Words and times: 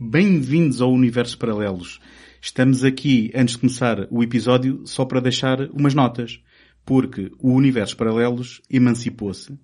Bem-vindos 0.00 0.80
ao 0.80 0.92
Universo 0.92 1.36
Paralelos. 1.36 1.98
Estamos 2.40 2.84
aqui, 2.84 3.32
antes 3.34 3.56
de 3.56 3.62
começar 3.62 4.06
o 4.12 4.22
episódio, 4.22 4.86
só 4.86 5.04
para 5.04 5.18
deixar 5.18 5.60
umas 5.72 5.92
notas. 5.92 6.40
Porque 6.86 7.32
o 7.40 7.50
Universo 7.50 7.96
Paralelos 7.96 8.62
emancipou-se 8.70 9.58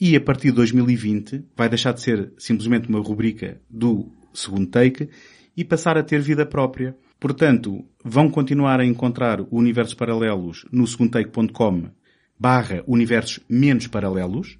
e 0.00 0.14
a 0.14 0.20
partir 0.20 0.50
de 0.50 0.58
2020 0.58 1.46
vai 1.56 1.68
deixar 1.68 1.92
de 1.92 2.02
ser 2.02 2.32
simplesmente 2.38 2.88
uma 2.88 3.00
rubrica 3.00 3.60
do 3.68 4.12
segundo 4.32 4.68
take 4.68 5.10
e 5.56 5.64
passar 5.64 5.98
a 5.98 6.04
ter 6.04 6.20
vida 6.20 6.46
própria. 6.46 6.96
Portanto, 7.18 7.84
vão 8.04 8.30
continuar 8.30 8.78
a 8.78 8.86
encontrar 8.86 9.40
o 9.40 9.48
Universos 9.50 9.94
Paralelos 9.94 10.64
no 10.70 10.86
segundotake.com 10.86 11.90
barra 12.38 12.84
universos 12.86 13.40
menos 13.48 13.88
paralelos. 13.88 14.56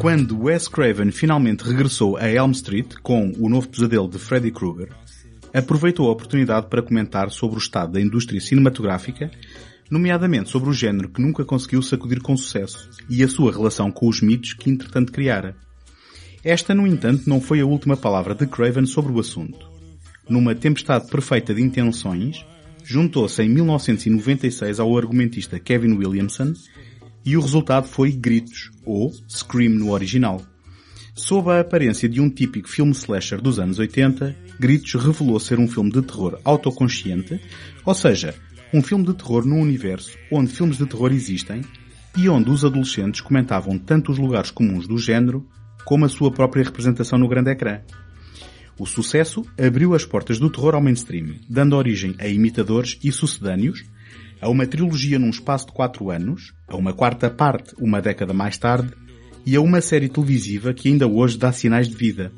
Quando 0.00 0.44
Wes 0.44 0.66
Craven 0.66 1.10
finalmente 1.10 1.62
regressou 1.62 2.16
a 2.16 2.26
Elm 2.26 2.52
Street 2.52 2.94
com 3.02 3.34
o 3.38 3.50
novo 3.50 3.68
pesadelo 3.68 4.08
de 4.08 4.18
Freddy 4.18 4.50
Krueger, 4.50 4.88
aproveitou 5.52 6.08
a 6.08 6.12
oportunidade 6.12 6.68
para 6.68 6.80
comentar 6.80 7.30
sobre 7.30 7.58
o 7.58 7.60
estado 7.60 7.92
da 7.92 8.00
indústria 8.00 8.40
cinematográfica, 8.40 9.30
nomeadamente 9.90 10.48
sobre 10.48 10.70
o 10.70 10.72
género 10.72 11.10
que 11.10 11.20
nunca 11.20 11.44
conseguiu 11.44 11.82
sacudir 11.82 12.22
com 12.22 12.34
sucesso 12.34 12.88
e 13.10 13.22
a 13.22 13.28
sua 13.28 13.52
relação 13.52 13.92
com 13.92 14.08
os 14.08 14.22
mitos 14.22 14.54
que 14.54 14.70
entretanto 14.70 15.12
criara. 15.12 15.54
Esta, 16.42 16.74
no 16.74 16.86
entanto, 16.86 17.28
não 17.28 17.38
foi 17.38 17.60
a 17.60 17.66
última 17.66 17.94
palavra 17.94 18.34
de 18.34 18.46
Craven 18.46 18.86
sobre 18.86 19.12
o 19.12 19.20
assunto. 19.20 19.68
Numa 20.26 20.54
tempestade 20.54 21.10
perfeita 21.10 21.52
de 21.52 21.60
intenções, 21.60 22.42
juntou-se 22.82 23.42
em 23.42 23.50
1996 23.50 24.80
ao 24.80 24.96
argumentista 24.96 25.60
Kevin 25.60 25.92
Williamson 25.92 26.54
e 27.24 27.36
o 27.36 27.40
resultado 27.40 27.86
foi 27.86 28.12
Gritos, 28.12 28.70
ou 28.84 29.12
Scream 29.28 29.74
no 29.74 29.90
original. 29.90 30.42
Sob 31.14 31.50
a 31.50 31.60
aparência 31.60 32.08
de 32.08 32.20
um 32.20 32.30
típico 32.30 32.68
filme 32.68 32.92
slasher 32.92 33.40
dos 33.40 33.58
anos 33.58 33.78
80, 33.78 34.34
Gritos 34.58 34.94
revelou 34.94 35.38
ser 35.38 35.58
um 35.58 35.68
filme 35.68 35.90
de 35.90 36.02
terror 36.02 36.40
autoconsciente, 36.44 37.40
ou 37.84 37.94
seja, 37.94 38.34
um 38.72 38.82
filme 38.82 39.04
de 39.04 39.14
terror 39.14 39.44
num 39.44 39.60
universo 39.60 40.16
onde 40.30 40.52
filmes 40.52 40.78
de 40.78 40.86
terror 40.86 41.12
existem 41.12 41.62
e 42.16 42.28
onde 42.28 42.50
os 42.50 42.64
adolescentes 42.64 43.20
comentavam 43.20 43.78
tanto 43.78 44.12
os 44.12 44.18
lugares 44.18 44.50
comuns 44.50 44.86
do 44.86 44.98
género 44.98 45.46
como 45.84 46.04
a 46.04 46.08
sua 46.08 46.30
própria 46.30 46.64
representação 46.64 47.18
no 47.18 47.28
grande 47.28 47.50
ecrã. 47.50 47.80
O 48.78 48.86
sucesso 48.86 49.44
abriu 49.58 49.94
as 49.94 50.06
portas 50.06 50.38
do 50.38 50.48
terror 50.48 50.74
ao 50.74 50.82
mainstream, 50.82 51.34
dando 51.48 51.76
origem 51.76 52.14
a 52.18 52.26
imitadores 52.26 52.98
e 53.04 53.12
sucedâneos, 53.12 53.84
a 54.40 54.48
uma 54.48 54.66
trilogia 54.66 55.18
num 55.18 55.30
espaço 55.30 55.66
de 55.66 55.72
quatro 55.72 56.10
anos, 56.10 56.52
a 56.66 56.76
uma 56.76 56.92
quarta 56.92 57.28
parte 57.30 57.74
uma 57.78 58.00
década 58.00 58.32
mais 58.32 58.56
tarde 58.56 58.90
e 59.44 59.54
a 59.54 59.60
uma 59.60 59.80
série 59.80 60.08
televisiva 60.08 60.72
que 60.72 60.88
ainda 60.88 61.06
hoje 61.06 61.36
dá 61.38 61.52
sinais 61.52 61.88
de 61.88 61.94
vida. 61.94 62.32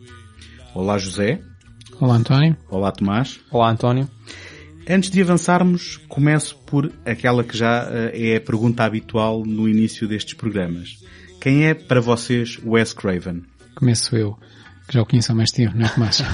Olá 0.74 0.98
José. 0.98 1.40
Olá 2.00 2.16
António. 2.16 2.56
Olá 2.68 2.90
Tomás. 2.90 3.40
Olá 3.50 3.70
António. 3.70 4.08
Antes 4.88 5.10
de 5.10 5.22
avançarmos, 5.22 5.98
começo 6.08 6.56
por 6.66 6.92
aquela 7.06 7.44
que 7.44 7.56
já 7.56 7.88
é 8.12 8.36
a 8.36 8.40
pergunta 8.40 8.84
habitual 8.84 9.44
no 9.44 9.68
início 9.68 10.08
destes 10.08 10.34
programas. 10.34 10.98
Quem 11.40 11.66
é 11.66 11.74
para 11.74 12.00
vocês 12.00 12.58
Wes 12.64 12.92
Craven? 12.92 13.42
Começo 13.76 14.16
eu, 14.16 14.36
que 14.88 14.94
já 14.94 15.02
o 15.02 15.06
conheço 15.06 15.30
há 15.30 15.34
mais 15.34 15.52
tempo, 15.52 15.76
não 15.76 15.86
é 15.86 15.88
Tomás? 15.88 16.20
uh, 16.20 16.24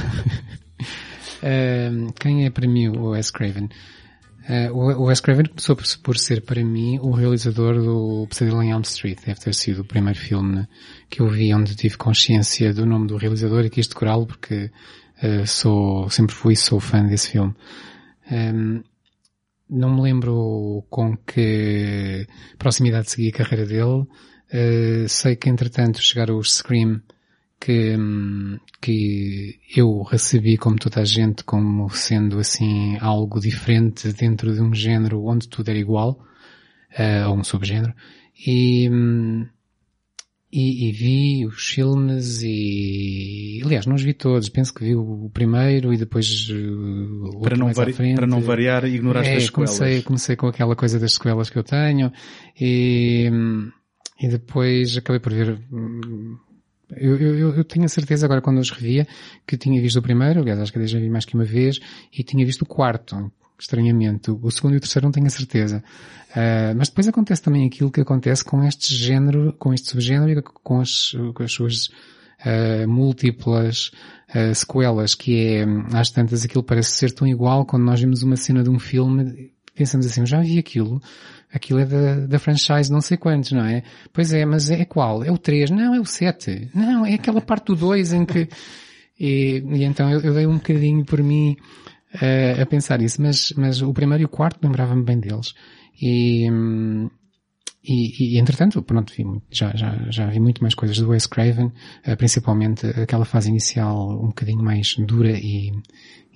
quem 2.18 2.46
é 2.46 2.50
para 2.50 2.66
mim 2.66 2.88
o 2.88 3.10
Wes 3.10 3.30
Craven? 3.30 3.68
Uh, 4.48 4.72
o 4.72 5.04
Wes 5.04 5.20
Craven 5.20 5.44
começou 5.44 5.76
por, 6.02 6.16
ser 6.16 6.40
para 6.40 6.64
mim 6.64 6.98
o 7.00 7.10
realizador 7.10 7.74
do 7.74 8.26
Pesadelo 8.28 8.62
em 8.62 8.70
Elm 8.70 8.80
Street. 8.80 9.18
Deve 9.26 9.38
ter 9.38 9.54
sido 9.54 9.82
o 9.82 9.84
primeiro 9.84 10.18
filme 10.18 10.66
que 11.10 11.20
eu 11.20 11.28
vi 11.28 11.52
onde 11.52 11.76
tive 11.76 11.98
consciência 11.98 12.72
do 12.72 12.86
nome 12.86 13.06
do 13.06 13.18
realizador 13.18 13.66
e 13.66 13.70
quis 13.70 13.86
decorá-lo 13.86 14.26
porque 14.26 14.70
uh, 15.22 15.46
sou, 15.46 16.08
sempre 16.08 16.34
fui 16.34 16.56
sou 16.56 16.80
fã 16.80 17.06
desse 17.06 17.32
filme. 17.32 17.54
Um, 18.32 18.82
não 19.68 19.94
me 19.94 20.00
lembro 20.00 20.82
com 20.88 21.14
que 21.14 22.26
proximidade 22.58 23.10
segui 23.10 23.28
a 23.28 23.32
carreira 23.32 23.66
dele. 23.66 24.06
Uh, 24.50 25.06
sei 25.08 25.36
que 25.36 25.50
entretanto 25.50 26.00
chegaram 26.00 26.38
os 26.38 26.54
Scream 26.54 27.02
que, 27.60 27.96
que 28.80 29.58
eu 29.76 30.02
recebi 30.02 30.56
como 30.56 30.76
toda 30.76 31.00
a 31.00 31.04
gente 31.04 31.42
como 31.44 31.88
sendo 31.90 32.38
assim 32.38 32.96
algo 33.00 33.40
diferente 33.40 34.12
dentro 34.12 34.54
de 34.54 34.60
um 34.60 34.72
género 34.72 35.24
onde 35.24 35.48
tudo 35.48 35.68
era 35.68 35.78
igual, 35.78 36.20
uh, 36.98 37.28
ou 37.28 37.36
um 37.36 37.44
subgénero, 37.44 37.92
e, 38.46 38.88
e, 40.52 40.88
e, 40.88 40.92
vi 40.92 41.46
os 41.46 41.68
filmes 41.70 42.40
e, 42.42 43.60
aliás, 43.64 43.84
não 43.84 43.96
os 43.96 44.02
vi 44.02 44.14
todos, 44.14 44.48
penso 44.48 44.72
que 44.72 44.84
vi 44.84 44.94
o 44.94 45.28
primeiro 45.34 45.92
e 45.92 45.96
depois 45.96 46.48
o 46.48 47.40
para 47.40 47.56
não, 47.56 47.72
vari 47.72 47.92
para 48.14 48.26
não 48.26 48.40
variar, 48.40 48.84
ignoraste 48.84 49.32
é, 49.32 49.36
as 49.36 49.44
sequelas. 49.46 49.76
Comecei, 49.76 50.02
comecei 50.02 50.36
com 50.36 50.46
aquela 50.46 50.76
coisa 50.76 51.00
das 51.00 51.14
sequelas 51.14 51.50
que 51.50 51.58
eu 51.58 51.64
tenho 51.64 52.12
e, 52.58 53.28
e 54.20 54.28
depois 54.28 54.96
acabei 54.96 55.18
por 55.18 55.32
ver 55.32 55.58
eu, 56.96 57.16
eu, 57.16 57.54
eu 57.56 57.64
tenho 57.64 57.84
a 57.84 57.88
certeza 57.88 58.26
agora 58.26 58.40
quando 58.40 58.58
os 58.58 58.70
revia 58.70 59.06
que 59.46 59.56
tinha 59.56 59.80
visto 59.80 59.98
o 59.98 60.02
primeiro, 60.02 60.40
aliás 60.40 60.58
acho 60.60 60.72
que 60.72 60.86
já 60.86 60.98
vi 60.98 61.10
mais 61.10 61.24
que 61.24 61.34
uma 61.34 61.44
vez, 61.44 61.80
e 62.12 62.22
tinha 62.22 62.44
visto 62.44 62.62
o 62.62 62.66
quarto, 62.66 63.30
estranhamente. 63.58 64.30
O 64.30 64.50
segundo 64.50 64.74
e 64.74 64.76
o 64.76 64.80
terceiro 64.80 65.06
não 65.06 65.12
tenho 65.12 65.26
a 65.26 65.30
certeza. 65.30 65.82
Uh, 66.30 66.76
mas 66.76 66.88
depois 66.88 67.08
acontece 67.08 67.42
também 67.42 67.66
aquilo 67.66 67.90
que 67.90 68.00
acontece 68.00 68.44
com 68.44 68.62
este 68.62 68.94
género, 68.94 69.54
com 69.58 69.72
este 69.74 69.88
subgénero 69.88 70.38
e 70.38 70.42
com 70.42 70.80
as, 70.80 71.16
com 71.34 71.42
as 71.42 71.52
suas 71.52 71.86
uh, 71.86 72.88
múltiplas 72.88 73.90
uh, 74.34 74.54
sequelas, 74.54 75.14
que 75.14 75.36
é, 75.36 75.66
às 75.94 76.10
tantas 76.10 76.44
aquilo 76.44 76.62
parece 76.62 76.92
ser 76.92 77.12
tão 77.12 77.26
igual 77.26 77.66
quando 77.66 77.84
nós 77.84 78.00
vimos 78.00 78.22
uma 78.22 78.36
cena 78.36 78.62
de 78.62 78.70
um 78.70 78.78
filme, 78.78 79.50
pensamos 79.74 80.06
assim, 80.06 80.20
eu 80.20 80.26
já 80.26 80.40
vi 80.40 80.58
aquilo, 80.58 81.00
aquilo 81.52 81.80
é 81.80 81.86
da, 81.86 82.26
da 82.26 82.38
franchise 82.38 82.90
não 82.90 83.00
sei 83.00 83.16
quantos, 83.16 83.52
não 83.52 83.64
é? 83.64 83.82
Pois 84.12 84.32
é, 84.32 84.44
mas 84.44 84.70
é 84.70 84.84
qual? 84.84 85.24
É 85.24 85.30
o 85.30 85.38
3? 85.38 85.70
Não, 85.70 85.94
é 85.94 86.00
o 86.00 86.04
7. 86.04 86.70
Não, 86.74 87.04
é 87.06 87.14
aquela 87.14 87.40
parte 87.40 87.66
do 87.66 87.76
2 87.76 88.12
em 88.12 88.24
que... 88.24 88.48
E, 89.20 89.64
e 89.72 89.82
então 89.82 90.08
eu, 90.08 90.20
eu, 90.20 90.32
dei 90.32 90.46
um 90.46 90.58
bocadinho 90.58 91.04
por 91.04 91.20
mim 91.20 91.56
uh, 92.14 92.62
a 92.62 92.66
pensar 92.66 93.02
isso, 93.02 93.20
mas, 93.20 93.52
mas 93.56 93.82
o 93.82 93.92
primeiro 93.92 94.22
e 94.22 94.24
o 94.24 94.28
quarto 94.28 94.62
lembrava-me 94.62 95.02
bem 95.02 95.18
deles. 95.18 95.54
E, 96.00 96.48
e, 97.84 98.36
e, 98.36 98.38
entretanto, 98.38 98.80
pronto, 98.80 99.12
vi, 99.12 99.24
já, 99.50 99.74
já, 99.74 100.06
já 100.08 100.26
vi 100.26 100.38
muito 100.38 100.62
mais 100.62 100.72
coisas 100.74 100.98
do 100.98 101.08
Wes 101.08 101.26
Craven, 101.26 101.72
uh, 102.06 102.16
principalmente 102.16 102.86
aquela 102.86 103.24
fase 103.24 103.48
inicial 103.48 104.08
um 104.22 104.28
bocadinho 104.28 104.62
mais 104.62 104.94
dura 104.96 105.36
e, 105.36 105.72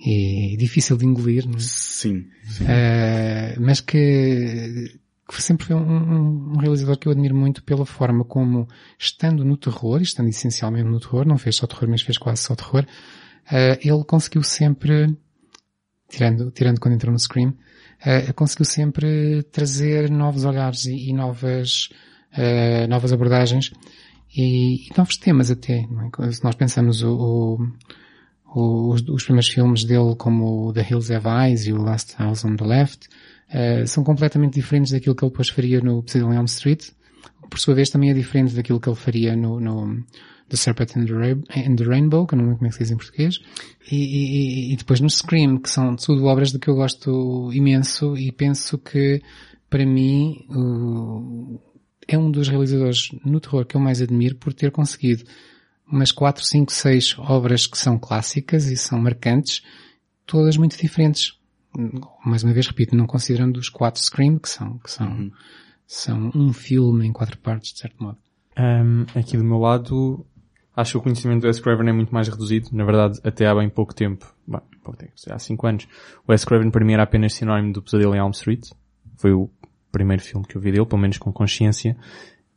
e 0.05 0.57
difícil 0.57 0.97
de 0.97 1.05
engolir, 1.05 1.47
não 1.47 1.55
é? 1.55 1.59
Sim. 1.59 2.25
sim. 2.43 2.65
Uh, 2.65 3.61
mas 3.61 3.79
que, 3.79 4.99
que 5.37 5.43
sempre 5.43 5.65
foi 5.67 5.75
um, 5.75 6.53
um, 6.53 6.57
realizador 6.57 6.97
que 6.97 7.07
eu 7.07 7.11
admiro 7.11 7.35
muito 7.35 7.63
pela 7.63 7.85
forma 7.85 8.23
como, 8.23 8.67
estando 8.97 9.43
no 9.43 9.57
terror, 9.57 10.01
estando 10.01 10.29
essencialmente 10.29 10.89
no 10.89 10.99
terror, 10.99 11.25
não 11.25 11.37
fez 11.37 11.55
só 11.55 11.67
terror, 11.67 11.89
mas 11.89 12.01
fez 12.01 12.17
quase 12.17 12.41
só 12.41 12.55
terror, 12.55 12.83
uh, 12.83 13.79
ele 13.81 14.03
conseguiu 14.05 14.43
sempre, 14.43 15.15
tirando, 16.09 16.51
tirando 16.51 16.79
quando 16.79 16.95
entrou 16.95 17.11
no 17.11 17.19
Scream, 17.19 17.49
uh, 17.49 18.33
conseguiu 18.33 18.65
sempre 18.65 19.43
trazer 19.43 20.09
novos 20.09 20.45
olhares 20.45 20.85
e, 20.85 21.09
e 21.09 21.13
novas, 21.13 21.89
uh, 22.33 22.87
novas 22.87 23.11
abordagens 23.13 23.71
e, 24.35 24.87
e, 24.87 24.97
novos 24.97 25.17
temas 25.17 25.51
até. 25.51 25.87
É? 26.19 26.31
Se 26.31 26.43
nós 26.43 26.55
pensamos 26.55 27.03
o, 27.03 27.59
o, 28.45 28.89
os, 28.91 29.01
os, 29.07 29.23
primeiros 29.23 29.49
filmes 29.49 29.83
dele 29.83 30.15
como 30.17 30.73
The 30.73 30.87
Hills 30.89 31.13
Have 31.13 31.27
Eyes 31.27 31.67
e 31.67 31.73
o 31.73 31.81
Last 31.81 32.15
House 32.17 32.43
on 32.43 32.55
the 32.55 32.65
Left 32.65 33.07
uh, 33.49 33.87
são 33.87 34.03
completamente 34.03 34.53
diferentes 34.53 34.91
daquilo 34.91 35.15
que 35.15 35.23
ele 35.23 35.31
depois 35.31 35.49
faria 35.49 35.81
no 35.81 36.03
Pesadelo 36.03 36.33
Elm 36.33 36.45
Street. 36.45 36.89
Por 37.49 37.59
sua 37.59 37.75
vez 37.75 37.89
também 37.89 38.09
é 38.09 38.13
diferente 38.13 38.55
daquilo 38.55 38.79
que 38.79 38.89
ele 38.89 38.95
faria 38.95 39.35
no, 39.35 39.59
no 39.59 40.03
The 40.49 40.57
Serpent 40.57 40.95
and 40.95 41.05
the, 41.05 41.59
and 41.67 41.75
the, 41.75 41.83
Rainbow, 41.83 42.27
que 42.27 42.35
eu 42.35 42.37
não 42.37 42.45
lembro 42.45 42.59
como 42.59 42.67
é 42.67 42.69
que 42.69 42.75
se 42.75 42.83
diz 42.83 42.91
em 42.91 42.97
português, 42.97 43.39
e, 43.91 43.95
e, 43.95 44.73
e, 44.73 44.75
depois 44.75 44.99
no 44.99 45.09
Scream, 45.09 45.57
que 45.57 45.69
são 45.69 45.95
tudo 45.95 46.25
obras 46.25 46.51
de 46.51 46.59
que 46.59 46.69
eu 46.69 46.75
gosto 46.75 47.51
imenso 47.53 48.17
e 48.17 48.31
penso 48.31 48.77
que, 48.77 49.21
para 49.69 49.85
mim, 49.85 50.45
é 52.07 52.17
um 52.17 52.29
dos 52.29 52.47
realizadores 52.47 53.09
no 53.25 53.39
terror 53.39 53.65
que 53.65 53.75
eu 53.75 53.81
mais 53.81 54.01
admiro 54.01 54.35
por 54.35 54.53
ter 54.53 54.71
conseguido 54.71 55.23
umas 55.87 56.11
4, 56.11 56.43
5, 56.43 56.71
6 56.71 57.15
obras 57.19 57.67
que 57.67 57.77
são 57.77 57.97
clássicas 57.97 58.65
e 58.65 58.77
são 58.77 58.99
marcantes, 58.99 59.63
todas 60.25 60.57
muito 60.57 60.77
diferentes. 60.77 61.33
Mais 62.25 62.43
uma 62.43 62.53
vez 62.53 62.67
repito, 62.67 62.95
não 62.95 63.05
considerando 63.05 63.57
os 63.57 63.69
quatro 63.69 64.01
Scream, 64.01 64.37
que 64.37 64.49
são, 64.49 64.77
que 64.79 64.91
são, 64.91 65.07
uhum. 65.07 65.31
são 65.87 66.31
um 66.35 66.53
filme 66.53 67.07
em 67.07 67.13
quatro 67.13 67.37
partes, 67.37 67.73
de 67.73 67.79
certo 67.79 68.03
modo. 68.03 68.17
Um, 68.57 69.05
aqui 69.17 69.35
do 69.37 69.43
meu 69.43 69.57
lado, 69.57 70.25
Acho 70.75 70.93
que 70.93 70.97
o 70.97 71.01
conhecimento 71.01 71.41
do 71.41 71.47
Wes 71.47 71.59
Craven 71.59 71.89
é 71.89 71.93
muito 71.93 72.11
mais 72.11 72.27
reduzido. 72.27 72.69
Na 72.71 72.83
verdade, 72.83 73.19
até 73.23 73.45
há 73.45 73.53
bem 73.53 73.69
pouco 73.69 73.93
tempo, 73.93 74.25
bem, 74.47 74.59
pouco 74.83 74.97
tempo, 74.97 75.13
há 75.29 75.37
5 75.37 75.67
anos, 75.67 75.87
o 76.27 76.31
Wes 76.31 76.43
Craven 76.43 76.71
para 76.71 76.83
mim 76.83 76.93
era 76.93 77.03
apenas 77.03 77.33
sinónimo 77.33 77.73
do 77.73 77.81
Pesadelo 77.81 78.15
em 78.15 78.17
Elm 78.17 78.31
Street. 78.31 78.69
Foi 79.17 79.31
o 79.31 79.49
primeiro 79.91 80.23
filme 80.23 80.45
que 80.47 80.57
eu 80.57 80.61
vi 80.61 80.71
dele, 80.71 80.85
pelo 80.85 80.99
menos 80.99 81.19
com 81.19 81.31
consciência. 81.31 81.95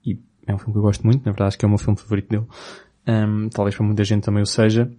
E 0.04 0.18
é 0.46 0.54
um 0.54 0.58
filme 0.58 0.72
que 0.72 0.78
eu 0.78 0.82
gosto 0.82 1.04
muito, 1.04 1.18
na 1.26 1.32
verdade 1.32 1.48
acho 1.48 1.58
que 1.58 1.66
é 1.66 1.68
o 1.68 1.70
meu 1.70 1.78
filme 1.78 1.98
favorito 1.98 2.28
dele. 2.30 2.46
Um, 3.06 3.50
talvez 3.50 3.76
para 3.76 3.84
muita 3.84 4.02
gente 4.02 4.24
também 4.24 4.42
o 4.42 4.46
seja. 4.46 4.90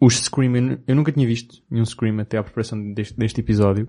Os 0.00 0.16
Scream, 0.16 0.78
eu 0.86 0.94
nunca 0.94 1.12
tinha 1.12 1.26
visto 1.26 1.62
nenhum 1.70 1.84
Scream 1.84 2.20
até 2.20 2.36
à 2.36 2.42
preparação 2.42 2.92
deste, 2.92 3.16
deste 3.16 3.40
episódio. 3.40 3.88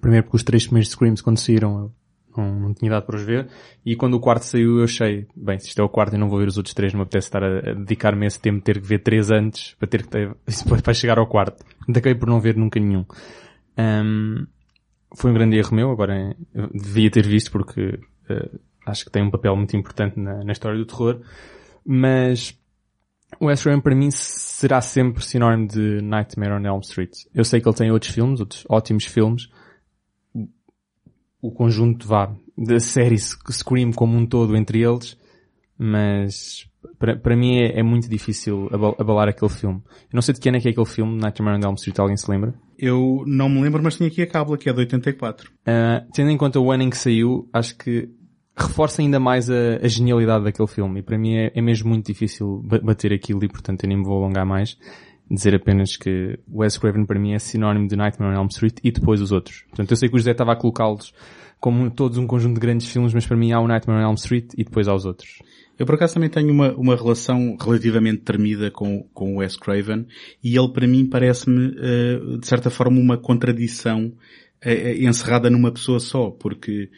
Primeiro 0.00 0.24
porque 0.24 0.36
os 0.36 0.42
três 0.42 0.64
primeiros 0.64 0.90
Screams 0.90 1.22
quando 1.22 1.38
saíram 1.38 1.92
não, 2.36 2.60
não 2.60 2.74
tinha 2.74 2.90
dado 2.90 3.06
para 3.06 3.16
os 3.16 3.22
ver. 3.22 3.48
E 3.84 3.96
quando 3.96 4.14
o 4.14 4.20
quarto 4.20 4.44
saiu 4.44 4.78
eu 4.78 4.84
achei, 4.84 5.26
bem, 5.36 5.58
se 5.58 5.68
isto 5.68 5.80
é 5.80 5.84
o 5.84 5.88
quarto 5.88 6.14
e 6.14 6.18
não 6.18 6.28
vou 6.28 6.38
ver 6.38 6.48
os 6.48 6.56
outros 6.56 6.74
três, 6.74 6.92
não 6.92 6.98
me 6.98 7.02
apetece 7.02 7.28
estar 7.28 7.42
a, 7.42 7.58
a 7.58 7.74
dedicar-me 7.74 8.26
esse 8.26 8.40
tempo 8.40 8.62
ter 8.62 8.80
que 8.80 8.86
ver 8.86 8.98
três 9.00 9.30
antes 9.30 9.74
para 9.74 9.88
ter 9.88 10.02
que 10.02 10.08
ter, 10.08 10.34
para 10.82 10.94
chegar 10.94 11.18
ao 11.18 11.26
quarto. 11.26 11.64
Acabei 11.88 12.14
por 12.14 12.28
não 12.28 12.40
ver 12.40 12.56
nunca 12.56 12.80
nenhum. 12.80 13.04
Um, 13.78 14.46
foi 15.14 15.30
um 15.30 15.34
grande 15.34 15.56
erro 15.56 15.74
meu, 15.74 15.90
agora 15.90 16.36
devia 16.72 17.10
ter 17.10 17.26
visto 17.26 17.50
porque 17.50 18.00
uh, 18.30 18.60
acho 18.86 19.04
que 19.04 19.10
tem 19.10 19.22
um 19.22 19.30
papel 19.30 19.54
muito 19.56 19.76
importante 19.76 20.18
na, 20.18 20.42
na 20.44 20.52
história 20.52 20.78
do 20.78 20.86
terror. 20.86 21.20
Mas 21.86 22.58
Wes 23.40 23.62
Craven 23.62 23.80
para 23.80 23.94
mim 23.94 24.10
será 24.10 24.80
sempre 24.80 25.24
sinónimo 25.24 25.68
de 25.68 26.00
Nightmare 26.02 26.52
on 26.52 26.66
Elm 26.66 26.80
Street. 26.80 27.12
Eu 27.34 27.44
sei 27.44 27.60
que 27.60 27.68
ele 27.68 27.76
tem 27.76 27.90
outros 27.90 28.12
filmes, 28.12 28.40
outros 28.40 28.64
ótimos 28.68 29.04
filmes, 29.04 29.48
o 31.44 31.50
conjunto 31.50 32.08
vá 32.08 32.34
da 32.56 32.80
série 32.80 33.18
Scream 33.18 33.92
como 33.92 34.16
um 34.16 34.24
todo 34.24 34.56
entre 34.56 34.82
eles, 34.82 35.18
mas 35.76 36.66
para, 36.98 37.16
para 37.16 37.36
mim 37.36 37.58
é, 37.58 37.80
é, 37.80 37.82
muito 37.82 38.08
difícil 38.08 38.68
abalar 38.98 39.28
aquele 39.28 39.50
filme. 39.50 39.82
Eu 39.84 40.14
não 40.14 40.22
sei 40.22 40.32
de 40.32 40.40
que 40.40 40.48
ano 40.48 40.56
é 40.56 40.60
que 40.60 40.68
é 40.68 40.70
aquele 40.70 40.86
filme, 40.86 41.20
Nightmare 41.20 41.58
on 41.58 41.68
Elm 41.68 41.74
Street, 41.74 41.98
alguém 41.98 42.16
se 42.16 42.30
lembra? 42.30 42.54
Eu 42.78 43.24
não 43.26 43.50
me 43.50 43.60
lembro, 43.60 43.82
mas 43.82 43.96
tinha 43.96 44.08
aqui 44.08 44.22
a 44.22 44.26
cábula, 44.26 44.56
que 44.56 44.70
é 44.70 44.72
de 44.72 44.80
84. 44.80 45.50
Uh, 45.50 45.52
ah, 45.66 46.06
tendo 46.14 46.30
em 46.30 46.36
conta 46.36 46.58
o 46.58 46.72
ano 46.72 46.82
em 46.82 46.90
que 46.90 46.96
saiu, 46.96 47.46
acho 47.52 47.76
que 47.76 48.08
reforça 48.56 49.02
ainda 49.02 49.18
mais 49.18 49.50
a, 49.50 49.76
a 49.82 49.88
genialidade 49.88 50.44
daquele 50.44 50.68
filme. 50.68 51.00
E 51.00 51.02
para 51.02 51.18
mim 51.18 51.36
é, 51.36 51.52
é 51.54 51.62
mesmo 51.62 51.88
muito 51.88 52.06
difícil 52.06 52.62
bater 52.82 53.12
aquilo 53.12 53.44
e 53.44 53.48
portanto 53.48 53.84
eu 53.84 53.88
nem 53.88 53.98
me 53.98 54.04
vou 54.04 54.16
alongar 54.22 54.46
mais 54.46 54.76
dizer 55.30 55.54
apenas 55.54 55.96
que 55.96 56.38
Wes 56.52 56.76
Craven 56.76 57.06
para 57.06 57.18
mim 57.18 57.32
é 57.32 57.38
sinónimo 57.38 57.88
de 57.88 57.96
Nightmare 57.96 58.34
on 58.34 58.40
Elm 58.40 58.48
Street 58.48 58.78
e 58.82 58.92
depois 58.92 59.20
os 59.20 59.32
outros. 59.32 59.64
Portanto, 59.68 59.90
eu 59.90 59.96
sei 59.96 60.08
que 60.08 60.14
o 60.14 60.18
José 60.18 60.32
estava 60.32 60.52
a 60.52 60.56
colocá-los 60.56 61.14
como 61.58 61.90
todos 61.90 62.18
um 62.18 62.26
conjunto 62.26 62.54
de 62.54 62.60
grandes 62.60 62.88
filmes, 62.88 63.14
mas 63.14 63.26
para 63.26 63.36
mim 63.36 63.52
há 63.52 63.58
o 63.58 63.66
Nightmare 63.66 64.04
on 64.04 64.10
Elm 64.10 64.14
Street 64.16 64.50
e 64.54 64.64
depois 64.64 64.86
há 64.86 64.94
os 64.94 65.06
outros. 65.06 65.38
Eu 65.78 65.86
por 65.86 65.94
acaso 65.94 66.14
também 66.14 66.28
tenho 66.28 66.52
uma, 66.52 66.72
uma 66.74 66.94
relação 66.94 67.56
relativamente 67.58 68.20
tremida 68.20 68.70
com, 68.70 69.08
com 69.14 69.34
o 69.34 69.38
Wes 69.38 69.56
Craven 69.56 70.06
e 70.42 70.56
ele 70.56 70.68
para 70.72 70.86
mim 70.86 71.06
parece-me, 71.06 71.68
uh, 71.68 72.38
de 72.38 72.46
certa 72.46 72.68
forma, 72.68 73.00
uma 73.00 73.16
contradição 73.16 74.12
uh, 74.64 75.08
encerrada 75.08 75.48
numa 75.48 75.72
pessoa 75.72 75.98
só, 75.98 76.30
porque 76.30 76.90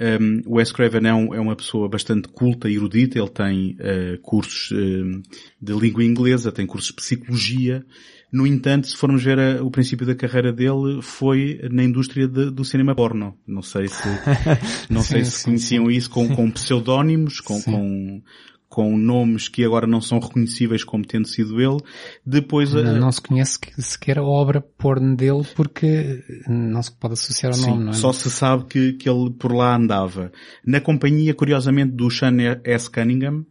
um, 0.00 0.40
o 0.46 0.56
Wes 0.56 0.72
Craven 0.72 1.06
é, 1.06 1.14
um, 1.14 1.34
é, 1.34 1.40
uma 1.40 1.54
pessoa 1.54 1.88
bastante 1.88 2.28
culta 2.28 2.68
e 2.68 2.76
erudita, 2.76 3.18
ele 3.18 3.28
tem 3.28 3.76
uh, 3.76 4.18
cursos 4.22 4.70
uh, 4.70 5.22
de 5.60 5.72
língua 5.72 6.02
inglesa, 6.02 6.50
tem 6.50 6.66
cursos 6.66 6.90
de 6.90 6.96
psicologia. 6.96 7.84
No 8.32 8.46
entanto, 8.46 8.86
se 8.86 8.96
formos 8.96 9.22
ver 9.22 9.38
a, 9.38 9.62
o 9.62 9.70
princípio 9.70 10.06
da 10.06 10.14
carreira 10.14 10.50
dele, 10.50 11.02
foi 11.02 11.60
na 11.70 11.84
indústria 11.84 12.26
de, 12.26 12.50
do 12.50 12.64
cinema 12.64 12.94
porno. 12.94 13.36
Não 13.46 13.60
sei 13.60 13.88
se, 13.88 14.08
não 14.88 15.02
sim, 15.02 15.08
sei 15.08 15.24
se 15.24 15.30
sim, 15.32 15.44
conheciam 15.44 15.86
sim. 15.86 15.92
isso 15.92 16.10
com, 16.10 16.34
com 16.34 16.50
pseudónimos, 16.50 17.40
com, 17.40 17.60
com, 17.60 18.22
com 18.72 18.96
nomes 18.96 19.50
que 19.50 19.62
agora 19.62 19.86
não 19.86 20.00
são 20.00 20.18
reconhecíveis 20.18 20.82
como 20.82 21.04
tendo 21.04 21.28
sido 21.28 21.60
ele. 21.60 21.76
Depois 22.24 22.72
não, 22.72 23.00
não 23.00 23.12
se 23.12 23.20
conhece 23.20 23.58
sequer 23.76 24.18
a 24.18 24.22
obra 24.22 24.62
porno 24.62 25.14
dele 25.14 25.42
porque 25.54 26.24
não 26.48 26.82
se 26.82 26.90
pode 26.90 27.12
associar 27.12 27.52
ao 27.52 27.58
Sim, 27.58 27.68
nome, 27.68 27.84
não 27.84 27.90
é? 27.90 27.94
Só 27.94 28.14
se 28.14 28.30
sabe 28.30 28.64
que, 28.64 28.94
que 28.94 29.10
ele 29.10 29.30
por 29.38 29.52
lá 29.52 29.76
andava. 29.76 30.32
Na 30.64 30.80
companhia, 30.80 31.34
curiosamente, 31.34 31.92
do 31.92 32.10
Sean 32.10 32.34
S. 32.64 32.90
Cunningham, 32.90 33.44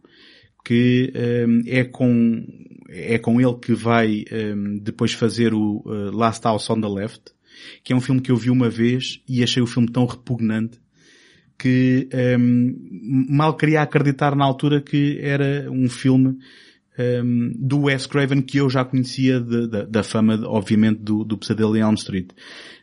que 0.64 1.12
um, 1.46 1.62
é 1.68 1.84
com 1.84 2.44
é 2.88 3.16
com 3.16 3.40
ele 3.40 3.54
que 3.54 3.74
vai 3.74 4.24
um, 4.32 4.80
depois 4.82 5.12
fazer 5.12 5.54
o 5.54 5.84
uh, 5.86 6.10
Last 6.10 6.44
House 6.44 6.68
on 6.68 6.80
the 6.80 6.88
Left, 6.88 7.30
que 7.84 7.92
é 7.92 7.96
um 7.96 8.00
filme 8.00 8.20
que 8.20 8.32
eu 8.32 8.36
vi 8.36 8.50
uma 8.50 8.68
vez 8.68 9.20
e 9.28 9.40
achei 9.40 9.62
o 9.62 9.68
filme 9.68 9.88
tão 9.88 10.04
repugnante 10.04 10.82
que 11.62 12.08
um, 12.38 13.26
mal 13.30 13.56
queria 13.56 13.82
acreditar 13.82 14.34
na 14.34 14.44
altura 14.44 14.80
que 14.80 15.16
era 15.20 15.70
um 15.70 15.88
filme 15.88 16.36
um, 16.98 17.52
do 17.56 17.82
Wes 17.82 18.04
Craven 18.04 18.42
que 18.42 18.58
eu 18.58 18.68
já 18.68 18.84
conhecia 18.84 19.40
de, 19.40 19.68
de, 19.68 19.86
da 19.86 20.02
fama, 20.02 20.40
obviamente, 20.44 20.98
do, 20.98 21.22
do 21.22 21.38
Pesadelo 21.38 21.76
em 21.76 21.80
Elm 21.80 21.94
Street. 21.94 22.30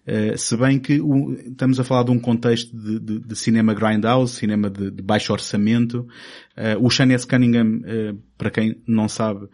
Uh, 0.08 0.38
se 0.38 0.56
bem 0.56 0.80
que 0.80 1.02
o, 1.02 1.34
estamos 1.34 1.78
a 1.78 1.84
falar 1.84 2.04
de 2.04 2.12
um 2.12 2.20
contexto 2.20 2.74
de, 2.74 3.20
de, 3.20 3.36
cinema 3.36 3.74
grindhouse, 3.74 4.38
cinema 4.38 4.70
de, 4.70 4.90
baixo 4.92 5.34
orçamento. 5.34 6.08
Uh, 6.58 6.82
o 6.82 6.90
Sean 6.90 7.12
S. 7.12 7.28
Cunningham, 7.28 7.82
uh, 7.82 8.18
para 8.38 8.50
quem 8.50 8.82
não 8.88 9.10
sabe, 9.10 9.46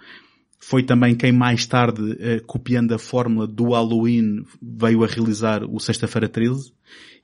foi 0.59 0.83
também 0.83 1.15
quem 1.15 1.31
mais 1.31 1.65
tarde, 1.65 2.17
copiando 2.47 2.91
a 2.93 2.97
fórmula 2.97 3.45
do 3.45 3.71
Halloween, 3.71 4.43
veio 4.59 5.03
a 5.03 5.07
realizar 5.07 5.63
o 5.63 5.79
Sexta-feira 5.79 6.27
13. 6.27 6.71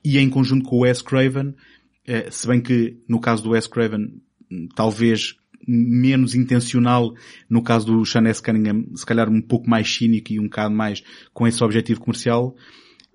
E 0.04 0.18
em 0.18 0.28
conjunto 0.28 0.64
com 0.64 0.76
o 0.76 0.80
Wes 0.80 1.02
Craven, 1.02 1.54
se 2.30 2.46
bem 2.46 2.60
que 2.60 2.98
no 3.08 3.20
caso 3.20 3.42
do 3.42 3.50
Wes 3.50 3.66
Craven, 3.66 4.20
talvez 4.74 5.36
menos 5.66 6.34
intencional, 6.34 7.14
no 7.48 7.62
caso 7.62 7.86
do 7.86 8.04
Sean 8.04 8.26
S. 8.26 8.42
Cunningham, 8.42 8.84
se 8.94 9.06
calhar 9.06 9.28
um 9.28 9.40
pouco 9.40 9.70
mais 9.70 9.92
cínico 9.92 10.32
e 10.32 10.40
um 10.40 10.44
bocado 10.44 10.74
mais 10.74 11.02
com 11.32 11.46
esse 11.46 11.62
objetivo 11.62 12.00
comercial, 12.00 12.56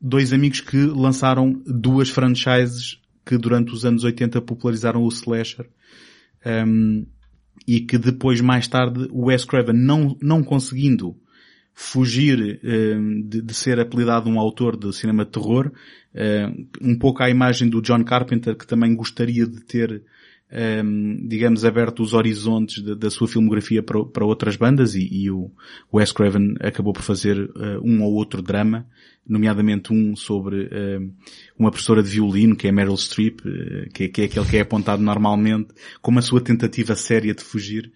dois 0.01 0.31
amigos 0.31 0.61
que 0.61 0.77
lançaram 0.77 1.61
duas 1.65 2.09
franchises 2.09 3.01
que 3.25 3.37
durante 3.37 3.73
os 3.73 3.83
anos 3.83 4.03
80 4.03 4.41
popularizaram 4.41 5.03
o 5.03 5.09
slasher. 5.09 5.69
Um, 6.45 7.05
e 7.67 7.81
que 7.81 7.97
depois, 7.97 8.39
mais 8.39 8.67
tarde, 8.67 9.09
o 9.11 9.25
Wes 9.25 9.43
Craven 9.43 9.75
não, 9.75 10.15
não 10.21 10.41
conseguindo 10.41 11.17
fugir 11.79 12.59
um, 12.63 13.21
de, 13.21 13.39
de, 13.39 13.53
ser 13.53 13.79
apelidado 13.79 14.27
um 14.27 14.39
autor 14.39 14.75
de 14.75 14.91
cinema 14.91 15.23
de 15.23 15.29
terror, 15.29 15.71
um 16.81 16.97
pouco 16.97 17.21
à 17.21 17.29
imagem 17.29 17.69
do 17.69 17.83
John 17.83 18.03
Carpenter, 18.03 18.57
que 18.57 18.65
também 18.65 18.95
gostaria 18.95 19.45
de 19.45 19.61
ter 19.61 20.01
um, 20.51 21.27
digamos, 21.27 21.65
aberto 21.65 22.01
os 22.01 22.13
horizontes 22.13 22.81
da, 22.81 22.93
da 22.93 23.09
sua 23.09 23.27
filmografia 23.27 23.83
para, 23.83 24.03
para 24.05 24.25
outras 24.25 24.55
bandas 24.55 24.95
e, 24.95 25.07
e, 25.11 25.29
o 25.29 25.51
Wes 25.93 26.11
Craven 26.11 26.55
acabou 26.61 26.93
por 26.93 27.01
fazer 27.01 27.37
uh, 27.37 27.81
um 27.83 28.01
ou 28.01 28.13
outro 28.13 28.41
drama, 28.41 28.87
nomeadamente 29.27 29.91
um 29.91 30.15
sobre 30.15 30.65
uh, 30.65 31.13
uma 31.59 31.69
professora 31.69 32.01
de 32.01 32.09
violino, 32.09 32.55
que 32.55 32.67
é 32.67 32.71
Meryl 32.71 32.95
Streep, 32.95 33.41
uh, 33.41 33.89
que, 33.93 34.07
que, 34.07 34.21
é 34.21 34.25
aquele 34.25 34.45
que 34.45 34.57
é 34.57 34.61
apontado 34.61 35.03
normalmente 35.03 35.73
como 36.01 36.19
a 36.19 36.21
sua 36.21 36.39
tentativa 36.39 36.95
séria 36.95 37.33
de 37.33 37.43
fugir, 37.43 37.91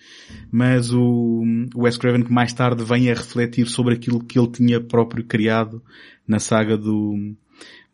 mas 0.51 0.93
o, 0.93 1.43
o 1.73 1.83
Wes 1.83 1.97
Craven 1.97 2.23
que 2.23 2.33
mais 2.33 2.51
tarde 2.51 2.83
vem 2.83 3.09
a 3.09 3.13
refletir 3.13 3.67
sobre 3.67 3.93
aquilo 3.93 4.21
que 4.21 4.37
ele 4.37 4.51
tinha 4.51 4.81
próprio 4.81 5.23
criado 5.23 5.81
na 6.27 6.39
saga 6.39 6.77
do, 6.77 7.33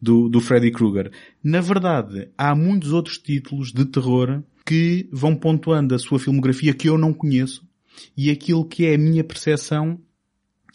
do, 0.01 0.29
do 0.29 0.39
Freddy 0.39 0.71
Krueger. 0.71 1.11
Na 1.43 1.61
verdade, 1.61 2.29
há 2.37 2.55
muitos 2.55 2.93
outros 2.93 3.17
títulos 3.17 3.71
de 3.71 3.85
terror 3.85 4.43
que 4.65 5.07
vão 5.11 5.35
pontuando 5.35 5.95
a 5.95 5.99
sua 5.99 6.19
filmografia 6.19 6.73
que 6.73 6.89
eu 6.89 6.97
não 6.97 7.13
conheço 7.13 7.67
e 8.15 8.29
aquilo 8.29 8.65
que 8.65 8.85
é 8.85 8.95
a 8.95 8.97
minha 8.97 9.23
percepção 9.23 9.99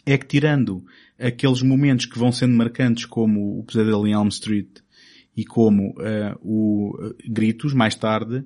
é 0.04 0.18
que 0.18 0.26
tirando 0.26 0.84
aqueles 1.18 1.62
momentos 1.62 2.06
que 2.06 2.18
vão 2.18 2.32
sendo 2.32 2.54
marcantes 2.54 3.04
como 3.04 3.60
o 3.60 3.64
Pesadelo 3.64 4.06
em 4.06 4.12
Elm 4.12 4.28
Street 4.28 4.80
e 5.36 5.44
como 5.44 5.90
uh, 5.90 6.36
o 6.40 6.96
uh, 6.96 7.14
Gritos, 7.28 7.72
mais 7.72 7.94
tarde, 7.94 8.44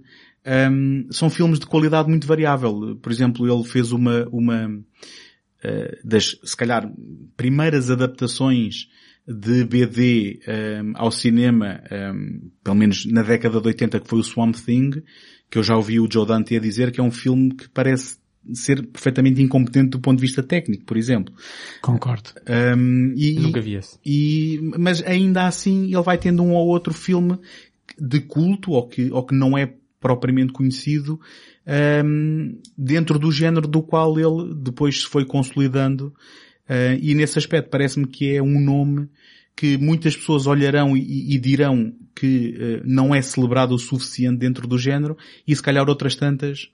um, 0.70 1.06
são 1.10 1.30
filmes 1.30 1.58
de 1.58 1.66
qualidade 1.66 2.08
muito 2.08 2.26
variável. 2.26 2.96
Por 3.02 3.10
exemplo, 3.10 3.50
ele 3.50 3.64
fez 3.64 3.90
uma, 3.92 4.28
uma 4.30 4.68
uh, 4.68 5.96
das, 6.04 6.38
se 6.44 6.56
calhar, 6.56 6.92
primeiras 7.36 7.90
adaptações 7.90 8.88
de 9.26 9.64
BD 9.64 10.40
um, 10.46 10.50
ehm, 10.50 10.92
ao 10.94 11.10
cinema, 11.10 11.80
um, 11.90 11.94
ehm, 11.94 12.40
pelo 12.62 12.76
menos 12.76 13.04
na 13.06 13.22
década 13.22 13.60
de 13.60 13.66
80, 13.66 14.00
que 14.00 14.08
foi 14.08 14.20
o 14.20 14.24
Swamp 14.24 14.54
Thing, 14.54 15.02
que 15.50 15.58
eu 15.58 15.62
já 15.62 15.76
ouvi 15.76 15.98
o 15.98 16.08
Joe 16.10 16.26
Dante 16.26 16.56
a 16.56 16.60
dizer 16.60 16.92
que 16.92 17.00
é 17.00 17.02
um 17.02 17.10
filme 17.10 17.54
que 17.54 17.68
parece 17.68 18.18
ser 18.54 18.86
perfeitamente 18.86 19.42
incompetente 19.42 19.90
do 19.90 20.00
ponto 20.00 20.18
de 20.18 20.22
vista 20.22 20.42
técnico, 20.42 20.84
por 20.84 20.96
exemplo. 20.96 21.34
Concordo. 21.82 22.30
Um, 22.48 23.12
e, 23.16 23.34
Nunca 23.40 23.60
vi 23.60 23.74
esse. 23.74 23.98
E, 24.04 24.60
mas 24.78 25.02
ainda 25.02 25.46
assim 25.46 25.86
ele 25.86 26.02
vai 26.02 26.18
tendo 26.18 26.42
um 26.42 26.52
ou 26.52 26.68
outro 26.68 26.94
filme 26.94 27.38
de 27.98 28.20
culto 28.20 28.72
ou 28.72 28.86
que, 28.86 29.10
ou 29.10 29.24
que 29.24 29.34
não 29.34 29.56
é 29.56 29.72
propriamente 30.00 30.52
conhecido 30.52 31.18
um, 32.04 32.58
dentro 32.76 33.18
do 33.18 33.32
género 33.32 33.66
do 33.66 33.82
qual 33.82 34.18
ele 34.18 34.54
depois 34.54 35.02
se 35.02 35.08
foi 35.08 35.24
consolidando 35.24 36.14
Uh, 36.68 36.98
e 37.00 37.14
nesse 37.14 37.38
aspecto 37.38 37.70
parece-me 37.70 38.06
que 38.06 38.34
é 38.34 38.42
um 38.42 38.60
nome 38.60 39.08
que 39.54 39.78
muitas 39.78 40.16
pessoas 40.16 40.46
olharão 40.46 40.96
e, 40.96 41.34
e 41.34 41.38
dirão 41.38 41.94
que 42.14 42.54
uh, 42.58 42.82
não 42.84 43.14
é 43.14 43.22
celebrado 43.22 43.74
o 43.74 43.78
suficiente 43.78 44.38
dentro 44.38 44.66
do 44.66 44.76
género 44.76 45.16
e 45.46 45.54
se 45.54 45.62
calhar 45.62 45.88
outras 45.88 46.16
tantas 46.16 46.68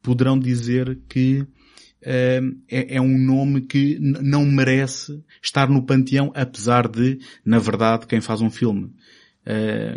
poderão 0.00 0.38
dizer 0.38 0.96
que 1.08 1.40
uh, 1.40 2.56
é, 2.70 2.96
é, 2.96 3.00
um 3.00 3.18
nome 3.18 3.62
que 3.62 3.98
não 4.00 4.44
merece 4.44 5.20
estar 5.42 5.68
no 5.68 5.82
panteão 5.82 6.30
apesar 6.36 6.86
de, 6.86 7.18
na 7.44 7.58
verdade, 7.58 8.06
quem 8.06 8.20
faz 8.20 8.40
um 8.40 8.50
filme 8.50 8.90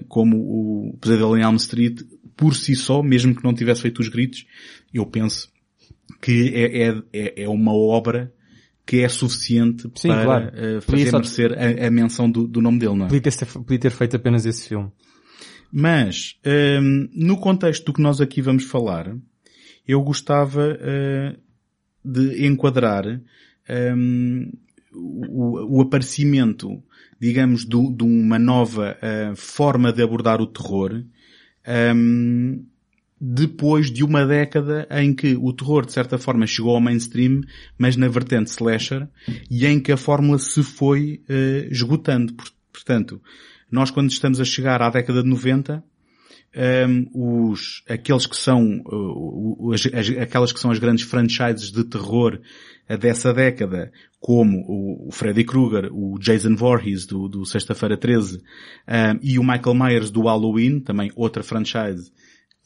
como 0.07 0.37
o 0.37 0.97
Pesadelo 0.99 1.37
em 1.37 1.43
Elm 1.43 1.55
Street, 1.57 2.01
por 2.35 2.55
si 2.55 2.75
só, 2.75 3.03
mesmo 3.03 3.35
que 3.35 3.43
não 3.43 3.53
tivesse 3.53 3.83
feito 3.83 3.99
os 3.99 4.09
gritos, 4.09 4.43
eu 4.91 5.05
penso 5.05 5.51
que 6.19 6.51
é, 6.55 6.87
é, 6.87 7.03
é, 7.13 7.43
é 7.43 7.47
uma 7.47 7.71
obra 7.71 8.33
que 8.85 9.01
é 9.01 9.09
suficiente 9.09 9.89
Sim, 9.95 10.09
para 10.09 10.23
claro. 10.23 10.77
uh, 10.77 10.81
fazer 10.81 11.09
só... 11.09 11.17
merecer 11.17 11.51
a, 11.53 11.87
a 11.87 11.91
menção 11.91 12.29
do, 12.29 12.47
do, 12.47 12.61
nome 12.61 12.79
dele, 12.79 12.95
não 12.95 13.05
é? 13.05 13.09
Podia 13.09 13.21
ter, 13.21 13.45
podia 13.45 13.79
ter 13.79 13.91
feito 13.91 14.15
apenas 14.15 14.45
esse 14.45 14.67
filme. 14.67 14.91
Mas, 15.71 16.39
um, 16.45 16.49
ehm, 16.49 17.09
no 17.13 17.37
contexto 17.37 17.85
do 17.85 17.93
que 17.93 18.01
nós 18.01 18.21
aqui 18.21 18.41
vamos 18.41 18.63
falar, 18.63 19.13
eu 19.87 20.01
gostava 20.01 20.77
uh, 20.77 21.37
de 22.03 22.45
enquadrar 22.45 23.05
um, 23.07 23.21
ehm, 23.67 24.51
o, 24.93 25.77
o, 25.77 25.81
aparecimento, 25.81 26.81
digamos, 27.19 27.65
do, 27.65 27.91
de 27.91 28.03
uma 28.03 28.39
nova 28.39 28.95
uh, 29.01 29.35
forma 29.35 29.91
de 29.91 30.01
abordar 30.01 30.39
o 30.39 30.47
terror 30.47 30.93
um, 30.93 31.03
ehm, 31.65 32.65
depois 33.19 33.89
de 33.89 34.03
uma 34.03 34.25
década 34.25 34.87
em 34.91 35.13
que 35.13 35.35
o 35.35 35.53
terror 35.53 35.85
de 35.85 35.93
certa 35.93 36.17
forma 36.17 36.45
chegou 36.45 36.75
ao 36.75 36.81
mainstream, 36.81 37.41
mas 37.77 37.95
na 37.95 38.07
vertente 38.07 38.49
slasher, 38.49 39.07
e 39.49 39.65
em 39.65 39.79
que 39.79 39.91
a 39.91 39.97
fórmula 39.97 40.37
se 40.37 40.61
foi 40.63 41.21
uh, 41.29 41.71
esgotando. 41.71 42.33
Portanto, 42.71 43.21
nós 43.71 43.89
quando 43.89 44.09
estamos 44.09 44.39
a 44.39 44.45
chegar 44.45 44.81
à 44.81 44.89
década 44.89 45.23
de 45.23 45.29
90, 45.29 45.83
um, 46.55 46.61
ehm, 46.61 47.05
os, 47.13 47.83
aqueles 47.89 48.25
que 48.25 48.35
são, 48.35 48.81
uh, 48.85 49.73
as, 49.73 49.85
as, 49.87 50.09
aquelas 50.17 50.51
que 50.51 50.59
são 50.59 50.71
as 50.71 50.79
grandes 50.79 51.05
franchises 51.05 51.71
de 51.71 51.83
terror 51.83 52.39
uh, 52.89 52.97
dessa 52.97 53.33
década, 53.33 53.91
como 54.19 54.59
o, 54.67 55.07
o 55.09 55.11
Freddy 55.11 55.43
Krueger, 55.43 55.89
o 55.91 56.17
Jason 56.19 56.55
Voorhees 56.55 57.05
do, 57.05 57.27
do 57.27 57.45
Sexta-feira 57.45 57.97
13, 57.97 58.37
um, 58.37 58.41
ehm, 58.87 59.19
e 59.21 59.39
o 59.39 59.43
Michael 59.43 59.75
Myers 59.75 60.11
do 60.11 60.23
Halloween, 60.23 60.79
também 60.79 61.11
outra 61.15 61.43
franchise, 61.43 62.11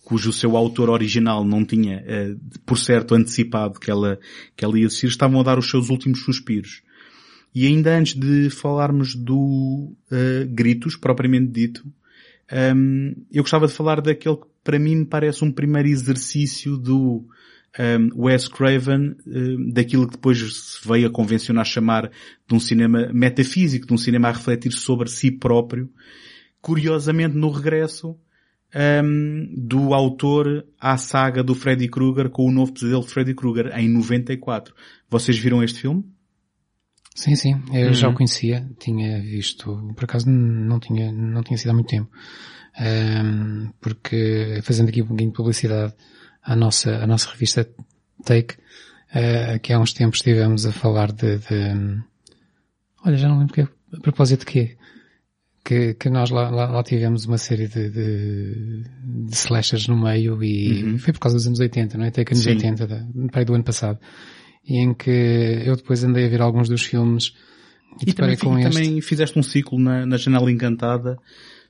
cujo 0.09 0.33
seu 0.33 0.57
autor 0.57 0.89
original 0.89 1.45
não 1.45 1.63
tinha, 1.63 2.03
uh, 2.03 2.59
por 2.65 2.79
certo, 2.79 3.13
antecipado 3.13 3.79
que 3.79 3.91
ela, 3.91 4.19
que 4.57 4.65
ela 4.65 4.79
ia 4.79 4.87
existir, 4.87 5.05
estavam 5.05 5.39
a 5.39 5.43
dar 5.43 5.59
os 5.59 5.69
seus 5.69 5.91
últimos 5.91 6.23
suspiros. 6.23 6.81
E 7.53 7.67
ainda 7.67 7.95
antes 7.95 8.15
de 8.15 8.49
falarmos 8.49 9.13
do 9.13 9.93
uh, 10.11 10.47
Gritos, 10.49 10.95
propriamente 10.95 11.51
dito, 11.51 11.85
um, 11.85 11.91
ehm, 12.49 13.13
eu 13.31 13.43
gostava 13.43 13.67
de 13.67 13.73
falar 13.73 14.01
daquele 14.01 14.37
que 14.37 14.47
para 14.63 14.79
mim 14.79 14.95
me 14.95 15.05
parece 15.05 15.45
um 15.45 15.51
primeiro 15.51 15.87
exercício 15.87 16.75
do 16.75 16.97
um, 16.97 17.27
ehm, 17.77 18.09
Wes 18.15 18.47
Craven, 18.47 19.15
um, 19.27 19.69
daquilo 19.69 20.07
que 20.07 20.13
depois 20.13 20.39
se 20.39 20.87
veio 20.87 21.07
a 21.07 21.11
convencionar 21.11 21.65
chamar 21.67 22.09
de 22.47 22.55
um 22.55 22.59
cinema 22.59 23.11
metafísico, 23.13 23.85
de 23.85 23.93
um 23.93 23.97
cinema 23.97 24.29
a 24.29 24.31
refletir 24.31 24.71
sobre 24.71 25.07
si 25.07 25.29
próprio. 25.29 25.87
Curiosamente, 26.59 27.35
no 27.35 27.51
regresso, 27.51 28.17
um, 28.75 29.53
do 29.55 29.93
autor 29.93 30.65
à 30.79 30.97
saga 30.97 31.43
do 31.43 31.55
Freddy 31.55 31.87
Krueger 31.87 32.29
com 32.29 32.45
o 32.45 32.51
novo 32.51 32.73
pesadelo 32.73 33.01
de 33.01 33.09
Freddy 33.09 33.33
Krueger 33.33 33.71
em 33.77 33.89
94. 33.89 34.73
Vocês 35.09 35.37
viram 35.37 35.63
este 35.63 35.81
filme? 35.81 36.03
Sim, 37.15 37.35
sim, 37.35 37.61
eu 37.73 37.87
uhum. 37.87 37.93
já 37.93 38.07
o 38.07 38.13
conhecia, 38.13 38.69
tinha 38.79 39.19
visto, 39.21 39.93
por 39.93 40.05
acaso 40.05 40.29
não 40.29 40.79
tinha, 40.79 41.11
não 41.11 41.43
tinha 41.43 41.57
sido 41.57 41.71
há 41.71 41.73
muito 41.73 41.89
tempo. 41.89 42.09
Um, 42.79 43.71
porque, 43.81 44.61
fazendo 44.63 44.87
aqui 44.87 45.01
um 45.01 45.07
pouquinho 45.07 45.31
de 45.31 45.35
publicidade 45.35 45.93
à 46.41 46.55
nossa, 46.55 46.95
à 46.95 47.05
nossa 47.05 47.29
revista 47.29 47.69
Take, 48.23 48.55
uh, 48.55 49.59
que 49.61 49.73
há 49.73 49.79
uns 49.79 49.91
tempos 49.91 50.19
estivemos 50.19 50.65
a 50.65 50.71
falar 50.71 51.11
de, 51.11 51.39
de 51.39 52.01
olha, 53.03 53.17
já 53.17 53.27
não 53.27 53.39
lembro 53.39 53.53
que, 53.53 53.61
a 53.61 53.99
propósito 54.01 54.41
de 54.41 54.45
quê? 54.45 54.77
Que, 55.69 55.93
que 55.93 56.09
nós 56.09 56.31
lá, 56.31 56.49
lá, 56.49 56.65
lá, 56.65 56.81
tivemos 56.81 57.27
uma 57.27 57.37
série 57.37 57.67
de, 57.67 57.91
de, 57.91 58.83
de 59.03 59.35
slashers 59.35 59.87
no 59.87 59.95
meio 59.95 60.43
e 60.43 60.83
uhum. 60.83 60.97
foi 60.97 61.13
por 61.13 61.19
causa 61.19 61.37
dos 61.37 61.45
anos 61.45 61.59
80, 61.59 61.95
não 61.95 62.05
é? 62.05 62.07
Até 62.07 62.25
que 62.25 62.33
anos 62.33 62.43
Sim. 62.43 62.55
80, 62.55 62.87
da, 62.87 63.43
do 63.43 63.53
ano 63.53 63.63
passado. 63.63 63.99
E 64.67 64.79
em 64.79 64.95
que 64.95 65.11
eu 65.63 65.75
depois 65.75 66.03
andei 66.03 66.25
a 66.25 66.27
ver 66.27 66.41
alguns 66.41 66.67
dos 66.67 66.81
filmes 66.81 67.35
e, 68.03 68.09
e 68.09 68.13
também, 68.13 68.35
com 68.35 68.57
e 68.57 68.63
este. 68.63 68.71
também 68.71 68.99
fizeste 68.99 69.37
um 69.37 69.43
ciclo 69.43 69.77
na, 69.77 70.07
na 70.07 70.17
Janela 70.17 70.51
Encantada 70.51 71.19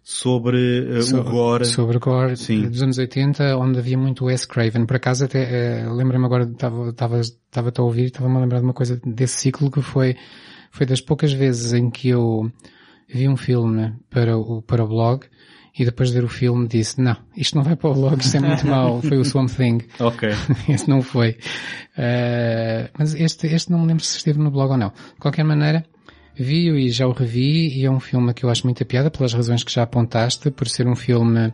sobre 0.01 0.97
uh, 0.97 1.03
sobre, 1.03 1.27
o 1.27 1.31
gore. 1.31 1.65
Sobre 1.65 1.97
o 1.97 1.99
gore 1.99 2.37
Sim. 2.37 2.69
dos 2.69 2.81
anos 2.81 2.97
80, 2.97 3.57
onde 3.57 3.79
havia 3.79 3.97
muito 3.97 4.23
Wes 4.25 4.45
Craven. 4.45 4.85
Por 4.85 4.95
acaso 4.95 5.25
até, 5.25 5.85
uh, 5.85 5.93
lembro-me 5.93 6.23
agora, 6.23 6.45
estava 6.45 7.33
a 7.77 7.81
ouvir, 7.81 8.05
estava-me 8.05 8.37
a 8.37 8.39
lembrar 8.39 8.59
de 8.59 8.63
uma 8.63 8.73
coisa 8.73 8.97
desse 9.05 9.41
ciclo 9.41 9.69
que 9.69 9.81
foi, 9.81 10.15
foi 10.71 10.85
das 10.85 11.01
poucas 11.01 11.33
vezes 11.33 11.73
em 11.73 11.89
que 11.89 12.07
eu 12.07 12.49
vi 13.13 13.27
um 13.27 13.37
filme 13.37 13.93
para 14.09 14.37
o, 14.37 14.61
para 14.61 14.83
o 14.83 14.87
blog 14.87 15.25
e 15.77 15.85
depois 15.85 16.09
de 16.09 16.15
ver 16.15 16.25
o 16.25 16.29
filme 16.29 16.67
disse, 16.67 17.01
não, 17.01 17.15
isto 17.35 17.55
não 17.55 17.63
vai 17.63 17.75
para 17.75 17.89
o 17.89 17.93
blog, 17.93 18.19
isto 18.19 18.37
é 18.37 18.39
muito 18.39 18.65
mau, 18.67 19.01
foi 19.01 19.17
o 19.17 19.25
Swamp 19.25 19.49
Thing. 19.49 19.79
Ok. 19.99 20.29
este 20.67 20.89
não 20.89 21.01
foi. 21.01 21.37
Uh, 21.97 22.89
mas 22.97 23.13
este, 23.15 23.47
este 23.47 23.71
não 23.71 23.79
me 23.79 23.87
lembro 23.87 24.03
se 24.03 24.17
esteve 24.17 24.39
no 24.39 24.51
blog 24.51 24.71
ou 24.71 24.77
não. 24.77 24.89
De 24.89 25.19
qualquer 25.19 25.43
maneira, 25.43 25.85
vi-o 26.35 26.77
e 26.77 26.89
já 26.89 27.07
o 27.07 27.11
revi 27.11 27.79
e 27.79 27.85
é 27.85 27.91
um 27.91 27.99
filme 27.99 28.33
que 28.33 28.43
eu 28.43 28.49
acho 28.49 28.65
muita 28.65 28.85
piada 28.85 29.09
pelas 29.09 29.33
razões 29.33 29.63
que 29.63 29.71
já 29.71 29.83
apontaste, 29.83 30.51
por 30.51 30.67
ser 30.67 30.87
um 30.87 30.95
filme 30.95 31.53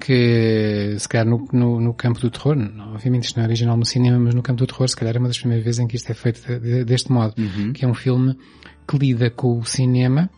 que, 0.00 0.96
se 0.98 1.08
calhar 1.08 1.26
no, 1.26 1.46
no, 1.52 1.80
no 1.80 1.94
campo 1.94 2.20
do 2.20 2.30
terror, 2.30 2.56
obviamente 2.92 3.24
isto 3.24 3.36
não 3.36 3.44
é 3.44 3.46
original 3.46 3.76
no 3.76 3.86
cinema, 3.86 4.18
mas 4.18 4.34
no 4.34 4.42
campo 4.42 4.58
do 4.58 4.66
terror, 4.66 4.88
se 4.88 4.96
calhar 4.96 5.16
é 5.16 5.18
uma 5.18 5.28
das 5.28 5.38
primeiras 5.38 5.64
vezes 5.64 5.80
em 5.80 5.86
que 5.86 5.96
isto 5.96 6.10
é 6.10 6.14
feito 6.14 6.46
de, 6.46 6.58
de, 6.60 6.84
deste 6.84 7.10
modo, 7.10 7.34
uhum. 7.38 7.72
que 7.72 7.84
é 7.84 7.88
um 7.88 7.94
filme 7.94 8.36
que 8.86 8.98
lida 8.98 9.30
com 9.30 9.58
o 9.58 9.64
cinema, 9.64 10.30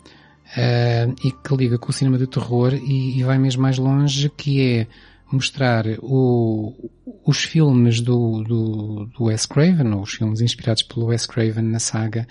uh, 0.56 1.14
e 1.24 1.30
que 1.30 1.56
liga 1.56 1.78
com 1.78 1.90
o 1.90 1.92
cinema 1.92 2.18
de 2.18 2.26
terror 2.26 2.74
e, 2.74 3.18
e 3.18 3.22
vai 3.22 3.38
mesmo 3.38 3.62
mais 3.62 3.78
longe, 3.78 4.30
que 4.30 4.60
é 4.62 4.86
mostrar 5.30 5.84
o, 6.00 6.90
os 7.24 7.44
filmes 7.44 8.00
do, 8.00 8.42
do, 8.42 9.06
do 9.06 9.24
Wes 9.24 9.46
Craven, 9.46 9.92
ou 9.92 10.02
os 10.02 10.12
filmes 10.12 10.40
inspirados 10.40 10.82
pelo 10.82 11.06
Wes 11.06 11.24
Craven 11.26 11.64
na 11.64 11.78
saga, 11.78 12.26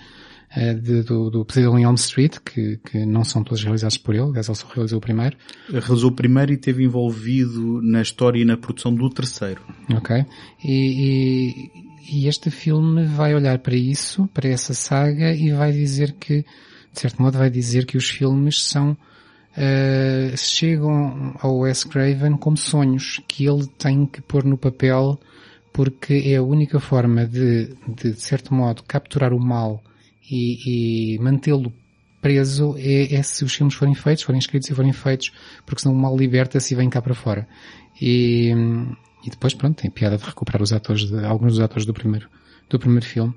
uh, 0.56 0.74
de, 0.74 1.02
do, 1.02 1.30
do 1.30 1.44
Pesadelo 1.44 1.78
em 1.78 1.84
Elm 1.84 1.94
Street, 1.94 2.36
que, 2.44 2.78
que 2.78 3.06
não 3.06 3.24
são 3.24 3.42
todos 3.42 3.62
realizados 3.62 3.96
por 3.96 4.14
ele, 4.14 4.24
aliás 4.24 4.48
ele 4.48 4.56
só 4.56 4.66
realizou 4.68 4.98
o 4.98 5.00
primeiro. 5.00 5.36
Realizou 5.68 6.10
o 6.10 6.14
primeiro 6.14 6.52
e 6.52 6.56
esteve 6.56 6.84
envolvido 6.84 7.80
na 7.82 8.02
história 8.02 8.40
e 8.40 8.44
na 8.44 8.56
produção 8.56 8.94
do 8.94 9.08
terceiro. 9.08 9.62
Ok. 9.96 10.24
E, 10.62 11.70
e, 11.72 11.90
e 12.10 12.26
este 12.26 12.50
filme 12.50 13.04
vai 13.04 13.34
olhar 13.34 13.58
para 13.60 13.74
isso, 13.74 14.28
para 14.34 14.48
essa 14.48 14.74
saga, 14.74 15.32
e 15.32 15.52
vai 15.52 15.72
dizer 15.72 16.16
que, 16.18 16.44
de 16.92 17.00
certo 17.00 17.22
modo, 17.22 17.38
vai 17.38 17.50
dizer 17.50 17.86
que 17.86 17.96
os 17.96 18.08
filmes 18.08 18.64
são 18.64 18.92
uh, 18.92 20.36
chegam 20.36 21.36
ao 21.40 21.58
Wes 21.58 21.84
Craven 21.84 22.36
como 22.36 22.56
sonhos 22.56 23.20
que 23.28 23.46
ele 23.46 23.66
tem 23.78 24.06
que 24.06 24.20
pôr 24.20 24.44
no 24.44 24.58
papel 24.58 25.18
porque 25.72 26.14
é 26.26 26.36
a 26.36 26.42
única 26.42 26.80
forma 26.80 27.26
de, 27.26 27.74
de, 27.88 28.12
de 28.12 28.20
certo 28.20 28.52
modo, 28.52 28.82
capturar 28.82 29.32
o 29.32 29.40
mal 29.40 29.82
e, 30.28 31.14
e 31.14 31.18
mantê-lo 31.20 31.72
preso 32.20 32.74
é, 32.76 33.14
é, 33.14 33.22
se 33.22 33.44
os 33.44 33.54
filmes 33.54 33.74
forem 33.74 33.94
feitos, 33.94 34.24
forem 34.24 34.38
escritos 34.38 34.68
e 34.68 34.74
forem 34.74 34.92
feitos, 34.92 35.32
porque 35.64 35.82
senão 35.82 35.94
o 35.94 35.98
mal 35.98 36.16
liberta-se 36.16 36.74
e 36.74 36.76
vem 36.76 36.90
cá 36.90 37.00
para 37.00 37.14
fora. 37.14 37.48
E, 38.00 38.52
e 39.24 39.30
depois, 39.30 39.54
pronto, 39.54 39.80
tem 39.80 39.90
piada 39.90 40.18
de 40.18 40.24
recuperar 40.24 40.62
os 40.62 40.72
atores, 40.72 41.08
de, 41.08 41.24
alguns 41.24 41.52
dos 41.52 41.60
atores 41.60 41.86
do 41.86 41.94
primeiro, 41.94 42.28
do 42.68 42.78
primeiro 42.78 43.06
filme. 43.06 43.34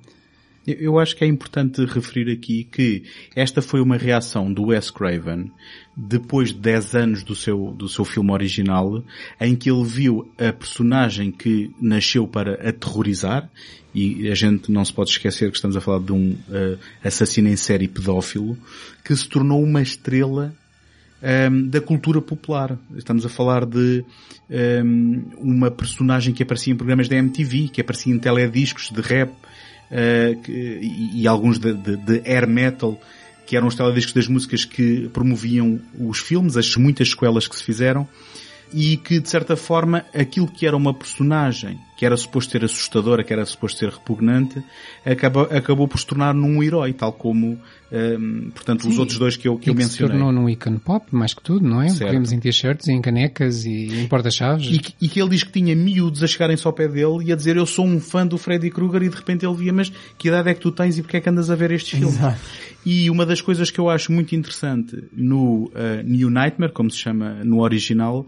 Eu 0.66 0.98
acho 0.98 1.16
que 1.16 1.26
é 1.26 1.28
importante 1.28 1.84
referir 1.84 2.32
aqui 2.32 2.64
que 2.64 3.04
esta 3.36 3.62
foi 3.62 3.82
uma 3.82 3.98
reação 3.98 4.52
do 4.52 4.68
Wes 4.68 4.90
Craven 4.90 5.52
depois 5.96 6.50
de 6.54 6.60
10 6.60 6.96
anos 6.96 7.24
do 7.24 7.36
seu, 7.36 7.72
do 7.78 7.90
seu 7.90 8.06
filme 8.06 8.32
original, 8.32 9.04
em 9.42 9.56
que 9.56 9.70
ele 9.70 9.84
viu 9.84 10.32
a 10.38 10.54
personagem 10.54 11.32
que 11.32 11.70
nasceu 11.82 12.26
para 12.26 12.68
aterrorizar, 12.68 13.50
e 13.94 14.30
a 14.30 14.36
gente 14.36 14.72
não 14.72 14.84
se 14.84 14.94
pode 14.94 15.12
esquecer 15.12 15.52
que 15.52 15.58
estamos 15.58 15.76
a 15.76 15.82
falar 15.82 16.00
de 16.00 16.14
um 16.14 16.32
uh, 16.32 16.80
assassino 17.04 17.50
em 17.50 17.56
série 17.58 17.88
pedófilo, 17.88 18.58
que 19.04 19.16
se 19.16 19.28
tornou 19.28 19.62
uma 19.62 19.82
estrela 19.82 20.56
um, 21.22 21.28
ehm, 21.28 21.68
da 21.70 21.80
cultura 21.80 22.22
popular. 22.22 22.78
Estamos 22.96 23.24
a 23.24 23.30
falar 23.30 23.66
de 23.66 24.04
um, 24.50 24.56
ehm, 24.56 25.24
uma 25.38 25.70
personagem 25.70 26.34
que 26.34 26.42
aparecia 26.42 26.74
em 26.74 26.76
programas 26.76 27.08
da 27.08 27.18
MTV, 27.18 27.68
que 27.68 27.82
aparecia 27.82 28.12
em 28.12 28.18
telediscos 28.18 28.90
de 28.90 29.02
rap, 29.02 29.32
e, 29.92 31.22
e, 31.22 31.28
alguns 31.28 31.60
de, 31.60 31.74
de, 31.74 31.98
de, 31.98 32.22
air 32.30 32.48
metal, 32.48 33.00
que 33.46 33.58
eram 33.58 33.68
os 33.68 33.76
telediscos 33.76 34.14
das 34.14 34.28
músicas 34.28 34.66
que 34.66 35.10
promoviam 35.10 35.80
os 36.00 36.20
filmes, 36.20 36.58
as 36.58 36.76
muitas 36.76 37.10
escolas 37.10 37.48
que 37.48 37.56
se 37.56 37.64
fizeram, 37.64 38.08
e 38.74 38.98
que, 38.98 39.20
de 39.20 39.30
certa 39.30 39.56
forma, 39.56 40.06
aquilo 40.14 40.48
que 40.48 40.66
era 40.66 40.76
uma 40.76 40.94
personagem, 40.94 41.80
que 41.96 42.06
era 42.06 42.18
suposto 42.18 42.52
ser 42.52 42.64
assustadora, 42.66 43.24
que 43.24 43.32
era 43.32 43.46
suposto 43.46 43.80
ser 43.80 43.90
repugnante, 43.90 44.64
acabou, 45.06 45.44
acabou 45.44 45.88
por 45.88 46.00
se 46.00 46.06
tornar 46.06 46.34
num 46.34 46.62
herói, 46.64 46.94
tal 46.94 47.14
como 47.14 47.60
um, 47.94 48.50
portanto, 48.50 48.84
Sim, 48.84 48.90
os 48.90 48.98
outros 48.98 49.20
dois 49.20 49.38
que 49.38 49.48
eu, 49.48 49.56
que 49.58 49.70
eu 49.70 49.76
mencionei. 49.76 50.16
se 50.16 50.20
tornou 50.20 50.32
num 50.32 50.50
icon 50.50 50.80
pop, 50.80 51.06
mais 51.12 51.34
que 51.34 51.44
tudo, 51.44 51.68
não 51.68 51.80
é? 51.80 51.90
Certo. 51.90 52.12
Vemos 52.12 52.32
em 52.32 52.40
t-shirts, 52.40 52.88
em 52.88 53.00
canecas 53.00 53.66
e 53.66 54.02
em 54.02 54.08
porta-chaves. 54.08 54.66
E, 54.66 54.82
e, 55.00 55.08
que 55.08 55.22
ele 55.22 55.30
diz 55.30 55.44
que 55.44 55.52
tinha 55.52 55.76
miúdos 55.76 56.24
a 56.24 56.28
chegarem-se 56.28 56.66
ao 56.66 56.74
pé 56.74 56.88
dele 56.88 57.26
e 57.26 57.32
a 57.32 57.36
dizer 57.36 57.56
eu 57.56 57.68
sou 57.68 57.86
um 57.86 58.00
fã 58.00 58.26
do 58.26 58.38
Freddy 58.38 58.72
Krueger 58.72 59.04
e 59.04 59.10
de 59.10 59.16
repente 59.16 59.46
ele 59.46 59.56
via, 59.56 59.72
mas 59.72 59.92
que 60.18 60.28
idade 60.28 60.50
é 60.50 60.54
que 60.56 60.60
tu 60.60 60.72
tens 60.72 60.98
e 60.98 61.04
porque 61.04 61.18
é 61.18 61.22
que 61.22 61.30
andas 61.30 61.52
a 61.52 61.56
ver 61.56 61.72
estes 61.72 62.00
filmes? 62.00 62.16
Exato. 62.16 62.40
E 62.84 63.10
uma 63.12 63.26
das 63.26 63.42
coisas 63.42 63.70
que 63.70 63.80
eu 63.80 63.90
acho 63.90 64.12
muito 64.12 64.36
interessante 64.36 65.04
no 65.14 65.66
uh, 65.66 66.04
New 66.04 66.32
Nightmare, 66.32 66.74
como 66.74 66.90
se 66.90 66.98
chama 66.98 67.44
no 67.44 67.62
original, 67.62 68.26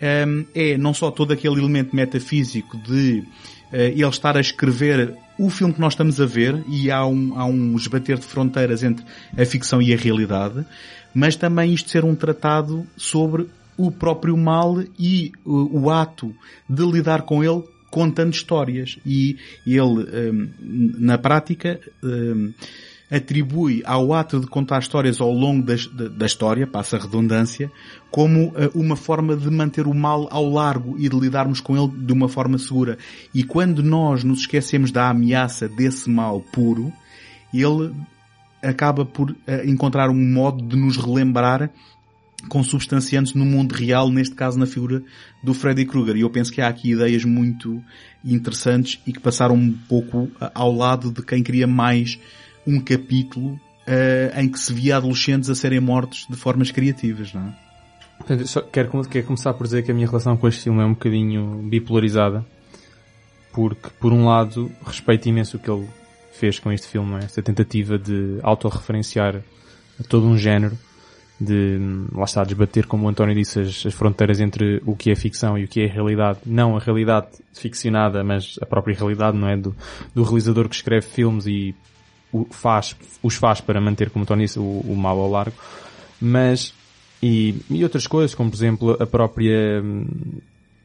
é 0.00 0.76
não 0.78 0.92
só 0.92 1.10
todo 1.10 1.32
aquele 1.32 1.58
elemento 1.60 1.94
metafísico 1.94 2.76
de 2.78 3.24
uh, 3.72 3.76
ele 3.76 4.06
estar 4.06 4.36
a 4.36 4.40
escrever 4.40 5.14
o 5.38 5.50
filme 5.50 5.74
que 5.74 5.80
nós 5.80 5.92
estamos 5.92 6.20
a 6.20 6.26
ver, 6.26 6.64
e 6.68 6.90
há 6.90 7.06
um, 7.06 7.38
há 7.38 7.44
um 7.44 7.76
esbater 7.76 8.18
de 8.18 8.24
fronteiras 8.24 8.82
entre 8.82 9.04
a 9.36 9.44
ficção 9.44 9.82
e 9.82 9.92
a 9.92 9.96
realidade, 9.96 10.64
mas 11.14 11.36
também 11.36 11.74
isto 11.74 11.90
ser 11.90 12.04
um 12.04 12.14
tratado 12.14 12.86
sobre 12.96 13.46
o 13.76 13.90
próprio 13.90 14.36
mal 14.36 14.82
e 14.98 15.32
o, 15.44 15.82
o 15.82 15.90
ato 15.90 16.34
de 16.68 16.82
lidar 16.84 17.22
com 17.22 17.44
ele 17.44 17.62
contando 17.90 18.32
histórias. 18.32 18.98
E 19.04 19.36
ele, 19.66 20.50
na 20.98 21.18
prática, 21.18 21.80
atribui 23.10 23.82
ao 23.84 24.12
ato 24.12 24.40
de 24.40 24.46
contar 24.46 24.80
histórias 24.80 25.20
ao 25.20 25.32
longo 25.32 25.64
da, 25.64 25.74
da 26.08 26.26
história, 26.26 26.66
passa 26.66 26.96
a 26.96 27.00
redundância, 27.00 27.70
como 28.10 28.48
uh, 28.48 28.70
uma 28.74 28.96
forma 28.96 29.36
de 29.36 29.48
manter 29.50 29.86
o 29.86 29.94
mal 29.94 30.28
ao 30.30 30.48
largo 30.48 30.96
e 30.98 31.08
de 31.08 31.18
lidarmos 31.18 31.60
com 31.60 31.76
ele 31.76 31.92
de 32.04 32.12
uma 32.12 32.28
forma 32.28 32.58
segura. 32.58 32.98
E 33.32 33.44
quando 33.44 33.82
nós 33.82 34.24
nos 34.24 34.40
esquecemos 34.40 34.90
da 34.90 35.08
ameaça 35.08 35.68
desse 35.68 36.10
mal 36.10 36.40
puro, 36.40 36.92
ele 37.54 37.94
acaba 38.62 39.04
por 39.04 39.30
uh, 39.30 39.36
encontrar 39.64 40.10
um 40.10 40.32
modo 40.32 40.64
de 40.64 40.76
nos 40.76 40.96
relembrar 40.96 41.70
consubstanciantes 42.48 43.34
no 43.34 43.44
mundo 43.44 43.72
real, 43.72 44.10
neste 44.10 44.34
caso 44.34 44.58
na 44.58 44.66
figura 44.66 45.02
do 45.42 45.54
Freddy 45.54 45.84
Krueger. 45.84 46.16
E 46.16 46.20
eu 46.20 46.30
penso 46.30 46.52
que 46.52 46.60
há 46.60 46.68
aqui 46.68 46.92
ideias 46.92 47.24
muito 47.24 47.82
interessantes 48.24 49.00
e 49.06 49.12
que 49.12 49.20
passaram 49.20 49.54
um 49.54 49.72
pouco 49.88 50.24
uh, 50.24 50.50
ao 50.52 50.72
lado 50.74 51.12
de 51.12 51.22
quem 51.22 51.40
queria 51.40 51.68
mais 51.68 52.18
um 52.66 52.80
capítulo 52.80 53.52
uh, 53.86 54.40
em 54.40 54.48
que 54.48 54.58
se 54.58 54.72
via 54.72 54.96
adolescentes 54.96 55.48
a 55.48 55.54
serem 55.54 55.80
mortos 55.80 56.26
de 56.28 56.36
formas 56.36 56.70
criativas, 56.70 57.32
não 57.32 57.42
é? 57.48 57.66
Só 58.44 58.60
quero, 58.62 59.04
quero 59.04 59.26
começar 59.26 59.52
por 59.54 59.64
dizer 59.64 59.82
que 59.84 59.90
a 59.90 59.94
minha 59.94 60.06
relação 60.06 60.36
com 60.36 60.48
este 60.48 60.64
filme 60.64 60.80
é 60.80 60.84
um 60.84 60.94
bocadinho 60.94 61.62
bipolarizada. 61.68 62.44
Porque, 63.52 63.88
por 64.00 64.12
um 64.12 64.26
lado, 64.26 64.70
respeito 64.84 65.28
imenso 65.28 65.56
o 65.56 65.60
que 65.60 65.70
ele 65.70 65.86
fez 66.32 66.58
com 66.58 66.70
este 66.70 66.86
filme, 66.88 67.14
é? 67.16 67.24
esta 67.24 67.42
tentativa 67.42 67.98
de 67.98 68.38
autorreferenciar 68.42 69.42
todo 70.08 70.26
um 70.26 70.36
género, 70.36 70.76
de, 71.40 71.78
lá 72.12 72.24
está, 72.24 72.44
desbater, 72.44 72.86
como 72.86 73.06
o 73.06 73.08
António 73.08 73.34
disse, 73.34 73.60
as, 73.60 73.86
as, 73.86 73.94
fronteiras 73.94 74.40
entre 74.40 74.82
o 74.84 74.94
que 74.94 75.10
é 75.10 75.14
ficção 75.14 75.56
e 75.56 75.64
o 75.64 75.68
que 75.68 75.80
é 75.80 75.86
realidade. 75.86 76.40
Não 76.44 76.76
a 76.76 76.80
realidade 76.80 77.28
ficcionada, 77.54 78.22
mas 78.24 78.58
a 78.60 78.66
própria 78.66 78.94
realidade, 78.94 79.36
não 79.36 79.48
é? 79.48 79.56
Do, 79.56 79.74
do 80.14 80.22
realizador 80.22 80.68
que 80.68 80.74
escreve 80.74 81.06
filmes 81.06 81.46
e 81.46 81.74
faz, 82.50 82.96
os 83.22 83.34
faz 83.34 83.60
para 83.60 83.80
manter, 83.80 84.10
como 84.10 84.26
Tony 84.26 84.44
disse, 84.44 84.58
o, 84.58 84.62
o 84.62 84.96
mal 84.96 85.18
ao 85.18 85.30
largo, 85.30 85.56
mas, 86.20 86.74
e, 87.22 87.54
e 87.70 87.82
outras 87.82 88.06
coisas, 88.06 88.34
como 88.34 88.50
por 88.50 88.56
exemplo 88.56 88.96
a 89.00 89.06
própria, 89.06 89.80
hum, 89.82 90.06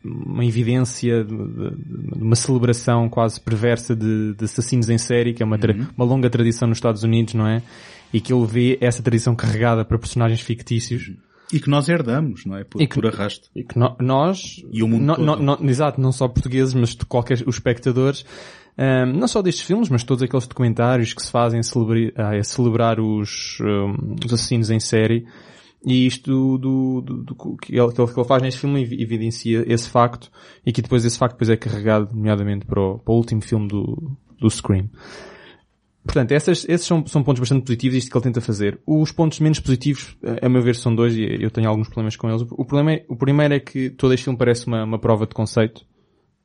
uma 0.03 0.45
evidência 0.45 1.23
de, 1.23 1.35
de, 1.35 2.21
uma 2.21 2.35
celebração 2.35 3.07
quase 3.07 3.39
perversa 3.39 3.95
de, 3.95 4.33
de, 4.33 4.45
assassinos 4.45 4.89
em 4.89 4.97
série, 4.97 5.33
que 5.33 5.43
é 5.43 5.45
uma, 5.45 5.57
uhum. 5.57 5.87
uma 5.95 6.05
longa 6.05 6.29
tradição 6.29 6.67
nos 6.67 6.77
Estados 6.77 7.03
Unidos, 7.03 7.33
não 7.33 7.47
é? 7.47 7.61
E 8.13 8.19
que 8.19 8.33
ele 8.33 8.45
vê 8.45 8.77
essa 8.81 9.01
tradição 9.01 9.35
carregada 9.35 9.85
para 9.85 9.97
personagens 9.97 10.41
fictícios. 10.41 11.11
E 11.53 11.59
que 11.59 11.69
nós 11.69 11.87
herdamos, 11.87 12.45
não 12.45 12.57
é? 12.57 12.63
Por, 12.63 12.79
que, 12.79 12.87
por 12.87 13.05
arrasto. 13.05 13.49
E 13.55 13.63
que 13.63 13.77
no, 13.77 13.95
nós... 13.99 14.63
E 14.71 14.81
o 14.81 14.87
mundo 14.87 15.05
no, 15.05 15.15
todo. 15.15 15.43
No, 15.43 15.69
exato, 15.69 16.01
não 16.01 16.11
só 16.11 16.27
portugueses, 16.27 16.73
mas 16.73 16.95
de 16.95 17.05
qualquer, 17.05 17.43
os 17.45 17.55
espectadores, 17.55 18.25
um, 18.81 19.13
não 19.13 19.27
só 19.27 19.43
destes 19.43 19.63
filmes, 19.63 19.89
mas 19.89 20.03
todos 20.03 20.23
aqueles 20.23 20.47
documentários 20.47 21.13
que 21.13 21.21
se 21.21 21.29
fazem 21.29 21.59
a 21.59 21.63
celebrar, 21.63 22.35
a 22.35 22.43
celebrar 22.43 22.99
os, 22.99 23.59
um, 23.61 24.15
os 24.25 24.33
assassinos 24.33 24.71
em 24.71 24.79
série. 24.79 25.27
E 25.85 26.07
isto 26.07 26.57
do, 26.57 27.01
do, 27.01 27.23
do, 27.23 27.57
que, 27.57 27.75
ele, 27.75 27.91
que 27.91 28.01
ele 28.01 28.27
faz 28.27 28.41
neste 28.41 28.59
filme 28.59 28.81
evidencia 28.81 29.63
esse 29.67 29.87
facto 29.87 30.31
e 30.65 30.71
que 30.71 30.81
depois 30.81 31.05
esse 31.05 31.17
facto 31.17 31.33
depois 31.33 31.49
é 31.49 31.57
carregado, 31.57 32.15
nomeadamente, 32.15 32.65
para 32.65 32.81
o, 32.81 32.99
para 32.99 33.13
o 33.13 33.17
último 33.17 33.41
filme 33.41 33.67
do, 33.67 34.15
do 34.39 34.49
Scream. 34.49 34.89
Portanto, 36.03 36.31
essas, 36.31 36.67
esses 36.67 36.85
são, 36.85 37.05
são 37.05 37.23
pontos 37.23 37.39
bastante 37.39 37.63
positivos, 37.63 37.97
isto 37.97 38.11
que 38.11 38.17
ele 38.17 38.23
tenta 38.23 38.41
fazer. 38.41 38.79
Os 38.85 39.11
pontos 39.11 39.39
menos 39.39 39.59
positivos, 39.59 40.17
a 40.41 40.49
meu 40.49 40.61
ver, 40.61 40.75
são 40.75 40.93
dois 40.93 41.15
e 41.15 41.23
eu 41.39 41.51
tenho 41.51 41.69
alguns 41.69 41.87
problemas 41.87 42.15
com 42.15 42.29
eles. 42.29 42.41
O, 42.41 42.65
problema 42.65 42.93
é, 42.93 43.05
o 43.07 43.15
primeiro 43.15 43.53
é 43.53 43.59
que 43.59 43.91
todo 43.91 44.13
este 44.13 44.23
filme 44.23 44.37
parece 44.37 44.65
uma, 44.65 44.83
uma 44.83 44.99
prova 44.99 45.27
de 45.27 45.35
conceito. 45.35 45.85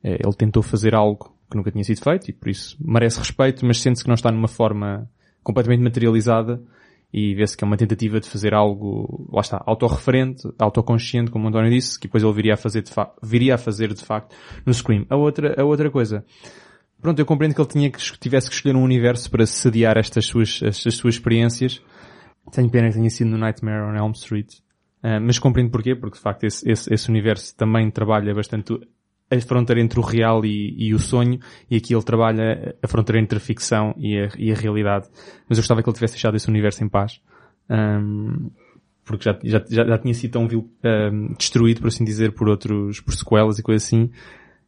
É, 0.03 0.13
ele 0.13 0.33
tentou 0.35 0.61
fazer 0.61 0.93
algo 0.93 1.36
que 1.49 1.55
nunca 1.55 1.71
tinha 1.71 1.83
sido 1.83 2.01
feito 2.01 2.29
e 2.29 2.33
por 2.33 2.49
isso 2.49 2.77
merece 2.79 3.19
respeito, 3.19 3.65
mas 3.65 3.81
sente-se 3.81 4.03
que 4.03 4.09
não 4.09 4.15
está 4.15 4.31
numa 4.31 4.47
forma 4.47 5.09
completamente 5.43 5.81
materializada 5.81 6.61
e 7.13 7.33
vê-se 7.33 7.55
que 7.55 7.63
é 7.63 7.67
uma 7.67 7.77
tentativa 7.77 8.19
de 8.19 8.27
fazer 8.27 8.53
algo, 8.53 9.27
lá 9.31 9.41
está, 9.41 9.63
autorreferente, 9.65 10.47
autoconsciente, 10.59 11.31
como 11.31 11.45
o 11.45 11.47
António 11.47 11.71
disse, 11.71 11.97
que 11.97 12.07
depois 12.07 12.21
ele 12.21 12.33
viria 12.33 12.55
a 12.55 12.57
fazer 12.57 12.81
de 12.81 12.91
facto, 12.91 13.17
viria 13.23 13.55
a 13.55 13.57
fazer 13.57 13.93
de 13.93 14.03
facto 14.03 14.35
no 14.65 14.73
Scream. 14.73 15.05
A 15.09 15.15
outra, 15.15 15.59
a 15.59 15.63
outra 15.63 15.89
coisa, 15.89 16.25
pronto, 17.01 17.17
eu 17.19 17.25
compreendo 17.25 17.55
que 17.55 17.61
ele 17.61 17.69
tinha 17.69 17.89
que, 17.89 17.99
tivesse 18.19 18.49
que 18.49 18.55
escolher 18.55 18.75
um 18.75 18.83
universo 18.83 19.31
para 19.31 19.45
sediar 19.45 19.97
estas 19.97 20.25
suas, 20.25 20.61
estas 20.61 20.95
suas 20.95 21.15
experiências. 21.15 21.81
Tenho 22.51 22.69
pena 22.69 22.89
que 22.89 22.95
tenha 22.95 23.09
sido 23.09 23.29
no 23.29 23.37
Nightmare 23.37 23.83
on 23.83 23.95
Elm 23.95 24.11
Street. 24.11 24.53
Uh, 25.03 25.21
mas 25.21 25.39
compreendo 25.39 25.71
porquê, 25.71 25.95
porque 25.95 26.17
de 26.17 26.21
facto 26.21 26.43
esse, 26.43 26.69
esse, 26.69 26.93
esse 26.93 27.09
universo 27.09 27.55
também 27.55 27.89
trabalha 27.89 28.33
bastante 28.33 28.77
a 29.29 29.41
fronteira 29.41 29.81
entre 29.81 29.99
o 29.99 30.03
real 30.03 30.45
e, 30.45 30.73
e, 30.77 30.93
o 30.93 30.99
sonho, 30.99 31.39
e 31.69 31.75
aqui 31.75 31.93
ele 31.93 32.03
trabalha 32.03 32.75
a 32.81 32.87
fronteira 32.87 33.21
entre 33.21 33.37
a 33.37 33.41
ficção 33.41 33.93
e 33.97 34.17
a, 34.17 34.29
e 34.37 34.51
a 34.51 34.55
realidade. 34.55 35.07
Mas 35.47 35.57
eu 35.57 35.61
gostava 35.61 35.83
que 35.83 35.89
ele 35.89 35.95
tivesse 35.95 36.13
deixado 36.13 36.35
esse 36.37 36.47
universo 36.47 36.83
em 36.83 36.89
paz. 36.89 37.21
Um, 37.69 38.49
porque 39.03 39.23
já, 39.23 39.37
já, 39.43 39.85
já, 39.85 39.97
tinha 39.97 40.13
sido 40.13 40.31
tão 40.31 40.43
um, 40.43 41.33
destruído, 41.37 41.79
por 41.81 41.87
assim 41.87 42.03
dizer, 42.03 42.33
por 42.33 42.49
outros, 42.49 42.99
por 42.99 43.13
sequelas 43.13 43.57
e 43.57 43.63
coisas 43.63 43.85
assim. 43.85 44.11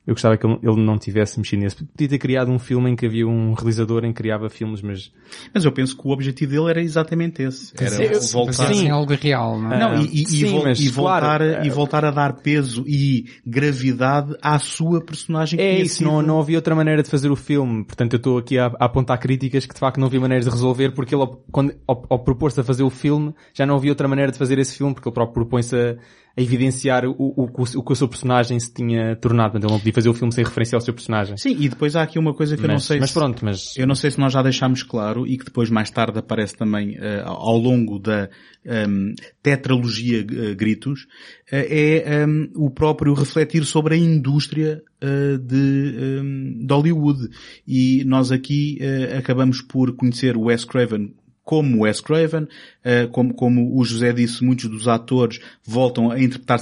Eu 0.09 0.13
gostava 0.15 0.35
que 0.37 0.45
ele, 0.45 0.57
não 0.83 0.97
tivesse 0.97 1.37
mexido 1.39 1.61
nesse. 1.61 1.75
Podia 1.85 2.09
ter 2.09 2.17
criado 2.17 2.51
um 2.51 2.57
filme 2.57 2.89
em 2.89 2.95
que 2.95 3.05
havia 3.05 3.27
um 3.27 3.53
realizador 3.53 4.03
em 4.03 4.09
que 4.11 4.15
criava 4.21 4.49
filmes, 4.49 4.81
mas... 4.81 5.11
Mas 5.53 5.63
eu 5.63 5.71
penso 5.71 5.95
que 5.95 6.07
o 6.07 6.11
objetivo 6.11 6.51
dele 6.51 6.69
era 6.71 6.81
exatamente 6.81 7.43
esse. 7.43 7.71
Era 7.79 8.03
Eu- 8.03 8.19
voltar... 8.31 8.73
Sim. 8.73 8.89
algo 8.89 9.13
real, 9.13 9.59
não 9.59 9.71
é? 9.71 9.79
Não, 9.79 10.01
e, 10.01 10.05
e- 10.07 10.21
e 10.23 10.25
Sim, 10.25 10.45
vol- 10.47 10.63
mas, 10.63 10.79
e 10.79 10.89
voltar, 10.89 11.19
claro, 11.19 11.43
a, 11.43 11.65
e 11.65 11.69
voltar 11.69 12.03
a 12.05 12.11
dar 12.11 12.33
peso 12.41 12.83
e 12.87 13.25
gravidade 13.45 14.35
à 14.41 14.57
sua 14.57 14.99
personagem 15.01 15.57
que 15.57 15.63
É 15.63 15.79
isso, 15.81 16.03
não, 16.03 16.17
sido- 16.19 16.27
não 16.27 16.39
havia 16.39 16.57
outra 16.57 16.73
maneira 16.75 17.03
de 17.03 17.09
fazer 17.09 17.29
o 17.29 17.35
filme. 17.35 17.83
Portanto, 17.85 18.13
eu 18.13 18.17
estou 18.17 18.37
aqui 18.37 18.57
a, 18.57 18.65
a 18.79 18.85
apontar 18.85 19.19
críticas 19.19 19.65
que 19.65 19.73
de 19.73 19.79
facto 19.79 19.99
não 19.99 20.07
havia 20.07 20.19
maneiras 20.19 20.45
de 20.45 20.51
resolver 20.51 20.91
porque 20.91 21.13
ele, 21.13 21.21
ao- 21.21 21.43
quando, 21.51 21.73
ao, 21.87 22.05
ao 22.09 22.19
propor-se 22.23 22.59
a 22.59 22.63
fazer 22.63 22.83
o 22.83 22.89
filme, 22.89 23.33
já 23.53 23.65
não 23.65 23.75
havia 23.75 23.91
outra 23.91 24.07
maneira 24.07 24.31
de 24.31 24.37
fazer 24.37 24.57
esse 24.57 24.75
filme 24.77 24.93
porque 24.93 25.07
ele 25.07 25.13
próprio 25.13 25.33
propõe-se 25.45 25.75
a, 25.75 25.95
a 26.37 26.41
evidenciar 26.41 27.05
o, 27.05 27.11
o, 27.17 27.43
o, 27.43 27.83
que 27.83 27.91
o 27.91 27.95
seu 27.95 28.07
personagem 28.07 28.59
se 28.59 28.73
tinha 28.73 29.15
tornado. 29.15 29.57
Ele 29.57 29.67
não 29.67 29.77
podia 29.77 29.93
fazer 29.93 30.09
o 30.09 30.13
filme 30.13 30.33
sem 30.33 30.43
referência 30.43 30.75
ao 30.75 30.81
seu 30.81 30.93
personagem. 30.93 31.37
Sim, 31.37 31.55
e 31.59 31.67
depois 31.67 31.95
há 31.95 32.03
aqui 32.03 32.17
uma 32.17 32.33
coisa 32.33 32.55
que 32.55 32.63
eu 32.63 32.67
não 32.67 32.75
mas, 32.75 32.85
sei 32.85 32.99
mas 32.99 33.09
se... 33.09 33.13
pronto, 33.13 33.43
mas... 33.43 33.77
Eu 33.77 33.87
não 33.87 33.95
sei 33.95 34.11
se 34.11 34.19
nós 34.19 34.31
já 34.31 34.41
deixámos 34.41 34.83
claro 34.83 35.27
e 35.27 35.37
que 35.37 35.45
depois 35.45 35.69
mais 35.69 35.89
tarde 35.89 36.19
aparece 36.19 36.55
também 36.55 36.97
eh, 36.97 37.21
ao 37.25 37.57
longo 37.57 37.99
da 37.99 38.29
ehm, 38.65 39.13
tetralogia 39.41 40.19
eh, 40.19 40.55
Gritos, 40.55 41.07
eh, 41.51 42.03
é 42.05 42.21
ehm, 42.21 42.49
o 42.55 42.69
próprio 42.69 43.13
refletir 43.13 43.65
sobre 43.65 43.95
a 43.95 43.97
indústria 43.97 44.81
de, 45.01 45.95
ehm, 45.97 46.65
de 46.65 46.73
Hollywood. 46.73 47.29
E 47.67 48.03
nós 48.05 48.31
aqui 48.31 48.77
acabamos 49.17 49.61
por 49.61 49.95
conhecer 49.95 50.35
o 50.35 50.43
Wes 50.43 50.65
Craven 50.65 51.13
como 51.49 51.81
Wes 51.81 51.99
Craven, 51.99 52.47
eh, 52.83 53.07
como, 53.07 53.33
como 53.33 53.75
o 53.75 53.83
José 53.83 54.13
disse, 54.13 54.45
muitos 54.45 54.69
dos 54.69 54.87
atores 54.87 55.39
voltam 55.65 56.11
a 56.11 56.21
interpretar 56.21 56.59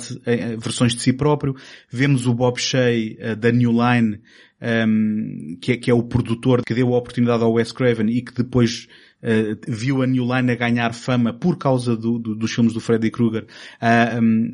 versões 0.58 0.96
de 0.96 1.02
si 1.02 1.12
próprio. 1.12 1.58
Vemos 1.92 2.26
o 2.26 2.34
Bob 2.34 2.58
Shea 2.58 3.18
eh, 3.20 3.36
da 3.36 3.52
New 3.52 3.74
Line, 3.74 4.22
ehm, 4.62 5.58
que, 5.60 5.74
é, 5.74 5.78
que 5.78 5.92
é 5.92 5.94
o 5.94 6.04
produtor 6.04 6.64
que 6.66 6.74
deu 6.74 6.94
a 6.94 6.98
oportunidade 6.98 7.44
ao 7.44 7.52
Wes 7.52 7.74
Craven 7.74 8.08
e 8.10 8.22
que 8.22 8.34
depois 8.34 8.88
eh, 9.22 9.56
viu 9.68 10.02
a 10.02 10.08
New 10.08 10.24
Line 10.24 10.52
a 10.52 10.56
ganhar 10.56 10.94
fama 10.94 11.34
por 11.34 11.58
causa 11.58 11.96
do- 11.98 12.20
do- 12.20 12.36
dos 12.36 12.52
filmes 12.54 12.74
do 12.74 12.80
Freddy 12.80 13.10
Krueger 13.10 13.46
a, 13.82 14.20
um, 14.22 14.52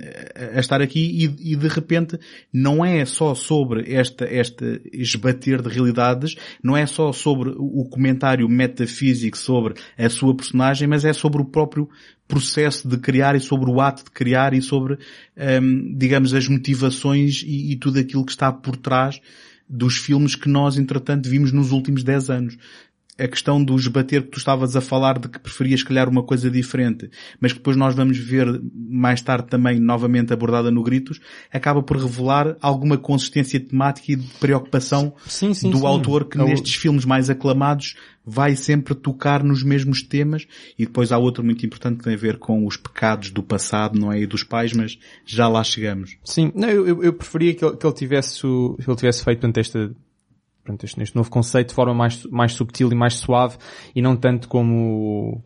estar 0.58 0.82
aqui 0.82 0.99
e, 1.39 1.54
e 1.54 1.56
de 1.56 1.67
repente 1.67 2.17
não 2.52 2.84
é 2.84 3.04
só 3.06 3.36
sobre 3.36 3.93
esta, 3.93 4.26
esta 4.26 4.80
esbater 4.91 5.62
de 5.62 5.69
realidades, 5.69 6.36
não 6.63 6.78
é 6.78 6.86
só 6.86 7.12
sobre 7.12 7.49
o 7.58 7.84
comentário 7.86 8.47
metafísico 8.47 9.38
sobre 9.38 9.73
a 9.97 10.10
sua 10.10 10.36
personagem, 10.36 10.88
mas 10.88 11.04
é 11.06 11.12
sobre 11.13 11.41
o 11.41 11.45
próprio 11.45 11.89
processo 12.28 12.88
de 12.88 12.97
criar 12.97 13.36
e 13.36 13.39
sobre 13.39 13.69
o 13.69 13.82
ato 13.82 14.06
de 14.06 14.12
criar 14.12 14.54
e 14.54 14.62
sobre, 14.62 14.97
hum, 15.62 15.93
digamos, 15.97 16.34
as 16.34 16.47
motivações 16.47 17.43
e, 17.45 17.73
e 17.73 17.76
tudo 17.76 17.99
aquilo 17.99 18.26
que 18.26 18.32
está 18.32 18.52
por 18.52 18.76
trás 18.78 19.19
dos 19.69 19.97
filmes 19.97 20.36
que 20.36 20.47
nós, 20.49 20.78
entretanto, 20.78 21.28
vimos 21.30 21.52
nos 21.52 21.71
últimos 21.71 22.04
10 22.04 22.30
anos. 22.30 22.58
A 23.19 23.28
questão 23.28 23.63
do 23.63 23.76
esbater 23.76 24.23
que 24.23 24.30
tu 24.30 24.39
estavas 24.39 24.76
a 24.76 24.82
falar 24.82 25.19
de 25.19 25.28
que 25.30 25.38
preferias 25.39 25.84
calhar 25.84 26.10
uma 26.10 26.23
coisa 26.23 26.49
diferente, 26.49 27.12
mas 27.39 27.52
que 27.54 27.60
depois 27.60 27.78
nós 27.78 27.93
vamos 27.93 28.17
ver 28.17 28.60
mais 28.76 29.21
tarde 29.21 29.47
também 29.49 29.80
novamente 29.80 30.34
abordada 30.34 30.71
no 30.71 30.82
Gritos, 30.82 31.19
acaba 31.52 31.84
por 31.84 31.97
revelar 31.97 32.58
alguma 32.60 32.97
consistência 32.97 33.60
temática 33.60 34.12
e 34.13 34.15
de 34.15 34.28
preocupação 34.39 35.13
Sim, 35.28 35.54
sim, 35.54 35.69
do 35.69 35.78
sim. 35.78 35.86
autor 35.86 36.26
que 36.26 36.39
É 36.39 36.41
o- 36.41 36.45
nestes 36.45 36.73
filmes 36.73 37.06
mais 37.06 37.30
aclamados 37.30 37.95
vai 38.26 38.56
sempre 38.56 38.95
tocar 38.95 39.43
nos 39.43 39.63
mesmos 39.63 40.02
temas 40.02 40.47
e 40.80 40.86
depois 40.86 41.12
há 41.12 41.17
outro 41.17 41.43
muito 41.43 41.63
importante 41.65 41.97
que 41.97 42.04
tem 42.06 42.13
a 42.15 42.17
ver 42.17 42.38
com 42.39 42.65
os 42.65 42.78
pecados 42.78 43.30
do 43.30 43.43
passado, 43.43 43.99
não 43.99 44.12
é? 44.12 44.21
E 44.21 44.26
dos 44.26 44.43
pais, 44.43 44.73
mas 44.73 44.97
já 45.26 45.47
lá 45.47 45.63
chegamos. 45.63 46.17
Sim, 46.23 46.52
não, 46.56 46.67
eu, 46.69 46.88
eu- 46.88 47.04
eu 47.04 47.13
preferia 47.13 47.54
que 47.54 47.63
ele, 47.63 47.76
que 47.78 47.86
ele 47.86 47.93
tivesse, 47.93 48.43
o- 48.47 48.76
que 48.82 48.89
ele 48.89 48.97
tivesse 48.97 49.23
feito 49.23 49.39
portanto, 49.41 49.58
esta, 49.60 49.91
portanto, 50.63 50.84
este, 50.86 50.97
neste 50.99 51.15
novo 51.15 51.30
conceito 51.30 51.69
de 51.69 51.76
forma 51.76 51.93
mais, 51.93 52.26
mais 52.26 52.54
subtil 52.54 52.91
e 52.91 52.95
mais 52.95 53.15
suave 53.15 53.58
e 53.95 54.02
não 54.02 54.15
tanto 54.15 54.47
como 54.47 55.43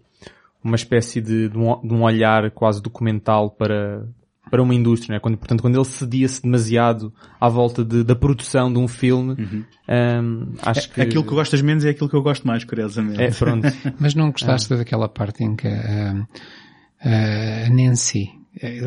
uma 0.64 0.76
espécie 0.76 1.22
de, 1.22 1.50
de, 1.50 1.58
um, 1.58 1.80
de 1.82 1.94
um 1.94 2.04
olhar 2.04 2.52
quase 2.52 2.82
documental 2.82 3.50
para, 3.50 4.06
para 4.50 4.62
uma 4.62 4.76
indústria, 4.76 5.16
né? 5.16 5.20
quando, 5.20 5.38
portanto, 5.38 5.62
quando 5.62 5.76
ele 5.76 5.86
cedia-se 5.86 6.42
demasiado 6.42 7.14
à 7.40 7.48
volta 7.50 7.84
de- 7.84 8.04
da 8.04 8.16
produção 8.16 8.72
de 8.72 8.78
um 8.78 8.88
filme, 8.88 9.34
hum, 9.88 10.54
acho 10.62 10.92
que... 10.92 11.00
Uhum. 11.00 11.08
Aquilo 11.08 11.24
que 11.24 11.30
gostas 11.32 11.62
menos 11.62 11.86
é 11.86 11.90
aquilo 11.90 12.10
que 12.10 12.16
eu 12.16 12.22
gosto 12.22 12.46
mais, 12.46 12.64
curiosamente. 12.64 13.22
É, 13.22 13.32
pronto. 13.32 13.68
Mas 14.00 14.14
não 14.14 14.32
gostaste 14.32 14.76
daquela 14.76 15.08
parte 15.10 15.44
em 15.44 15.56
que 15.56 15.68
ah, 15.68 16.28
ah, 17.02 17.66
a 17.68 17.70
Nancy 17.70 18.30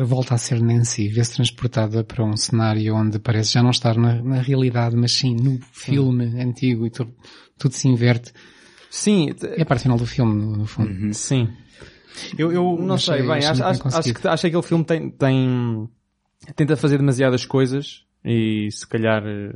volta 0.05 0.35
a 0.35 0.37
ser 0.37 0.61
Nancy, 0.61 1.07
vê-se 1.07 1.33
transportada 1.35 2.03
para 2.03 2.23
um 2.23 2.35
cenário 2.35 2.95
onde 2.95 3.19
parece 3.19 3.53
já 3.53 3.63
não 3.63 3.71
estar 3.71 3.95
na, 3.97 4.21
na 4.21 4.41
realidade, 4.41 4.95
mas 4.95 5.11
sim 5.13 5.35
no 5.35 5.59
filme 5.71 6.25
antigo 6.41 6.85
e 6.85 6.89
tudo, 6.89 7.13
tudo 7.57 7.73
se 7.73 7.87
inverte. 7.87 8.33
Sim, 8.89 9.29
É 9.57 9.61
a 9.61 9.65
parte 9.65 9.83
final 9.83 9.97
do 9.97 10.05
filme, 10.05 10.33
no, 10.33 10.57
no 10.57 10.65
fundo. 10.65 10.89
Uhum. 10.91 11.13
sim. 11.13 11.47
Eu, 12.37 12.51
eu 12.51 12.77
Não 12.77 12.95
Achei- 12.95 13.19
sei, 13.19 13.27
bem, 13.27 13.45
acho, 13.45 13.63
acho, 13.63 13.87
acho 13.87 14.13
que, 14.13 14.27
acho 14.27 14.41
que 14.41 14.47
aquele 14.47 14.63
filme 14.63 14.83
tem, 14.83 15.09
tem, 15.09 15.89
tenta 16.55 16.75
fazer 16.75 16.97
demasiadas 16.97 17.45
coisas 17.45 18.03
e 18.25 18.67
se 18.69 18.85
calhar 18.85 19.23
eh, 19.25 19.53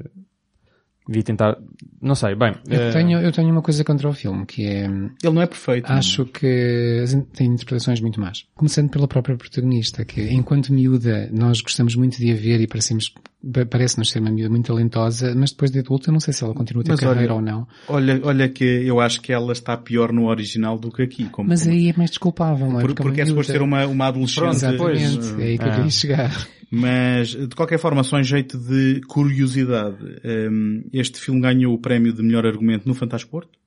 devia 1.07 1.23
tentar, 1.23 1.57
não 2.01 2.15
sei, 2.15 2.33
bem. 2.35 2.53
Eu 2.67 2.79
eh, 2.81 2.91
tenho, 2.91 3.19
eu 3.19 3.31
tenho 3.31 3.49
uma 3.51 3.61
coisa 3.61 3.83
contra 3.83 4.09
o 4.09 4.13
filme, 4.13 4.45
que 4.45 4.65
é, 4.65 4.85
ele 4.85 5.33
não 5.33 5.41
é 5.41 5.45
perfeito. 5.47 5.91
acho 5.91 6.25
que 6.25 6.99
as 7.03 7.13
in- 7.13 7.21
tem 7.21 7.47
interpretações 7.47 8.01
muito 8.01 8.19
más. 8.19 8.45
Começando 8.55 8.89
pela 8.89 9.07
própria 9.07 9.35
protagonista, 9.37 10.03
que 10.05 10.21
enquanto 10.31 10.73
miúda 10.73 11.29
nós 11.31 11.61
gostamos 11.61 11.95
muito 11.95 12.17
de 12.17 12.31
a 12.31 12.35
ver 12.35 12.59
e 12.61 12.67
parecemos, 12.67 13.09
pa- 13.53 13.65
parece-nos 13.65 14.09
ser 14.09 14.19
uma 14.19 14.31
miúda 14.31 14.49
muito 14.49 14.65
talentosa, 14.67 15.33
mas 15.35 15.51
depois 15.51 15.69
de 15.71 15.79
adulta 15.79 16.09
eu 16.09 16.13
não 16.13 16.19
sei 16.19 16.33
se 16.33 16.43
ela 16.43 16.53
continua 16.53 16.81
a 16.81 16.85
ter 16.85 16.91
Mas 16.91 16.99
carreira 16.99 17.33
olha- 17.33 17.35
ou 17.35 17.41
não. 17.41 17.67
Olha, 17.87 18.19
olha 18.23 18.49
que 18.49 18.63
eu 18.63 18.99
acho 18.99 19.21
que 19.21 19.31
ela 19.31 19.51
está 19.53 19.77
pior 19.77 20.11
no 20.11 20.25
original 20.27 20.77
do 20.79 20.91
que 20.91 21.03
aqui. 21.03 21.25
Como, 21.25 21.49
Mas 21.49 21.61
como- 21.63 21.73
aí 21.75 21.89
é 21.89 21.93
mais 21.95 22.09
desculpável, 22.09 22.67
não 22.71 22.79
é? 22.79 22.81
por- 22.83 22.95
porque 22.95 23.21
é 23.21 23.25
suposto 23.25 23.51
ser 23.51 23.61
uma, 23.61 23.85
uma 23.85 24.07
adolescente. 24.07 24.47
Exatamente, 24.55 25.41
é 25.41 25.45
aí 25.45 25.57
que 25.57 25.63
eu 25.65 25.69
Ah. 25.71 25.75
queria 25.75 25.91
chegar. 25.91 26.47
Mas, 26.77 27.29
de 27.29 27.55
qualquer 27.55 27.79
forma, 27.79 28.03
só 28.03 28.19
em 28.19 28.23
jeito 28.23 28.57
de 28.57 28.99
curiosidade, 29.07 29.97
hum, 30.51 30.83
este 30.91 31.21
filme 31.21 31.39
ganhou 31.39 31.73
o 31.73 31.79
prémio 31.79 32.11
de 32.11 32.21
melhor 32.21 32.45
argumento 32.45 32.85
no 32.85 32.93
Fantasporto. 32.93 33.57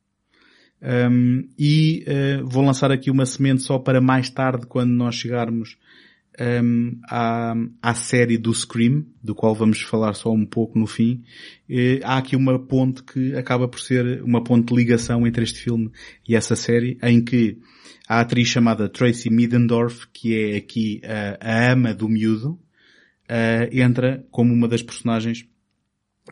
Hum, 0.83 1.49
e 1.59 2.05
eh, 2.07 2.43
vou 2.45 2.63
lançar 2.63 2.93
aqui 2.93 3.11
uma 3.11 3.25
semente 3.25 3.63
só 3.63 3.79
para 3.79 3.99
mais 3.99 4.29
tarde, 4.29 4.67
quando 4.67 4.91
nós 4.91 5.15
chegarmos 5.15 5.79
hum, 6.63 7.01
à, 7.09 7.55
à 7.81 7.95
série 7.95 8.37
do 8.37 8.53
Scream, 8.53 9.07
do 9.23 9.35
qual 9.35 9.55
vamos 9.55 9.81
falar 9.81 10.13
só 10.13 10.31
um 10.31 10.45
pouco 10.45 10.79
no 10.79 10.87
fim. 10.87 11.23
Eh, 11.67 12.01
há 12.05 12.19
aqui 12.19 12.37
uma 12.37 12.59
ponte 12.59 13.03
que 13.03 13.35
acaba 13.37 13.67
por 13.67 13.81
ser 13.81 14.23
uma 14.23 14.45
ponte 14.45 14.69
de 14.69 14.75
ligação 14.75 15.27
entre 15.27 15.45
este 15.45 15.61
filme 15.61 15.91
e 16.29 16.37
essa 16.37 16.55
série, 16.55 16.99
em 17.03 17.25
que 17.25 17.57
a 18.07 18.21
atriz 18.21 18.49
chamada 18.49 18.87
Tracy 18.87 19.31
Middendorf, 19.31 20.07
que 20.13 20.35
é 20.35 20.57
aqui 20.59 21.01
a, 21.03 21.39
a 21.41 21.73
ama 21.73 21.95
do 21.95 22.07
miúdo, 22.07 22.59
eh, 23.29 23.69
entra 23.73 24.25
como 24.31 24.53
uma 24.53 24.67
das 24.67 24.83
personagens 24.83 25.47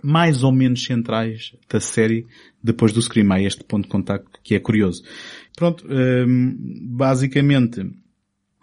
mais 0.03 0.43
ou 0.43 0.53
menos 0.53 0.85
centrais 0.85 1.55
da 1.69 1.81
série 1.81 2.27
depois 2.63 2.93
do 2.93 3.01
Scream. 3.01 3.33
Há 3.33 3.43
este 3.43 3.65
ponto 3.65 3.85
de 3.85 3.91
contacto 3.91 4.41
que 4.43 4.55
é 4.55 4.61
curioso. 4.61 5.03
Pronto, 5.57 5.87
hum, 5.89 6.57
basicamente, 6.83 7.81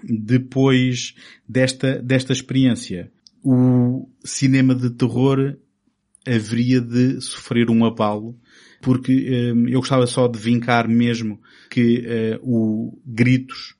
depois 0.03 1.15
desta, 1.47 2.01
desta 2.01 2.33
experiência, 2.33 3.11
o 3.43 4.07
cinema 4.23 4.75
de 4.75 4.89
terror 4.91 5.57
haveria 6.25 6.79
de 6.79 7.19
sofrer 7.19 7.69
um 7.69 7.85
abalo, 7.85 8.37
porque 8.81 9.51
hum, 9.53 9.67
eu 9.67 9.79
gostava 9.79 10.07
só 10.07 10.27
de 10.27 10.39
vincar 10.39 10.87
mesmo 10.87 11.41
que 11.69 12.03
eh, 12.05 12.39
o 12.41 12.97
Gritos, 13.05 13.75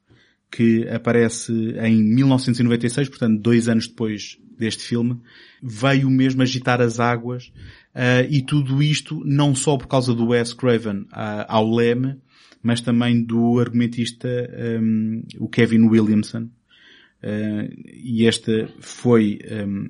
que 0.51 0.87
aparece 0.87 1.51
em 1.81 2.03
1996, 2.03 3.09
portanto 3.09 3.41
dois 3.41 3.67
anos 3.67 3.87
depois 3.87 4.37
deste 4.57 4.83
filme, 4.83 5.19
veio 5.61 6.09
mesmo 6.09 6.41
agitar 6.41 6.81
as 6.81 6.99
águas 6.99 7.51
eh, 7.93 8.27
e 8.29 8.41
tudo 8.41 8.81
isto 8.81 9.21
não 9.25 9.53
só 9.53 9.77
por 9.77 9.87
causa 9.87 10.13
do 10.13 10.27
Wes 10.27 10.53
Craven 10.53 11.05
ah, 11.11 11.45
ao 11.47 11.69
leme, 11.73 12.17
mas 12.61 12.81
também 12.81 13.21
do 13.21 13.59
argumentista 13.59 14.27
hum, 14.81 15.23
o 15.37 15.49
Kevin 15.49 15.83
Williamson. 15.83 16.49
Eh, 17.21 17.69
e 17.93 18.25
este 18.25 18.67
foi 18.79 19.39
hum, 19.67 19.89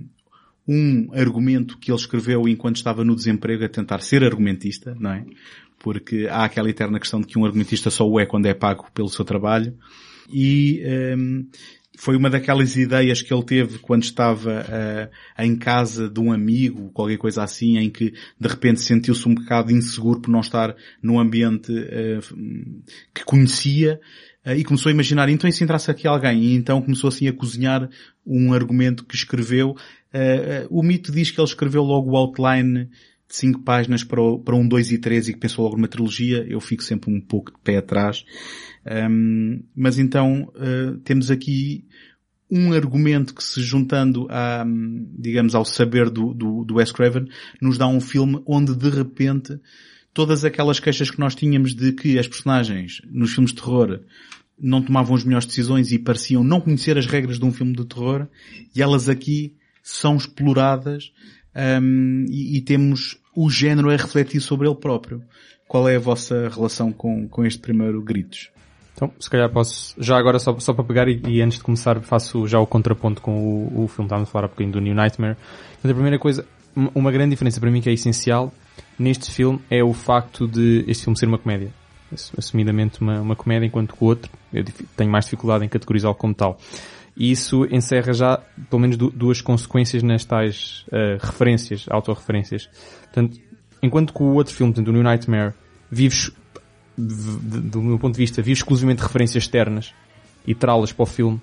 um 0.67 1.10
argumento 1.13 1.78
que 1.78 1.91
ele 1.91 1.99
escreveu 1.99 2.47
enquanto 2.47 2.78
estava 2.78 3.04
no 3.04 3.15
desemprego 3.15 3.63
a 3.63 3.69
tentar 3.69 3.99
ser 3.99 4.23
argumentista, 4.23 4.95
não 4.99 5.12
é? 5.12 5.26
Porque 5.80 6.28
há 6.30 6.45
aquela 6.45 6.69
eterna 6.69 6.99
questão 6.99 7.21
de 7.21 7.28
que 7.28 7.38
um 7.38 7.45
argumentista 7.45 7.89
só 7.89 8.08
o 8.08 8.19
é 8.19 8.26
quando 8.26 8.45
é 8.45 8.54
pago 8.54 8.89
pelo 8.93 9.10
seu 9.10 9.23
trabalho. 9.23 9.78
E 10.32 10.82
hum, 11.17 11.47
foi 11.97 12.15
uma 12.15 12.29
daquelas 12.29 12.75
ideias 12.75 13.21
que 13.21 13.34
ele 13.34 13.43
teve 13.43 13.79
quando 13.79 14.03
estava 14.03 14.65
ah, 15.38 15.45
em 15.45 15.56
casa 15.56 16.10
de 16.10 16.19
um 16.19 16.32
amigo, 16.32 16.89
qualquer 16.91 17.17
coisa 17.17 17.43
assim, 17.43 17.77
em 17.77 17.89
que 17.89 18.13
de 18.39 18.47
repente 18.47 18.82
sentiu-se 18.82 19.27
um 19.27 19.36
bocado 19.36 19.71
inseguro 19.71 20.19
por 20.19 20.32
não 20.32 20.39
estar 20.39 20.75
num 21.01 21.19
ambiente 21.19 21.71
ah, 21.71 22.19
que 23.13 23.23
conhecia 23.23 23.99
ah, 24.43 24.56
e 24.56 24.63
começou 24.63 24.89
a 24.89 24.93
imaginar, 24.93 25.29
então 25.29 25.49
e 25.49 25.53
se 25.53 25.63
entrasse 25.63 25.91
aqui 25.91 26.08
alguém? 26.08 26.43
E 26.43 26.56
então 26.56 26.82
começou 26.82 27.08
assim 27.08 27.27
a 27.27 27.34
cozinhar 27.34 27.89
um 28.25 28.53
argumento 28.53 29.06
que 29.06 29.15
escreveu 29.15 29.75
Uh, 30.13 30.69
o 30.69 30.84
mito 30.84 31.12
diz 31.12 31.32
que 31.32 31.41
ele 31.41 31.47
escreveu 31.47 31.82
logo 31.82 32.12
o 32.12 32.15
outline 32.15 32.88
cinco 33.27 33.62
páginas 33.62 34.03
para, 34.03 34.21
o, 34.21 34.39
para 34.39 34.55
um 34.55 34.67
2 34.67 34.91
e 34.91 34.97
3 34.97 35.29
e 35.29 35.33
que 35.33 35.39
pensou 35.39 35.63
logo 35.63 35.77
numa 35.77 35.88
trilogia. 35.88 36.45
Eu 36.47 36.59
fico 36.59 36.83
sempre 36.83 37.12
um 37.12 37.19
pouco 37.19 37.51
de 37.51 37.57
pé 37.63 37.77
atrás. 37.77 38.25
Um, 39.09 39.63
mas 39.75 39.97
então 39.97 40.51
uh, 40.55 40.97
temos 40.99 41.31
aqui 41.31 41.86
um 42.49 42.71
argumento 42.71 43.33
que 43.33 43.43
se 43.43 43.62
juntando 43.62 44.27
a, 44.29 44.63
digamos, 45.17 45.55
ao 45.55 45.65
saber 45.65 46.09
do, 46.09 46.33
do, 46.33 46.63
do 46.63 46.75
Wes 46.75 46.91
Craven, 46.91 47.27
nos 47.59 47.77
dá 47.77 47.88
um 47.88 47.99
filme 47.99 48.41
onde 48.45 48.75
de 48.75 48.89
repente 48.89 49.59
todas 50.13 50.45
aquelas 50.45 50.79
queixas 50.79 51.09
que 51.09 51.19
nós 51.19 51.33
tínhamos 51.33 51.73
de 51.73 51.91
que 51.93 52.19
as 52.19 52.27
personagens 52.27 53.01
nos 53.09 53.33
filmes 53.33 53.51
de 53.51 53.59
terror 53.59 54.01
não 54.59 54.83
tomavam 54.83 55.15
as 55.15 55.23
melhores 55.23 55.47
decisões 55.47 55.91
e 55.91 55.97
pareciam 55.97 56.43
não 56.43 56.62
conhecer 56.62 56.97
as 56.97 57.07
regras 57.07 57.39
de 57.39 57.45
um 57.45 57.51
filme 57.51 57.73
de 57.73 57.86
terror, 57.86 58.27
e 58.75 58.81
elas 58.81 59.09
aqui 59.09 59.55
são 59.81 60.15
exploradas 60.15 61.12
um, 61.55 62.25
e, 62.29 62.57
e, 62.57 62.61
temos 62.61 63.17
o 63.35 63.49
género 63.49 63.89
a 63.89 63.95
refletir 63.95 64.41
sobre 64.41 64.67
ele 64.67 64.75
próprio. 64.75 65.21
Qual 65.67 65.87
é 65.87 65.95
a 65.95 65.99
vossa 65.99 66.49
relação 66.49 66.91
com, 66.91 67.27
com 67.27 67.45
este 67.45 67.59
primeiro 67.59 68.01
Gritos? 68.01 68.49
Então, 68.95 69.11
se 69.19 69.29
calhar 69.29 69.49
posso, 69.49 69.95
já 69.97 70.17
agora 70.17 70.37
só, 70.37 70.57
só 70.59 70.73
para 70.73 70.83
pegar 70.83 71.07
e, 71.07 71.19
e 71.27 71.41
antes 71.41 71.57
de 71.57 71.63
começar 71.63 71.99
faço 72.01 72.47
já 72.47 72.59
o 72.59 72.67
contraponto 72.67 73.21
com 73.21 73.31
o, 73.31 73.83
o 73.83 73.87
filme, 73.87 74.05
estávamos 74.05 74.29
a 74.29 74.31
falar 74.31 74.45
há 74.45 74.47
bocadinho 74.47 74.73
do 74.73 74.81
New 74.81 74.93
Nightmare. 74.93 75.35
Então, 75.79 75.89
a 75.89 75.93
primeira 75.93 76.19
coisa, 76.19 76.45
uma 76.75 77.11
grande 77.11 77.31
diferença 77.31 77.59
para 77.59 77.71
mim 77.71 77.81
que 77.81 77.89
é 77.89 77.93
essencial 77.93 78.53
neste 78.97 79.31
filme 79.31 79.59
é 79.69 79.83
o 79.83 79.93
facto 79.93 80.47
de 80.47 80.83
este 80.87 81.05
filme 81.05 81.17
ser 81.17 81.27
uma 81.27 81.37
comédia. 81.37 81.71
Assumidamente 82.37 83.01
uma, 83.01 83.21
uma 83.21 83.35
comédia, 83.35 83.65
enquanto 83.65 83.95
que 83.95 84.03
o 84.03 84.07
outro, 84.07 84.31
eu 84.53 84.63
tenho 84.95 85.09
mais 85.09 85.25
dificuldade 85.25 85.65
em 85.65 85.67
categorizá-lo 85.67 86.13
como 86.13 86.33
tal. 86.33 86.59
E 87.15 87.32
isso 87.32 87.65
encerra 87.65 88.12
já, 88.13 88.41
pelo 88.69 88.82
menos, 88.82 88.97
duas 88.97 89.39
consequências 89.39 90.02
nas 90.02 90.26
tais 90.26 90.86
uh, 90.88 91.23
referências, 91.23 91.86
autorreferências. 91.89 92.69
Portanto, 93.04 93.39
enquanto 93.82 94.13
que 94.13 94.23
o 94.23 94.34
outro 94.34 94.54
filme, 94.54 94.73
portanto, 94.73 94.88
o 94.88 94.91
New 94.93 95.04
Nightmare, 95.04 95.54
vives 95.91 96.32
do 96.97 97.82
meu 97.82 97.97
ponto 97.97 98.13
de 98.13 98.19
vista, 98.19 98.41
vi 98.41 98.52
exclusivamente 98.52 99.02
referências 99.02 99.43
externas 99.43 99.93
e 100.45 100.54
trá-las 100.54 100.91
para 100.91 101.04
o 101.04 101.06
filme. 101.06 101.41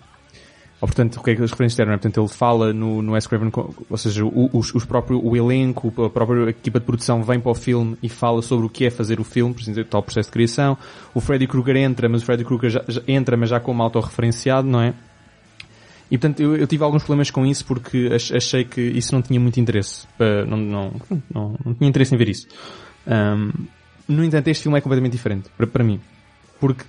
Ou, 0.81 0.89
portanto, 0.89 1.17
o 1.17 1.23
que 1.23 1.33
é 1.33 1.37
que 1.37 1.43
as 1.43 1.51
referências 1.51 1.73
externas? 1.73 2.01
Portanto, 2.01 2.21
ele 2.21 2.29
fala 2.29 2.73
no, 2.73 3.03
no 3.03 3.15
S. 3.15 3.29
Craven, 3.29 3.51
ou 3.55 3.97
seja, 3.99 4.25
o, 4.25 4.49
os, 4.53 4.75
os 4.75 4.85
próprio, 4.85 5.23
o 5.23 5.37
elenco, 5.37 5.93
a 6.03 6.09
própria 6.09 6.49
equipa 6.49 6.81
de 6.81 6.87
produção 6.87 7.23
vem 7.23 7.39
para 7.39 7.51
o 7.53 7.55
filme 7.55 7.99
e 8.03 8.09
fala 8.09 8.41
sobre 8.41 8.65
o 8.65 8.69
que 8.69 8.87
é 8.87 8.91
fazer 8.91 9.21
o 9.21 9.25
filme, 9.25 9.53
por 9.53 9.61
exemplo, 9.61 9.85
tal 9.85 10.03
processo 10.03 10.29
de 10.29 10.33
criação. 10.33 10.79
O 11.13 11.21
Freddy 11.21 11.47
Krueger 11.47 11.77
entra, 11.77 12.09
mas 12.09 12.23
o 12.23 12.25
Freddy 12.25 12.45
Krueger 12.45 12.71
já, 12.71 12.85
já 12.89 13.03
entra, 13.07 13.37
mas 13.37 13.51
já 13.51 13.61
como 13.61 13.83
autorreferenciado, 13.83 14.67
não 14.67 14.81
é? 14.81 14.95
E 16.11 16.19
portanto 16.19 16.41
eu, 16.41 16.57
eu, 16.57 16.67
tive 16.67 16.83
alguns 16.83 17.03
problemas 17.05 17.31
com 17.31 17.47
isso 17.47 17.65
porque 17.65 18.11
achei 18.13 18.65
que 18.65 18.81
isso 18.81 19.15
não 19.15 19.23
tinha 19.23 19.39
muito 19.39 19.61
interesse. 19.61 20.07
Não, 20.47 20.57
não, 20.57 20.93
não, 21.33 21.57
não 21.65 21.75
tinha 21.75 21.89
interesse 21.89 22.15
em 22.15 22.19
ver 22.19 22.29
isso. 22.29 22.49
Um, 23.07 23.53
no 24.11 24.25
entanto, 24.25 24.49
este 24.49 24.65
filme 24.65 24.77
é 24.77 24.81
completamente 24.81 25.13
diferente, 25.13 25.49
para, 25.57 25.67
para 25.67 25.85
mim. 25.85 26.01
Porque, 26.59 26.85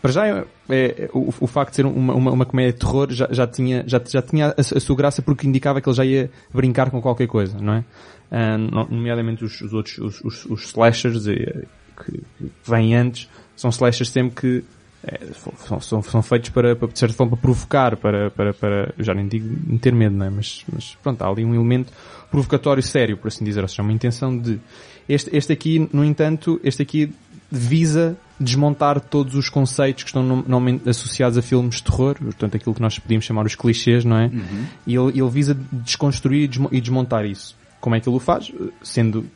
para 0.00 0.12
já, 0.12 0.26
é, 0.26 0.44
é, 0.68 1.10
o, 1.12 1.34
o, 1.40 1.46
facto 1.46 1.70
de 1.70 1.76
ser 1.76 1.86
uma, 1.86 2.14
uma, 2.14 2.30
uma, 2.30 2.46
comédia 2.46 2.72
de 2.72 2.78
terror 2.78 3.10
já, 3.10 3.28
já 3.30 3.46
tinha, 3.46 3.82
já, 3.86 4.00
já 4.06 4.22
tinha 4.22 4.48
a, 4.48 4.60
a, 4.60 4.80
sua 4.80 4.96
graça 4.96 5.20
porque 5.20 5.46
indicava 5.46 5.80
que 5.80 5.88
ele 5.88 5.96
já 5.96 6.04
ia 6.04 6.30
brincar 6.54 6.90
com 6.90 7.02
qualquer 7.02 7.26
coisa, 7.26 7.58
não 7.58 7.74
é? 7.74 7.84
Uh, 8.30 8.86
nomeadamente 8.88 9.44
os, 9.44 9.60
os 9.60 9.72
outros, 9.72 9.98
os, 9.98 10.20
os, 10.24 10.46
os 10.46 10.62
slashers 10.66 11.26
eh, 11.26 11.64
que, 11.96 12.12
que 12.12 12.52
vêm 12.64 12.94
antes, 12.94 13.28
são 13.56 13.70
slashers 13.70 14.10
sempre 14.10 14.40
que 14.40 14.64
é, 15.02 15.18
são, 15.56 15.80
são, 15.80 16.02
são, 16.02 16.22
feitos 16.22 16.50
para, 16.50 16.76
para, 16.76 16.88
de 16.88 16.98
certa 16.98 17.14
forma, 17.14 17.36
para 17.36 17.40
provocar, 17.40 17.96
para, 17.96 18.30
para, 18.30 18.52
para, 18.52 18.94
já 18.98 19.14
nem 19.14 19.26
digo 19.26 19.78
ter 19.78 19.94
medo, 19.94 20.14
não 20.14 20.26
é? 20.26 20.30
Mas, 20.30 20.64
mas 20.70 20.96
pronto, 21.02 21.22
há 21.22 21.28
ali 21.28 21.44
um 21.44 21.54
elemento 21.54 21.92
provocatório 22.30 22.82
sério, 22.82 23.16
por 23.16 23.28
assim 23.28 23.44
dizer, 23.44 23.62
ou 23.62 23.68
seja, 23.68 23.82
uma 23.82 23.92
intenção 23.92 24.36
de, 24.36 24.60
este, 25.08 25.34
este 25.34 25.52
aqui, 25.52 25.88
no 25.92 26.04
entanto, 26.04 26.60
este 26.62 26.82
aqui 26.82 27.12
visa 27.50 28.16
desmontar 28.38 29.00
todos 29.00 29.34
os 29.34 29.48
conceitos 29.48 30.04
que 30.04 30.10
estão 30.10 30.22
normalmente 30.22 30.88
associados 30.88 31.36
a 31.36 31.42
filmes 31.42 31.76
de 31.76 31.84
terror, 31.84 32.16
portanto 32.16 32.56
aquilo 32.56 32.74
que 32.74 32.80
nós 32.80 32.98
podíamos 32.98 33.24
chamar 33.24 33.44
os 33.44 33.54
clichês, 33.54 34.04
não 34.04 34.16
é? 34.16 34.26
Uhum. 34.26 34.64
E 34.86 34.94
ele, 34.94 35.18
ele 35.18 35.30
visa 35.30 35.58
desconstruir 35.72 36.48
e 36.70 36.80
desmontar 36.80 37.26
isso. 37.26 37.56
Como 37.80 37.96
é 37.96 38.00
que 38.00 38.08
ele 38.08 38.16
o 38.16 38.20
faz? 38.20 38.52
Sendo, 38.82 39.26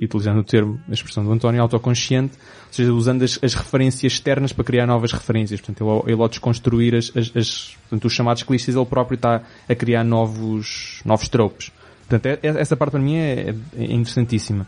utilizando 0.00 0.38
o 0.38 0.44
termo, 0.44 0.80
a 0.88 0.92
expressão 0.92 1.24
do 1.24 1.32
António, 1.32 1.60
autoconsciente, 1.60 2.34
ou 2.66 2.72
seja, 2.72 2.92
usando 2.92 3.22
as, 3.22 3.38
as 3.42 3.54
referências 3.54 4.12
externas 4.12 4.52
para 4.52 4.64
criar 4.64 4.86
novas 4.86 5.12
referências. 5.12 5.60
Portanto, 5.60 6.02
ele, 6.04 6.12
ele 6.12 6.22
ao 6.22 6.28
desconstruir 6.28 6.94
as, 6.94 7.12
as, 7.16 7.36
as 7.36 7.76
portanto, 7.82 8.04
os 8.06 8.12
chamados 8.12 8.42
clichês, 8.42 8.76
ele 8.76 8.86
próprio 8.86 9.16
está 9.16 9.42
a 9.68 9.74
criar 9.74 10.04
novos, 10.04 11.00
novos 11.04 11.28
tropos. 11.28 11.70
Portanto, 12.08 12.26
é, 12.26 12.46
é, 12.46 12.60
essa 12.60 12.76
parte 12.76 12.92
para 12.92 13.00
mim 13.00 13.16
é, 13.16 13.54
é 13.76 13.84
interessantíssima 13.92 14.66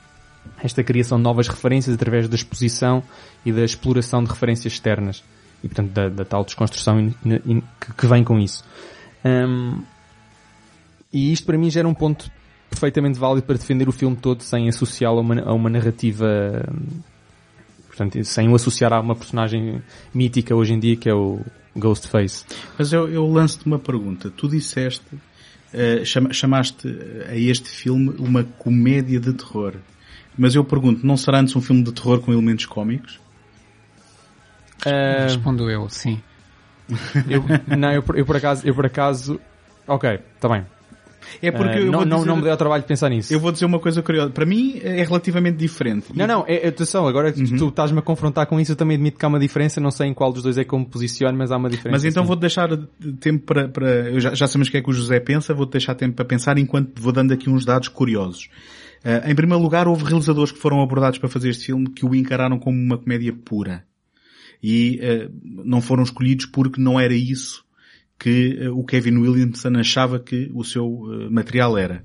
esta 0.63 0.83
criação 0.83 1.19
de 1.19 1.25
novas 1.25 1.49
referências 1.49 1.95
através 1.95 2.29
da 2.29 2.35
exposição 2.35 3.03
e 3.45 3.53
da 3.53 3.65
exploração 3.65 4.23
de 4.23 4.31
referências 4.31 4.75
externas 4.75 5.25
e 5.63 5.69
portanto 5.69 5.91
da, 5.91 6.09
da 6.09 6.25
tal 6.25 6.45
desconstrução 6.45 7.01
in, 7.01 7.15
in, 7.47 7.63
que, 7.81 7.95
que, 7.95 8.07
vem 8.07 8.23
com 8.23 8.39
isso. 8.39 8.65
Um, 9.25 9.83
e 11.13 11.33
isto 11.33 11.47
para 11.47 11.57
mim 11.57 11.71
gera 11.71 11.89
um 11.89 11.95
ponto 11.95 12.31
perfeitamente 12.75 13.19
válido 13.19 13.47
para 13.47 13.57
defender 13.57 13.89
o 13.89 13.93
filme 13.93 14.17
todo 14.17 14.43
sem 14.43 14.69
associá-lo 14.69 15.19
a 15.19 15.21
uma, 15.21 15.41
a 15.41 15.53
uma 15.53 15.71
narrativa, 15.71 16.27
portanto, 17.87 18.23
sem 18.25 18.49
o 18.49 18.55
associar 18.55 18.93
a 18.93 19.01
uma 19.01 19.15
personagem 19.15 19.81
mítica 20.13 20.55
hoje 20.55 20.75
em 20.75 20.79
dia 20.79 20.97
que 20.97 21.09
é 21.09 21.15
o 21.15 21.41
Ghostface. 21.77 22.45
Mas 22.79 22.93
eu, 22.93 23.09
eu 23.09 23.27
lanço-te 23.27 23.67
uma 23.67 23.79
pergunta. 23.79 24.31
Tu 24.31 24.49
disseste, 24.49 25.15
uh, 25.15 26.33
chamaste 26.33 26.89
a 27.29 27.37
este 27.37 27.69
filme 27.69 28.15
uma 28.19 28.45
comédia 28.45 29.21
de 29.21 29.33
terror. 29.33 29.75
Mas 30.37 30.55
eu 30.55 30.65
pergunto, 30.65 31.07
não 31.07 31.17
será 31.17 31.41
antes 31.41 31.55
um 31.55 31.61
filme 31.61 31.83
de 31.83 31.93
terror 31.93 32.21
com 32.21 32.33
elementos 32.33 32.67
cómicos? 32.67 33.21
Uh... 34.85 35.23
Respondo 35.23 35.71
eu, 35.71 35.89
sim. 35.89 36.21
eu, 37.31 37.45
não, 37.77 37.93
eu, 37.93 38.05
eu, 38.15 38.27
por 38.27 38.37
acaso, 38.37 38.67
eu 38.67 38.75
por 38.75 38.85
acaso, 38.85 39.41
ok, 39.87 40.21
está 40.37 40.49
bem. 40.49 40.67
É 41.43 41.51
porque 41.51 41.81
uh, 41.81 41.91
não, 41.91 42.05
não, 42.05 42.19
dizer, 42.19 42.29
não 42.29 42.37
me 42.37 42.43
deu 42.43 42.57
trabalho 42.57 42.83
de 42.83 42.89
pensar 42.89 43.09
nisso. 43.09 43.33
Eu 43.33 43.41
vou 43.41 43.53
dizer 43.53 43.67
uma 43.67 43.79
coisa 43.79 44.03
curiosa. 44.03 44.31
Para 44.31 44.47
mim 44.47 44.81
é 44.83 45.03
relativamente 45.03 45.57
diferente. 45.57 46.07
Não, 46.15 46.27
não, 46.27 46.45
é, 46.47 46.69
atenção, 46.69 47.07
agora 47.07 47.33
uhum. 47.37 47.57
tu 47.57 47.69
estás-me 47.69 47.99
a 47.99 48.03
confrontar 48.03 48.47
com 48.47 48.59
isso, 48.61 48.73
eu 48.73 48.77
também 48.77 48.97
admito 48.97 49.19
que 49.19 49.25
há 49.25 49.29
uma 49.29 49.39
diferença, 49.39 49.81
não 49.81 49.91
sei 49.91 50.09
em 50.09 50.15
qual 50.15 50.33
dos 50.33 50.43
dois 50.43 50.59
é 50.59 50.65
que 50.65 50.73
eu 50.73 50.79
me 50.79 50.87
posiciono, 50.87 51.37
mas 51.37 51.51
há 51.51 51.57
uma 51.57 51.69
diferença. 51.69 51.93
Mas 51.93 52.05
então 52.05 52.25
vou-te 52.25 52.41
deixar 52.41 52.69
tempo 53.21 53.45
para, 53.45 53.69
para 53.69 54.19
já, 54.21 54.35
já 54.35 54.47
sabemos 54.47 54.69
o 54.69 54.71
que 54.71 54.79
é 54.79 54.83
que 54.83 54.91
o 54.91 54.93
José 54.93 55.21
pensa, 55.21 55.55
vou-te 55.55 55.73
deixar 55.73 55.95
tempo 55.95 56.15
para 56.15 56.25
pensar 56.25 56.59
enquanto 56.59 57.01
vou 57.01 57.13
dando 57.13 57.33
aqui 57.33 57.51
uns 57.51 57.65
dados 57.65 57.89
curiosos. 57.89 58.49
Uh, 59.05 59.31
em 59.31 59.35
primeiro 59.35 59.63
lugar, 59.63 59.87
houve 59.87 60.05
realizadores 60.05 60.51
que 60.51 60.59
foram 60.59 60.83
abordados 60.83 61.19
para 61.19 61.29
fazer 61.29 61.51
este 61.51 61.67
filme 61.67 61.91
que 61.91 62.07
o 62.07 62.15
encararam 62.15 62.59
como 62.59 62.79
uma 62.79 62.97
comédia 62.97 63.33
pura. 63.33 63.85
E 64.63 64.99
uh, 65.03 65.31
não 65.65 65.81
foram 65.83 66.03
escolhidos 66.03 66.47
porque 66.47 66.81
não 66.81 66.99
era 66.99 67.13
isso 67.13 67.64
que 68.25 68.69
uh, 68.69 68.79
o 68.79 68.87
Kevin 68.87 69.19
Williamson 69.19 69.77
achava 69.77 70.19
que 70.19 70.51
o 70.55 70.65
seu 70.65 70.89
material 71.31 71.77
era. 71.77 72.03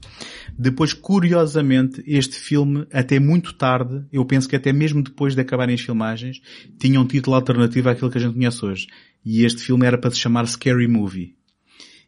Depois, 0.57 0.91
curiosamente, 0.91 2.03
este 2.05 2.35
filme, 2.35 2.85
até 2.91 3.21
muito 3.21 3.53
tarde, 3.53 4.03
eu 4.11 4.25
penso 4.25 4.49
que 4.49 4.57
até 4.57 4.73
mesmo 4.73 5.01
depois 5.01 5.33
de 5.33 5.39
acabarem 5.39 5.75
as 5.75 5.79
filmagens, 5.79 6.41
tinha 6.77 6.99
um 6.99 7.07
título 7.07 7.37
alternativo 7.37 7.87
àquilo 7.87 8.11
que 8.11 8.17
a 8.17 8.21
gente 8.21 8.33
conhece 8.33 8.65
hoje. 8.65 8.87
E 9.23 9.45
este 9.45 9.63
filme 9.63 9.85
era 9.85 9.97
para 9.97 10.11
se 10.11 10.17
chamar 10.17 10.45
Scary 10.45 10.89
Movie. 10.89 11.37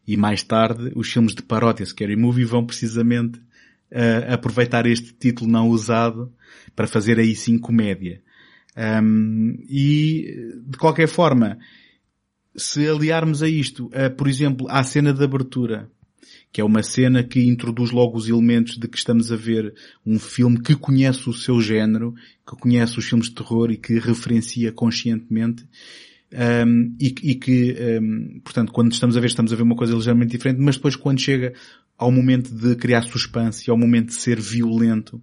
E 0.06 0.18
mais 0.18 0.44
tarde, 0.44 0.92
os 0.94 1.10
filmes 1.10 1.34
de 1.34 1.42
paródia 1.42 1.86
Scary 1.86 2.18
Movie 2.18 2.44
vão 2.44 2.66
precisamente 2.66 3.40
uh, 3.40 4.34
aproveitar 4.34 4.86
este 4.86 5.14
título 5.14 5.50
não 5.50 5.70
usado 5.70 6.34
para 6.76 6.86
fazer 6.86 7.18
aí 7.18 7.34
sim 7.34 7.58
comédia. 7.58 8.22
Um, 8.76 9.58
e, 9.70 10.54
de 10.66 10.78
qualquer 10.78 11.08
forma, 11.08 11.58
se 12.56 12.88
aliarmos 12.88 13.42
a 13.42 13.50
isto, 13.50 13.90
a, 13.94 14.10
por 14.10 14.28
exemplo, 14.28 14.68
à 14.70 14.84
cena 14.84 15.14
de 15.14 15.24
abertura, 15.24 15.90
que 16.52 16.60
é 16.60 16.64
uma 16.64 16.84
cena 16.84 17.24
que 17.24 17.42
introduz 17.42 17.92
logo 17.92 18.18
os 18.18 18.28
elementos 18.28 18.78
de 18.78 18.88
que 18.88 18.98
estamos 18.98 19.32
a 19.32 19.36
ver 19.36 19.74
um 20.06 20.20
filme 20.20 20.60
que 20.62 20.76
conhece 20.76 21.30
o 21.30 21.34
seu 21.34 21.62
género, 21.62 22.14
que 22.46 22.56
conhece 22.58 23.00
os 23.00 23.06
filmes 23.06 23.28
de 23.28 23.36
terror 23.36 23.72
e 23.72 23.78
que 23.78 23.98
referencia 24.00 24.72
conscientemente, 24.72 25.66
um, 26.34 26.96
e, 27.00 27.14
e, 27.24 27.36
que, 27.36 27.76
um, 28.02 28.40
portanto, 28.44 28.72
quando 28.72 28.92
estamos 28.92 29.18
a 29.18 29.20
ver, 29.20 29.28
estamos 29.28 29.52
a 29.52 29.56
ver 29.56 29.64
uma 29.64 29.76
coisa 29.76 29.94
ligeiramente 29.94 30.32
diferente, 30.32 30.62
mas 30.62 30.76
depois 30.76 30.96
quando 30.96 31.20
chega 31.20 31.54
ao 31.98 32.12
momento 32.12 32.54
de 32.54 32.76
criar 32.76 33.04
suspense 33.04 33.70
e 33.70 33.72
ao 33.72 33.78
momento 33.78 34.08
de 34.08 34.16
ser 34.16 34.40
violento 34.40 35.22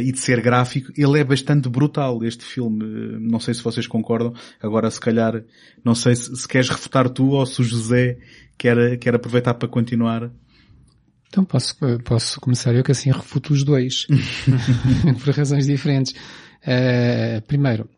e 0.00 0.12
de 0.12 0.18
ser 0.18 0.40
gráfico, 0.40 0.92
ele 0.96 1.18
é 1.18 1.24
bastante 1.24 1.68
brutal, 1.68 2.24
este 2.24 2.44
filme. 2.44 2.84
Uh, 2.84 3.20
não 3.20 3.40
sei 3.40 3.54
se 3.54 3.62
vocês 3.62 3.86
concordam. 3.86 4.32
Agora, 4.62 4.90
se 4.90 5.00
calhar, 5.00 5.42
não 5.84 5.94
sei 5.94 6.14
se, 6.14 6.34
se 6.36 6.48
queres 6.48 6.68
refutar 6.68 7.08
tu 7.08 7.30
ou 7.30 7.46
se 7.46 7.60
o 7.60 7.64
José 7.64 8.18
quer, 8.58 8.98
quer 8.98 9.14
aproveitar 9.14 9.54
para 9.54 9.68
continuar. 9.68 10.30
Então 11.28 11.44
posso, 11.44 11.76
posso 12.04 12.40
começar 12.40 12.74
eu 12.74 12.84
que 12.84 12.92
assim 12.92 13.10
refuto 13.10 13.52
os 13.52 13.64
dois. 13.64 14.06
por 15.24 15.34
razões 15.34 15.66
diferentes. 15.66 16.12
Uh, 16.62 17.42
primeiro, 17.46 17.88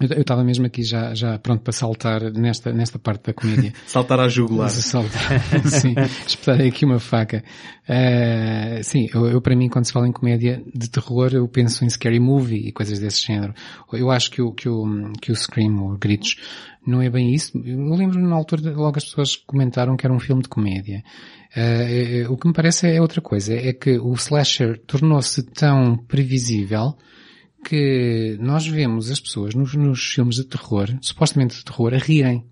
Eu 0.00 0.22
estava 0.22 0.42
mesmo 0.42 0.66
aqui 0.66 0.82
já, 0.82 1.14
já 1.14 1.38
pronto 1.38 1.62
para 1.62 1.72
saltar 1.72 2.20
nesta, 2.32 2.72
nesta 2.72 2.98
parte 2.98 3.26
da 3.26 3.32
comédia. 3.32 3.72
saltar 3.86 4.18
à 4.18 4.28
jugular. 4.28 4.68
Saltar, 4.74 5.40
sim. 5.70 5.94
Espetar 6.26 6.60
aqui 6.60 6.84
uma 6.84 6.98
faca. 6.98 7.44
Uh, 7.88 8.82
sim, 8.82 9.06
eu, 9.14 9.26
eu, 9.26 9.40
para 9.40 9.54
mim 9.54 9.68
quando 9.68 9.84
se 9.84 9.92
fala 9.92 10.08
em 10.08 10.12
comédia 10.12 10.60
de 10.74 10.90
terror 10.90 11.30
eu 11.32 11.46
penso 11.46 11.84
em 11.84 11.90
scary 11.90 12.18
movie 12.18 12.66
e 12.66 12.72
coisas 12.72 12.98
desse 12.98 13.24
género. 13.24 13.54
Eu 13.92 14.10
acho 14.10 14.32
que 14.32 14.42
o, 14.42 14.50
que 14.50 14.68
o, 14.68 15.12
que 15.20 15.30
o 15.30 15.36
Scream, 15.36 15.80
ou 15.80 15.96
Gritos, 15.96 16.38
não 16.84 17.00
é 17.00 17.08
bem 17.08 17.32
isso. 17.32 17.56
Eu 17.64 17.94
lembro 17.94 18.18
na 18.18 18.34
altura 18.34 18.72
logo 18.72 18.98
as 18.98 19.04
pessoas 19.04 19.36
comentaram 19.36 19.96
que 19.96 20.04
era 20.04 20.12
um 20.14 20.18
filme 20.18 20.42
de 20.42 20.48
comédia. 20.48 21.04
Uh, 21.56 22.32
o 22.32 22.36
que 22.36 22.48
me 22.48 22.52
parece 22.52 22.88
é 22.88 23.00
outra 23.00 23.20
coisa. 23.20 23.54
É 23.54 23.72
que 23.72 23.96
o 23.96 24.12
slasher 24.14 24.76
tornou-se 24.88 25.40
tão 25.44 25.96
previsível 25.96 26.96
que 27.64 28.36
nós 28.40 28.66
vemos 28.66 29.10
as 29.10 29.18
pessoas 29.18 29.54
nos, 29.54 29.74
nos 29.74 30.04
filmes 30.12 30.36
de 30.36 30.44
terror, 30.44 30.88
supostamente 31.00 31.56
de 31.56 31.64
terror, 31.64 31.94
a 31.94 31.98
rirem. 31.98 32.44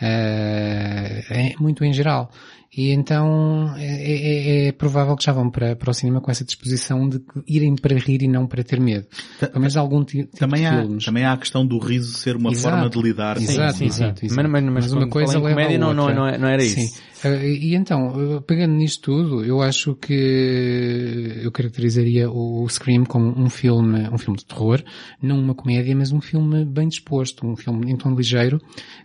Uh, 0.00 1.22
é 1.30 1.54
muito 1.58 1.84
em 1.84 1.92
geral. 1.92 2.30
E 2.76 2.90
então 2.90 3.74
é, 3.78 3.86
é, 3.86 4.12
é, 4.12 4.66
é, 4.66 4.72
provável 4.72 5.16
que 5.16 5.24
já 5.24 5.32
vão 5.32 5.48
para, 5.48 5.74
para 5.74 5.90
o 5.90 5.94
cinema 5.94 6.20
com 6.20 6.30
essa 6.30 6.44
disposição 6.44 7.08
de 7.08 7.22
irem 7.46 7.74
para 7.74 7.96
rir 7.96 8.22
e 8.22 8.28
não 8.28 8.46
para 8.46 8.62
ter 8.62 8.78
medo. 8.78 9.06
Pelo 9.40 9.60
menos 9.60 9.78
algum 9.78 10.04
tipo 10.04 10.36
também 10.36 10.60
de 10.60 10.66
há, 10.66 10.80
filmes. 10.82 11.04
Também 11.06 11.24
há 11.24 11.32
a 11.32 11.36
questão 11.38 11.66
do 11.66 11.78
riso 11.78 12.12
ser 12.12 12.36
uma 12.36 12.50
exato, 12.50 12.76
forma 12.76 12.90
de 12.90 13.00
lidar. 13.00 13.38
Exato, 13.38 13.78
sim, 13.78 13.86
exato, 13.86 14.20
sim. 14.20 14.26
exato. 14.26 14.42
Mas, 14.42 14.50
mas, 14.50 14.64
mas, 14.64 14.92
uma 14.92 15.08
coisa 15.08 15.38
leva 15.38 15.48
comédia 15.48 15.78
não, 15.78 15.94
não, 15.94 16.14
não, 16.14 16.38
não 16.38 16.48
era 16.48 16.60
sim. 16.60 16.90
Isso. 17.34 17.64
E 17.64 17.74
então, 17.74 18.42
pegando 18.46 18.74
nisto 18.74 19.02
tudo, 19.02 19.44
eu 19.44 19.60
acho 19.62 19.94
que 19.94 21.40
eu 21.42 21.50
caracterizaria 21.50 22.30
o 22.30 22.68
Scream 22.68 23.04
como 23.04 23.38
um 23.38 23.48
filme, 23.48 24.08
um 24.08 24.18
filme 24.18 24.38
de 24.38 24.44
terror, 24.44 24.82
não 25.20 25.38
uma 25.38 25.54
comédia, 25.54 25.94
mas 25.94 26.12
um 26.12 26.20
filme 26.20 26.64
bem 26.64 26.88
disposto, 26.88 27.46
um 27.46 27.56
filme 27.56 27.90
em 27.90 27.96
tom 27.96 28.14
ligeiro, 28.14 28.60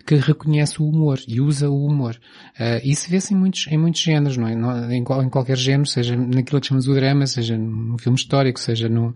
que 0.05 0.15
reconhece 0.15 0.81
o 0.81 0.87
humor 0.87 1.19
e 1.27 1.39
usa 1.41 1.69
o 1.69 1.85
humor. 1.85 2.19
Uh, 2.59 2.81
isso 2.83 3.09
vê-se 3.09 3.33
em 3.33 3.37
muitos, 3.37 3.67
em 3.67 3.77
muitos 3.77 4.01
géneros, 4.01 4.37
não 4.37 4.47
é? 4.47 4.53
Em, 4.95 4.99
em 4.99 5.29
qualquer 5.29 5.57
género, 5.57 5.87
seja 5.87 6.15
naquilo 6.15 6.61
que 6.61 6.67
chamamos 6.67 6.87
o 6.87 6.93
drama, 6.93 7.27
seja 7.27 7.57
num 7.57 7.97
filme 7.97 8.17
histórico, 8.17 8.59
seja 8.59 8.87
no, 8.87 9.15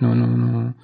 no, 0.00 0.14
no, 0.14 0.36
no 0.36 0.74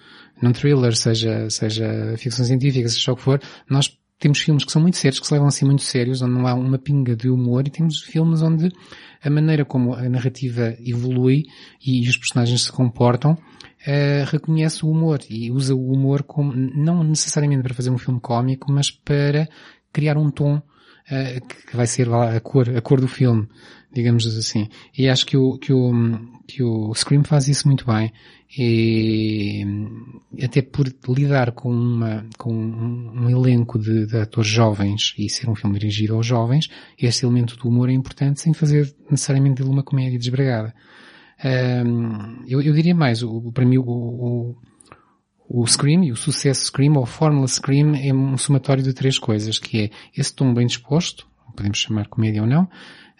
num 0.42 0.52
thriller, 0.52 0.96
seja, 0.96 1.48
seja 1.48 2.16
ficção 2.18 2.44
científica, 2.44 2.88
seja 2.88 3.12
o 3.12 3.16
que 3.16 3.22
for, 3.22 3.40
nós 3.70 3.96
temos 4.22 4.38
filmes 4.38 4.64
que 4.64 4.70
são 4.70 4.80
muito 4.80 4.96
sérios, 4.96 5.18
que 5.18 5.26
se 5.26 5.32
levam 5.34 5.48
assim 5.48 5.64
muito 5.64 5.82
sérios, 5.82 6.22
onde 6.22 6.32
não 6.32 6.46
há 6.46 6.54
uma 6.54 6.78
pinga 6.78 7.16
de 7.16 7.28
humor, 7.28 7.66
e 7.66 7.70
temos 7.70 8.00
filmes 8.02 8.40
onde 8.40 8.70
a 9.20 9.28
maneira 9.28 9.64
como 9.64 9.94
a 9.94 10.08
narrativa 10.08 10.76
evolui 10.78 11.42
e 11.84 12.08
os 12.08 12.16
personagens 12.16 12.62
se 12.62 12.70
comportam 12.70 13.32
uh, 13.32 14.24
reconhece 14.30 14.86
o 14.86 14.90
humor 14.90 15.18
e 15.28 15.50
usa 15.50 15.74
o 15.74 15.92
humor 15.92 16.22
como, 16.22 16.52
não 16.54 17.02
necessariamente 17.02 17.64
para 17.64 17.74
fazer 17.74 17.90
um 17.90 17.98
filme 17.98 18.20
cómico, 18.20 18.70
mas 18.70 18.92
para 18.92 19.48
criar 19.92 20.16
um 20.16 20.30
tom 20.30 20.58
uh, 20.58 21.46
que 21.68 21.76
vai 21.76 21.88
ser 21.88 22.08
a 22.08 22.38
cor, 22.38 22.70
a 22.70 22.80
cor 22.80 23.00
do 23.00 23.08
filme, 23.08 23.48
digamos 23.92 24.24
assim. 24.38 24.68
E 24.96 25.08
acho 25.08 25.26
que 25.26 25.36
o, 25.36 25.58
que 25.58 25.72
o, 25.72 25.92
que 26.46 26.62
o 26.62 26.94
Scream 26.94 27.24
faz 27.24 27.48
isso 27.48 27.66
muito 27.66 27.84
bem 27.84 28.12
e 28.56 29.64
até 30.42 30.60
por 30.60 30.86
lidar 31.08 31.52
com 31.52 31.70
uma, 31.70 32.26
com 32.36 32.52
um, 32.52 33.22
um 33.22 33.30
elenco 33.30 33.78
de, 33.78 34.06
de, 34.06 34.16
atores 34.18 34.50
jovens 34.50 35.14
e 35.18 35.28
ser 35.30 35.48
um 35.48 35.54
filme 35.54 35.78
dirigido 35.78 36.14
aos 36.14 36.26
jovens, 36.26 36.68
esse 36.98 37.24
elemento 37.24 37.56
do 37.56 37.68
humor 37.68 37.88
é 37.88 37.92
importante 37.92 38.40
sem 38.40 38.52
fazer 38.52 38.94
necessariamente 39.10 39.62
dele 39.62 39.70
uma 39.70 39.82
comédia 39.82 40.18
desbregada. 40.18 40.74
Um, 41.42 42.44
eu, 42.46 42.60
eu, 42.60 42.74
diria 42.74 42.94
mais, 42.94 43.22
o, 43.22 43.50
para 43.52 43.64
mim 43.64 43.78
o, 43.78 43.84
o, 43.84 44.56
o 45.48 45.66
Scream 45.66 46.04
e 46.04 46.12
o 46.12 46.16
sucesso 46.16 46.66
Scream 46.66 46.94
ou 46.96 47.06
fórmula 47.06 47.48
Scream 47.48 47.94
é 47.94 48.12
um 48.12 48.36
somatório 48.36 48.82
de 48.82 48.92
três 48.92 49.18
coisas, 49.18 49.58
que 49.58 49.84
é 49.84 49.90
esse 50.14 50.34
tom 50.34 50.52
bem 50.52 50.66
disposto, 50.66 51.26
podemos 51.56 51.78
chamar 51.78 52.06
comédia 52.08 52.42
ou 52.42 52.48
não, 52.48 52.68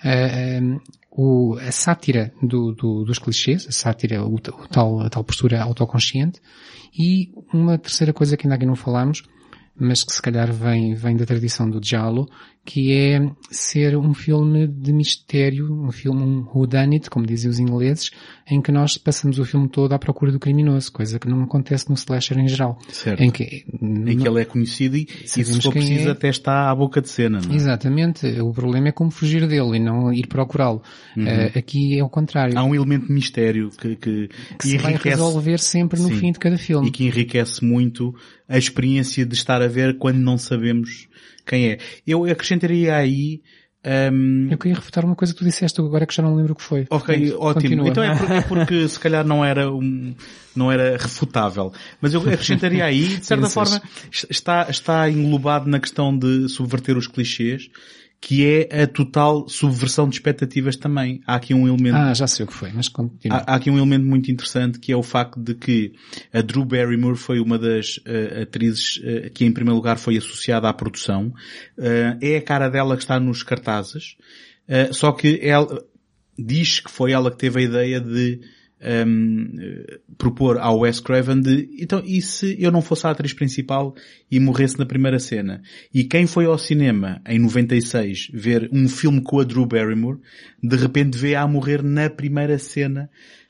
uh, 0.05 0.81
o, 1.11 1.57
a 1.59 1.71
sátira 1.71 2.33
do, 2.43 2.73
do, 2.73 3.05
dos 3.05 3.19
clichês, 3.19 3.67
a 3.69 3.73
sátira, 3.73 4.25
o, 4.25 4.35
o, 4.35 4.39
tal, 4.41 5.01
a 5.01 5.11
tal 5.11 5.23
postura 5.23 5.63
autoconsciente, 5.63 6.41
e 6.97 7.31
uma 7.53 7.79
terceira 7.79 8.13
coisa 8.13 8.37
que 8.37 8.47
ainda 8.47 8.55
aqui 8.55 8.67
não 8.67 8.77
falamos, 8.77 9.23
mas 9.75 10.05
que 10.05 10.13
se 10.13 10.21
calhar 10.21 10.53
vem, 10.53 10.95
vem 10.95 11.17
da 11.17 11.27
tradição 11.27 11.69
do 11.69 11.81
Giallo, 11.83 12.29
que 12.65 12.93
é 12.93 13.21
ser 13.51 13.97
um 13.97 14.15
filme 14.15 14.69
de 14.69 14.93
mistério, 14.93 15.73
um 15.73 15.91
filme, 15.91 16.23
um 16.23 16.47
whodunit, 16.55 17.11
como 17.11 17.27
dizem 17.27 17.51
os 17.51 17.59
ingleses, 17.59 18.11
em 18.49 18.61
que 18.63 18.71
nós 18.71 18.97
passamos 18.97 19.39
o 19.39 19.45
filme 19.45 19.69
todo 19.69 19.93
à 19.93 19.99
procura 19.99 20.31
do 20.31 20.39
criminoso, 20.39 20.93
coisa 20.93 21.19
que 21.19 21.29
não 21.29 21.43
acontece 21.43 21.89
no 21.89 21.97
slasher 21.97 22.39
em 22.39 22.47
geral. 22.47 22.79
Certo. 22.89 23.21
Em 23.21 23.31
que, 23.31 23.65
em 23.81 24.17
que 24.17 24.29
ele 24.29 24.41
é 24.41 24.45
conhecido 24.45 24.97
e, 24.97 25.09
e 25.25 25.29
se 25.29 25.45
for 25.61 25.73
preciso 25.73 26.09
é. 26.09 26.13
até 26.13 26.29
está 26.29 26.71
à 26.71 26.75
boca 26.75 27.01
de 27.01 27.09
cena, 27.09 27.41
não 27.45 27.53
é? 27.53 27.57
Exatamente. 27.57 28.27
O 28.41 28.53
problema 28.53 28.89
é 28.89 28.93
como 28.93 29.11
fugir 29.11 29.47
dele 29.49 29.77
e 29.77 29.81
não 29.81 30.13
ir 30.13 30.29
procurá-lo. 30.29 30.83
Uhum. 31.17 31.25
Uh, 31.25 31.59
aqui 31.59 31.99
é 31.99 32.05
o 32.05 32.09
contrário. 32.09 32.57
Há 32.57 32.63
um 32.63 32.75
elemento 32.75 33.09
de 33.09 33.13
mistério 33.13 33.71
que, 33.71 33.97
que, 33.97 34.29
que 34.59 34.69
se 34.69 34.77
enriquece... 34.77 35.03
vai 35.03 35.11
resolver 35.11 35.59
sempre 35.59 36.01
no 36.01 36.09
Sim. 36.09 36.17
fim 36.17 36.33
de 36.33 36.39
cada 36.39 36.59
filme. 36.59 36.89
E 36.89 36.91
que 36.93 37.05
enriquece 37.05 37.65
muito 37.65 38.15
a 38.49 38.57
experiência 38.57 39.27
de 39.27 39.35
estar 39.35 39.63
a 39.63 39.67
ver 39.67 39.99
quando 39.99 40.19
não 40.19 40.39
sabemos 40.39 41.09
quem 41.47 41.71
é. 41.71 41.79
Eu 42.07 42.25
acrescentaria 42.25 42.95
aí 42.97 43.41
um... 43.85 44.49
Eu 44.51 44.59
queria 44.59 44.77
refutar 44.77 45.05
uma 45.05 45.17
coisa 45.17 45.33
que 45.33 45.39
tu 45.41 45.45
disseste 45.45 45.81
agora 45.81 46.07
que 46.07 46.15
já 46.15 46.23
não 46.23 46.37
lembro 46.37 46.53
o 46.53 46.57
que 46.57 46.63
foi. 46.63 46.87
Ok, 46.89 47.17
Portanto, 47.19 47.43
ótimo. 47.43 47.63
continua. 47.63 47.89
Então 47.89 48.05
é 48.05 48.17
porque, 48.17 48.33
é 48.33 48.41
porque, 48.47 48.89
se 48.89 49.01
calhar 49.01 49.27
não 49.27 49.45
era 49.45 49.73
um, 49.73 50.15
não 50.55 50.71
era 50.71 50.97
refutável. 50.97 51.73
Mas 52.01 52.15
eu 52.15 52.21
acrescentaria 52.21 52.85
aí, 52.85 53.17
de 53.17 53.27
certa 53.27 53.49
forma, 53.49 53.83
está, 54.31 54.67
está 54.71 55.11
englobado 55.11 55.69
na 55.69 55.81
questão 55.81 56.17
de 56.17 56.49
subverter 56.49 56.97
os 56.97 57.09
clichês, 57.09 57.69
que 58.23 58.47
é 58.47 58.85
a 58.85 58.87
total 58.87 59.49
subversão 59.49 60.09
de 60.09 60.15
expectativas 60.15 60.77
também. 60.77 61.21
Há 61.27 61.35
aqui 61.35 61.53
um 61.53 61.67
elemento 61.67 61.97
Ah, 61.97 62.15
já 62.15 62.29
sei 62.29 62.45
o 62.45 62.47
que 62.47 62.55
foi, 62.55 62.71
mas 62.73 62.89
continua. 62.89 63.39
Há, 63.39 63.53
há 63.53 63.57
aqui 63.57 63.69
um 63.69 63.77
elemento 63.77 64.07
muito 64.07 64.31
interessante 64.31 64.79
que 64.79 64.93
é 64.93 64.97
o 64.97 65.03
facto 65.03 65.41
de 65.41 65.57
que 65.57 65.93
a 66.33 66.41
Drew 66.41 66.65
Barrymore 66.65 67.17
foi 67.17 67.41
uma 67.41 67.59
das 67.59 67.97
uh, 67.97 68.43
atrizes 68.43 68.99
uh, 68.99 69.29
que 69.35 69.45
em 69.45 69.53
primeiro 69.53 69.75
lugar 69.75 69.99
foi 69.99 70.17
associada 70.17 70.69
à 70.69 70.73
produção. 70.73 71.35
Uh, 71.77 72.17
é 72.21 72.37
a 72.37 72.43
cara 72.43 72.69
dela 72.69 72.97
que 72.97 73.03
está 73.03 73.19
nos 73.19 73.43
cartazes. 73.43 74.17
só 74.93 75.11
que 75.11 75.41
ela 75.43 75.85
diz 76.39 76.79
que 76.79 76.93
foi 76.93 77.11
ela 77.11 77.29
que 77.29 77.39
teve 77.39 77.59
a 77.59 77.63
ideia 77.65 78.01
de 78.01 78.41
um, 79.07 79.49
propor 80.19 80.59
ao 80.59 80.81
Wes 80.81 81.01
Craven 81.01 81.41
de, 81.41 81.69
então, 81.79 82.03
e 82.05 82.21
se 82.21 82.57
eu 82.61 82.71
não 82.71 82.83
fosse 82.83 83.07
a 83.07 83.11
atriz 83.11 83.33
principal 83.33 83.95
e 84.31 84.41
morresse 84.41 84.79
na 84.79 84.87
primeira 84.87 85.19
cena? 85.19 85.63
E 85.95 86.05
quem 86.05 86.27
foi 86.27 86.47
ao 86.47 86.59
cinema 86.59 87.21
em 87.27 87.39
96 87.39 88.31
ver 88.33 88.69
um 88.73 88.89
filme 88.89 89.23
com 89.23 89.41
a 89.41 89.45
Drew 89.45 89.67
Barrymore, 89.67 90.19
de 90.63 90.77
repente 90.77 91.17
vê-a 91.17 91.47
morrer 91.47 91.83
na 91.83 92.11
primeira 92.11 92.59
cena 92.59 93.09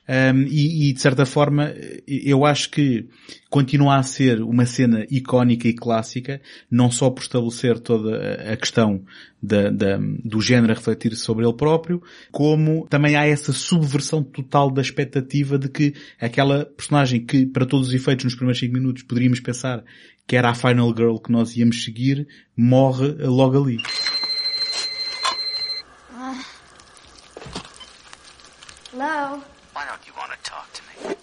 um, 0.09 0.43
e, 0.43 0.91
e, 0.91 0.93
de 0.93 1.01
certa 1.01 1.25
forma 1.25 1.73
eu 2.09 2.45
acho 2.45 2.71
que 2.71 3.07
continua 3.49 3.97
a 3.97 4.03
ser 4.03 4.43
uma 4.43 4.67
cena 4.67 5.07
icónica 5.09 5.69
e 5.69 5.73
clássica, 5.73 6.41
não 6.69 6.91
só 6.91 7.09
por 7.09 7.23
estabelecer 7.23 7.79
toda 7.79 8.53
a 8.53 8.57
questão 8.57 9.05
da, 9.41 9.71
da, 9.71 9.99
do 10.25 10.41
género 10.41 10.73
a 10.73 10.77
refletir 10.77 11.15
sobre 11.15 11.45
ele 11.45 11.55
próprio, 11.55 12.03
como 12.33 12.87
também 12.89 13.15
há 13.15 13.27
essa 13.27 13.53
subversão 13.53 14.25
total 14.25 14.71
da 14.73 14.83
expectativa 14.83 15.57
de 15.57 15.69
que 15.69 15.95
aquela 16.21 16.65
personagem 16.65 17.25
que 17.25 17.47
para 17.47 17.65
todos 17.65 17.89
os 17.89 17.95
efeitos 17.95 18.25
nos 18.25 18.35
primeiros 18.35 18.59
5 18.59 18.73
minutos 18.73 19.03
poderíamos 19.05 19.39
pensar 19.39 19.85
que 20.27 20.35
era 20.35 20.51
a 20.51 20.55
Final 20.55 20.89
Girl 20.97 21.17
que 21.19 21.31
nós 21.31 21.57
íamos 21.57 21.85
seguir, 21.85 22.27
morre 22.57 23.09
logo 23.21 23.63
ali. 23.63 23.79
Hello? 28.93 29.52
Why 29.73 29.85
don't 29.87 30.07
you 30.07 30.13
want 30.17 30.33
to 30.33 30.39
talk 30.43 30.73
to 30.75 30.83
me? 31.09 31.15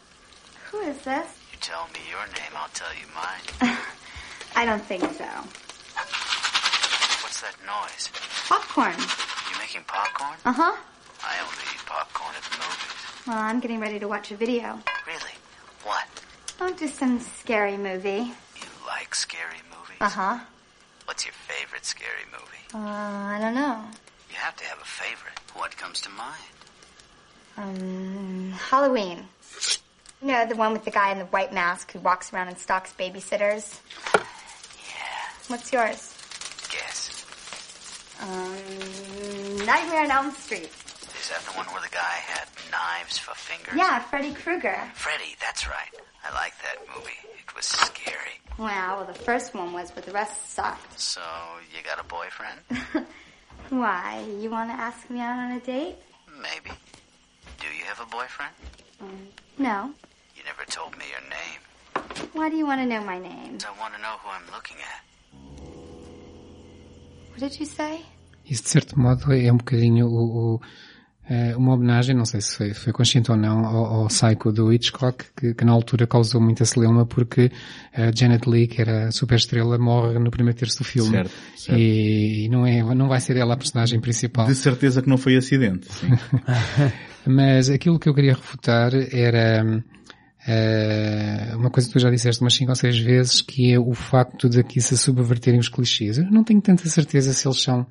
Who 0.72 0.80
is 0.82 0.98
this? 1.04 1.28
You 1.52 1.58
tell 1.62 1.88
me 1.94 2.00
your 2.10 2.26
name, 2.28 2.54
I'll 2.56 2.70
tell 2.74 2.94
you 2.94 3.06
mine. 3.16 3.78
I 4.56 4.66
don't 4.66 4.82
think 4.84 5.04
so. 5.04 5.26
What's 7.24 7.42
that 7.42 7.56
noise? 7.66 8.10
Popcorn. 8.48 8.96
You 9.52 9.58
making 9.60 9.84
popcorn? 9.88 10.38
Uh 10.46 10.54
huh. 10.54 10.76
I 11.24 11.36
only 11.42 11.64
eat 11.74 11.86
popcorn 11.86 12.34
at 12.36 12.44
the 12.44 12.58
movies. 12.58 13.28
Well, 13.28 13.38
I'm 13.38 13.60
getting 13.60 13.80
ready 13.80 14.00
to 14.00 14.08
watch 14.08 14.32
a 14.32 14.36
video. 14.36 14.80
Really? 15.06 15.36
What? 15.84 16.06
Oh, 16.62 16.74
just 16.78 16.96
some 16.96 17.20
scary 17.20 17.78
movie. 17.78 18.32
You 18.58 18.68
like 18.88 19.14
scary 19.16 19.62
movies? 19.70 19.98
Uh 20.02 20.10
huh. 20.10 20.40
What's 21.06 21.26
your 21.26 21.34
favorite 21.34 21.86
scary 21.86 22.26
movie? 22.32 22.64
Uh, 22.74 22.88
I 22.88 23.38
don't 23.40 23.56
know. 23.56 23.82
You 24.30 24.36
have 24.38 24.56
to 24.58 24.66
have 24.66 24.80
a 24.80 24.86
favorite. 24.86 25.40
What 25.56 25.76
comes 25.78 26.02
to 26.02 26.10
mind? 26.10 26.36
Um, 27.60 28.52
Halloween. 28.52 29.26
You 30.22 30.28
know, 30.30 30.45
the 30.45 30.56
one 30.56 30.72
with 30.72 30.86
the 30.86 30.91
guy 30.91 31.12
in 31.12 31.19
the 31.19 31.26
white 31.26 31.54
mask 31.54 31.91
who 31.91 32.00
walks 32.00 32.32
around 32.34 32.48
and 32.48 32.58
stalks 32.58 32.93
babysitters? 32.98 33.80
Yeah. 34.15 34.22
What's 35.48 35.72
yours? 35.74 36.13
Guess. 36.72 37.26
Um, 38.22 39.65
Nightmare 39.65 40.04
on 40.04 40.12
Elm 40.12 40.32
Street. 40.32 40.72
Is 41.19 41.30
that 41.30 41.41
the 41.45 41.58
one 41.58 41.65
where 41.67 41.82
the 41.82 41.89
guy 41.93 42.00
had 42.28 42.48
knives 42.72 43.17
for 43.17 43.36
fingers? 43.36 43.75
Yeah, 43.75 44.00
Freddy 44.00 44.34
Krueger. 44.34 44.79
Freddy, 44.96 45.36
that's 45.42 45.67
right. 45.67 45.94
I 46.25 46.34
like 46.34 46.54
that 46.63 46.77
movie. 46.96 47.12
It 47.38 47.56
was 47.56 47.65
scary. 47.65 48.40
Wow, 48.58 48.98
well, 48.98 49.06
the 49.06 49.13
first 49.19 49.54
one 49.54 49.73
was, 49.73 49.92
but 49.92 50.06
the 50.06 50.12
rest 50.12 50.52
sucked. 50.54 51.00
So, 51.00 51.21
you 51.75 51.84
got 51.84 52.00
a 52.00 52.04
boyfriend? 52.04 53.08
Why? 53.69 54.25
You 54.40 54.50
want 54.50 54.69
to 54.69 54.73
ask 54.75 55.10
me 55.10 55.19
out 55.19 55.40
on 55.40 55.52
a 55.52 55.60
date? 55.60 55.96
Maybe. 56.42 56.75
Do 57.60 57.68
you 57.68 57.86
have 57.90 58.00
a 58.02 58.10
boyfriend? 58.10 58.54
No. 59.58 59.94
You 60.36 60.44
never 60.46 60.66
told 60.66 60.98
me 60.98 61.06
your 61.14 61.24
name. 61.30 61.62
Why 62.34 62.50
do 62.50 62.56
you 62.56 62.66
want 62.66 62.82
to 62.82 62.88
know 62.88 63.04
my 63.04 63.20
name? 63.20 63.58
I 63.68 63.80
want 63.80 63.94
to 63.96 64.02
know 64.02 64.16
who 64.22 64.30
I'm 64.30 64.48
looking 64.56 64.78
at. 64.94 65.02
What 67.32 67.40
did 67.40 67.60
you 67.60 67.66
say? 67.66 68.02
Isso 68.46 68.64
de 68.64 68.70
certo 68.70 69.00
modo 69.00 69.34
é 69.34 69.52
um 69.52 69.58
bocadinho 69.58 70.08
o, 70.08 70.56
o, 70.56 70.62
eh, 71.30 71.56
uma 71.56 71.74
homenagem, 71.74 72.16
não 72.16 72.26
sei 72.26 72.42
se 72.42 72.56
foi, 72.56 72.74
foi 72.74 72.92
consciente 72.92 73.30
ou 73.30 73.38
não, 73.38 73.64
ao, 73.66 73.86
ao 73.86 74.08
Psycho 74.08 74.52
do 74.52 74.74
Hitchcock, 74.74 75.26
que, 75.38 75.54
que 75.54 75.66
na 75.66 75.72
altura 75.72 76.08
causou 76.08 76.42
muita 76.42 76.66
celeuma 76.66 77.06
porque 77.06 77.52
a 77.94 78.12
Janet 78.16 78.50
Leigh, 78.50 78.68
que 78.68 78.82
era 78.82 79.10
a 79.10 79.12
super 79.12 79.36
estrela, 79.36 79.78
morre 79.78 80.18
no 80.18 80.32
primeiro 80.32 80.58
terço 80.58 80.80
do 80.80 80.84
filme. 80.84 81.12
Certo, 81.12 81.32
certo. 81.56 81.80
E 81.80 82.50
não, 82.50 82.66
é, 82.66 82.82
não 82.96 83.08
vai 83.08 83.20
ser 83.20 83.38
ela 83.38 83.54
a 83.54 83.58
personagem 83.58 84.00
principal. 84.00 84.48
De 84.48 84.56
certeza 84.56 85.02
que 85.02 85.10
não 85.10 85.18
foi 85.18 85.36
acidente. 85.36 85.88
Sim. 85.92 86.08
Mas 87.26 87.70
aquilo 87.70 88.00
que 88.00 88.10
eu 88.10 88.13
queria 88.13 88.34
refutar 88.34 88.92
era 89.12 89.84
eh, 90.48 91.54
uma 91.56 91.70
coisa 91.70 91.88
que 91.88 91.94
tu 91.94 92.00
já 92.00 92.10
disseste 92.10 92.42
umas 92.42 92.54
5 92.54 92.72
ou 92.72 92.76
6 92.76 93.00
vezes, 93.00 93.42
que 93.42 93.72
é 93.74 93.80
o 93.80 93.94
facto 93.94 94.50
de 94.50 94.60
aqui 94.60 94.82
se 94.82 94.98
subverterem 94.98 95.60
os 95.60 95.70
clichês. 95.70 96.17
Eu 96.17 96.32
não 96.32 96.44
tenho 96.44 96.62
tanta 96.62 96.88
certeza 96.88 97.34
se 97.34 97.48
eles 97.48 97.62
são, 97.62 97.86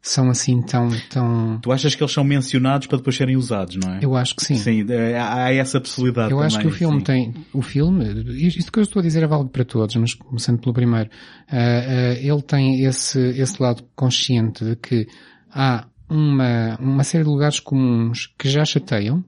são 0.00 0.30
assim 0.30 0.62
tão, 0.62 0.88
tão... 1.10 1.58
tu 1.60 1.72
achas 1.72 1.94
que 1.94 2.02
eles 2.02 2.12
são 2.12 2.22
mencionados 2.22 2.86
para 2.86 2.98
depois 2.98 3.16
serem 3.16 3.36
usados, 3.36 3.76
não 3.76 3.94
é? 3.94 3.98
Eu 4.00 4.16
acho 4.16 4.36
que 4.36 4.44
sim. 4.44 4.54
Sim, 4.54 4.86
é, 4.88 5.18
há 5.18 5.52
essa 5.52 5.80
possibilidade 5.80 6.30
Eu 6.30 6.38
também. 6.38 6.46
acho 6.46 6.60
que 6.60 6.66
o 6.66 6.70
filme 6.70 6.98
sim. 6.98 7.04
tem, 7.04 7.34
o 7.52 7.60
filme, 7.60 8.04
isto 8.46 8.70
que 8.70 8.78
eu 8.78 8.82
estou 8.84 9.00
a 9.00 9.02
dizer 9.02 9.22
é 9.22 9.26
válido 9.26 9.50
para 9.50 9.64
todos, 9.64 9.96
mas 9.96 10.14
começando 10.14 10.60
pelo 10.60 10.72
primeiro, 10.72 11.10
ah, 11.50 11.56
ah, 11.56 12.14
ele 12.14 12.42
tem 12.42 12.84
esse, 12.84 13.18
esse 13.18 13.60
lado 13.60 13.82
consciente 13.96 14.64
de 14.64 14.76
que 14.76 15.06
há 15.50 15.86
uma, 16.08 16.76
uma 16.80 17.04
série 17.04 17.24
de 17.24 17.30
lugares 17.30 17.60
comuns 17.60 18.26
que 18.38 18.48
já 18.48 18.64
chateiam, 18.64 19.24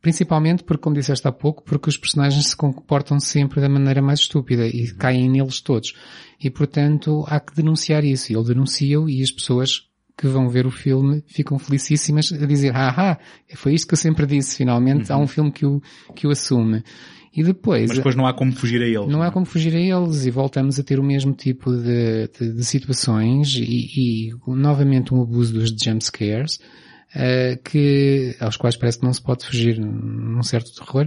principalmente 0.00 0.62
porque, 0.62 0.82
como 0.82 0.94
disseste 0.94 1.26
há 1.26 1.32
pouco, 1.32 1.62
porque 1.64 1.88
os 1.88 1.96
personagens 1.96 2.46
se 2.46 2.56
comportam 2.56 3.18
sempre 3.18 3.60
da 3.60 3.68
maneira 3.68 4.00
mais 4.00 4.20
estúpida 4.20 4.66
e 4.66 4.92
caem 4.94 5.28
neles 5.28 5.60
todos. 5.60 5.94
E 6.40 6.50
portanto 6.50 7.24
há 7.26 7.40
que 7.40 7.54
denunciar 7.54 8.04
isso. 8.04 8.32
E 8.32 8.36
ele 8.36 8.44
denuncia-o 8.44 9.08
e 9.08 9.22
as 9.22 9.30
pessoas 9.30 9.86
que 10.16 10.26
vão 10.26 10.48
ver 10.48 10.66
o 10.66 10.70
filme 10.70 11.22
ficam 11.26 11.58
felicíssimas 11.58 12.32
a 12.32 12.46
dizer, 12.46 12.72
ah, 12.74 13.18
foi 13.54 13.74
isto 13.74 13.86
que 13.86 13.94
eu 13.94 13.98
sempre 13.98 14.26
disse, 14.26 14.56
finalmente 14.56 15.12
há 15.12 15.18
um 15.18 15.26
filme 15.26 15.52
que 15.52 15.66
o, 15.66 15.82
que 16.14 16.26
o 16.26 16.30
assume. 16.30 16.82
E 17.36 17.42
depois, 17.42 17.88
Mas 17.88 17.98
depois 17.98 18.16
não 18.16 18.26
há 18.26 18.32
como 18.32 18.52
fugir 18.52 18.80
a 18.80 18.86
ele. 18.86 19.06
não 19.06 19.22
há 19.22 19.30
como 19.30 19.44
fugir 19.44 19.74
a 19.74 19.78
eles 19.78 20.24
e 20.24 20.30
voltamos 20.30 20.78
a 20.80 20.82
ter 20.82 20.98
o 20.98 21.04
mesmo 21.04 21.34
tipo 21.34 21.70
de, 21.70 22.28
de, 22.28 22.52
de 22.54 22.64
situações 22.64 23.54
e, 23.54 24.30
e, 24.30 24.34
novamente 24.46 25.12
um 25.12 25.20
abuso 25.20 25.52
dos 25.52 25.68
jump 25.70 26.02
scares, 26.02 26.58
eh, 27.14 27.58
que, 27.62 28.34
aos 28.40 28.56
quais 28.56 28.74
parece 28.74 28.98
que 28.98 29.04
não 29.04 29.12
se 29.12 29.22
pode 29.22 29.44
fugir 29.44 29.78
num 29.78 30.42
certo 30.42 30.74
terror, 30.74 31.06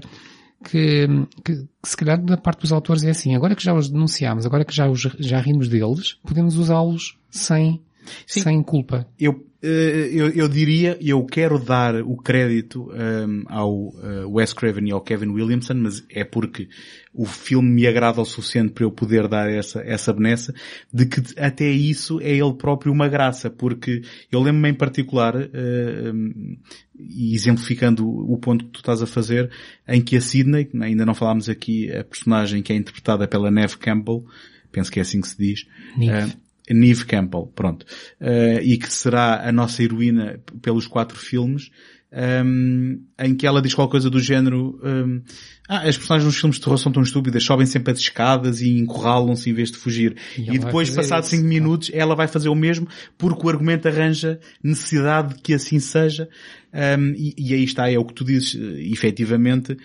que, 0.64 1.08
que, 1.44 1.56
que 1.56 1.90
se 1.90 1.98
calhar 1.98 2.22
da 2.24 2.38
parte 2.38 2.62
dos 2.62 2.72
autores 2.72 3.04
é 3.04 3.10
assim, 3.10 3.36
agora 3.36 3.56
que 3.56 3.64
já 3.64 3.74
os 3.74 3.90
denunciámos, 3.90 4.46
agora 4.46 4.66
que 4.66 4.76
já, 4.76 4.88
os, 4.88 5.02
já 5.20 5.40
rimos 5.40 5.68
deles, 5.68 6.18
podemos 6.24 6.58
usá-los 6.58 7.18
sem, 7.30 7.82
sem 8.26 8.62
culpa. 8.64 9.08
Eu, 9.20 9.46
eh, 9.62 10.10
eu, 10.14 10.30
eu 10.30 10.48
diria, 10.48 10.98
eu 11.02 11.26
quero 11.26 11.60
dar 11.60 12.02
o 12.02 12.16
crédito 12.16 12.90
ehm, 12.94 13.44
ao 13.48 13.94
eh, 14.02 14.26
Wes 14.26 14.54
Craven 14.54 14.88
e 14.88 14.92
ao 14.92 15.02
Kevin 15.02 15.30
Williamson, 15.30 15.76
mas 15.76 16.04
é 16.10 16.24
porque 16.24 16.70
o 17.14 17.26
filme 17.26 17.70
me 17.70 17.88
agrada 17.88 18.22
o 18.22 18.26
suficiente 18.26 18.72
para 18.72 18.86
eu 18.86 18.92
poder 18.92 19.28
dar 19.28 19.50
essa, 19.50 19.82
essa 19.82 20.14
benessa, 20.14 20.54
de 20.94 21.06
que 21.06 21.22
até 21.38 21.70
isso 21.70 22.22
é 22.22 22.32
ele 22.32 22.54
próprio 22.54 22.92
uma 22.92 23.10
graça, 23.10 23.50
porque 23.50 24.02
eu 24.32 24.40
lembro-me 24.40 24.70
em 24.70 24.74
particular, 24.74 25.36
ehm, 25.36 26.58
e 26.98 27.34
exemplificando 27.34 28.08
o 28.08 28.38
ponto 28.38 28.66
que 28.66 28.72
tu 28.72 28.80
estás 28.80 29.02
a 29.02 29.08
fazer, 29.08 29.50
em 29.88 30.02
que 30.02 30.16
a 30.16 30.22
Sidney, 30.22 30.70
ainda 30.82 31.06
não 31.06 31.14
falámos 31.16 31.50
aqui, 31.50 31.92
a 31.92 32.04
personagem 32.04 32.62
que 32.62 32.72
é 32.72 32.76
interpretada 32.76 33.28
pela 33.28 33.52
Neve 33.52 33.78
Campbell, 33.78 34.26
penso 34.72 34.92
que 34.92 35.00
é 35.00 35.02
assim 35.02 35.22
que 35.22 35.28
se 35.28 35.38
diz, 35.38 35.66
Neve. 35.98 36.32
eh, 36.32 36.49
Neve 36.74 37.06
Campbell, 37.06 37.52
pronto, 37.56 37.86
Eh, 38.20 38.62
e 38.64 38.78
que 38.78 38.92
será 38.92 39.48
a 39.48 39.52
nossa 39.52 39.82
heroína 39.84 40.40
pelos 40.62 40.88
quatro 40.88 41.18
filmes, 41.18 41.70
ehm, 42.12 42.98
em 43.20 43.36
que 43.36 43.46
ela 43.46 43.62
diz 43.62 43.74
qualquer 43.74 43.92
coisa 43.92 44.10
do 44.10 44.20
género, 44.20 44.80
ehm, 44.84 45.22
ah, 45.68 45.88
as 45.88 45.98
personagens 45.98 46.26
nos 46.26 46.38
filmes 46.38 46.58
de 46.58 46.64
terror 46.64 46.78
são 46.78 46.92
tão 46.92 47.04
estúpidas, 47.04 47.44
sobem 47.44 47.66
sempre 47.66 47.94
as 47.94 48.00
escadas 48.00 48.62
e 48.62 48.70
encurralam-se 48.80 49.50
em 49.50 49.54
vez 49.54 49.72
de 49.72 49.78
fugir. 49.78 50.16
E 50.38 50.56
E, 50.56 50.60
depois, 50.60 50.90
passados 50.90 51.30
cinco 51.30 51.46
minutos, 51.46 51.92
ela 51.94 52.16
vai 52.16 52.28
fazer 52.28 52.50
o 52.50 52.56
mesmo 52.56 52.88
porque 53.18 53.46
o 53.46 53.50
argumento 53.50 53.88
arranja 53.88 54.40
necessidade 54.64 55.36
de 55.36 55.42
que 55.42 55.54
assim 55.54 55.80
seja. 55.80 56.28
Ehm, 56.74 57.14
e, 57.16 57.36
e 57.38 57.54
aí 57.54 57.64
está, 57.64 57.90
é 57.92 57.98
o 57.98 58.06
que 58.06 58.14
tu 58.14 58.26
dizes, 58.26 58.56
eh, 58.56 58.82
efetivamente, 58.92 59.78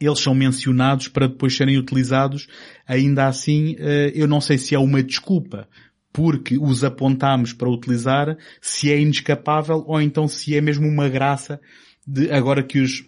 eles 0.00 0.20
são 0.20 0.34
mencionados 0.34 1.08
para 1.08 1.26
depois 1.26 1.56
serem 1.56 1.78
utilizados. 1.78 2.46
Ainda 2.86 3.26
assim, 3.26 3.74
eh, 3.78 4.12
eu 4.14 4.28
não 4.28 4.40
sei 4.40 4.56
se 4.58 4.74
é 4.74 4.78
uma 4.78 5.02
desculpa 5.02 5.66
porque 6.12 6.58
os 6.58 6.82
apontamos 6.84 7.52
para 7.52 7.68
utilizar, 7.70 8.36
se 8.60 8.92
é 8.92 9.00
inescapável 9.00 9.84
ou 9.86 10.00
então 10.00 10.26
se 10.26 10.56
é 10.56 10.60
mesmo 10.60 10.86
uma 10.88 11.08
graça 11.08 11.60
de 12.06 12.30
agora 12.32 12.62
que 12.62 12.80
os 12.80 13.04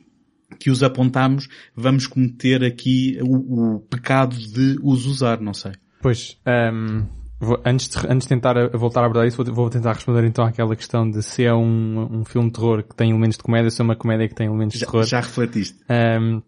que 0.60 0.70
os 0.70 0.82
apontamos, 0.82 1.48
vamos 1.74 2.06
cometer 2.06 2.62
aqui 2.62 3.18
o, 3.22 3.76
o 3.76 3.80
pecado 3.80 4.36
de 4.36 4.78
os 4.82 5.06
usar, 5.06 5.40
não 5.40 5.54
sei. 5.54 5.72
Pois, 6.02 6.38
ehm, 6.44 7.06
vou- 7.40 7.58
antes, 7.64 7.88
de, 7.88 7.96
antes 8.06 8.26
de 8.26 8.28
tentar 8.28 8.68
voltar 8.76 9.00
a 9.00 9.06
abordar 9.06 9.26
isso, 9.26 9.42
vou, 9.42 9.54
vou 9.54 9.70
tentar 9.70 9.94
responder 9.94 10.24
então 10.24 10.44
àquela 10.44 10.76
questão 10.76 11.10
de 11.10 11.22
se 11.22 11.42
é 11.44 11.54
um, 11.54 12.18
um 12.20 12.24
filme 12.26 12.48
de 12.48 12.52
terror 12.54 12.82
que 12.82 12.94
tem 12.94 13.10
elementos 13.10 13.38
de 13.38 13.42
comédia, 13.42 13.70
se 13.70 13.80
é 13.80 13.84
uma 13.84 13.96
comédia 13.96 14.28
que 14.28 14.34
tem 14.34 14.46
elementos 14.46 14.74
de 14.74 14.80
Já, 14.80 14.86
terror. 14.86 15.04
já 15.06 15.20
refletiste. 15.20 15.78
Ahm, 15.88 16.42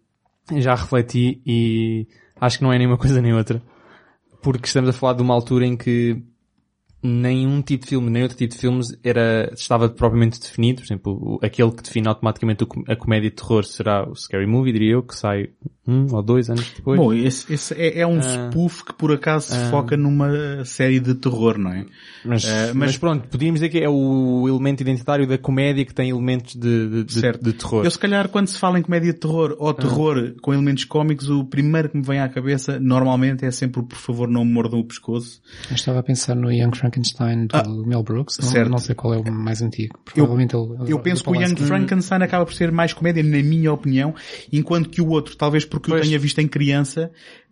já 0.55 0.75
refleti 0.75 1.41
e 1.43 2.07
acho 2.39 2.59
que 2.59 2.63
não 2.63 2.71
é 2.71 2.77
nem 2.77 2.85
uma 2.85 2.97
coisa 2.99 3.19
nem 3.21 3.33
outra. 3.33 3.59
Porque 4.43 4.67
estamos 4.67 4.89
a 4.89 4.93
falar 4.93 5.13
de 5.13 5.23
uma 5.23 5.33
altura 5.33 5.65
em 5.65 5.75
que 5.75 6.21
nenhum 7.05 7.61
tipo 7.61 7.83
de 7.83 7.89
filme, 7.89 8.09
nem 8.09 8.23
outro 8.23 8.37
tipo 8.37 8.53
de 8.53 8.59
filmes 8.59 8.87
era, 9.03 9.51
estava 9.53 9.87
propriamente 9.89 10.39
definido. 10.39 10.81
Por 10.81 10.85
exemplo, 10.87 11.39
aquele 11.41 11.71
que 11.71 11.83
define 11.83 12.07
automaticamente 12.07 12.65
a 12.87 12.95
comédia 12.95 13.29
de 13.29 13.35
terror 13.35 13.63
será 13.63 14.07
o 14.09 14.15
Scary 14.15 14.47
Movie, 14.47 14.73
diria 14.73 14.93
eu, 14.93 15.03
que 15.03 15.15
sai 15.15 15.49
um 15.87 16.07
ou 16.15 16.23
dois 16.23 16.49
anos 16.49 16.71
depois. 16.75 16.99
Bom, 16.99 17.13
esse, 17.13 17.53
esse 17.53 17.73
é, 17.75 17.99
é 17.99 18.07
um 18.07 18.17
Ah. 18.17 18.49
spoof 18.49 18.83
que 18.85 18.93
por 18.93 19.11
acaso 19.11 19.47
se 19.49 19.55
Ah. 19.55 19.69
foca 19.69 19.95
numa 19.95 20.65
série 20.65 20.99
de 20.99 21.13
terror, 21.15 21.57
não 21.59 21.71
é? 21.71 21.85
mas, 22.25 22.43
ah, 22.45 22.67
mas... 22.67 22.75
mas- 22.75 22.97
pronto, 22.97 23.27
podíamos 23.27 23.59
dizer 23.59 23.69
que 23.69 23.77
é 23.83 23.87
o 23.87 24.45
elemento 24.47 24.81
identitário 24.81 25.27
da 25.27 25.37
comédia 25.37 25.85
que 25.85 25.93
tem 25.93 26.09
elementos 26.09 26.55
de, 26.55 26.89
de, 26.89 27.03
de- 27.03 27.13
Certo. 27.13 27.43
de 27.43 27.53
terror. 27.53 27.85
Eu 27.85 27.91
se 27.91 27.99
calhar 27.99 28.27
quando 28.29 28.47
se 28.47 28.57
fala 28.57 28.79
em 28.79 28.81
comédia 28.81 29.13
de 29.13 29.19
terror 29.19 29.55
ou 29.59 29.71
terror 29.73 30.33
com 30.41 30.51
elementos 30.53 30.85
cómicos, 30.85 31.29
o 31.29 31.43
primeiro 31.45 31.89
que 31.89 31.97
me 31.97 32.03
vem 32.03 32.19
à 32.19 32.27
cabeça 32.27 32.79
normalmente 32.79 33.45
é 33.45 33.51
sempre 33.51 33.81
o 33.81 33.83
por 33.83 33.97
favor 33.97 34.27
não 34.27 34.43
me 34.43 34.51
mordam 34.51 34.79
o 34.79 34.83
pescoço. 34.83 35.39
Eu 35.69 35.75
estava 35.75 35.99
a 35.99 36.03
pensar 36.03 36.35
no 36.35 36.51
Young 36.51 36.71
Frankenstein 36.95 37.47
do 37.47 37.85
Mel 37.85 38.03
Brooks, 38.03 38.37
não, 38.39 38.47
Ah, 38.47 38.51
certo. 38.51 38.69
não 38.69 38.77
sei 38.77 38.95
qual 38.95 39.13
é 39.13 39.17
o 39.17 39.31
mais 39.31 39.61
antigo. 39.61 39.99
Provavelmente 40.05 40.55
ele, 40.55 40.91
Eu 40.91 40.99
penso 40.99 41.23
que 41.23 41.29
o 41.29 41.35
Young 41.35 41.55
Frankenstein 41.57 42.21
acaba 42.23 42.45
por 42.45 42.53
ser 42.53 42.71
mais 42.71 42.93
comédia, 42.93 43.21
na 43.23 43.41
minha 43.43 43.71
opinião, 43.73 44.13
enquanto 44.51 44.89
que 44.89 45.01
o 45.01 45.09
outro, 45.09 45.35
talvez 45.35 45.65
porque 45.65 45.89
Pois. 45.89 46.01
eu 46.01 46.07
tenha 46.07 46.19
visto 46.19 46.39
em 46.39 46.47
criança, 46.47 47.11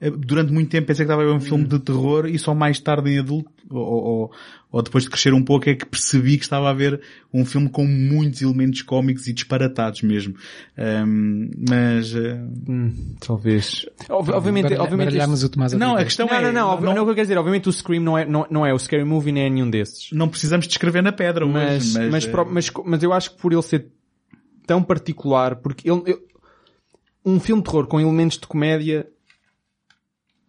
durante 0.09 0.51
muito 0.51 0.69
tempo 0.69 0.87
pensei 0.87 1.05
que 1.05 1.11
estava 1.11 1.21
a 1.23 1.25
ver 1.25 1.31
um 1.33 1.39
filme 1.39 1.65
de 1.65 1.79
terror 1.79 2.25
e 2.27 2.37
só 2.39 2.53
mais 2.53 2.79
tarde 2.79 3.09
em 3.11 3.19
adulto, 3.19 3.49
ou, 3.69 3.79
ou, 3.81 4.31
ou 4.71 4.81
depois 4.81 5.03
de 5.05 5.09
crescer 5.09 5.33
um 5.33 5.43
pouco, 5.43 5.69
é 5.69 5.75
que 5.75 5.85
percebi 5.85 6.37
que 6.37 6.43
estava 6.43 6.69
a 6.69 6.73
ver 6.73 6.99
um 7.33 7.45
filme 7.45 7.69
com 7.69 7.85
muitos 7.85 8.41
elementos 8.41 8.81
cómicos 8.81 9.27
e 9.27 9.33
disparatados 9.33 10.01
mesmo. 10.01 10.35
Ahm, 10.77 11.49
mas, 11.69 12.13
eh, 12.15 12.39
Hum, 12.67 13.15
talvez. 13.19 13.85
Ob- 14.09 14.29
obviamente, 14.31 14.63
Baralha- 14.63 14.81
obviamente 14.83 15.07
este- 15.17 15.77
Não, 15.77 15.95
a 15.95 16.03
questão 16.03 16.27
Não, 16.27 16.33
é, 16.35 16.41
não, 16.41 16.51
não, 16.51 16.81
não- 16.81 16.93
não, 16.95 17.01
o 17.03 17.05
que 17.05 17.11
eu 17.11 17.15
quero 17.15 17.25
dizer, 17.27 17.37
obviamente 17.37 17.69
o 17.69 17.71
Scream 17.73 18.01
não 18.03 18.17
é, 18.17 18.25
não, 18.25 18.45
não 18.49 18.65
é 18.65 18.73
o 18.73 18.79
Scary 18.79 19.03
Movie 19.05 19.31
nem 19.31 19.45
é 19.45 19.49
nenhum 19.49 19.69
desses. 19.69 20.09
não 20.11 20.27
precisamos 20.27 20.67
descrever 20.67 21.01
na 21.01 21.11
pedra 21.11 21.45
Mas, 21.45 21.95
hoje, 21.95 22.09
mas, 22.09 22.25
eh, 22.25 22.29
pro- 22.31 22.45
mas, 22.51 22.69
mas 22.85 23.03
eu 23.03 23.13
acho 23.13 23.31
que 23.31 23.37
por 23.41 23.53
ele 23.53 23.61
ser 23.61 23.87
tão 24.67 24.81
particular, 24.83 25.55
porque 25.57 25.89
ele, 25.89 26.01
eu- 26.07 26.21
um 27.25 27.39
filme 27.39 27.61
de 27.61 27.69
terror 27.69 27.87
com 27.87 27.99
elementos 27.99 28.37
de 28.37 28.45
comédia, 28.47 29.07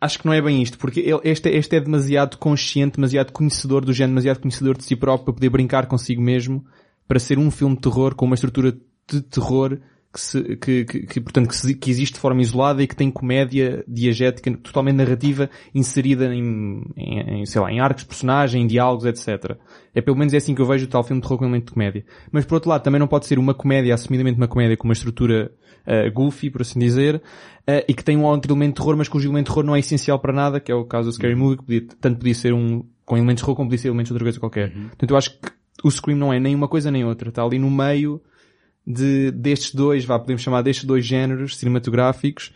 acho 0.05 0.19
que 0.19 0.27
não 0.27 0.33
é 0.33 0.41
bem 0.41 0.63
isto, 0.63 0.79
porque 0.79 1.01
ele, 1.01 1.21
este, 1.25 1.49
este 1.49 1.77
é 1.77 1.81
demasiado 1.81 2.37
consciente, 2.37 2.97
demasiado 2.97 3.33
conhecedor 3.33 3.85
do 3.85 3.93
género, 3.93 4.13
demasiado 4.13 4.41
conhecedor 4.41 4.77
de 4.77 4.85
si 4.85 4.95
próprio 4.95 5.25
para 5.25 5.35
poder 5.35 5.51
brincar 5.51 5.87
consigo 5.87 6.21
mesmo, 6.21 6.65
para 7.09 7.19
ser 7.19 7.39
um 7.39 7.51
filme 7.51 7.75
de 7.75 7.81
terror 7.83 8.15
com 8.15 8.27
uma 8.27 8.35
estrutura 8.35 8.77
de 9.11 9.21
terror 9.23 9.79
que, 10.13 10.21
se, 10.21 10.57
que, 10.57 10.85
que, 10.85 11.07
que, 11.07 11.21
portanto, 11.21 11.49
que, 11.49 11.57
se- 11.57 11.75
que 11.75 11.91
existe 11.91 12.15
de 12.15 12.21
forma 12.21 12.41
isolada 12.41 12.83
e 12.83 12.87
que 12.87 12.95
tem 12.95 13.11
comédia 13.11 13.85
diegética 13.89 14.57
totalmente 14.59 14.95
narrativa 14.97 15.51
inserida 15.75 16.33
em, 16.33 16.83
em, 16.97 17.41
em, 17.41 17.47
sei 17.47 17.61
lá, 17.61 17.73
em 17.73 17.81
arcos 17.81 18.05
de 18.05 18.09
personagem, 18.09 18.63
em 18.63 18.67
diálogos, 18.67 19.07
etc. 19.07 19.57
É 19.93 20.01
pelo 20.01 20.17
menos 20.17 20.33
é 20.33 20.37
assim 20.37 20.55
que 20.55 20.63
eu 20.63 20.67
vejo 20.67 20.85
o 20.85 20.89
tal 20.89 21.03
filme 21.03 21.21
de 21.21 21.27
terror 21.27 21.39
com 21.39 21.45
elemento 21.45 21.67
de 21.67 21.73
comédia. 21.73 22.05
Mas 22.31 22.45
por 22.45 22.55
outro 22.55 22.71
lado, 22.71 22.83
também 22.83 23.01
não 23.01 23.09
pode 23.09 23.27
ser 23.27 23.39
uma 23.39 23.55
comédia, 23.55 23.93
assumidamente 23.93 24.37
uma 24.37 24.47
comédia 24.49 24.77
com 24.77 24.87
uma 24.87 24.93
estrutura 24.95 25.51
uh, 25.87 26.13
goofy, 26.13 26.51
por 26.51 26.63
assim 26.63 26.79
dizer, 26.79 27.17
uh, 27.17 27.85
e 27.89 27.95
que 27.95 28.05
tem 28.05 28.17
um 28.17 28.25
outro 28.25 28.53
elemento 28.53 28.75
de 28.75 28.81
terror, 28.81 28.97
mas 28.97 29.09
cujo 29.09 29.27
elemento 29.29 29.47
de 29.47 29.51
terror 29.53 29.65
não 29.65 29.77
é 29.77 29.79
essencial 29.79 30.19
para 30.19 30.33
nada, 30.33 30.61
que 30.61 30.71
é 30.71 30.75
o 30.75 30.85
caso 30.85 31.09
do 31.09 31.13
Scary 31.15 31.35
Movie, 31.35 31.57
que 31.59 31.65
podia, 31.65 31.87
tanto 32.01 32.19
podia 32.19 32.35
ser 32.35 32.53
um 32.53 32.85
com 33.05 33.17
elementos 33.17 33.41
de 33.41 33.45
terror 33.45 33.57
como 33.57 33.69
podia 33.69 33.79
ser 33.79 33.89
elementos 33.89 34.09
de 34.09 34.15
outra 34.15 34.25
coisa 34.25 34.41
qualquer. 34.41 34.73
Portanto, 34.73 35.11
eu 35.11 35.17
acho 35.17 35.31
que 35.31 35.49
o 35.83 35.91
Scream 35.91 36.19
não 36.19 36.33
é 36.33 36.41
nem 36.41 36.55
uma 36.55 36.69
coisa 36.69 36.91
nem 36.91 37.05
outra. 37.05 37.29
Está 37.29 37.43
ali 37.43 37.59
no 37.59 37.71
meio 37.71 38.21
de, 38.87 39.31
destes 39.31 39.75
dois, 39.75 40.05
vá, 40.05 40.19
podemos 40.19 40.41
chamar 40.43 40.63
destes 40.63 40.85
dois 40.85 41.05
géneros 41.05 41.57
cinematográficos, 41.59 42.53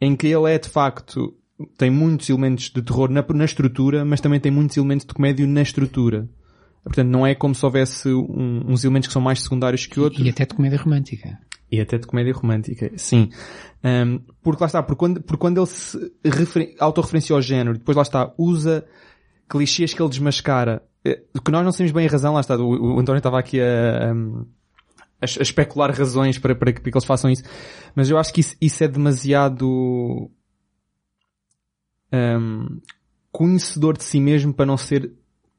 em 0.00 0.14
que 0.14 0.28
ele 0.28 0.52
é 0.52 0.58
de 0.58 0.68
facto, 0.68 1.34
tem 1.76 1.90
muitos 1.90 2.28
elementos 2.30 2.70
de 2.70 2.80
terror 2.82 3.10
na, 3.10 3.24
na 3.34 3.44
estrutura, 3.44 4.04
mas 4.04 4.20
também 4.20 4.38
tem 4.38 4.52
muitos 4.52 4.76
elementos 4.76 5.04
de 5.04 5.12
comédia 5.12 5.46
na 5.46 5.62
estrutura. 5.62 6.28
Portanto, 6.84 7.08
não 7.08 7.26
é 7.26 7.34
como 7.34 7.54
se 7.54 7.64
houvesse 7.64 8.08
um- 8.08 8.62
uns 8.68 8.84
elementos 8.84 9.08
que 9.08 9.12
são 9.12 9.20
mais 9.20 9.42
secundários 9.42 9.84
que 9.86 9.98
outros. 9.98 10.24
E 10.24 10.28
até 10.30 10.46
de 10.46 10.54
comédia 10.54 10.78
romântica. 10.78 11.38
E 11.70 11.80
até 11.80 11.98
de 11.98 12.06
comédia 12.06 12.32
romântica, 12.32 12.90
sim. 12.96 13.30
Ahm, 13.82 14.20
porque 14.42 14.62
lá 14.62 14.66
está, 14.66 14.82
porque 14.82 14.98
quando, 14.98 15.22
porque 15.22 15.40
quando 15.40 15.58
ele 15.58 15.66
se 15.66 16.12
referen- 16.24 16.74
autorreferencia 16.78 17.36
ao 17.36 17.42
género, 17.42 17.78
depois 17.78 17.96
lá 17.96 18.02
está, 18.02 18.32
usa 18.38 18.86
clichês 19.48 19.92
que 19.92 20.00
ele 20.02 20.08
desmascara, 20.08 20.82
eh, 21.04 21.22
que 21.44 21.50
nós 21.50 21.64
não 21.64 21.72
sabemos 21.72 21.92
bem 21.92 22.06
a 22.06 22.10
razão, 22.10 22.34
lá 22.34 22.40
está, 22.40 22.56
o, 22.56 22.96
o 22.96 22.98
António 22.98 23.18
estava 23.18 23.38
aqui 23.38 23.60
a, 23.60 24.10
a, 24.10 24.14
a 25.20 25.24
especular 25.24 25.90
razões 25.90 26.38
para, 26.38 26.54
para 26.54 26.72
que, 26.72 26.80
para 26.80 26.90
que 26.90 26.96
eles 26.96 27.06
façam 27.06 27.30
isso, 27.30 27.44
mas 27.94 28.08
eu 28.10 28.18
acho 28.18 28.32
que 28.32 28.40
isso, 28.40 28.56
isso 28.60 28.82
é 28.82 28.88
demasiado 28.88 30.30
ahm, 32.10 32.78
conhecedor 33.30 33.96
de 33.96 34.04
si 34.04 34.20
mesmo 34.20 34.52
para 34.52 34.66
não 34.66 34.76
ser 34.76 35.12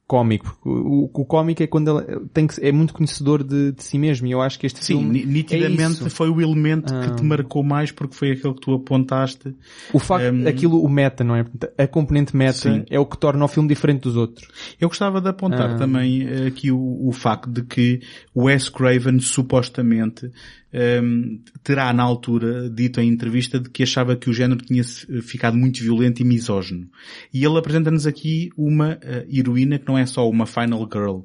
cómico. 0.09 0.57
O, 0.65 0.69
o, 0.69 1.03
o 1.13 1.23
cómico 1.25 1.61
é 1.61 1.67
quando 1.67 1.99
ele 1.99 2.21
tem 2.33 2.47
que, 2.47 2.59
é 2.65 2.71
muito 2.71 2.95
conhecedor 2.95 3.43
de, 3.43 3.71
de 3.73 3.83
si 3.83 3.99
mesmo 3.99 4.25
e 4.25 4.31
eu 4.31 4.41
acho 4.41 4.57
que 4.57 4.65
este 4.65 4.83
Sim, 4.83 4.97
filme 4.97 5.19
ni- 5.19 5.25
nitidamente 5.33 6.03
é 6.03 6.09
foi 6.09 6.29
o 6.31 6.41
elemento 6.41 6.91
Ah. 6.91 7.01
que 7.01 7.15
te 7.17 7.23
marcou 7.23 7.61
mais 7.63 7.91
porque 7.91 8.15
foi 8.15 8.31
aquele 8.31 8.55
que 8.55 8.61
tu 8.61 8.73
apontaste. 8.73 9.55
O 9.93 9.99
facto, 9.99 10.33
Hum. 10.33 10.47
aquilo, 10.47 10.83
o 10.83 10.89
meta, 10.89 11.23
não 11.23 11.35
é? 11.35 11.45
A 11.77 11.85
componente 11.85 12.35
meta 12.35 12.53
Sim. 12.53 12.83
é 12.89 12.99
o 12.99 13.05
que 13.05 13.19
torna 13.19 13.45
o 13.45 13.47
filme 13.47 13.69
diferente 13.69 14.01
dos 14.01 14.15
outros. 14.17 14.47
Eu 14.81 14.87
gostava 14.87 15.21
de 15.21 15.29
apontar 15.29 15.69
Ah. 15.69 15.75
também 15.77 16.27
eh, 16.27 16.47
aqui 16.47 16.71
o, 16.71 17.07
o 17.07 17.11
facto 17.11 17.47
de 17.51 17.61
que 17.61 18.01
o 18.33 18.45
Wes 18.45 18.67
Craven 18.67 19.19
supostamente 19.19 20.31
ehm, 20.73 21.39
terá 21.63 21.91
na 21.93 22.03
altura 22.03 22.69
dito 22.69 22.99
em 23.01 23.07
entrevista 23.09 23.59
de 23.59 23.69
que 23.69 23.83
achava 23.83 24.15
que 24.15 24.29
o 24.29 24.33
género 24.33 24.63
tinha 24.63 24.83
se- 24.83 25.21
ficado 25.21 25.57
muito 25.57 25.81
violento 25.81 26.21
e 26.21 26.25
misógino. 26.25 26.87
E 27.33 27.43
ele 27.43 27.57
apresenta-nos 27.57 28.05
aqui 28.07 28.49
uma 28.57 28.97
eh, 29.01 29.25
heroína 29.31 29.79
que 29.79 29.87
não 29.87 29.97
é 29.97 30.05
só 30.05 30.29
uma 30.29 30.45
final 30.45 30.87
girl 30.91 31.21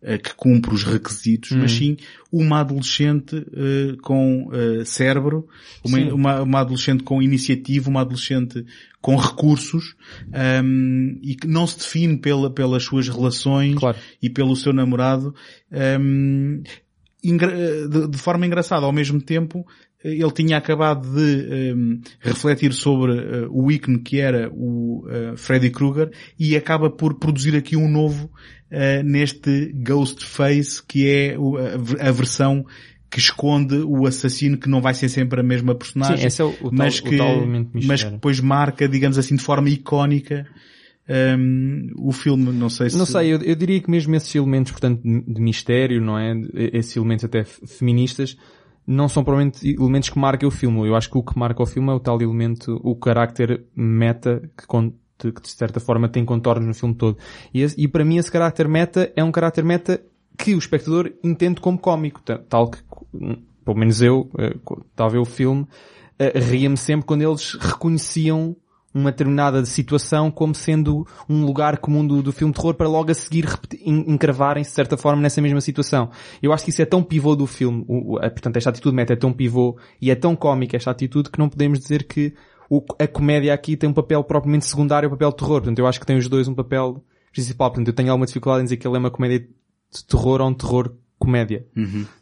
eh, 0.00 0.16
que 0.18 0.32
cumpre 0.34 0.72
os 0.74 0.84
requisitos, 0.84 1.50
mas 1.52 1.72
sim 1.72 1.96
uma 2.30 2.60
adolescente 2.60 3.34
eh, 3.52 3.96
com 4.02 4.48
eh, 4.52 4.84
cérebro, 4.84 5.48
uma, 5.84 5.98
uma, 6.14 6.42
uma 6.42 6.60
adolescente 6.60 7.02
com 7.02 7.20
iniciativa, 7.22 7.88
uma 7.90 8.02
adolescente 8.02 8.64
com 9.00 9.16
recursos 9.16 9.94
ehm, 10.32 11.18
e 11.22 11.34
que 11.34 11.46
não 11.46 11.66
se 11.66 11.78
define 11.78 12.16
pela, 12.16 12.50
pelas 12.50 12.82
suas 12.84 13.08
relações 13.08 13.74
Claro. 13.76 13.98
e 14.22 14.28
pelo 14.30 14.54
seu 14.56 14.72
namorado 14.72 15.34
ehm, 15.70 16.62
engra- 16.62 16.87
de, 18.08 18.18
forma 18.18 18.46
engraçada. 18.46 18.86
Ao 18.86 18.92
mesmo 18.92 19.20
tempo, 19.20 19.66
eh, 20.04 20.14
ele 20.14 20.30
tinha 20.32 20.56
acabado 20.56 21.08
de 21.14 21.70
ehm, 21.70 22.00
refletir 22.20 22.72
sobre 22.72 23.18
eh, 23.18 23.46
o 23.50 23.70
ícone 23.70 23.98
que 24.00 24.20
era 24.20 24.50
o 24.52 25.06
eh, 25.08 25.32
Freddy 25.36 25.70
Krueger 25.70 26.10
e 26.38 26.56
acaba 26.56 26.90
por 26.90 27.14
produzir 27.18 27.56
aqui 27.56 27.76
um 27.76 27.88
novo 27.88 28.30
eh, 28.70 29.02
neste 29.02 29.72
Ghostface 29.74 30.82
que 30.86 31.08
é 31.08 31.34
a, 31.34 31.76
ver- 31.78 32.00
a 32.00 32.10
versão 32.10 32.64
que 33.10 33.18
esconde 33.18 33.76
o 33.76 34.06
assassino 34.06 34.58
que 34.58 34.68
não 34.68 34.80
vai 34.82 34.92
ser 34.94 35.08
sempre 35.08 35.40
a 35.40 35.42
mesma 35.42 35.74
personagem 35.74 36.28
Sim, 36.28 36.42
é 36.42 36.44
o- 36.44 36.68
o 36.68 36.70
mas 36.70 37.00
que, 37.00 37.16
tal 37.16 37.46
de 37.74 37.86
mas 37.86 38.04
que 38.04 38.10
depois 38.10 38.38
marca, 38.40 38.86
digamos 38.88 39.18
assim, 39.18 39.34
de 39.36 39.42
forma 39.42 39.68
icónica 39.70 40.46
ehm, 41.08 41.88
o 41.98 42.12
filme. 42.12 42.52
Não 42.52 42.68
sei 42.68 42.90
se... 42.90 42.96
Não 42.98 43.06
sei, 43.06 43.32
eu, 43.32 43.40
eu 43.42 43.54
diria 43.56 43.80
que 43.80 43.90
mesmo 43.90 44.14
esses 44.14 44.34
elementos, 44.34 44.72
portanto, 44.72 45.00
de, 45.02 45.40
mistério, 45.40 46.00
não 46.00 46.18
é? 46.18 46.32
Esses 46.72 46.96
elementos 46.96 47.24
até 47.24 47.44
feministas, 47.44 48.36
não 48.86 49.08
são 49.08 49.24
provavelmente 49.24 49.66
elementos 49.68 50.08
que 50.10 50.18
marquem 50.18 50.46
o 50.48 50.52
filme. 50.52 50.86
Eu 50.86 50.94
acho 50.94 51.10
que 51.10 51.18
o 51.18 51.22
que 51.22 51.38
marca 51.38 51.62
o 51.62 51.66
filme 51.66 51.90
é 51.90 51.92
o 51.92 52.00
tal 52.00 52.20
elemento, 52.22 52.80
o 52.82 52.94
carácter 52.94 53.64
meta 53.74 54.48
que, 54.56 55.32
que 55.32 55.42
de 55.42 55.48
certa 55.50 55.80
forma 55.80 56.08
tem 56.08 56.24
contornos 56.24 56.66
no 56.66 56.74
filme 56.74 56.94
todo. 56.94 57.18
E, 57.52 57.62
esse- 57.62 57.80
e 57.80 57.88
para 57.88 58.04
mim 58.04 58.18
esse 58.18 58.30
carácter 58.30 58.68
meta 58.68 59.12
é 59.16 59.22
um 59.24 59.32
carácter 59.32 59.64
meta 59.64 60.00
que 60.38 60.54
o 60.54 60.58
espectador 60.58 61.12
entende 61.22 61.60
como 61.60 61.76
cómico. 61.78 62.22
Ta- 62.22 62.38
Tal 62.38 62.70
que, 62.70 62.78
hum, 63.12 63.42
pelo 63.64 63.76
menos 63.76 64.00
eu, 64.00 64.30
eh, 64.38 64.54
estava 64.90 65.10
a 65.10 65.12
ver 65.12 65.18
o 65.18 65.24
filme, 65.24 65.66
eh, 66.18 66.38
ria-me 66.38 66.76
sempre 66.76 67.04
quando 67.06 67.22
eles 67.22 67.54
reconheciam 67.60 68.56
uma 68.98 69.10
determinada 69.10 69.64
situação 69.64 70.30
como 70.30 70.54
sendo 70.54 71.06
um 71.28 71.44
lugar 71.44 71.78
comum 71.78 72.06
do, 72.06 72.22
do 72.22 72.32
filme 72.32 72.52
de 72.52 72.58
terror 72.60 72.74
para 72.74 72.88
logo 72.88 73.10
a 73.10 73.14
seguir 73.14 73.46
encravarem-se 73.84 74.70
de 74.70 74.74
certa 74.76 74.96
forma 74.96 75.22
nessa 75.22 75.40
mesma 75.40 75.60
situação. 75.60 76.10
Eu 76.42 76.52
acho 76.52 76.64
que 76.64 76.70
isso 76.70 76.82
é 76.82 76.86
tão 76.86 77.02
pivô 77.02 77.34
do 77.36 77.46
filme, 77.46 77.84
o, 77.88 78.14
o- 78.14 78.18
a- 78.18 78.30
portanto 78.30 78.56
esta 78.56 78.70
atitude 78.70 78.94
meta 78.94 79.12
é 79.12 79.16
tão 79.16 79.32
pivô 79.32 79.76
e 80.00 80.10
é 80.10 80.14
tão 80.14 80.34
cómica 80.36 80.76
esta 80.76 80.90
atitude 80.90 81.30
que 81.30 81.38
não 81.38 81.48
podemos 81.48 81.78
dizer 81.78 82.04
que 82.06 82.34
o- 82.70 82.82
a 82.98 83.06
comédia 83.06 83.54
aqui 83.54 83.76
tem 83.76 83.88
um 83.88 83.94
papel 83.94 84.22
propriamente 84.24 84.66
secundário 84.66 85.06
ao 85.06 85.10
papel 85.10 85.30
de 85.30 85.36
terror. 85.36 85.60
Portanto 85.60 85.78
eu 85.78 85.86
acho 85.86 86.00
que 86.00 86.06
tem 86.06 86.16
os 86.18 86.28
dois 86.28 86.48
um 86.48 86.54
papel 86.54 87.02
principal. 87.32 87.70
Portanto 87.70 87.88
eu 87.88 87.94
tenho 87.94 88.10
alguma 88.10 88.26
dificuldade 88.26 88.62
em 88.62 88.64
dizer 88.64 88.76
que 88.76 88.86
ele 88.86 88.96
é 88.96 88.98
uma 88.98 89.10
comédia 89.10 89.40
de 89.40 90.04
terror 90.06 90.40
ou 90.40 90.48
um 90.48 90.54
terror 90.54 90.92
comédia. 91.18 91.64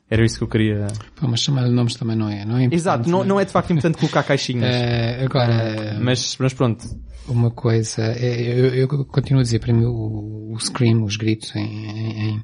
Era 0.09 0.25
isso 0.25 0.39
que 0.39 0.45
eu 0.45 0.49
queria... 0.49 0.87
Pô, 1.17 1.27
mas 1.29 1.41
chamar 1.41 1.69
nomes 1.69 1.95
também 1.95 2.17
não 2.17 2.29
é, 2.29 2.45
não 2.45 2.57
é 2.57 2.65
importante, 2.65 2.75
Exato, 2.75 3.09
não, 3.11 3.25
não 3.25 3.41
é 3.41 3.45
de 3.45 3.51
facto 3.53 3.73
importante 3.73 3.99
colocar 3.99 4.23
caixinhas. 4.23 4.65
Eh, 4.75 5.25
agora, 5.25 5.99
Mas, 6.01 6.37
mas 6.39 6.55
pronto. 6.55 6.85
uma 7.29 7.51
coisa, 7.51 8.03
é, 8.03 8.61
eu, 8.61 8.75
eu 8.75 9.05
continuo 9.07 9.41
a 9.41 9.43
dizer, 9.43 9.59
para 9.59 9.73
mim 9.73 9.85
o, 9.85 10.53
o 10.53 10.59
Scream, 10.61 11.03
os 11.03 11.17
gritos 11.17 11.55
em, 11.57 11.61
em- 11.65 12.43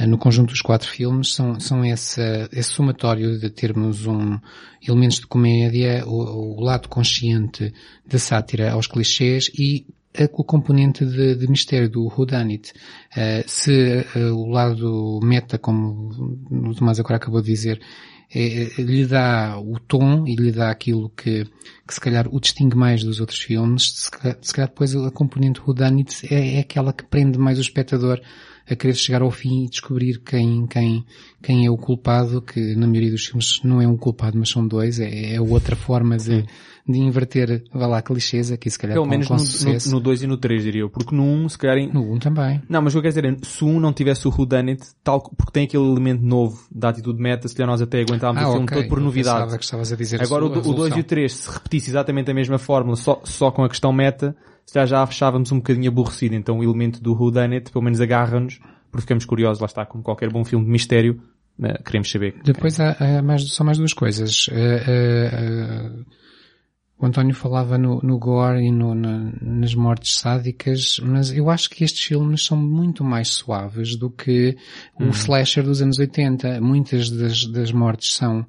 em- 0.00 0.06
no 0.08 0.18
conjunto 0.18 0.50
dos 0.50 0.60
quatro 0.60 0.88
filmes 0.88 1.34
são, 1.34 1.58
são 1.58 1.84
esse, 1.84 2.20
esse 2.52 2.70
somatório 2.70 3.38
de 3.38 3.48
termos 3.50 4.06
um, 4.06 4.38
elementos 4.86 5.18
de 5.20 5.26
comédia, 5.26 6.04
o, 6.06 6.56
o 6.58 6.60
lado 6.60 6.88
consciente 6.88 7.72
de 8.06 8.18
sátira 8.18 8.72
aos 8.72 8.86
clichês 8.86 9.50
e 9.58 9.86
a, 10.18 10.28
o 10.32 10.44
componente 10.44 11.04
de, 11.04 11.34
de 11.34 11.48
mistério 11.48 11.88
do 11.88 12.06
whodunit. 12.06 12.72
Eh, 13.16 13.44
se 13.46 14.04
eh, 14.14 14.30
o 14.30 14.46
lado 14.46 15.20
meta, 15.22 15.58
como 15.58 16.10
o 16.50 16.74
Tomás 16.74 16.98
agora 17.00 17.16
acabou 17.16 17.40
de 17.40 17.50
dizer, 17.52 17.80
eh, 18.30 18.68
eh, 18.78 18.82
lhe 18.82 19.06
dá 19.06 19.58
o 19.58 19.78
tom 19.78 20.26
e 20.26 20.36
lhe 20.36 20.52
dá 20.52 20.70
aquilo 20.70 21.08
que, 21.10 21.44
que 21.86 21.94
se 21.94 22.00
calhar 22.00 22.28
o 22.30 22.38
distingue 22.38 22.76
mais 22.76 23.02
dos 23.02 23.20
outros 23.20 23.40
filmes, 23.40 23.90
se 23.94 24.10
calhar, 24.10 24.38
se 24.42 24.52
calhar 24.52 24.68
depois 24.68 24.94
a 24.94 25.10
componente 25.10 25.60
whodunit 25.60 26.26
é, 26.30 26.56
é 26.56 26.60
aquela 26.60 26.92
que 26.92 27.04
prende 27.04 27.38
mais 27.38 27.56
o 27.56 27.62
espectador 27.62 28.20
a 28.70 28.76
querer 28.76 28.94
chegar 28.94 29.22
ao 29.22 29.30
fim 29.30 29.64
e 29.64 29.70
descobrir 29.70 30.20
quem, 30.20 30.66
quem, 30.66 31.06
quem 31.42 31.64
é 31.64 31.70
o 31.70 31.76
culpado, 31.78 32.42
que 32.42 32.74
na 32.76 32.86
maioria 32.86 33.12
dos 33.12 33.24
filmes 33.24 33.62
não 33.64 33.80
é 33.80 33.88
um 33.88 33.96
culpado, 33.96 34.38
mas 34.38 34.50
são 34.50 34.66
dois, 34.66 35.00
é, 35.00 35.34
é 35.34 35.40
outra 35.40 35.74
forma 35.74 36.18
de, 36.18 36.44
de 36.88 36.98
inverter, 36.98 37.64
vá 37.72 37.86
lá, 37.86 38.00
clichês 38.00 38.50
aqui, 38.50 38.70
se 38.70 38.78
calhar 38.78 38.94
Pelo 38.94 39.04
com, 39.04 39.10
menos 39.10 39.26
com 39.28 39.34
no, 39.34 39.40
sucesso. 39.40 39.90
no 39.90 40.00
2 40.00 40.22
e 40.22 40.26
no 40.26 40.36
3, 40.38 40.62
diria 40.62 40.80
eu. 40.80 40.88
Porque 40.90 41.14
no 41.14 41.22
1, 41.22 41.44
um, 41.44 41.48
se 41.48 41.58
calhar... 41.58 41.76
em- 41.76 41.92
No 41.92 42.12
1 42.14 42.18
também. 42.18 42.62
Não, 42.68 42.80
mas 42.80 42.94
o 42.94 42.96
que 43.02 43.06
eu 43.06 43.12
quero 43.12 43.28
dizer 43.28 43.42
é, 43.44 43.46
se 43.46 43.62
o 43.62 43.66
1 43.68 43.78
não 43.80 43.92
tivesse 43.92 44.26
o 44.26 44.30
whodunit, 44.30 44.82
tal, 45.04 45.20
porque 45.20 45.52
tem 45.52 45.64
aquele 45.64 45.84
elemento 45.84 46.24
novo 46.24 46.58
da 46.72 46.88
atitude 46.88 47.20
meta, 47.20 47.46
se 47.46 47.54
calhar 47.54 47.70
nós 47.70 47.82
até 47.82 48.00
aguentávamos 48.00 48.42
o 48.42 48.52
filme 48.52 48.60
Ah, 48.60 48.64
ok. 48.72 48.78
todo 48.82 48.88
por 48.88 48.98
Eu 48.98 49.04
novidade. 49.04 49.58
que 49.58 49.64
estavas 49.64 49.92
a 49.92 49.96
dizer 49.96 50.22
Agora 50.22 50.46
o, 50.46 50.48
do- 50.48 50.60
o 50.70 50.74
2 50.74 50.96
e 50.96 51.00
o 51.00 51.04
3, 51.04 51.32
se 51.32 51.50
repetisse 51.50 51.90
exatamente 51.90 52.30
a 52.30 52.34
mesma 52.34 52.56
fórmula, 52.58 52.96
só, 52.96 53.20
só 53.24 53.50
com 53.50 53.62
a 53.64 53.68
questão 53.68 53.92
meta, 53.92 54.34
se 54.64 54.72
calhar 54.72 54.86
já 54.86 55.02
achávamos 55.02 55.52
um 55.52 55.56
bocadinho 55.58 55.88
aborrecido. 55.90 56.34
Então 56.34 56.58
o 56.58 56.64
elemento 56.64 57.02
do 57.02 57.12
whodunit, 57.14 57.70
pelo 57.70 57.84
menos 57.84 58.00
agarra-nos, 58.00 58.58
porque 58.90 59.02
ficamos 59.02 59.24
curiosos, 59.26 59.60
lá 59.60 59.66
está, 59.66 59.84
como 59.84 60.02
qualquer 60.02 60.30
bom 60.32 60.42
filme 60.44 60.64
de 60.64 60.70
mistério, 60.70 61.20
eh, 61.62 61.82
queremos 61.84 62.10
saber. 62.10 62.36
Depois 62.44 62.78
há, 62.80 62.96
há 63.18 63.22
mais, 63.22 63.42
só 63.52 63.62
mais 63.64 63.76
duas 63.78 63.92
coisas. 63.92 64.46
Eh, 64.50 64.84
eh, 64.86 65.30
eh, 65.32 65.90
o 67.00 67.06
António 67.06 67.34
falava 67.34 67.78
no, 67.78 68.00
no 68.02 68.18
gore 68.18 68.64
e 68.66 68.72
no- 68.72 68.94
na- 68.94 69.32
nas 69.40 69.74
mortes 69.74 70.16
sádicas, 70.18 70.98
mas 71.02 71.32
eu 71.32 71.48
acho 71.48 71.70
que 71.70 71.84
estes 71.84 72.04
filmes 72.04 72.44
são 72.44 72.56
muito 72.56 73.04
mais 73.04 73.28
suaves 73.28 73.94
do 73.96 74.10
que 74.10 74.56
o 74.98 75.04
slasher 75.10 75.62
dos 75.62 75.80
anos 75.80 75.98
80. 75.98 76.60
Muitas 76.60 77.08
das, 77.10 77.44
das 77.46 77.70
mortes 77.72 78.14
são 78.14 78.44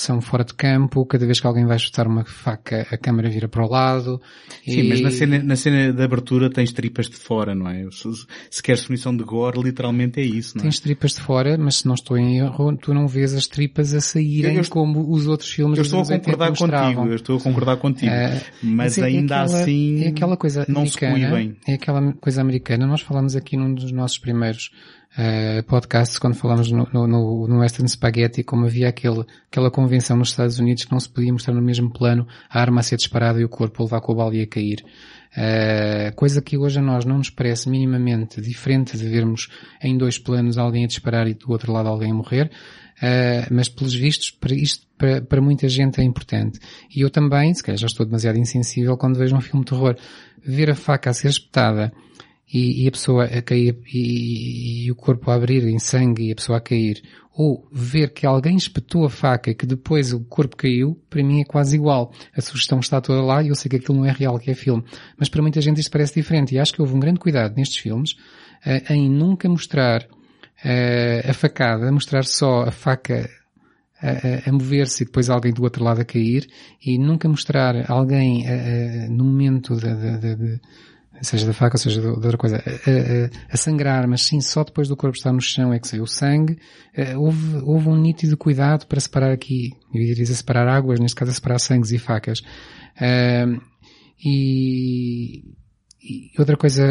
são 0.00 0.20
fora 0.20 0.44
de 0.44 0.54
campo, 0.54 1.04
cada 1.04 1.26
vez 1.26 1.40
que 1.40 1.46
alguém 1.46 1.66
vai 1.66 1.76
chutar 1.76 2.06
uma 2.06 2.24
faca, 2.24 2.86
a 2.88 2.96
câmera 2.96 3.28
vira 3.28 3.48
para 3.48 3.64
o 3.64 3.68
lado. 3.68 4.20
Sim, 4.64 4.80
e... 4.82 4.88
mas 4.88 5.00
na 5.00 5.10
cena, 5.10 5.42
na 5.42 5.56
cena 5.56 5.92
de 5.92 6.00
abertura 6.02 6.48
tens 6.48 6.70
tripas 6.72 7.08
de 7.08 7.16
fora, 7.16 7.52
não 7.52 7.68
é? 7.68 7.84
Se, 7.90 8.08
se 8.48 8.62
queres 8.62 8.82
definição 8.82 9.16
de 9.16 9.24
gore, 9.24 9.60
literalmente 9.60 10.20
é 10.20 10.22
isso, 10.22 10.56
não 10.56 10.62
é? 10.62 10.66
Tens 10.66 10.78
tripas 10.78 11.14
de 11.14 11.20
fora, 11.20 11.58
mas 11.58 11.76
se 11.78 11.86
não 11.88 11.94
estou 11.94 12.16
em 12.16 12.38
erro, 12.38 12.76
tu 12.76 12.94
não 12.94 13.08
vês 13.08 13.34
as 13.34 13.48
tripas 13.48 13.92
a 13.92 14.00
saírem 14.00 14.54
Eu- 14.54 14.62
eu- 14.62 14.68
como 14.70 15.10
os 15.12 15.26
outros 15.26 15.50
filmes 15.50 15.76
Eu 15.78 15.82
estou 15.82 15.98
a 15.98 16.02
anos 16.02 16.10
80 16.10 16.30
concordar 16.46 16.82
contigo, 16.94 17.06
eu 17.08 17.16
estou 17.16 17.36
a 17.36 17.40
concordar 17.40 17.76
contigo. 17.78 18.12
Eh, 18.12 18.40
mas 18.62 18.98
é- 18.98 19.00
é 19.00 19.04
ainda 19.04 19.42
aquela- 19.42 19.60
assim, 19.62 20.04
é 20.04 20.08
aquela 20.08 20.36
coisa 20.36 20.64
não 20.68 20.86
se 20.86 20.96
coíbem. 20.96 21.56
É 21.66 21.74
aquela 21.74 22.12
coisa 22.14 22.40
americana. 22.40 22.86
Nós 22.86 23.00
falamos 23.00 23.34
aqui 23.34 23.56
num 23.56 23.74
dos 23.74 23.90
nossos 23.90 24.18
primeiros 24.18 24.70
eh, 25.16 25.62
podcasts, 25.62 26.18
quando 26.18 26.34
falamos 26.34 26.70
no, 26.70 26.88
no, 26.92 27.06
no- 27.46 27.58
Western 27.58 27.88
Spaghetti, 27.88 28.42
como 28.42 28.66
havia 28.66 28.88
aquele, 28.88 29.24
aquela 29.50 29.70
convenção 29.70 30.16
nos 30.16 30.30
Estados 30.30 30.58
Unidos 30.58 30.84
que 30.84 30.92
não 30.92 31.00
se 31.00 31.08
podia 31.08 31.32
mostrar 31.32 31.54
no 31.54 31.62
mesmo 31.62 31.90
plano 31.90 32.26
a 32.48 32.60
arma 32.60 32.80
a 32.80 32.82
ser 32.82 32.96
disparada 32.96 33.40
e 33.40 33.44
o 33.44 33.48
corpo 33.48 33.82
a 33.82 33.84
levar 33.86 34.00
com 34.00 34.12
a 34.12 34.14
bala 34.14 34.36
e 34.36 34.42
a 34.42 34.46
cair. 34.46 34.84
Eh, 35.36 36.12
coisa 36.16 36.40
que 36.42 36.56
hoje 36.56 36.78
a 36.78 36.82
nós 36.82 37.04
não 37.04 37.18
nos 37.18 37.30
parece 37.30 37.68
minimamente 37.68 38.40
diferente 38.40 38.96
de 38.96 39.06
vermos 39.06 39.48
em 39.82 39.96
dois 39.96 40.18
planos 40.18 40.58
alguém 40.58 40.84
a 40.84 40.88
disparar 40.88 41.28
e 41.28 41.34
do 41.34 41.50
outro 41.50 41.72
lado 41.72 41.88
alguém 41.88 42.10
a 42.10 42.14
morrer. 42.14 42.50
Uh, 43.00 43.46
mas 43.54 43.68
pelos 43.68 43.94
vistos, 43.94 44.32
para 44.32 44.52
isto, 44.52 44.84
para, 44.98 45.20
para 45.22 45.40
muita 45.40 45.68
gente 45.68 46.00
é 46.00 46.04
importante. 46.04 46.58
E 46.92 47.00
eu 47.00 47.08
também, 47.10 47.54
se 47.54 47.62
calhar 47.62 47.78
já 47.78 47.86
estou 47.86 48.04
demasiado 48.04 48.38
insensível 48.40 48.96
quando 48.96 49.16
vejo 49.16 49.36
um 49.36 49.40
filme 49.40 49.64
de 49.64 49.70
terror, 49.70 49.96
ver 50.44 50.68
a 50.70 50.74
faca 50.74 51.10
a 51.10 51.14
ser 51.14 51.28
espetada 51.28 51.92
e, 52.52 52.84
e 52.84 52.88
a 52.88 52.90
pessoa 52.90 53.24
a 53.24 53.42
cair 53.42 53.78
e, 53.92 54.86
e 54.86 54.90
o 54.90 54.94
corpo 54.94 55.30
a 55.30 55.34
abrir 55.34 55.64
em 55.64 55.78
sangue 55.78 56.28
e 56.28 56.32
a 56.32 56.34
pessoa 56.34 56.58
a 56.58 56.60
cair, 56.60 57.02
ou 57.38 57.68
ver 57.70 58.12
que 58.12 58.26
alguém 58.26 58.56
espetou 58.56 59.04
a 59.04 59.10
faca 59.10 59.54
que 59.54 59.64
depois 59.64 60.12
o 60.12 60.24
corpo 60.24 60.56
caiu, 60.56 61.00
para 61.08 61.22
mim 61.22 61.40
é 61.40 61.44
quase 61.44 61.76
igual. 61.76 62.12
A 62.36 62.40
sugestão 62.40 62.80
está 62.80 63.00
toda 63.00 63.22
lá 63.22 63.42
e 63.42 63.48
eu 63.48 63.54
sei 63.54 63.68
que 63.68 63.76
aquilo 63.76 63.98
não 63.98 64.04
é 64.04 64.10
real, 64.10 64.40
que 64.40 64.50
é 64.50 64.54
filme. 64.54 64.82
Mas 65.16 65.28
para 65.28 65.40
muita 65.40 65.60
gente 65.60 65.80
isto 65.80 65.90
parece 65.90 66.14
diferente 66.14 66.54
e 66.54 66.58
acho 66.58 66.72
que 66.72 66.80
houve 66.82 66.94
um 66.94 66.98
grande 66.98 67.20
cuidado 67.20 67.54
nestes 67.54 67.78
filmes 67.78 68.12
uh, 68.66 68.92
em 68.92 69.08
nunca 69.08 69.48
mostrar 69.48 70.02
uh, 70.02 71.30
a 71.30 71.32
facada, 71.32 71.92
mostrar 71.92 72.24
só 72.24 72.62
a 72.62 72.72
faca 72.72 73.30
a, 74.02 74.08
a, 74.08 74.48
a 74.48 74.52
mover-se 74.52 75.04
e 75.04 75.06
depois 75.06 75.30
alguém 75.30 75.52
do 75.52 75.62
outro 75.62 75.84
lado 75.84 76.00
a 76.00 76.04
cair 76.04 76.48
e 76.84 76.98
nunca 76.98 77.28
mostrar 77.28 77.88
alguém 77.88 78.44
no 79.10 79.24
momento 79.24 79.76
da, 79.76 79.94
da, 79.94 80.34
de, 80.34 80.60
seja 81.22 81.46
da 81.46 81.52
faca, 81.52 81.78
seja 81.78 82.00
de 82.00 82.06
outra 82.06 82.36
coisa, 82.36 82.56
a, 82.56 83.52
a, 83.54 83.56
sangrar, 83.56 84.06
mas 84.08 84.22
sim 84.22 84.40
só 84.40 84.64
depois 84.64 84.88
do 84.88 84.96
corpo 84.96 85.16
estar 85.16 85.32
no 85.32 85.40
chão 85.40 85.72
é 85.72 85.78
que 85.78 85.88
saiu 85.88 86.04
o 86.04 86.06
sangue. 86.06 86.58
houve, 87.16 87.56
houve 87.62 87.88
um 87.88 87.96
nítido 87.96 88.36
cuidado 88.36 88.86
para 88.86 89.00
separar 89.00 89.32
aqui, 89.32 89.70
eu 89.92 90.00
iria 90.00 90.14
dizer 90.14 90.34
separar 90.34 90.68
águas, 90.68 91.00
neste 91.00 91.16
caso 91.16 91.30
a 91.30 91.34
separar 91.34 91.58
sangues 91.58 91.92
e 91.92 91.98
facas. 91.98 92.42
e, 94.24 95.44
e 96.02 96.30
outra 96.38 96.56
coisa 96.56 96.84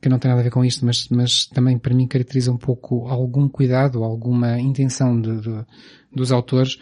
que 0.00 0.08
não 0.08 0.18
tem 0.18 0.30
nada 0.30 0.40
a 0.40 0.44
ver 0.44 0.50
com 0.50 0.64
isto, 0.64 0.84
mas, 0.84 1.08
mas 1.08 1.46
também 1.46 1.78
para 1.78 1.94
mim 1.94 2.06
caracteriza 2.06 2.50
um 2.50 2.56
pouco 2.56 3.06
algum 3.08 3.48
cuidado, 3.48 4.02
alguma 4.02 4.58
intenção 4.58 5.20
de, 5.20 5.40
de, 5.40 5.64
dos 6.12 6.32
autores, 6.32 6.78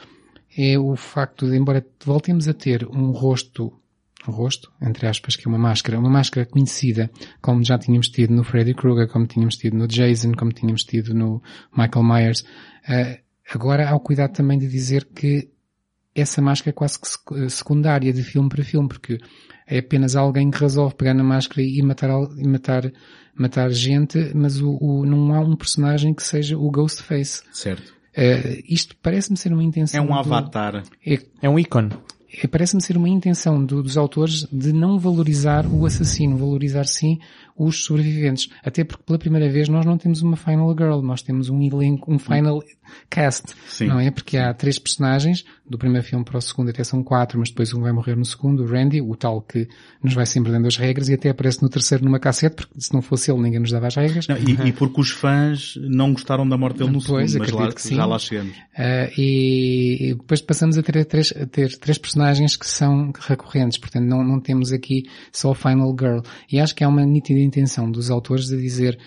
é 0.57 0.79
o 0.79 0.95
facto 0.97 1.49
de, 1.49 1.57
embora 1.57 1.85
voltemos 2.05 2.47
a 2.47 2.55
ter 2.55 2.87
um 2.87 3.11
rosto, 3.11 3.73
rosto, 4.33 4.73
entre 4.81 5.07
aspas, 5.07 5.37
que 5.37 5.47
é 5.47 5.49
uma 5.49 5.59
máscara, 5.59 5.99
uma 5.99 6.11
máscara 6.11 6.47
conhecida, 6.47 7.11
como 7.41 7.65
já 7.65 7.79
tínhamos 7.79 8.09
tido 8.09 8.35
no 8.35 8.45
Freddy 8.45 8.75
Krueger, 8.75 9.09
como 9.09 9.27
tínhamos 9.27 9.57
tido 9.57 9.77
no 9.77 9.87
Jason, 9.87 10.33
como 10.33 10.53
tínhamos 10.53 10.83
tido 10.83 11.15
no 11.15 11.43
Michael 11.77 12.05
Myers, 12.05 12.41
uh, 12.41 13.19
agora 13.53 13.89
há 13.89 13.95
o 13.95 14.01
cuidado 14.01 14.33
também 14.33 14.59
de 14.59 14.69
dizer 14.69 15.07
que 15.15 15.49
essa 16.15 16.43
máscara 16.43 16.71
é 16.71 16.73
quase 16.73 16.99
que 16.99 17.51
secundária 17.51 18.13
de 18.13 18.23
filme 18.23 18.49
para 18.49 18.65
filme, 18.65 18.89
porque 18.89 19.19
é 19.67 19.79
apenas 19.79 20.17
alguém 20.17 20.51
que 20.51 20.59
resolve 20.59 20.95
pegar 20.95 21.15
na 21.15 21.23
máscara 21.23 21.63
e 21.63 21.81
matar, 21.83 22.11
e 22.37 22.49
matar, 22.49 22.93
matar 23.35 23.71
gente, 23.71 24.33
mas 24.35 24.61
o, 24.61 24.77
o, 24.81 25.07
não 25.07 25.33
há 25.35 25.41
um 25.41 25.55
personagem 25.55 26.15
que 26.15 26.23
seja 26.23 26.57
o 26.57 26.71
Ghostface. 26.71 27.43
Certo. 27.53 27.93
Uh, 28.17 28.63
isto 28.69 28.97
parece-me 28.97 29.37
ser 29.37 29.53
uma 29.53 29.63
intenção. 29.63 30.01
É 30.01 30.03
um 30.03 30.09
do, 30.09 30.15
avatar. 30.15 30.83
É, 31.07 31.19
é 31.43 31.49
um 31.49 31.59
ícone. 31.59 31.91
É, 32.41 32.47
parece-me 32.47 32.83
ser 32.83 32.97
uma 32.97 33.09
intenção 33.09 33.65
do, 33.65 33.83
dos 33.83 33.97
autores 33.97 34.47
de 34.53 34.73
não 34.73 34.99
valorizar 34.99 35.67
o 35.67 35.85
assassino, 35.85 36.37
valorizar 36.37 36.85
sim 36.85 37.19
os 37.57 37.85
sobreviventes. 37.85 38.49
Até 38.63 38.85
porque 38.85 39.03
pela 39.03 39.19
primeira 39.19 39.51
vez 39.51 39.69
nós 39.69 39.85
não 39.85 39.99
temos 39.99 40.23
uma 40.23 40.37
Final 40.37 40.71
Girl, 40.71 41.01
nós 41.01 41.23
temos 41.23 41.51
um 41.51 41.61
elenco, 41.61 42.13
um 42.13 42.19
Final 42.19 42.63
Cast. 43.11 43.55
Sim. 43.67 43.87
Não 43.87 44.01
é? 44.01 44.11
Porque 44.11 44.37
há 44.37 44.53
três 44.55 44.79
personagens, 44.79 45.45
do 45.69 45.77
primeiro 45.77 46.07
filme 46.07 46.25
para 46.25 46.39
o 46.39 46.41
segundo 46.41 46.71
até 46.71 46.83
são 46.83 47.03
quatro, 47.03 47.39
mas 47.39 47.51
depois 47.51 47.73
um 47.75 47.81
vai 47.81 47.93
morrer 47.93 48.17
no 48.17 48.25
segundo, 48.25 48.63
o 48.63 48.67
Randy, 48.67 49.01
o 49.01 49.15
tal 49.15 49.43
que 49.43 49.69
nos 50.03 50.15
vai 50.15 50.25
sempre 50.25 50.51
dando 50.51 50.67
as 50.67 50.77
regras 50.77 51.09
e 51.09 51.15
até 51.15 51.29
aparece 51.29 51.63
no 51.63 51.69
terceiro 51.69 52.05
numa 52.05 52.19
cassete, 52.19 52.57
porque 52.57 52.81
se 52.81 52.93
não 52.93 53.03
fosse 53.03 53.31
ele 53.31 53.41
ninguém 53.43 53.61
nos 53.61 53.71
dava 53.71 53.87
as 53.87 53.95
regras. 53.95 54.27
Não, 54.29 54.37
e, 54.37 54.69
e, 54.69 54.73
porque 54.73 55.01
os 55.01 55.11
fãs 55.11 55.75
não 55.81 56.13
gostaram 56.13 56.49
da 56.49 56.57
morte 56.57 56.79
dele 56.79 56.91
no 56.91 57.03
pois, 57.03 57.33
segundo, 57.33 57.51
mas 57.51 57.53
lá, 57.53 57.73
que 57.73 57.83
sim. 57.83 57.97
já 57.97 58.07
lá 58.07 58.19
chegamos. 58.19 58.57
Uh, 58.57 59.13
e, 59.17 60.11
e 60.11 60.15
depois 60.15 60.41
passamos 60.41 60.79
a 60.79 60.83
ter, 60.83 61.05
três, 61.05 61.33
a 61.37 61.47
ter 61.47 61.77
três 61.77 61.99
personagens 61.99 62.57
que 62.57 62.67
são 62.67 63.13
recorrentes, 63.19 63.79
portanto 63.79 64.05
não, 64.05 64.25
não 64.25 64.41
temos 64.41 64.73
aqui 64.73 65.05
só 65.33 65.53
a 65.53 65.55
Final 65.55 65.95
Girl. 65.99 66.21
E 66.51 66.61
acho 66.61 66.75
que 66.75 66.83
há 66.83 66.89
uma 66.89 67.05
nítida 67.05 67.41
intenção 67.41 67.91
dos 67.91 68.11
autores 68.11 68.47
de 68.47 68.57
dizer 68.57 68.99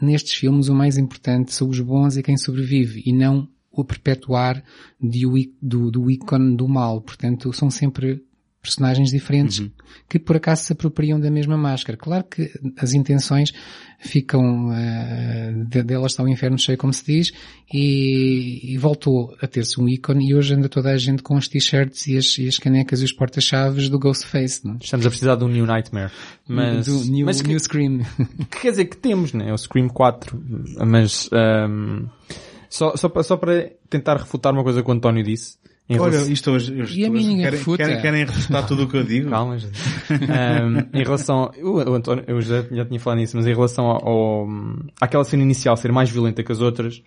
nestes 0.00 0.34
filmes 0.34 0.68
o 0.68 0.74
mais 0.74 0.98
importante 0.98 1.52
são 1.52 1.68
os 1.68 1.80
bons 1.80 2.16
e 2.16 2.22
quem 2.22 2.36
sobrevive, 2.36 3.02
e 3.04 3.12
não 3.12 3.48
o 3.70 3.84
perpetuar 3.84 4.62
de, 5.00 5.24
do, 5.62 5.90
do 5.90 6.10
ícone 6.10 6.56
do 6.56 6.68
mal. 6.68 7.00
Portanto, 7.00 7.52
são 7.52 7.70
sempre 7.70 8.24
personagens 8.62 9.10
diferentes 9.10 9.60
uhum. 9.60 9.70
que 10.08 10.18
por 10.18 10.36
acaso 10.36 10.64
se 10.64 10.72
apropriam 10.72 11.18
da 11.18 11.30
mesma 11.30 11.56
máscara. 11.56 11.96
Claro 11.96 12.24
que 12.24 12.50
as 12.76 12.92
intenções 12.92 13.52
ficam, 13.98 14.68
uh, 14.68 15.64
de, 15.66 15.82
delas 15.82 16.12
está 16.12 16.22
o 16.22 16.28
inferno 16.28 16.58
cheio, 16.58 16.76
como 16.76 16.92
se 16.92 17.04
diz, 17.04 17.32
e, 17.72 18.72
e 18.72 18.78
voltou 18.78 19.34
a 19.40 19.46
ter-se 19.46 19.80
um 19.80 19.88
ícone 19.88 20.28
e 20.28 20.34
hoje 20.34 20.54
anda 20.54 20.68
toda 20.68 20.90
a 20.90 20.98
gente 20.98 21.22
com 21.22 21.36
as 21.36 21.48
t-shirts 21.48 22.06
e 22.06 22.16
as, 22.16 22.38
e 22.38 22.48
as 22.48 22.58
canecas 22.58 23.00
e 23.00 23.04
os 23.04 23.12
porta-chaves 23.12 23.88
do 23.88 23.98
Ghostface, 23.98 24.66
não? 24.66 24.76
Estamos 24.80 25.06
a 25.06 25.10
precisar 25.10 25.36
de 25.36 25.44
um 25.44 25.48
New 25.48 25.66
Nightmare. 25.66 26.10
Mas, 26.46 26.86
do 26.86 27.10
New, 27.10 27.26
mas 27.26 27.40
que, 27.40 27.48
new 27.48 27.58
Scream. 27.58 28.00
Que 28.50 28.60
quer 28.60 28.70
dizer 28.70 28.84
que 28.86 28.96
temos, 28.96 29.32
né? 29.32 29.48
É 29.48 29.52
o 29.52 29.58
Scream 29.58 29.88
4. 29.88 30.42
Mas, 30.86 31.28
um, 31.32 32.06
só, 32.68 32.96
só, 32.96 33.10
só 33.22 33.36
para 33.36 33.70
tentar 33.88 34.16
refutar 34.16 34.52
uma 34.52 34.62
coisa 34.62 34.82
que 34.82 34.88
o 34.88 34.92
António 34.92 35.24
disse. 35.24 35.59
Olha, 35.98 36.10
relação... 36.12 36.32
isto 36.32 36.50
hoje, 36.52 36.82
hoje, 36.82 37.02
e 37.02 37.08
ninguém 37.08 37.38
querem. 37.38 37.64
Querem, 37.76 38.00
querem 38.00 38.24
refutar 38.24 38.66
tudo 38.66 38.84
o 38.84 38.88
que 38.88 38.96
eu 38.96 39.02
digo? 39.02 39.30
Calma, 39.30 39.56
um, 39.56 40.98
em 40.98 41.02
relação, 41.02 41.50
o, 41.60 41.90
o 41.90 41.94
António, 41.94 42.24
eu 42.28 42.40
já, 42.40 42.62
já 42.70 42.84
tinha 42.84 43.00
falado 43.00 43.18
nisso, 43.18 43.36
mas 43.36 43.46
em 43.46 43.52
relação 43.52 43.86
ao, 43.86 44.08
ao, 44.08 44.48
àquela 45.00 45.24
cena 45.24 45.42
inicial 45.42 45.76
ser 45.76 45.90
mais 45.90 46.08
violenta 46.08 46.44
que 46.44 46.52
as 46.52 46.60
outras, 46.60 47.02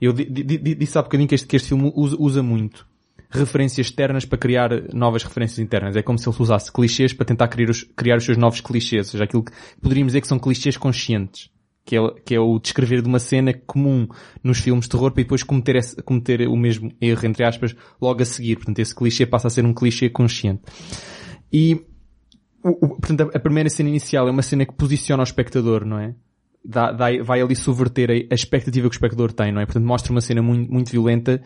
eu 0.00 0.12
di, 0.12 0.24
di, 0.24 0.74
disse 0.74 0.98
há 0.98 1.02
bocadinho 1.02 1.28
que 1.28 1.34
este, 1.34 1.46
que 1.46 1.56
este 1.56 1.68
filme 1.68 1.90
usa, 1.94 2.16
usa 2.18 2.42
muito 2.42 2.86
referências 3.30 3.86
externas 3.86 4.24
para 4.24 4.38
criar 4.38 4.70
novas 4.92 5.24
referências 5.24 5.58
internas. 5.58 5.96
É 5.96 6.02
como 6.02 6.18
se 6.18 6.28
ele 6.28 6.36
usasse 6.38 6.70
clichês 6.70 7.12
para 7.12 7.24
tentar 7.24 7.48
criar 7.48 7.70
os, 7.70 7.82
criar 7.82 8.16
os 8.18 8.24
seus 8.24 8.36
novos 8.36 8.60
clichês, 8.60 9.06
ou 9.06 9.12
seja, 9.12 9.24
aquilo 9.24 9.42
que 9.42 9.52
poderíamos 9.80 10.12
dizer 10.12 10.20
que 10.20 10.28
são 10.28 10.38
clichês 10.38 10.76
conscientes 10.76 11.50
que 11.84 11.96
é, 11.96 12.00
que 12.24 12.34
é 12.34 12.40
o 12.40 12.58
descrever 12.58 13.02
de 13.02 13.08
uma 13.08 13.18
cena 13.18 13.52
comum 13.52 14.08
nos 14.42 14.58
filmes 14.58 14.86
de 14.86 14.90
terror 14.90 15.10
para 15.12 15.22
depois 15.22 15.42
cometer, 15.42 15.76
esse, 15.76 15.96
cometer 16.02 16.48
o 16.48 16.56
mesmo 16.56 16.90
erro, 17.00 17.26
entre 17.26 17.44
aspas, 17.44 17.76
logo 18.00 18.22
a 18.22 18.24
seguir. 18.24 18.56
Portanto, 18.56 18.78
esse 18.78 18.94
clichê 18.94 19.26
passa 19.26 19.48
a 19.48 19.50
ser 19.50 19.64
um 19.66 19.74
clichê 19.74 20.08
consciente. 20.08 20.62
E, 21.52 21.84
o, 22.62 22.70
o, 22.70 22.88
portanto, 23.00 23.30
a, 23.34 23.38
primeira 23.38 23.68
cena 23.68 23.90
inicial 23.90 24.26
é 24.26 24.30
uma 24.30 24.42
cena 24.42 24.64
que 24.64 24.72
posiciona 24.72 25.22
o 25.22 25.24
espectador, 25.24 25.84
não 25.84 25.98
é? 25.98 26.14
Dá, 26.66 26.90
dá, 26.90 27.08
vai 27.22 27.42
ali 27.42 27.54
subverter 27.54 28.10
a, 28.10 28.14
a, 28.32 28.34
expectativa 28.34 28.88
que 28.88 28.94
o 28.94 28.96
espectador 28.96 29.30
tem, 29.32 29.52
não 29.52 29.60
é? 29.60 29.66
Portanto, 29.66 29.84
mostra 29.84 30.10
uma 30.10 30.22
cena 30.22 30.40
muito, 30.40 30.72
muito 30.72 30.90
violenta 30.90 31.42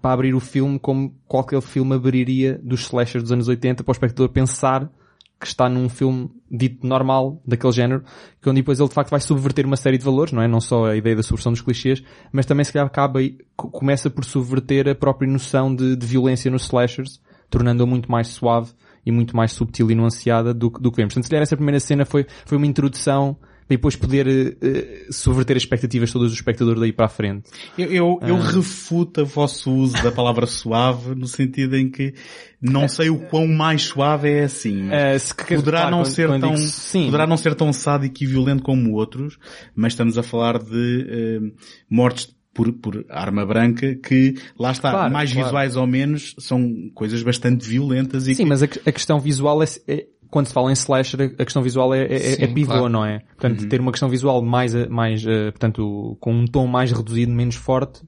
para 0.00 0.14
abrir 0.14 0.34
o 0.34 0.40
filme 0.40 0.78
como 0.78 1.14
qualquer 1.26 1.60
filme 1.60 1.94
abriria 1.94 2.58
dos 2.62 2.80
slashers 2.80 3.22
dos 3.22 3.32
anos 3.32 3.46
80 3.46 3.84
para 3.84 3.90
o 3.90 3.92
espectador 3.92 4.30
pensar 4.30 4.90
que 5.38 5.46
está 5.46 5.68
num 5.68 5.88
filme 5.88 6.30
dito 6.50 6.86
normal 6.86 7.40
daquele 7.46 7.72
género, 7.72 8.02
que 8.40 8.48
onde 8.48 8.60
depois 8.60 8.80
ele 8.80 8.88
de 8.88 8.94
facto 8.94 9.10
vai 9.10 9.20
subverter 9.20 9.66
uma 9.66 9.76
série 9.76 9.98
de 9.98 10.04
valores, 10.04 10.32
não 10.32 10.42
é? 10.42 10.48
Não 10.48 10.60
só 10.60 10.86
a 10.86 10.96
ideia 10.96 11.14
da 11.14 11.22
subversão 11.22 11.52
dos 11.52 11.60
clichês, 11.60 12.02
mas 12.32 12.46
também 12.46 12.64
se 12.64 12.72
calhar 12.72 12.86
acaba 12.86 13.22
e 13.22 13.36
começa 13.54 14.08
por 14.08 14.24
subverter 14.24 14.88
a 14.88 14.94
própria 14.94 15.30
noção 15.30 15.74
de, 15.74 15.94
de 15.94 16.06
violência 16.06 16.50
nos 16.50 16.64
slashers, 16.64 17.20
tornando-a 17.50 17.86
muito 17.86 18.10
mais 18.10 18.28
suave 18.28 18.72
e 19.04 19.12
muito 19.12 19.36
mais 19.36 19.52
subtil 19.52 19.90
e 19.90 19.94
nuanceada 19.94 20.54
do, 20.54 20.70
do 20.70 20.90
que 20.90 20.96
vemos. 20.96 21.12
Portanto, 21.12 21.24
se 21.24 21.30
calhar 21.30 21.42
essa 21.42 21.56
primeira 21.56 21.80
cena 21.80 22.04
foi, 22.04 22.26
foi 22.44 22.56
uma 22.56 22.66
introdução 22.66 23.36
para 23.66 23.76
depois 23.76 23.96
poder 23.96 24.26
uh, 24.28 25.12
subverter 25.12 25.56
as 25.56 25.62
expectativas 25.62 26.12
todas 26.12 26.30
do 26.30 26.34
espectador 26.34 26.78
daí 26.78 26.92
para 26.92 27.06
a 27.06 27.08
frente. 27.08 27.50
Eu, 27.76 27.88
eu, 27.90 28.18
eu 28.22 28.36
ah. 28.36 28.50
refuto 28.50 29.22
o 29.22 29.26
vosso 29.26 29.72
uso 29.72 30.00
da 30.02 30.12
palavra 30.12 30.46
suave 30.46 31.14
no 31.14 31.26
sentido 31.26 31.76
em 31.76 31.90
que 31.90 32.14
não 32.60 32.88
sei 32.88 33.10
o 33.10 33.18
quão 33.18 33.46
mais 33.46 33.82
suave 33.82 34.30
é 34.30 34.44
assim. 34.44 34.88
Uh, 34.88 35.18
se 35.18 35.34
que, 35.34 35.56
poderá 35.56 35.80
claro, 35.80 35.96
não 35.96 36.02
quando, 36.04 36.12
ser 36.12 36.28
quando 36.28 36.40
tão, 36.40 36.54
digo, 36.54 37.04
poderá 37.06 37.26
não 37.26 37.36
ser 37.36 37.54
tão 37.54 37.72
sádico 37.72 38.22
e 38.22 38.26
violento 38.26 38.62
como 38.62 38.92
outros, 38.92 39.38
mas 39.74 39.92
estamos 39.92 40.16
a 40.16 40.22
falar 40.22 40.58
de 40.58 41.42
uh, 41.42 41.54
mortes 41.90 42.36
por, 42.56 42.72
por 42.72 43.04
arma 43.10 43.44
branca 43.44 43.94
que, 43.96 44.34
lá 44.58 44.72
está, 44.72 44.90
Claro, 44.90 45.12
mais 45.12 45.30
claro. 45.30 45.46
visuais 45.46 45.76
ou 45.76 45.86
menos, 45.86 46.34
são 46.38 46.90
coisas 46.94 47.22
bastante 47.22 47.68
violentas 47.68 48.26
e 48.26 48.34
Sim, 48.34 48.44
que, 48.44 48.48
mas 48.48 48.62
a, 48.62 48.66
a 48.66 48.92
questão 48.92 49.20
visual 49.20 49.62
é, 49.62 49.66
é- 49.86 50.06
quando 50.30 50.46
se 50.46 50.52
fala 50.52 50.70
em 50.70 50.74
slasher, 50.74 51.34
a 51.38 51.44
questão 51.44 51.62
visual 51.62 51.94
é, 51.94 52.04
é, 52.04 52.44
é 52.44 52.46
pivô, 52.46 52.72
claro. 52.72 52.88
não 52.88 53.04
é? 53.04 53.20
Portanto, 53.38 53.68
ter 53.68 53.80
uma 53.80 53.90
questão 53.90 54.08
visual 54.08 54.42
mais, 54.42 54.74
eh, 54.74 54.88
mais, 54.88 55.24
eh, 55.26 55.50
portanto, 55.50 56.16
com 56.20 56.32
um 56.32 56.44
tom 56.46 56.66
mais 56.66 56.92
reduzido, 56.92 57.32
menos 57.32 57.54
forte. 57.54 58.02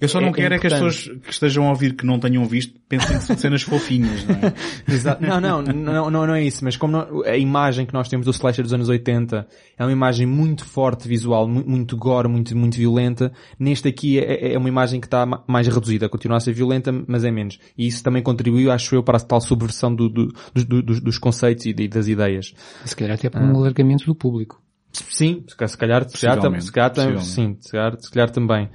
Eu 0.00 0.08
só 0.08 0.20
não 0.20 0.28
é- 0.28 0.30
é 0.30 0.34
quero 0.34 0.54
é 0.54 0.58
que 0.58 0.66
as 0.66 0.72
pessoas 0.72 1.08
que 1.24 1.30
estejam 1.30 1.66
a 1.66 1.70
ouvir 1.70 1.94
que 1.94 2.04
não 2.06 2.18
tenham 2.18 2.44
visto 2.46 2.74
pensem 2.88 3.16
que 3.18 3.24
são 3.24 3.36
cenas 3.36 3.62
fofinhas, 3.62 4.24
não 4.24 4.34
é? 4.36 4.54
Exato. 4.92 5.22
Não, 5.22 5.40
não, 5.40 5.62
não, 5.62 6.10
não, 6.10 6.26
não 6.26 6.34
é 6.34 6.42
isso, 6.44 6.64
mas 6.64 6.76
como 6.76 6.92
não- 6.92 7.22
a 7.24 7.36
imagem 7.36 7.86
que 7.86 7.94
nós 7.94 8.08
temos 8.08 8.24
do 8.26 8.30
slasher 8.32 8.62
dos 8.62 8.72
anos 8.72 8.88
80 8.88 9.46
é 9.78 9.84
uma 9.84 9.92
imagem 9.92 10.26
muito 10.26 10.64
forte 10.64 11.06
visual, 11.08 11.46
mu- 11.48 11.64
muito 11.66 11.96
gore, 11.96 12.28
muito, 12.28 12.56
muito 12.56 12.76
violenta, 12.76 13.32
neste 13.58 13.88
aqui 13.88 14.18
é, 14.18 14.52
é 14.54 14.58
uma 14.58 14.68
imagem 14.68 15.00
que 15.00 15.06
está 15.06 15.24
ma- 15.26 15.42
mais 15.46 15.66
reduzida, 15.66 16.08
continua 16.08 16.36
a 16.36 16.40
ser 16.40 16.52
violenta, 16.52 16.92
mas 17.06 17.24
é 17.24 17.30
menos. 17.30 17.58
E 17.76 17.86
isso 17.86 18.02
também 18.02 18.22
contribuiu, 18.22 18.70
acho 18.70 18.94
eu, 18.94 19.02
para 19.02 19.18
a 19.18 19.20
tal 19.20 19.40
subversão 19.40 19.94
do, 19.94 20.08
do- 20.08 20.32
dos- 20.54 20.64
dos, 20.64 21.00
dos 21.00 21.18
conceitos 21.18 21.66
e 21.66 21.72
das 21.88 22.08
ideias. 22.08 22.52
Se 22.84 22.94
calhar 22.96 23.14
até 23.16 23.28
para 23.28 23.42
um 23.44 23.56
alargamento 23.56 24.04
do 24.06 24.14
público. 24.14 24.62
Sim, 24.92 25.42
se 25.48 25.56
ca- 25.56 25.66
se 25.66 25.76
calhar, 25.76 26.08
se 26.08 26.16
calhar, 26.20 26.36
se 26.60 26.70
calhar, 26.72 26.90
sim, 27.20 27.56
se 27.60 27.72
calhar, 27.72 27.96
se 28.00 28.10
calhar 28.10 28.30
também. 28.30 28.68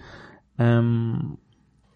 Hum, 0.60 1.38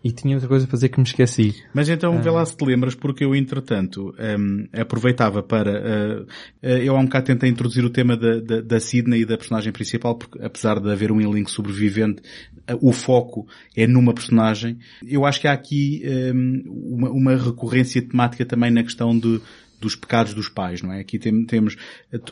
e 0.04 0.12
tinha 0.12 0.36
outra 0.36 0.50
coisa 0.50 0.66
a 0.66 0.70
fazer 0.70 0.90
que 0.90 1.00
me 1.00 1.06
esqueci. 1.06 1.56
Mas 1.74 1.88
então 1.88 2.22
vê 2.22 2.28
Ah. 2.28 2.34
lá 2.34 2.46
se 2.46 2.58
te 2.58 2.66
lembras, 2.66 2.94
porque 2.94 3.24
eu 3.24 3.34
entretanto 3.34 4.14
hum, 4.38 4.68
aproveitava 4.74 5.42
para... 5.42 5.72
uh, 5.72 6.24
uh, 6.24 6.68
eu 6.84 6.96
há 6.98 7.00
um 7.00 7.06
bocado 7.06 7.26
tentei 7.28 7.50
introduzir 7.50 7.86
o 7.86 7.90
tema 7.90 8.18
da, 8.18 8.40
da, 8.42 8.60
da 8.62 8.80
Sidney 8.82 9.22
e 9.22 9.26
da 9.26 9.38
personagem 9.38 9.72
principal, 9.72 10.16
porque 10.16 10.44
apesar 10.44 10.80
de 10.82 10.92
haver 10.92 11.10
um 11.10 11.22
elenco 11.22 11.50
sobrevivente, 11.50 12.22
uh, 12.70 12.78
o 12.82 12.92
foco 12.92 13.48
é 13.78 13.88
numa 13.88 14.14
personagem. 14.14 14.78
Eu 15.08 15.26
acho 15.26 15.40
que 15.40 15.48
há 15.48 15.54
aqui 15.54 16.04
hum, 16.36 16.64
uma, 16.68 17.10
uma 17.10 17.36
recorrência 17.38 18.02
temática 18.02 18.46
também 18.46 18.72
na 18.72 18.84
questão 18.84 19.18
de 19.18 19.40
dos 19.80 19.98
pecados 19.98 20.34
dos 20.34 20.48
pais, 20.48 20.82
não 20.82 20.94
é? 20.94 21.02
Aqui 21.02 21.20
tem- 21.20 21.46
temos 21.46 21.76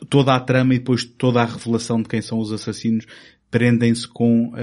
toda 0.09 0.33
a 0.33 0.39
trama 0.39 0.73
e 0.73 0.77
depois 0.79 1.03
toda 1.03 1.41
a 1.41 1.45
revelação 1.45 2.01
de 2.01 2.07
quem 2.07 2.21
são 2.21 2.39
os 2.39 2.49
assassinos 2.53 3.05
prendem-se 3.51 4.07
com 4.07 4.53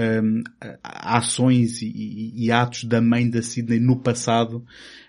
a- 0.83 1.17
ações 1.17 1.81
e, 1.81 2.33
e- 2.35 2.51
atos 2.51 2.83
da 2.83 2.99
mãe 2.99 3.29
da 3.29 3.41
Sidney 3.41 3.79
no 3.79 3.95
passado 3.95 4.65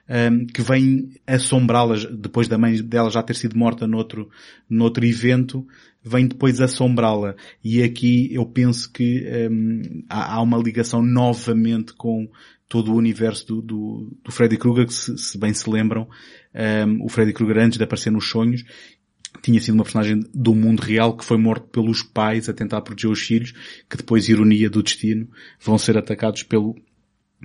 hum, 0.08 0.46
que 0.46 0.60
vêm 0.60 1.08
assombrá-las. 1.26 2.04
Depois 2.04 2.46
da 2.46 2.58
mãe 2.58 2.80
dela 2.82 3.10
já 3.10 3.22
ter 3.22 3.34
sido 3.34 3.58
morta 3.58 3.86
noutro, 3.86 4.28
noutro 4.68 5.04
evento 5.04 5.66
vem 6.04 6.26
depois 6.26 6.60
assombrá-la. 6.60 7.34
E 7.64 7.82
aqui 7.82 8.32
eu 8.32 8.44
penso 8.44 8.92
que 8.92 9.26
hum, 9.50 10.04
há, 10.08 10.34
há 10.34 10.42
uma 10.42 10.58
ligação 10.58 11.02
novamente 11.02 11.94
com 11.94 12.28
todo 12.68 12.92
o 12.92 12.96
universo 12.96 13.46
do, 13.46 13.62
do, 13.62 14.16
do 14.22 14.30
Freddy 14.30 14.56
Krueger 14.56 14.86
que 14.86 14.94
se, 14.94 15.18
se 15.18 15.36
bem 15.36 15.52
se 15.52 15.68
lembram 15.68 16.06
hum, 16.86 17.04
o 17.04 17.08
Freddy 17.08 17.32
Krueger 17.32 17.64
antes 17.64 17.78
de 17.78 17.84
aparecer 17.84 18.12
nos 18.12 18.28
sonhos 18.28 18.62
tinha 19.42 19.60
sido 19.60 19.74
uma 19.74 19.84
personagem 19.84 20.22
do 20.34 20.54
mundo 20.54 20.80
real 20.80 21.16
que 21.16 21.24
foi 21.24 21.36
morto 21.38 21.66
pelos 21.68 22.02
pais 22.02 22.48
a 22.48 22.52
tentar 22.52 22.80
proteger 22.82 23.10
os 23.10 23.20
filhos, 23.20 23.52
que 23.88 23.96
depois, 23.96 24.28
ironia 24.28 24.68
do 24.68 24.82
destino, 24.82 25.28
vão 25.60 25.78
ser 25.78 25.96
atacados 25.96 26.42
pelo, 26.42 26.76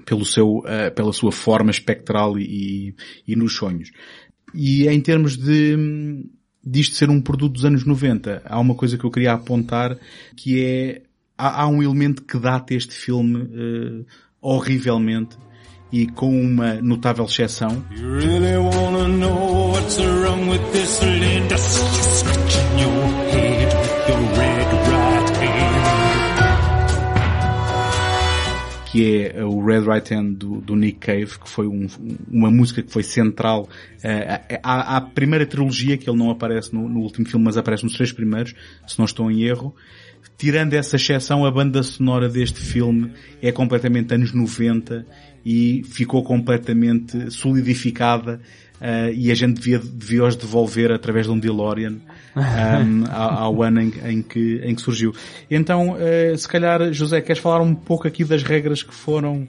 pelo 0.05 0.25
seu, 0.25 0.63
eh, 0.65 0.89
pela 0.89 1.13
sua 1.13 1.31
forma 1.31 1.71
espectral 1.71 2.37
e, 2.37 2.95
e 3.27 3.35
nos 3.35 3.55
sonhos. 3.55 3.91
E 4.53 4.87
em 4.87 5.01
termos 5.01 5.37
de, 5.37 6.25
disto 6.65 6.95
ser 6.95 7.09
um 7.09 7.21
produto 7.21 7.53
dos 7.53 7.65
anos 7.65 7.85
90, 7.85 8.41
há 8.45 8.59
uma 8.59 8.75
coisa 8.75 8.97
que 8.97 9.03
eu 9.03 9.11
queria 9.11 9.33
apontar, 9.33 9.97
que 10.35 10.61
é, 10.61 11.01
há, 11.37 11.63
há 11.63 11.67
um 11.67 11.83
elemento 11.83 12.23
que 12.23 12.37
data 12.37 12.73
este 12.73 12.93
filme 12.93 13.49
eh, 13.53 14.05
horrivelmente, 14.41 15.37
e 15.91 16.07
com 16.07 16.29
uma 16.41 16.75
notável 16.81 17.25
exceção, 17.25 17.83
really 17.91 18.55
que 28.91 29.25
é 29.35 29.43
o 29.43 29.61
Red 29.65 29.81
Right 29.81 30.13
Hand 30.13 30.33
do, 30.35 30.61
do 30.61 30.73
Nick 30.73 30.99
Cave, 30.99 31.37
que 31.37 31.49
foi 31.49 31.67
um- 31.67 31.87
uma 32.31 32.49
música 32.49 32.81
que 32.81 32.89
foi 32.89 33.03
central 33.03 33.63
uh, 33.63 34.57
à, 34.63 34.95
à 34.97 35.01
primeira 35.01 35.45
trilogia, 35.45 35.97
que 35.97 36.09
ele 36.09 36.17
não 36.17 36.29
aparece 36.29 36.73
no, 36.73 36.87
no 36.87 37.01
último 37.01 37.27
filme, 37.27 37.43
mas 37.43 37.57
aparece 37.57 37.83
nos 37.83 37.93
três 37.93 38.13
primeiros, 38.13 38.53
se 38.87 38.97
não 38.97 39.03
estou 39.05 39.29
em 39.29 39.41
erro. 39.43 39.75
Tirando 40.37 40.73
essa 40.75 40.95
exceção, 40.95 41.45
a 41.45 41.51
banda 41.51 41.83
sonora 41.83 42.29
deste 42.29 42.59
filme 42.59 43.11
é 43.41 43.51
completamente 43.51 44.13
anos 44.13 44.33
90 44.33 45.05
e 45.45 45.83
ficou 45.83 46.23
completamente 46.23 47.29
solidificada 47.31 48.41
uh, 48.81 49.13
e 49.13 49.31
a 49.31 49.35
gente 49.35 49.55
devia, 49.55 49.79
devia 49.79 50.25
os 50.25 50.35
devolver 50.35 50.91
através 50.91 51.27
de 51.27 51.31
um 51.31 51.39
DeLorean 51.39 51.97
um, 52.35 53.03
ao, 53.11 53.31
ao 53.43 53.63
ano 53.63 53.81
em, 53.81 53.93
em 54.05 54.21
que, 54.21 54.61
em 54.63 54.73
que 54.73 54.81
surgiu. 54.81 55.13
Então, 55.49 55.91
uh, 55.93 56.37
se 56.37 56.47
calhar, 56.47 56.91
José, 56.91 57.21
queres 57.21 57.41
falar 57.41 57.61
um 57.61 57.75
pouco 57.75 58.07
aqui 58.07 58.23
das 58.23 58.41
regras 58.41 58.81
que 58.81 58.93
foram 58.93 59.47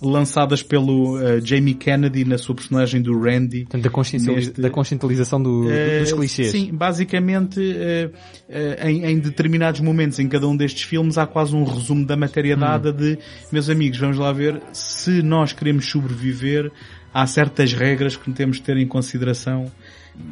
lançadas 0.00 0.62
pelo 0.62 1.16
uh, 1.16 1.40
Jamie 1.44 1.74
Kennedy 1.74 2.24
na 2.24 2.36
sua 2.38 2.54
personagem 2.54 3.00
do 3.00 3.18
Randy? 3.18 3.62
Portanto, 3.62 3.82
da, 3.82 3.90
consciencializa- 3.90 4.48
Neste- 4.48 4.60
da 4.60 4.70
conscientização 4.70 5.42
do- 5.42 5.62
do- 5.64 6.00
dos 6.00 6.12
Uh, 6.12 6.16
clichês. 6.16 6.50
Sim, 6.50 6.70
basicamente, 6.72 7.58
uh, 7.60 8.08
uh, 8.10 8.88
em, 8.88 9.04
em 9.06 9.18
determinados 9.18 9.80
momentos 9.80 10.18
em 10.18 10.28
cada 10.28 10.46
um 10.46 10.56
destes 10.56 10.82
filmes 10.82 11.16
há 11.18 11.26
quase 11.26 11.54
um 11.56 11.64
resumo 11.64 12.04
da 12.04 12.16
matéria 12.16 12.56
Hum. 12.56 12.60
dada 12.60 12.92
de, 12.92 13.18
meus 13.50 13.70
amigos, 13.70 13.98
vamos 13.98 14.18
lá 14.18 14.32
ver, 14.32 14.60
se 14.72 15.22
nós 15.22 15.52
queremos 15.52 15.86
sobreviver, 15.88 16.70
há 17.12 17.26
certas 17.26 17.72
regras 17.72 18.16
que 18.16 18.30
temos 18.32 18.56
de 18.58 18.62
ter 18.62 18.76
em 18.76 18.86
consideração. 18.86 19.70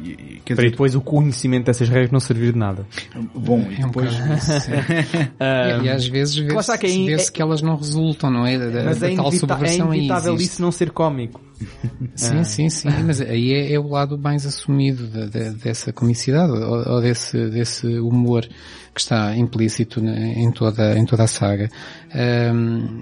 E- 0.03 0.09
e, 0.35 0.41
Para 0.45 0.55
dizer, 0.57 0.69
depois 0.71 0.93
o 0.95 1.01
conhecimento 1.01 1.65
dessas 1.65 1.89
regras 1.89 2.11
não 2.11 2.19
servir 2.19 2.53
de 2.53 2.59
nada. 2.59 2.85
bom, 3.33 3.59
e 3.71 3.81
É 3.81 3.85
um 3.85 3.87
depois, 3.87 4.11
isso, 4.13 4.69
e, 5.81 5.85
e 5.85 5.89
às 5.89 6.07
vezes 6.07 6.35
vê-se 6.35 6.77
que 6.77 6.85
é- 6.85 7.05
vê-se 7.05 7.31
que 7.31 7.41
elas 7.41 7.61
não 7.63 7.75
resultam, 7.75 8.29
não 8.29 8.45
é? 8.45 8.57
Da, 8.57 8.69
da- 8.69 8.83
Mas 8.83 8.99
da 8.99 9.11
é, 9.11 9.15
tal 9.15 9.29
é 9.29 9.31
subversão 9.31 9.91
aí 9.91 9.97
inevitável 9.99 10.35
isso 10.35 10.61
não 10.61 10.71
ser 10.71 10.91
cómico. 10.91 11.41
Sim, 12.15 12.43
sim, 12.43 12.69
sim, 12.69 12.89
mas 13.05 13.21
aí 13.21 13.53
é, 13.53 13.73
é 13.73 13.79
o 13.79 13.87
lado 13.87 14.17
mais 14.17 14.45
assumido 14.45 15.07
da- 15.07 15.25
da- 15.25 15.51
dessa 15.51 15.91
comicidade 15.93 16.51
ou, 16.51 16.93
ou 16.95 17.01
desse, 17.01 17.49
desse 17.49 17.87
humor 17.99 18.45
que 18.93 18.99
está 19.01 19.35
implícito 19.37 19.99
em 20.01 20.51
toda, 20.51 20.97
em 20.99 21.05
toda 21.05 21.23
a 21.23 21.27
saga. 21.27 21.69
Ahm, 22.13 22.99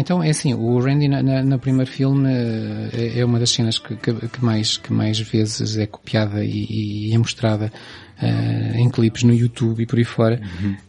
então 0.00 0.22
é 0.22 0.30
assim, 0.30 0.54
o 0.54 0.78
Randy 0.80 1.06
na, 1.08 1.22
na- 1.22 1.42
no 1.42 1.58
primeiro 1.58 1.90
filme 1.90 2.28
eh, 2.28 2.90
é, 3.16 3.18
é 3.20 3.24
uma 3.24 3.38
das 3.38 3.50
cenas 3.50 3.78
que, 3.78 3.94
que- 3.96 4.28
que 4.28 4.44
mais, 4.44 4.76
que 4.76 4.92
mais 4.92 5.18
vezes 5.20 5.76
é 5.76 5.86
copiada 5.86 6.44
e, 6.44 7.08
e 7.10 7.14
é 7.14 7.18
mostrada 7.18 7.72
eh, 8.20 8.72
em 8.76 8.88
clipes 8.90 9.22
no 9.22 9.32
YouTube 9.32 9.82
e 9.82 9.86
por 9.86 9.98
aí 9.98 10.04
fora. 10.04 10.40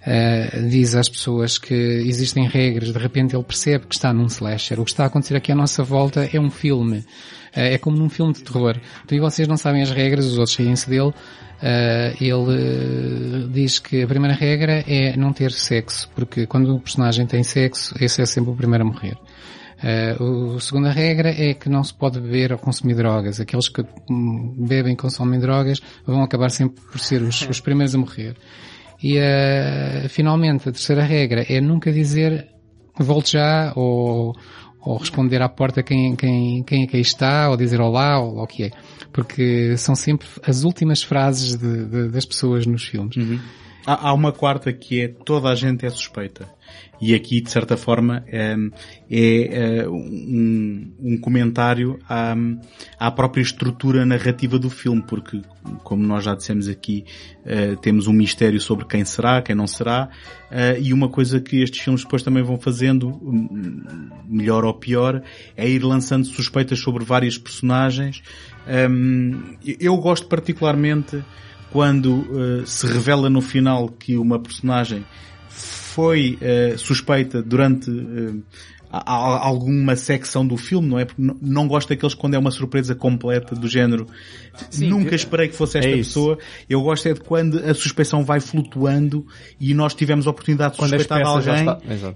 Eh, 0.06 0.68
diz 0.70 0.96
às 0.96 1.08
pessoas 1.10 1.58
que 1.58 1.74
existem 1.74 2.48
regras, 2.48 2.92
de 2.92 2.98
repente 3.00 3.36
ele 3.36 3.44
percebe 3.44 3.86
que 3.88 3.96
está 3.96 4.12
num 4.14 4.26
slasher. 4.28 4.80
O 4.80 4.86
que 4.86 4.92
está 4.92 5.04
a 5.04 5.08
acontecer 5.08 5.36
aqui 5.36 5.52
à 5.52 5.56
nossa 5.56 5.84
volta 5.84 6.28
é 6.32 6.40
um 6.40 6.50
filme. 6.50 7.04
Eh, 7.56 7.76
é 7.76 7.78
como 7.78 7.98
num 7.98 8.10
filme 8.10 8.34
de 8.34 8.42
terror. 8.44 8.76
Então, 9.06 9.18
e 9.18 9.22
vocês 9.22 9.48
não 9.48 9.58
sabem 9.58 9.82
as 9.82 9.92
regras, 9.92 10.26
os 10.26 10.38
outros 10.38 10.56
riem-se 10.58 10.90
dele. 10.90 11.14
Uh, 11.62 12.18
ele 12.20 13.46
uh, 13.46 13.50
diz 13.50 13.78
que 13.78 14.02
a 14.02 14.08
primeira 14.08 14.36
regra 14.36 14.84
é 14.88 15.16
não 15.16 15.32
ter 15.32 15.52
sexo, 15.52 16.10
porque 16.16 16.48
quando 16.48 16.76
o 16.76 16.80
personagem 16.80 17.28
tem 17.28 17.44
sexo, 17.44 17.94
esse 18.02 18.20
é 18.20 18.26
sempre 18.26 18.50
o 18.52 18.56
primeiro 18.56 18.84
a 18.84 18.88
morrer. 18.88 19.16
Uh, 19.84 20.56
a 20.56 20.60
segunda 20.60 20.92
regra 20.92 21.30
é 21.30 21.54
que 21.54 21.70
não 21.70 21.84
se 21.84 21.94
pode 21.94 22.20
beber 22.20 22.52
ou 22.52 22.58
consumir 22.58 22.96
drogas. 22.96 23.40
Aqueles 23.40 23.70
que 23.70 23.86
hum, 24.10 24.56
bebem 24.68 24.94
e 24.94 24.96
consomem 24.96 25.40
drogas 25.40 25.80
vão 26.06 26.24
acabar 26.24 26.50
sempre 26.50 26.82
por 26.82 27.00
ser 27.00 27.22
os, 27.22 27.48
os 27.48 27.60
primeiros 27.60 27.94
a 27.94 27.98
morrer. 28.00 28.36
E 29.04 29.18
finalmente 30.10 30.70
a 30.70 30.72
terceira 30.72 31.02
regra 31.02 31.44
é 31.50 31.60
nunca 31.60 31.92
dizer 31.92 32.48
volte 33.00 33.32
já 33.32 33.74
ou, 33.76 34.36
ou 34.80 34.98
responder 34.98 35.42
à 35.42 35.50
porta 35.50 35.82
quem, 35.82 36.16
quem, 36.16 36.64
quem 36.64 36.84
é 36.84 36.88
que 36.88 36.98
aí 36.98 37.02
está, 37.02 37.50
ou 37.50 37.58
dizer 37.58 37.82
olá, 37.82 38.20
ou 38.20 38.44
o 38.44 38.48
que 38.48 38.66
é. 38.66 38.72
Porque 39.12 39.76
são 39.78 39.96
sempre 39.96 40.28
as 40.44 40.64
últimas 40.64 41.04
frases 41.04 41.56
de, 41.56 41.86
de, 41.86 42.10
das 42.10 42.26
pessoas 42.26 42.66
nos 42.66 42.84
filmes. 42.84 43.16
Há, 43.86 44.10
há 44.10 44.14
uma 44.14 44.32
quarta 44.32 44.72
que 44.72 45.02
é 45.02 45.08
toda 45.08 45.50
a 45.50 45.56
gente 45.56 45.86
é 45.86 45.90
suspeita. 45.90 46.48
E 47.02 47.16
aqui, 47.16 47.42
de 47.42 47.50
certa 47.50 47.76
forma, 47.76 48.24
é, 48.28 48.56
é 49.10 49.90
um, 49.90 50.94
um 51.00 51.18
comentário 51.18 51.98
à, 52.08 52.36
à 53.00 53.10
própria 53.10 53.42
estrutura 53.42 54.06
narrativa 54.06 54.60
do 54.60 54.70
filme, 54.70 55.02
porque, 55.02 55.42
como 55.84 56.06
nós 56.06 56.24
já 56.24 56.36
dissemos 56.36 56.68
aqui, 56.68 57.04
uh, 57.40 57.76
temos 57.78 58.06
um 58.06 58.14
mistério 58.14 58.62
sobre 58.62 58.86
quem 58.86 59.04
será, 59.04 59.42
quem 59.42 59.56
não 59.56 59.66
será, 59.66 60.10
uh, 60.52 60.80
e 60.80 60.94
uma 60.94 61.10
coisa 61.10 61.42
que 61.42 61.64
estes 61.64 61.82
filmes 61.82 62.04
depois 62.04 62.22
também 62.22 62.44
vão 62.44 62.60
fazendo, 62.60 63.20
melhor 64.28 64.64
ou 64.64 64.76
pior, 64.76 65.24
é 65.58 65.68
ir 65.68 65.84
lançando 65.84 66.26
suspeitas 66.26 66.78
sobre 66.78 67.04
várias 67.04 67.36
personagens. 67.36 68.22
Um, 68.68 69.56
eu 69.80 69.98
gosto 69.98 70.28
particularmente 70.28 71.24
quando 71.72 72.20
uh, 72.20 72.66
se 72.66 72.86
revela 72.86 73.30
no 73.30 73.42
final 73.42 73.90
que 73.90 74.18
uma 74.18 74.40
personagem 74.40 75.06
foi 75.92 76.38
eh, 76.40 76.76
suspeita 76.78 77.42
durante 77.42 77.92
eh, 77.92 78.34
a- 78.92 79.12
a- 79.14 79.48
alguma 79.48 79.96
secção 79.96 80.46
do 80.46 80.58
filme, 80.58 80.88
não 80.88 81.00
é? 81.00 81.06
Porque 81.06 81.22
n- 81.22 81.36
não 81.42 81.68
gosto 81.68 81.90
daqueles 81.90 82.14
quando 82.14 82.34
é 82.34 82.38
uma 82.38 82.52
surpresa 82.52 82.94
completa 82.94 83.56
do 83.56 83.68
género. 83.68 84.06
Nunca 84.80 85.16
esperei 85.16 85.48
que 85.48 85.56
fosse 85.56 85.78
esta 85.78 85.90
é 85.90 85.96
isso. 85.96 86.10
pessoa. 86.10 86.38
Eu 86.70 86.82
gosto 86.82 87.08
é 87.08 87.14
de 87.14 87.22
quando 87.22 87.58
a 87.60 87.74
suspeição 87.74 88.24
vai 88.26 88.40
flutuando 88.42 89.26
e 89.60 89.74
nós 89.74 89.94
tivemos 89.94 90.28
a 90.28 90.32
oportunidade 90.32 90.74
de 90.74 90.80
Quando 90.80 90.90
suspeitar 90.90 91.20
alguém 91.26 91.66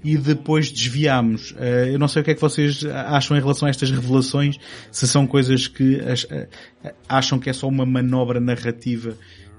e 0.03 0.17
depois 0.17 0.69
desviámos. 0.71 1.55
Eh, 1.57 1.91
eu 1.93 1.99
não 1.99 2.07
sei 2.09 2.21
o 2.21 2.25
que 2.25 2.31
é 2.31 2.35
que 2.35 2.41
vocês 2.41 2.83
acham 2.85 3.37
em 3.37 3.39
relação 3.39 3.67
a 3.67 3.69
estas 3.71 3.89
revelações, 3.89 4.57
se 4.91 5.07
são 5.07 5.25
coisas 5.25 5.67
que 5.67 5.99
as- 6.01 6.27
eh, 6.29 6.47
acham 7.07 7.39
que 7.39 7.49
é 7.49 7.53
só 7.53 7.67
uma 7.67 7.85
manobra 7.85 8.39
narrativa 8.39 9.15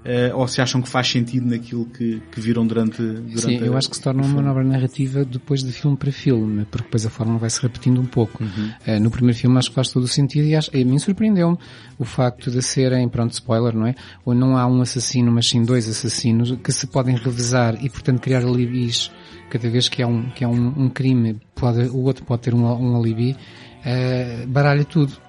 eh, 0.08 0.32
ou 0.32 0.46
se 0.46 0.62
acham 0.62 0.80
que 0.80 0.88
faz 0.88 1.08
sentido 1.08 1.48
naquilo 1.48 1.84
que, 1.86 2.22
que 2.30 2.40
viram 2.40 2.64
durante, 2.64 3.02
durante 3.02 3.40
Sim, 3.40 3.58
eu 3.58 3.76
acho 3.76 3.90
que 3.90 3.96
se 3.96 4.02
torna 4.02 4.22
uma 4.22 4.36
manobra 4.36 4.62
narrativa 4.62 5.24
depois 5.24 5.64
de 5.64 5.72
filme 5.72 5.96
para 5.96 6.12
filme, 6.12 6.64
porque 6.70 6.84
depois 6.84 7.04
a 7.04 7.10
fórmula 7.10 7.40
vai 7.40 7.50
se 7.50 7.60
repetindo 7.60 8.00
um 8.00 8.06
pouco. 8.06 8.44
Uhum. 8.44 8.70
Eh, 8.86 9.00
no 9.00 9.10
primeiro 9.10 9.36
filme 9.36 9.58
acho 9.58 9.70
que 9.70 9.74
faz 9.74 9.90
todo 9.90 10.04
o 10.04 10.08
sentido 10.08 10.46
e 10.46 10.54
acho, 10.54 10.70
a 10.72 10.76
mim 10.76 10.96
surpreendeu-me 11.00 11.58
o 11.98 12.04
facto 12.04 12.52
de 12.52 12.62
serem, 12.62 13.08
pronto, 13.08 13.32
spoiler, 13.32 13.74
não 13.74 13.84
é? 13.84 13.96
Ou 14.24 14.32
não 14.32 14.56
há 14.56 14.64
um 14.68 14.80
assassino, 14.80 15.32
mas 15.32 15.48
sim 15.48 15.64
dois 15.64 15.88
assassinos 15.88 16.56
que 16.62 16.70
se 16.70 16.86
podem 16.86 17.16
revezar 17.16 17.76
e 17.84 17.90
portanto 17.90 18.20
criar 18.20 18.44
alibis 18.44 19.10
cada 19.50 19.68
vez 19.68 19.88
que 19.88 20.04
há 20.04 20.06
um, 20.06 20.30
que 20.30 20.44
há 20.44 20.48
um, 20.48 20.84
um 20.84 20.88
crime, 20.88 21.40
pode, 21.52 21.80
o 21.88 22.02
outro 22.02 22.24
pode 22.24 22.42
ter 22.42 22.54
um, 22.54 22.64
um 22.64 22.96
alibi, 22.96 23.36
eh, 23.84 24.44
baralha 24.46 24.84
tudo. 24.84 25.25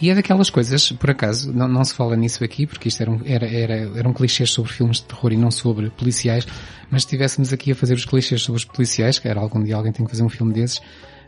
E 0.00 0.10
é 0.10 0.14
daquelas 0.14 0.48
coisas, 0.50 0.92
por 0.92 1.10
acaso, 1.10 1.52
não, 1.52 1.68
não 1.68 1.84
se 1.84 1.94
fala 1.94 2.16
nisso 2.16 2.42
aqui, 2.42 2.66
porque 2.66 2.88
isto 2.88 3.00
era 3.02 3.10
um, 3.10 3.20
era, 3.24 3.46
era, 3.46 3.98
eram 3.98 4.12
clichês 4.12 4.50
sobre 4.50 4.72
filmes 4.72 4.98
de 4.98 5.04
terror 5.04 5.32
e 5.32 5.36
não 5.36 5.50
sobre 5.50 5.90
policiais, 5.90 6.46
mas 6.90 7.02
se 7.02 7.06
estivéssemos 7.06 7.52
aqui 7.52 7.72
a 7.72 7.74
fazer 7.74 7.94
os 7.94 8.04
clichês 8.04 8.42
sobre 8.42 8.58
os 8.58 8.64
policiais, 8.64 9.18
que 9.18 9.28
era 9.28 9.40
algum 9.40 9.62
dia 9.62 9.76
alguém 9.76 9.92
tem 9.92 10.04
que 10.04 10.10
fazer 10.10 10.22
um 10.22 10.28
filme 10.28 10.52
desses, 10.52 10.80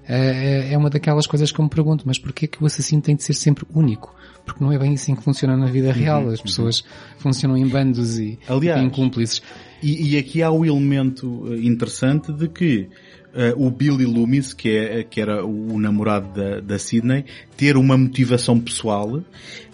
eh, 0.06 0.72
é 0.72 0.78
uma 0.78 0.90
daquelas 0.90 1.26
coisas 1.26 1.50
que 1.50 1.58
eu 1.58 1.64
me 1.64 1.70
pergunto, 1.70 2.04
mas 2.06 2.18
porquê 2.18 2.46
que 2.46 2.62
o 2.62 2.66
assassino 2.66 3.00
tem 3.00 3.16
de 3.16 3.22
ser 3.22 3.34
sempre 3.34 3.64
único? 3.74 4.14
Porque 4.44 4.62
não 4.62 4.70
é 4.70 4.78
bem 4.78 4.94
assim 4.94 5.14
que 5.14 5.22
funciona 5.22 5.56
na 5.56 5.66
vida 5.66 5.90
real. 5.90 6.28
As 6.28 6.40
pessoas 6.40 6.84
funcionam 7.16 7.56
em 7.56 7.66
bandos 7.66 8.18
e, 8.18 8.38
Aliás, 8.46 8.78
e 8.78 8.82
têm 8.82 8.90
cúmplices. 8.90 9.42
E, 9.82 10.12
e 10.12 10.18
aqui 10.18 10.42
há 10.42 10.50
o 10.50 10.64
elemento 10.64 11.46
eh, 11.50 11.56
interessante 11.66 12.32
de 12.32 12.48
que 12.48 12.88
eh, 13.34 13.52
o 13.56 13.70
Billy 13.70 14.04
Loomis, 14.04 14.52
que, 14.54 14.70
é, 14.76 15.02
que 15.02 15.20
era 15.20 15.44
o, 15.44 15.78
namorado 15.78 16.28
da, 16.32 16.60
da 16.60 16.78
Sidney, 16.78 17.24
ter 17.56 17.76
uma 17.76 17.96
motivação 17.96 18.58
pessoal, 18.60 19.22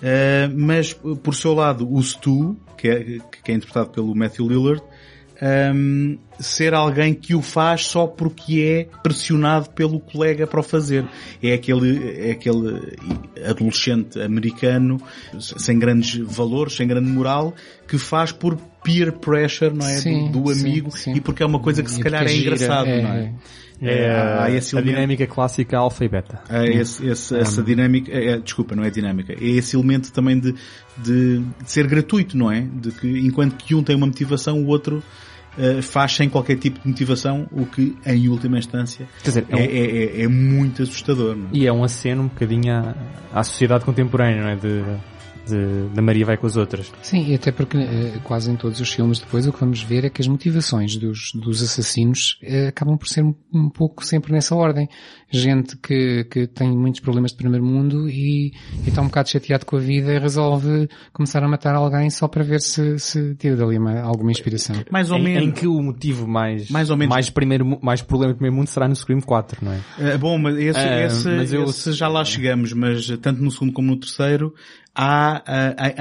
eh, 0.03 0.49
mas 0.55 0.93
por 0.93 1.35
seu 1.35 1.53
lado 1.55 1.91
o 1.93 2.03
Stu, 2.03 2.57
que 2.77 2.89
é, 2.89 3.19
que 3.43 3.53
é 3.53 3.55
interpretado 3.55 3.91
pelo 3.91 4.15
Matthew 4.15 4.49
Lillard, 4.49 4.83
ehm, 5.41 6.17
ser 6.39 6.75
alguém 6.75 7.15
que 7.15 7.35
o 7.35 7.43
faz 7.43 7.87
só 7.87 8.07
porque 8.07 8.61
é 8.61 8.99
pressionado 9.03 9.71
pelo 9.71 10.01
colega 10.01 10.47
para 10.47 10.61
o 10.61 10.63
fazer. 10.63 11.05
É 11.43 11.53
aquele, 11.53 12.29
é 12.29 12.33
aquele 12.33 12.97
adolescente 13.47 14.21
americano 14.21 15.01
sem 15.39 15.79
grandes 15.79 16.17
valores, 16.17 16.75
sem 16.77 16.87
grande 16.87 17.09
moral, 17.09 17.55
que 17.89 17.99
faz 17.99 18.33
por 18.33 18.57
peer 18.83 19.13
pressure, 19.13 19.75
não 19.75 19.87
é? 19.87 19.97
Sim, 19.99 20.31
do, 20.31 20.41
do 20.43 20.55
sim, 20.55 20.61
amigo 20.61 20.91
sim. 20.97 21.13
e 21.15 21.21
porque 21.21 21.43
é 21.43 21.47
uma 21.47 21.61
coisa 21.61 21.83
que 21.83 21.91
se 21.91 22.01
calhar 22.01 22.27
é 22.27 22.33
engraçado, 22.35 22.89
é, 22.89 23.03
não 23.03 23.13
é? 23.13 23.33
É, 23.83 24.11
há 24.11 24.45
a, 24.45 24.51
esse 24.51 24.77
a 24.77 24.81
dinâmica 24.83 25.27
clássica 25.27 25.79
alfa 25.79 26.05
e 26.05 26.09
beta. 26.09 26.41
Há 26.51 26.67
esse- 26.67 27.07
esse- 27.07 27.35
essa 27.35 27.63
dinâmica, 27.63 28.13
é, 28.13 28.33
é, 28.33 28.39
desculpa, 28.39 28.77
não 28.77 28.85
é 28.85 28.91
dinâmica, 28.91 29.33
é 29.33 29.43
esse 29.43 29.75
elemento 29.75 30.13
também 30.13 30.39
de, 30.39 30.55
de, 30.99 31.39
de 31.39 31.45
ser 31.65 31.87
gratuito, 31.87 32.37
não 32.37 32.51
é? 32.53 32.61
De 32.61 32.91
que 32.91 33.09
enquanto 33.21 33.57
que 33.57 33.75
um 33.75 33.83
tem 33.83 33.97
uma 33.97 34.07
motivação, 34.07 34.63
o 34.63 34.67
outro 34.67 35.03
eh, 35.59 35.83
faz 35.83 36.13
sem 36.13 36.29
qualquer 36.29 36.57
tipo 36.57 36.81
de 36.81 36.89
motivação, 36.89 37.47
o 37.53 37.67
que 37.67 37.97
em 38.07 38.29
última 38.29 38.59
instância 38.59 39.07
dizer, 39.23 39.45
é 39.49 39.53
é, 39.53 39.57
um- 39.57 39.59
é, 39.61 39.65
é- 39.65 40.23
é 40.23 40.29
muito 40.29 40.83
assustador. 40.83 41.37
Não 41.37 41.47
é? 41.47 41.49
E 41.53 41.67
é 41.67 41.73
um 41.73 41.83
aceno 41.85 42.23
um 42.23 42.29
bocadinho 42.29 42.73
à, 42.73 42.95
à 43.33 43.43
sociedade 43.43 43.85
contemporânea, 43.85 44.43
não 44.43 44.49
é? 44.51 44.57
De, 44.57 44.83
de, 45.51 45.89
da 45.95 46.01
Maria 46.03 46.25
vai 46.25 46.37
com 46.37 46.47
as 46.47 46.57
outras. 46.57 46.93
Sim, 47.03 47.27
e 47.29 47.35
até 47.35 47.53
porque 47.53 47.77
eh, 47.77 48.19
quase 48.25 48.51
em 48.51 48.57
todos 48.57 48.81
os 48.81 48.93
filmes 48.93 49.19
depois 49.19 49.47
o 49.47 49.53
que 49.53 49.61
vamos 49.61 49.83
ver 49.83 50.05
é 50.05 50.11
que 50.11 50.21
as 50.23 50.29
motivações 50.29 50.97
dos, 50.97 51.33
dos 51.35 51.63
assassinos 51.63 52.39
eh, 52.43 52.69
acabam 52.69 52.97
por 52.97 53.09
ser 53.09 53.23
um, 53.25 53.69
pouco 53.69 54.05
sempre 54.05 54.33
nessa 54.33 54.55
ordem. 54.55 54.89
Gente 55.33 55.77
que, 55.77 56.25
que 56.25 56.47
tem 56.47 56.77
muitos 56.77 57.01
problemas 57.01 57.31
de 57.31 57.37
primeiro 57.37 57.65
mundo 57.65 58.09
e, 58.09 58.53
e 58.85 58.89
está 58.89 59.01
um 59.01 59.07
bocado 59.07 59.29
chateado 59.31 59.65
com 59.65 59.77
a 59.77 59.81
vida 59.81 60.13
e 60.13 60.19
resolve 60.19 60.89
começar 61.13 61.43
a 61.45 61.49
matar 61.49 61.75
alguém 61.75 62.11
só 62.11 62.27
para 62.27 62.43
ver 62.43 62.61
se, 62.61 62.99
se 62.99 63.35
tira 63.37 63.55
dali 63.57 63.79
uma, 63.79 64.01
alguma 64.01 64.31
inspiração. 64.33 64.75
Mais 64.91 65.11
ou 65.11 65.19
em, 65.19 65.23
menos. 65.23 65.43
em 65.49 65.51
que 65.53 65.67
o 65.67 65.81
motivo 65.83 66.27
mais, 66.27 66.69
Mais 66.71 66.91
ou 66.91 66.97
menos. 66.97 67.15
mais, 67.15 67.31
primeiro, 67.31 67.79
mais 67.81 68.03
problema 68.03 68.33
do 68.33 68.37
primeiro 68.37 68.57
mundo 68.57 68.67
será 68.69 68.89
no 68.89 68.97
Scream 68.97 69.21
4, 69.21 69.65
não 69.65 69.73
é? 69.73 69.81
Eh, 70.01 70.19
bom, 70.19 70.37
mas 70.39 70.57
esse, 70.57 70.79
Ah, 70.79 71.05
esse, 71.07 71.29
mas 71.29 71.53
eu- 71.53 71.65
esse 71.65 71.93
já 71.93 72.09
lá 72.09 72.25
chegamos, 72.25 72.73
mas 72.73 73.07
tanto 73.23 73.41
no 73.43 73.51
segundo 73.51 73.73
como 73.73 73.89
no 73.89 73.97
terceiro, 73.97 74.53
há, 74.95 75.43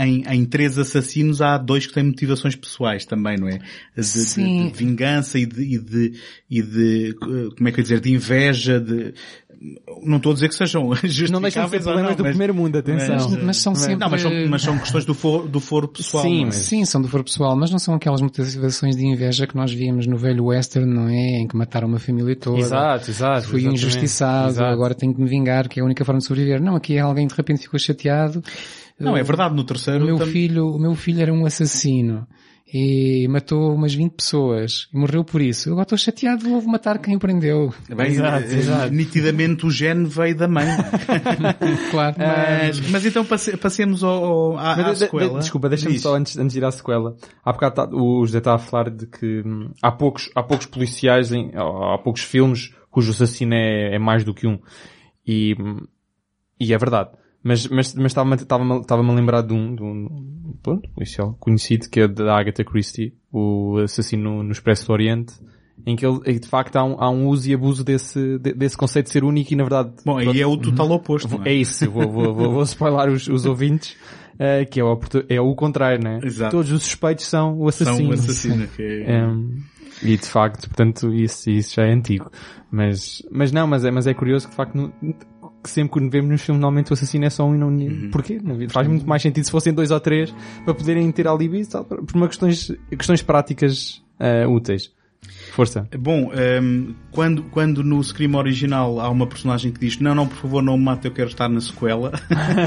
em, 0.06 0.24
em 0.28 0.46
três 0.46 0.78
assassinos 0.78 1.42
há 1.42 1.58
dois 1.58 1.86
que 1.88 1.94
têm 1.94 2.04
motivações 2.04 2.56
pessoais 2.56 3.06
também, 3.06 3.38
não 3.38 3.48
é? 3.48 3.60
De, 3.60 3.62
de- 3.96 4.04
Sim. 4.04 4.68
de 4.68 4.74
vingança 4.78 5.38
e 5.38 5.46
de, 5.46 5.62
e 5.62 5.78
de, 5.80 6.14
e 6.50 6.62
de, 6.62 7.10
eh, 7.10 7.56
como 7.56 7.68
é 7.70 7.72
que 7.72 7.78
eu 7.80 7.82
ia 7.82 7.84
dizer, 7.84 8.00
de 8.00 8.12
inveja, 8.12 8.80
de, 8.80 9.14
não 10.04 10.18
estou 10.18 10.32
a 10.32 10.34
dizer 10.36 10.48
que 10.50 10.56
sejam 10.56 10.84
Não 10.88 10.90
deixam 10.94 11.04
de 11.04 11.12
ser 11.12 11.28
justificáveis 11.42 11.84
problemas 11.84 12.10
não, 12.12 12.16
do 12.18 12.24
mas- 12.24 12.30
primeiro 12.32 12.54
mundo, 12.56 12.78
atenção. 12.78 13.16
Mas, 13.30 13.44
mas 13.44 13.58
são 13.58 13.76
sempre... 13.76 13.96
Não, 13.98 14.10
mas 14.10 14.22
são, 14.22 14.32
mas 14.50 14.62
são 14.62 14.78
questões 14.80 15.06
do 15.06 15.14
foro, 15.14 15.48
do 15.50 15.60
foro 15.60 15.88
pessoal. 15.88 16.24
Sim, 16.24 16.42
é? 16.44 16.46
mas- 16.46 16.56
Sim, 16.56 16.86
são 16.86 17.02
do 17.02 17.08
foro 17.08 17.24
pessoal, 17.24 17.56
mas 17.58 17.70
não 17.70 17.78
são 17.80 17.94
aquelas 17.96 18.22
motivações 18.22 18.96
de 18.96 19.06
inveja 19.06 19.46
que 19.46 19.56
nós 19.56 19.72
víamos 19.74 20.08
no 20.08 20.18
velho 20.18 20.46
western, 20.46 20.90
não 20.94 21.10
é? 21.10 21.40
Em 21.42 21.48
que 21.48 21.58
mataram 21.58 21.88
uma 21.88 22.00
família 22.00 22.36
toda. 22.36 22.60
Exato, 22.60 23.12
exato. 23.12 23.48
Fui 23.48 23.60
exatamente. 23.60 23.82
injustiçado, 23.86 24.50
Exato. 24.52 24.72
agora 24.72 24.96
tenho 24.96 25.14
que 25.14 25.22
me 25.22 25.28
vingar, 25.30 25.68
que 25.68 25.80
é 25.80 25.84
a 25.84 25.86
única 25.86 26.06
forma 26.06 26.20
de 26.20 26.26
sobreviver. 26.26 26.62
Não, 26.62 26.76
aqui 26.76 26.98
alguém 26.98 27.28
de 27.28 27.34
repente 27.36 27.62
ficou 27.62 27.78
chateado. 27.80 28.42
Não, 29.00 29.16
é 29.16 29.24
verdade, 29.24 29.56
no 29.56 29.62
O 29.62 29.66
terceiro 29.66 30.06
meu 30.06 30.18
tam- 30.18 30.28
filho, 30.28 30.68
o 30.76 30.80
meu 30.80 30.94
filho 30.94 31.22
era 31.22 31.34
um 31.34 31.46
assassino 31.46 32.28
e 32.72 33.28
matou 33.30 33.74
umas 33.74 33.94
20 33.96 34.14
pessoas 34.14 34.88
e 34.94 34.98
morreu 34.98 35.24
por 35.24 35.42
isso. 35.42 35.68
Eu 35.70 35.74
agora 35.74 35.86
estou 35.86 35.98
chateado, 35.98 36.44
vou 36.48 36.62
matar 36.64 37.00
quem 37.00 37.16
o 37.16 37.20
prendeu. 37.20 37.74
Bem, 37.96 38.08
Exato, 38.12 38.46
eh, 38.46 38.54
exato. 38.56 38.94
nitidamente 38.94 39.66
o 39.66 39.72
gene 39.72 40.06
veio 40.06 40.36
da 40.38 40.48
mãe. 40.48 40.66
Claro. 41.92 42.16
mas, 42.20 42.80
mas 42.92 43.06
então 43.06 43.26
passe- 43.26 43.58
passemos 43.58 44.04
ao, 44.04 44.24
ao- 44.24 44.58
à, 44.58 44.76
Mas 44.76 44.80
à 44.80 44.84
de- 44.84 44.92
de- 44.94 44.98
sequela. 45.00 45.40
desculpa, 45.40 45.70
deixa-me 45.70 45.98
só 46.00 46.16
antes, 46.16 46.38
antes 46.38 46.54
de 46.54 46.60
ir 46.60 46.66
à 46.66 46.72
sequela. 46.72 47.16
Há 47.44 47.52
bocado 47.52 47.76
tá- 47.76 47.90
o 47.92 48.26
José 48.26 48.38
estava 48.38 48.56
a 48.58 48.60
falar 48.60 48.90
de 48.90 49.06
que 49.08 49.42
hum, 49.46 49.72
há 49.82 49.92
poucos, 49.92 50.30
há 50.36 50.44
poucos 50.44 50.66
policiais, 50.68 51.32
em, 51.32 51.52
há 51.56 51.98
poucos 51.98 52.22
filmes 52.24 52.74
cujo 52.92 53.12
assassino 53.12 53.54
é, 53.54 53.96
é 53.96 54.00
mais 54.00 54.24
do 54.24 54.34
que 54.34 54.46
um. 54.48 54.60
E, 55.26 55.56
hum, 55.60 55.80
e 56.60 56.74
é 56.74 56.78
verdade. 56.78 57.10
Mas, 57.42 57.68
mas, 57.68 57.94
mas 57.96 58.08
estava-me, 58.12 58.36
estava-me, 58.36 58.82
estava-me 58.82 59.10
a 59.12 59.14
lembrar 59.14 59.42
de 59.42 59.54
um, 59.54 59.74
de 59.76 59.82
um, 59.82 60.39
pronto, 60.64 60.90
policial 60.90 61.36
conhecido, 61.40 61.90
que 61.90 62.02
é 62.02 62.08
da 62.08 62.36
Agatha 62.38 62.64
Christie, 62.64 63.14
o 63.32 63.78
assassino 63.84 64.44
no 64.44 64.52
Expresso 64.52 64.88
do 64.88 64.94
Oriente, 64.94 65.34
em 65.86 65.96
que 65.96 66.06
ele, 66.06 66.40
de 66.40 66.48
facto 66.48 66.76
há 66.76 66.84
um, 66.84 66.96
há 67.00 67.10
um 67.10 67.28
uso 67.28 67.50
e 67.50 67.54
abuso 67.54 67.84
desse, 67.84 68.38
de- 68.40 68.54
desse 68.54 68.76
conceito 68.76 69.06
de 69.06 69.12
ser 69.14 69.24
único 69.24 69.54
e 69.54 69.56
na 69.56 69.64
verdade 69.64 69.92
Bom, 70.06 70.18
aí 70.18 70.42
é 70.42 70.46
o 70.46 70.58
total 70.58 70.92
oposto. 70.92 71.28
Vou- 71.28 71.40
não 71.40 71.46
É 71.48 71.54
isso, 71.54 71.90
vou, 71.90 72.10
vou, 72.12 72.34
vou, 72.34 72.52
vou 72.52 72.64
spoiler 72.64 73.10
os, 73.14 73.28
os 73.28 73.46
ouvintes, 73.46 73.96
eh, 74.38 74.66
que 74.66 74.80
é 74.80 74.84
o, 74.84 75.00
é 75.30 75.40
o 75.40 75.56
contrário, 75.56 76.04
né? 76.04 76.20
Exato. 76.22 76.52
Todos 76.58 76.72
os 76.72 76.84
suspeitos 76.84 77.26
são 77.26 77.54
o 77.62 77.72
São 77.72 77.88
assassino. 77.88 78.10
um 78.10 78.14
assassino. 78.14 78.68
Que 78.68 78.84
é... 78.84 79.20
Em, 79.22 79.58
e 80.04 80.18
de 80.18 80.26
facto, 80.26 80.68
portanto, 80.68 81.14
isso, 81.14 81.50
isso 81.50 81.76
já 81.76 81.84
é 81.86 81.92
antigo. 81.94 82.30
Mas, 82.72 83.22
mas 83.32 83.52
não, 83.52 83.66
mas 83.68 83.84
é, 83.84 83.92
mas 83.92 84.06
é 84.06 84.14
curioso 84.14 84.46
que 84.46 84.52
de 84.52 84.56
facto, 84.58 84.94
sempre 85.66 86.00
que 86.00 86.10
vemos 86.10 86.32
nos 86.32 86.42
filmes, 86.42 86.62
normalmente 86.62 86.92
o 86.92 86.94
assassino 86.94 87.26
é 87.26 87.30
só 87.30 87.46
um 87.46 87.56
e 87.56 87.58
não... 87.58 87.68
Uhum. 87.68 88.10
Porquê? 88.12 88.40
Faz 88.70 88.88
muito 88.88 89.08
mais 89.08 89.22
sentido 89.22 89.44
se 89.44 89.52
fossem 89.52 89.74
dois 89.74 89.92
ou 89.92 90.00
três 90.00 90.34
para 90.64 90.74
poderem 90.74 91.12
ter 91.12 91.28
alibi, 91.28 91.66
tal, 91.66 91.84
por 91.86 92.16
uma 92.16 92.28
questões, 92.28 92.72
questões 92.90 93.22
práticas 93.22 94.02
eh, 94.20 94.48
úteis. 94.48 94.92
Força. 95.52 95.88
Bom, 95.98 96.32
ehm, 96.34 96.94
quando, 97.12 97.44
quando 97.44 97.84
no 97.84 98.02
Scream 98.02 98.36
original 98.36 99.00
há 99.02 99.10
uma 99.10 99.28
personagem 99.28 99.72
que 99.72 99.80
diz 99.80 100.00
não, 100.00 100.16
não, 100.16 100.28
por 100.28 100.38
favor, 100.38 100.64
não 100.64 100.78
me 100.78 100.86
mate, 100.86 101.06
eu 101.06 101.12
quero 101.12 101.28
estar 101.28 101.50
na 101.50 101.60
sequela, 101.60 102.14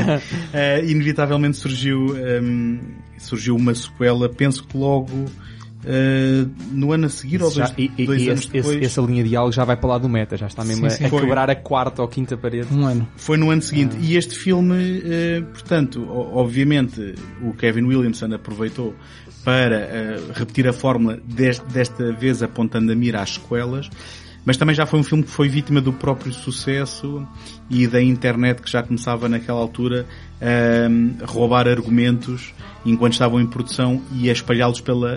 eh, 0.53 0.84
inevitavelmente 0.84 1.57
surgiu, 1.57 2.14
ehm, 2.16 2.78
surgiu 3.16 3.57
uma 3.57 3.74
sequela, 3.74 4.28
penso 4.28 4.64
que 4.64 4.76
logo 4.76 5.26
eh, 5.85 6.47
no 6.70 6.93
ano 6.93 7.07
a 7.07 7.09
seguir 7.09 7.43
ou 7.43 7.51
dois, 7.51 7.68
Já- 7.68 7.74
e, 7.76 7.91
e- 7.99 8.07
dois 8.07 8.22
e 8.22 8.28
anos 8.28 8.41
esse- 8.45 8.53
depois. 8.53 8.83
essa 8.83 9.01
linha 9.01 9.22
de 9.22 9.30
diálogo 9.30 9.53
já 9.53 9.64
vai 9.64 9.76
para 9.76 9.89
lá 9.91 9.99
do 9.99 10.09
meta, 10.09 10.37
já 10.37 10.47
está 10.47 10.64
mesmo 10.64 10.89
Sim, 10.91 10.97
sim. 10.97 11.05
a, 11.05 11.07
a 11.07 11.11
Foi. 11.11 11.20
quebrar 11.20 11.51
a 11.51 11.57
quarta 11.57 12.03
ou 12.03 12.09
quinta 12.09 12.37
parede. 12.37 12.68
Um 12.72 12.87
ano. 12.87 13.07
Foi 13.16 13.37
no 13.37 13.51
ano 13.51 13.62
seguinte. 13.62 13.97
E 14.01 14.16
este 14.16 14.35
filme, 14.37 15.03
eh, 15.05 15.43
portanto, 15.53 16.07
obviamente, 16.09 17.14
o 17.43 17.53
Kevin 17.55 17.85
Williamson 17.85 18.33
aproveitou 18.35 18.95
para 19.45 19.76
eh, 19.76 20.20
repetir 20.35 20.68
a 20.68 20.72
fórmula, 20.72 21.18
des- 21.24 21.59
desta 21.72 22.12
vez 22.12 22.43
apontando 22.43 22.93
a 22.93 22.95
mira 22.95 23.20
às 23.20 23.30
sequelas, 23.35 23.91
mas 24.45 24.57
também 24.57 24.74
já 24.74 24.87
foi 24.87 24.99
um 25.01 25.05
filme 25.05 25.22
que 25.24 25.30
foi 25.30 25.49
vítima 25.49 25.80
do 25.80 25.93
próprio 25.93 26.33
sucesso 26.33 27.26
e 27.70 27.87
da 27.87 28.03
internet 28.03 28.61
que 28.61 28.70
já 28.70 28.83
começava 28.83 29.28
naquela 29.28 29.61
altura 29.61 30.05
a 30.41 31.24
roubar 31.26 31.68
argumentos 31.68 32.53
enquanto 32.85 33.12
estavam 33.12 33.41
em 33.41 33.47
produção 33.47 34.03
e 34.12 34.28
a 34.28 34.33
espalhá-los 34.33 34.80
pela, 34.80 35.14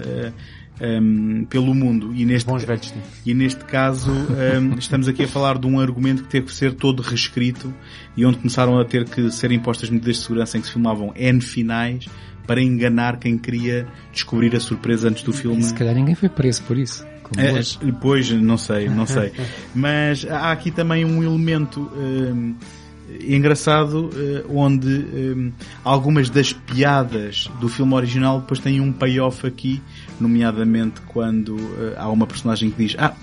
um, 0.82 1.46
pelo 1.46 1.74
mundo. 1.74 2.14
E 2.16 2.26
neste, 2.26 2.48
Bons 2.48 2.64
velhos 2.64 2.92
tempos. 2.92 3.10
e 3.26 3.34
neste 3.34 3.64
caso 3.66 4.12
um, 4.12 4.76
estamos 4.80 5.08
aqui 5.08 5.24
a 5.24 5.28
falar 5.28 5.58
de 5.58 5.68
um 5.68 5.80
argumento 5.80 6.24
que 6.24 6.30
teve 6.30 6.48
que 6.48 6.54
ser 6.54 6.74
todo 6.74 7.02
reescrito 7.02 7.74
e 8.16 8.26
onde 8.26 8.38
começaram 8.38 8.80
a 8.80 8.86
ter 8.86 9.06
que 9.06 9.32
ser 9.32 9.52
impostas 9.52 9.90
medidas 9.90 10.18
de 10.18 10.24
segurança 10.24 10.58
em 10.58 10.62
que 10.62 10.68
se 10.68 10.74
filmavam 10.74 11.14
N 11.16 11.42
finais 11.42 12.08
para 12.46 12.62
enganar 12.62 13.18
quem 13.18 13.38
queria 13.38 13.88
descobrir 14.12 14.56
a 14.56 14.60
surpresa 14.60 15.10
antes 15.10 15.24
do 15.24 15.34
filme. 15.34 15.64
Se 15.64 15.74
calhar 15.74 15.96
ninguém 15.96 16.16
foi 16.16 16.30
preso 16.30 16.64
por 16.64 16.78
isso. 16.78 17.06
É. 17.38 17.92
Pois, 18.00 18.30
não 18.30 18.58
sei, 18.58 18.88
não 18.88 19.08
sei. 19.08 19.32
Mas 19.74 20.26
há 20.30 20.52
aqui 20.52 20.70
também 20.70 21.04
um 21.04 21.24
elemento 21.24 21.92
hum, 21.96 22.54
engraçado 23.22 24.10
eh, 24.16 24.44
onde 24.48 25.54
algumas 25.84 26.30
das 26.30 26.54
piadas 26.54 27.50
do 27.60 27.68
filme 27.68 27.94
original 27.94 28.42
depois 28.42 28.60
têm 28.60 28.80
um 28.80 28.92
payoff 28.92 29.46
aqui, 29.46 29.82
nomeadamente 30.20 31.02
quando 31.02 31.58
eh, 31.58 31.96
há 31.98 32.10
uma 32.10 32.26
personagem 32.26 32.72
que 32.72 32.84
diz 32.84 32.96
ah, 32.98 33.16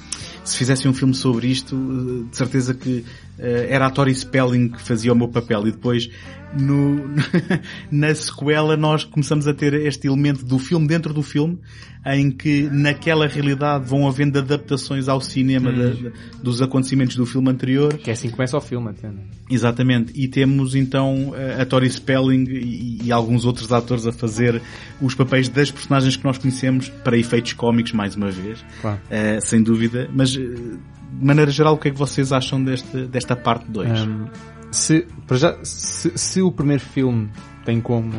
se 0.44 0.56
fizessem 0.56 0.90
um 0.90 0.94
filme 0.94 1.14
sobre 1.14 1.46
isto, 1.48 1.76
eh, 1.76 2.30
de 2.30 2.36
certeza 2.36 2.74
que 2.74 3.04
eh, 3.38 3.68
era 3.70 3.86
a 3.86 3.90
Tori 3.90 4.14
Spelling 4.14 4.68
que 4.68 4.82
fazia 4.82 5.12
o 5.12 5.16
meu 5.16 5.28
papel. 5.28 5.68
E 5.68 5.72
depois 5.72 6.10
no, 6.58 7.08
na 7.90 8.14
sequela 8.14 8.76
nós 8.76 9.04
começamos 9.04 9.46
a 9.48 9.54
ter 9.54 9.74
este 9.74 10.06
elemento 10.06 10.44
do 10.44 10.58
filme 10.58 10.86
dentro 10.86 11.12
do 11.14 11.22
filme 11.22 11.58
em 12.04 12.30
que 12.32 12.62
naquela 12.72 13.28
realidade 13.28 13.88
vão 13.88 14.08
havendo 14.08 14.36
adaptações 14.38 15.08
ao 15.08 15.20
cinema 15.20 15.70
da- 15.72 16.10
dos 16.42 16.60
acontecimentos 16.60 17.14
do 17.14 17.24
filme 17.24 17.48
anterior 17.48 17.94
Que 17.96 18.10
é 18.10 18.12
assim 18.12 18.28
que 18.28 18.34
começa 18.34 18.56
o 18.56 18.60
filme 18.60 18.88
até, 18.90 19.06
né? 19.08 19.20
Exatamente. 19.48 20.12
E 20.14 20.26
temos 20.26 20.74
então 20.74 21.32
a- 21.58 21.62
a 21.62 21.66
Tori 21.66 21.88
Spelling 21.88 22.44
e, 22.48 22.98
e 23.04 23.12
alguns 23.12 23.44
outros 23.44 23.72
atores 23.72 24.04
a 24.06 24.12
fazer 24.12 24.60
os 25.00 25.14
papéis 25.14 25.48
das 25.48 25.70
personagens 25.70 26.16
que 26.16 26.24
nós 26.24 26.38
conhecemos 26.38 26.88
para 26.88 27.16
efeitos 27.16 27.52
cómicos 27.52 27.92
mais 27.92 28.16
uma 28.16 28.30
vez. 28.30 28.64
Claro. 28.80 28.98
Eh, 29.08 29.38
sem 29.40 29.62
dúvida. 29.62 30.10
Mas, 30.12 30.34
eh, 30.36 30.40
de 30.40 31.24
maneira 31.24 31.50
geral, 31.52 31.74
o 31.74 31.78
que 31.78 31.86
é 31.88 31.90
que 31.92 31.98
vocês 31.98 32.32
acham 32.32 32.62
deste, 32.64 33.06
desta 33.06 33.36
parte 33.36 33.66
2? 33.70 33.88
Um, 34.02 34.26
se, 34.72 35.06
para 35.26 35.36
já, 35.36 35.56
se, 35.62 36.12
se 36.16 36.42
o 36.42 36.50
primeiro 36.50 36.82
filme 36.82 37.28
tem 37.64 37.80
como 37.80 38.12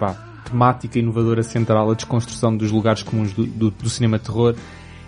vá, 0.00 0.14
temática 0.44 0.98
inovadora 0.98 1.42
central 1.42 1.90
a 1.90 1.94
desconstrução 1.94 2.56
dos 2.56 2.70
lugares 2.72 3.02
comuns 3.02 3.32
do, 3.32 3.46
do, 3.46 3.70
do 3.70 3.88
cinema 3.88 4.18
de 4.18 4.24
terror, 4.24 4.56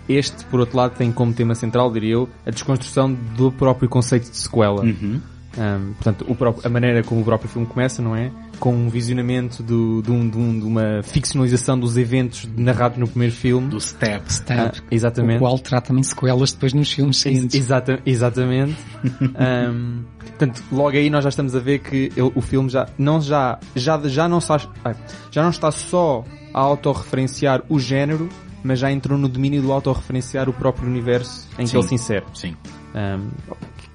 este, 0.07 0.45
por 0.45 0.59
outro 0.59 0.77
lado, 0.77 0.95
tem 0.95 1.11
como 1.11 1.33
tema 1.33 1.55
central, 1.55 1.91
diria 1.91 2.13
eu, 2.13 2.29
a 2.45 2.51
desconstrução 2.51 3.11
do 3.35 3.51
próprio 3.51 3.89
conceito 3.89 4.29
de 4.29 4.37
sequela. 4.37 4.83
Uhum. 4.83 5.19
Um, 5.57 5.93
portanto, 5.93 6.25
o 6.27 6.35
próprio- 6.35 6.67
a 6.67 6.69
maneira 6.69 7.01
como 7.01 7.21
o 7.21 7.23
próprio 7.23 7.49
filme 7.49 7.65
começa, 7.65 8.01
não 8.01 8.13
é? 8.15 8.29
Com 8.59 8.75
um 8.75 8.89
visionamento 8.89 9.63
do, 9.63 10.01
de, 10.01 10.11
um- 10.11 10.29
de 10.29 10.37
um- 10.37 10.59
de 10.59 10.65
uma 10.65 11.01
ficcionalização 11.01 11.79
dos 11.79 11.95
eventos 11.97 12.45
narrados 12.57 12.97
no 12.97 13.07
primeiro 13.07 13.33
filme. 13.33 13.69
Do 13.69 13.79
Step. 13.79 14.25
Stab, 14.29 14.73
Ah, 14.77 14.81
exatamente. 14.91 15.37
O 15.37 15.39
qual 15.39 15.57
trata 15.57 15.87
também 15.87 16.03
sequelas 16.03 16.51
depois 16.51 16.73
nos 16.73 16.91
filmes 16.91 17.15
Ex- 17.25 17.35
seguintes. 17.35 17.55
exata- 17.55 17.99
exatamente. 18.05 18.75
Ahm, 19.35 20.01
portanto, 20.29 20.63
logo 20.71 20.89
aí 20.97 21.09
nós 21.09 21.23
já 21.23 21.29
estamos 21.29 21.55
a 21.55 21.59
ver 21.59 21.79
que 21.79 22.11
ele- 22.15 22.31
o 22.35 22.41
filme 22.41 22.69
já 22.69 22.87
não 22.97 23.19
já 23.21 23.59
já 23.75 23.99
já 24.07 24.27
não 24.27 24.37
está 24.39 24.57
já 25.31 25.41
não 25.43 25.49
está 25.49 25.71
só 25.71 26.23
a 26.53 26.59
autorreferenciar 26.59 27.63
o 27.69 27.79
género, 27.79 28.29
mas 28.63 28.79
já 28.79 28.91
entrou 28.91 29.17
no 29.17 29.27
domínio 29.27 29.61
do 29.61 29.71
autorreferenciar 29.71 30.49
o 30.49 30.53
próprio 30.53 30.87
universo 30.87 31.47
em 31.59 31.63
que 31.63 31.69
Sim. 31.69 31.77
ele 31.77 31.87
se 31.87 31.95
insere. 31.95 32.25
Sim. 32.33 32.55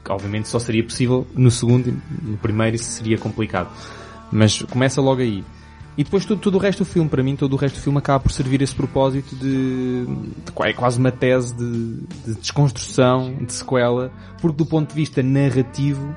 Que 0.05 0.13
obviamente 0.13 0.49
só 0.49 0.59
seria 0.59 0.83
possível 0.85 1.27
no 1.35 1.51
segundo 1.51 1.95
no 2.23 2.37
primeiro 2.39 2.77
isso 2.77 2.91
seria 2.91 3.19
complicado. 3.19 3.69
Mas 4.33 4.63
começa 4.63 5.01
logo 5.01 5.21
aí. 5.21 5.45
E 5.99 6.05
depois 6.05 6.25
tudo, 6.25 6.41
tudo 6.41 6.57
o 6.57 6.61
resto 6.61 6.79
do 6.81 6.85
filme, 6.85 7.09
para 7.11 7.23
mim, 7.23 7.37
todo 7.37 7.53
o 7.53 7.57
resto 7.57 7.75
do 7.77 7.83
filme 7.83 7.99
acaba 7.99 8.21
por 8.21 8.31
servir 8.33 8.63
esse 8.63 8.75
propósito 8.75 9.35
de, 9.37 10.07
de 10.07 10.63
é 10.63 10.73
quase 10.73 10.99
uma 10.99 11.11
tese 11.13 11.55
de, 11.57 11.97
de 12.27 12.35
desconstrução, 12.41 13.35
de 13.45 13.53
sequela, 13.53 14.11
porque 14.41 14.57
do 14.57 14.65
ponto 14.67 14.89
de 14.91 14.95
vista 14.95 15.23
narrativo 15.23 16.15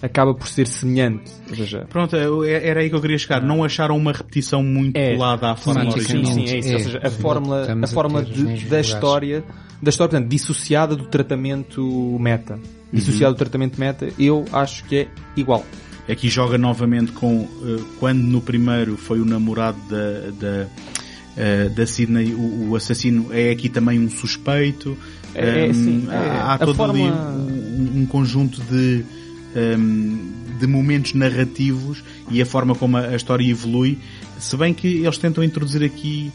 acaba 0.00 0.32
por 0.34 0.46
ser 0.46 0.66
semelhante. 0.66 1.30
Seja, 1.48 1.86
Pronto, 1.88 2.14
eu- 2.16 2.44
era 2.44 2.80
aí 2.80 2.88
que 2.88 2.94
eu 2.94 3.00
queria 3.00 3.18
chegar. 3.18 3.42
Não 3.42 3.64
acharam 3.64 3.96
uma 3.96 4.12
repetição 4.12 4.62
muito 4.62 4.96
É. 4.96 5.14
colada 5.16 5.50
à 5.50 5.56
forma 5.56 5.82
Sim, 5.82 5.88
original? 5.90 6.24
Sim, 6.26 6.46
sim, 6.46 6.54
é 6.54 6.58
isso. 6.58 6.68
É, 6.68 6.74
Ou 6.74 6.80
seja, 6.80 7.00
a 7.02 7.10
fórmula, 7.10 7.66
a 7.66 7.84
a 7.84 7.88
fórmula 7.88 8.22
os 8.22 8.28
de- 8.28 8.44
da 8.44 8.50
lugares. 8.52 8.86
história, 8.88 9.44
da 9.82 9.88
história, 9.90 10.10
portanto, 10.10 10.28
dissociada 10.30 10.94
do 10.96 11.06
tratamento 11.06 12.16
meta. 12.20 12.58
Dissociada 12.92 13.34
do 13.34 13.38
tratamento 13.38 13.78
meta, 13.80 14.08
eu 14.18 14.44
acho 14.52 14.84
que 14.84 14.96
é 14.96 15.08
igual. 15.36 15.64
Aqui 16.08 16.28
joga 16.28 16.56
novamente 16.56 17.10
com 17.12 17.48
eh, 17.64 17.82
quando 17.98 18.20
no 18.20 18.40
primeiro 18.40 18.96
foi 18.96 19.20
o 19.20 19.24
namorado 19.24 19.78
da, 19.90 20.30
da, 20.38 20.66
eh, 21.36 21.68
da 21.70 21.84
Sidney, 21.86 22.32
o, 22.32 22.68
o 22.70 22.76
assassino 22.76 23.28
é 23.32 23.50
aqui 23.50 23.68
também 23.68 23.98
um 23.98 24.08
suspeito. 24.08 24.96
É, 25.34 25.66
é, 25.66 25.70
Hum, 25.70 25.74
sim, 25.74 26.06
há, 26.08 26.14
é. 26.14 26.28
há 26.30 26.52
A 26.54 26.58
todo 26.58 26.74
forma- 26.76 26.94
ali 26.94 27.02
um, 27.02 28.02
um 28.02 28.06
conjunto 28.06 28.60
de, 28.62 29.04
hum, 29.76 30.32
de 30.60 30.66
momentos 30.66 31.12
narrativos 31.14 32.02
e 32.30 32.40
a 32.40 32.46
forma 32.46 32.74
como 32.74 32.96
a, 32.96 33.00
a 33.08 33.16
história 33.16 33.44
evolui, 33.50 33.98
se 34.38 34.56
bem 34.56 34.72
que 34.72 34.86
eles 35.04 35.18
tentam 35.18 35.42
introduzir 35.42 35.82
aqui 35.82 36.30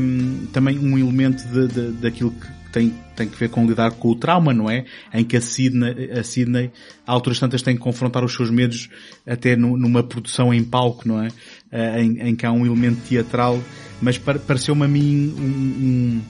hum, 0.00 0.46
também 0.52 0.78
um 0.78 0.98
elemento 0.98 1.44
de, 1.48 1.68
de- 1.68 1.90
daquilo 1.92 2.30
que 2.32 2.46
tem, 2.74 2.92
tem 3.14 3.28
que 3.28 3.38
ver 3.38 3.48
com 3.48 3.64
lidar 3.66 3.92
com 3.92 4.08
o 4.10 4.16
trauma, 4.16 4.52
não 4.52 4.68
é? 4.68 4.84
Em 5.12 5.24
que 5.24 5.36
a 5.36 5.40
Sidney, 5.40 6.10
a 6.10 6.24
Sidney, 6.24 6.72
a 7.06 7.12
alturas 7.12 7.38
tantas 7.38 7.62
tem 7.62 7.76
que 7.76 7.80
confrontar 7.80 8.24
os 8.24 8.34
seus 8.34 8.50
medos 8.50 8.90
até 9.26 9.54
nu- 9.54 9.76
numa 9.78 10.02
produção 10.02 10.52
em 10.52 10.62
palco, 10.64 11.06
não 11.06 11.22
é? 11.22 11.28
Eh, 11.70 12.02
em, 12.02 12.20
em 12.30 12.34
que 12.36 12.44
há 12.44 12.50
um 12.52 12.66
elemento 12.66 13.00
teatral, 13.08 13.62
mas 14.02 14.18
par- 14.18 14.38
pareceu-me 14.40 14.84
a 14.84 14.88
mim 14.88 15.32
um- 15.38 16.20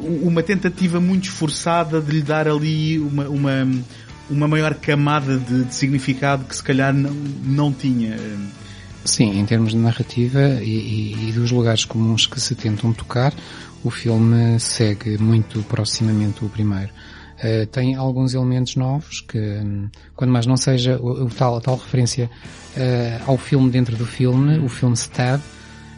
um, 0.00 0.28
uma 0.28 0.42
tentativa 0.42 1.00
muito 1.00 1.24
esforçada 1.24 2.00
de 2.00 2.10
lhe 2.12 2.22
dar 2.22 2.46
ali 2.46 2.98
uma, 2.98 3.28
uma, 3.28 3.68
uma 4.30 4.48
maior 4.48 4.74
camada 4.74 5.38
de, 5.38 5.64
de 5.64 5.74
significado 5.74 6.44
que 6.44 6.54
se 6.54 6.62
calhar 6.62 6.92
não, 6.94 7.10
não 7.44 7.72
tinha. 7.72 8.16
Sim, 9.06 9.38
em 9.38 9.46
termos 9.46 9.70
de 9.70 9.78
narrativa 9.78 10.60
e, 10.60 11.28
e- 11.28 11.32
dos 11.32 11.52
lugares 11.52 11.84
comuns 11.84 12.26
que 12.26 12.40
se 12.40 12.54
tentam 12.56 12.92
tocar, 12.92 13.32
o 13.84 13.90
filme 13.90 14.58
segue 14.58 15.16
muito 15.16 15.62
proximamente 15.62 16.44
o 16.44 16.48
primeiro. 16.48 16.90
Eh, 17.38 17.66
tem 17.66 17.94
alguns 17.94 18.34
elementos 18.34 18.74
novos 18.76 19.20
que, 19.20 19.38
hum, 19.38 19.88
quando 20.14 20.30
mais 20.32 20.46
não 20.46 20.56
seja 20.56 20.98
o, 20.98 21.26
o 21.26 21.28
tal, 21.30 21.56
a 21.56 21.60
tal 21.60 21.76
referência 21.76 22.28
eh, 22.76 23.20
ao 23.26 23.36
filme 23.38 23.70
dentro 23.70 23.94
do 23.96 24.06
filme, 24.06 24.58
o 24.58 24.68
filme 24.68 24.96
Stab, 24.96 25.40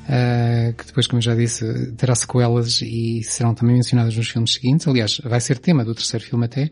eh, 0.09 0.75
que 0.77 0.85
depois, 0.85 1.07
como 1.07 1.23
já 1.23 1.35
disse, 1.35 1.93
terá 1.93 2.15
sequelas 2.15 2.83
e 2.83 3.23
serão 3.23 3.55
também 3.55 3.77
mencionadas 3.77 4.15
nos 4.17 4.29
filmes 4.29 4.53
seguintes. 4.55 4.87
Aliás, 4.87 5.19
vai 5.25 5.41
ser 5.41 5.59
tema 5.59 5.85
do 5.85 5.95
terceiro 5.95 6.25
filme 6.27 6.45
até. 6.45 6.71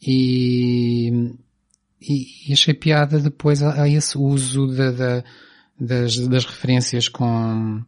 E, 0.00 1.32
e, 2.00 2.48
e 2.48 2.52
achei 2.52 2.74
piada 2.74 3.18
depois 3.18 3.62
a, 3.62 3.82
a 3.82 3.88
esse 3.88 4.16
uso 4.18 4.66
da, 4.68 4.90
da- 4.90 5.24
das, 5.78 6.16
das 6.28 6.44
referências 6.46 7.08
com, 7.08 7.82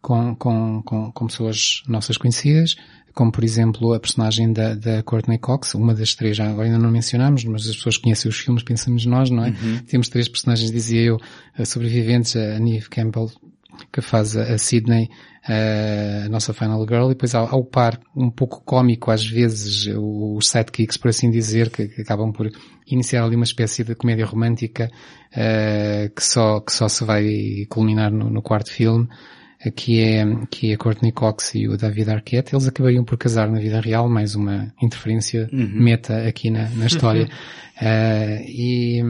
com, 0.00 0.34
com, 0.36 0.82
com, 0.82 1.12
com 1.12 1.26
pessoas 1.26 1.82
nossas 1.86 2.16
conhecidas, 2.16 2.76
como 3.12 3.30
por 3.30 3.44
exemplo 3.44 3.92
a 3.92 4.00
personagem 4.00 4.52
da, 4.52 4.74
da 4.74 5.02
Courtney 5.02 5.38
Cox, 5.38 5.74
uma 5.74 5.94
das 5.94 6.14
três, 6.14 6.36
já 6.36 6.48
agora 6.48 6.66
ainda 6.68 6.78
não 6.78 6.90
mencionámos, 6.90 7.44
mas 7.44 7.68
as 7.68 7.76
pessoas 7.76 7.96
conhecem 7.98 8.28
os 8.30 8.38
filmes, 8.38 8.62
pensamos 8.62 9.04
nós, 9.04 9.28
não 9.30 9.44
é? 9.44 9.50
Temos 9.86 10.08
três 10.08 10.28
personagens, 10.28 10.70
dizia 10.70 11.02
eu, 11.02 11.18
eh, 11.58 11.64
sobreviventes, 11.64 12.36
a 12.36 12.58
Neve 12.58 12.88
Campbell, 12.88 13.30
que 13.92 14.00
faz 14.00 14.36
a, 14.36 14.58
Sydney, 14.58 15.08
a 16.24 16.28
nossa 16.28 16.52
Final 16.52 16.86
Girl, 16.88 17.06
e 17.06 17.08
depois 17.10 17.34
ao, 17.34 17.52
ao 17.52 17.64
par, 17.64 17.98
um 18.14 18.30
pouco 18.30 18.62
cómico 18.64 19.10
às 19.10 19.26
vezes, 19.26 19.86
os 19.96 20.48
sidekicks, 20.48 20.96
por 20.96 21.08
assim 21.08 21.30
dizer, 21.30 21.70
que, 21.70 21.88
que 21.88 22.02
acabam 22.02 22.32
por 22.32 22.50
iniciar 22.86 23.24
ali 23.24 23.36
uma 23.36 23.44
espécie 23.44 23.84
de 23.84 23.94
comédia 23.94 24.26
romântica, 24.26 24.90
eh, 25.32 26.10
que 26.14 26.22
só, 26.22 26.60
que 26.60 26.72
só 26.72 26.88
se 26.88 27.04
vai 27.04 27.66
culminar 27.68 28.10
no, 28.10 28.28
no 28.30 28.42
quarto 28.42 28.70
filme, 28.70 29.08
que 29.74 30.00
é, 30.00 30.24
que 30.50 30.70
é 30.70 30.74
a 30.74 30.78
Courtney 30.78 31.12
Cox 31.12 31.54
e 31.54 31.68
o 31.68 31.76
David 31.76 32.10
Arquette. 32.10 32.54
Eles 32.54 32.66
acabariam 32.66 33.04
por 33.04 33.18
casar 33.18 33.50
na 33.50 33.58
vida 33.58 33.80
real, 33.80 34.08
mais 34.08 34.34
uma 34.34 34.72
interferência 34.82 35.48
meta 35.52 36.26
aqui 36.26 36.50
na, 36.50 36.68
na 36.70 36.86
história. 36.86 37.28
Eh, 37.82 38.44
e, 38.46 39.02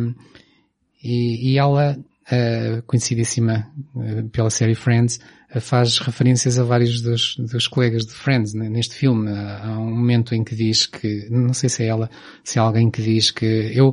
e, 1.02 1.50
e 1.50 1.58
ela, 1.58 1.98
eh, 2.30 2.82
conhecidíssima 2.86 3.66
eh, 3.96 4.22
pela 4.30 4.50
série 4.50 4.74
Friends, 4.74 5.18
eh, 5.50 5.60
faz 5.60 5.98
referências 5.98 6.58
a 6.58 6.64
vários 6.64 7.00
dos, 7.00 7.36
dos 7.36 7.66
colegas 7.66 8.06
de 8.06 8.12
Friends 8.12 8.54
né, 8.54 8.68
neste 8.68 8.94
filme. 8.94 9.30
Há 9.30 9.76
um 9.78 9.90
momento 9.96 10.34
em 10.34 10.44
que 10.44 10.54
diz 10.54 10.86
que, 10.86 11.28
não 11.30 11.52
sei 11.52 11.68
se 11.68 11.82
é 11.82 11.86
ela, 11.86 12.08
se 12.44 12.58
é 12.58 12.62
alguém 12.62 12.90
que 12.90 13.02
diz 13.02 13.30
que 13.30 13.72
eu, 13.74 13.92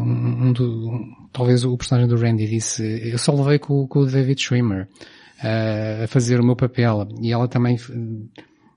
um, 0.00 0.48
um 0.48 0.52
do, 0.52 0.90
um- 0.90 1.28
talvez 1.32 1.64
o 1.64 1.76
personagem 1.76 2.08
do 2.08 2.20
Randy 2.20 2.46
disse, 2.48 2.82
eu 3.10 3.18
só 3.18 3.34
levei 3.34 3.58
com, 3.58 3.86
com 3.86 4.00
o 4.00 4.06
David 4.06 4.40
Schwimmer 4.40 4.88
a 6.02 6.06
fazer 6.06 6.40
o 6.40 6.44
meu 6.44 6.56
papel. 6.56 7.06
E 7.20 7.32
ela 7.32 7.46
também 7.48 7.76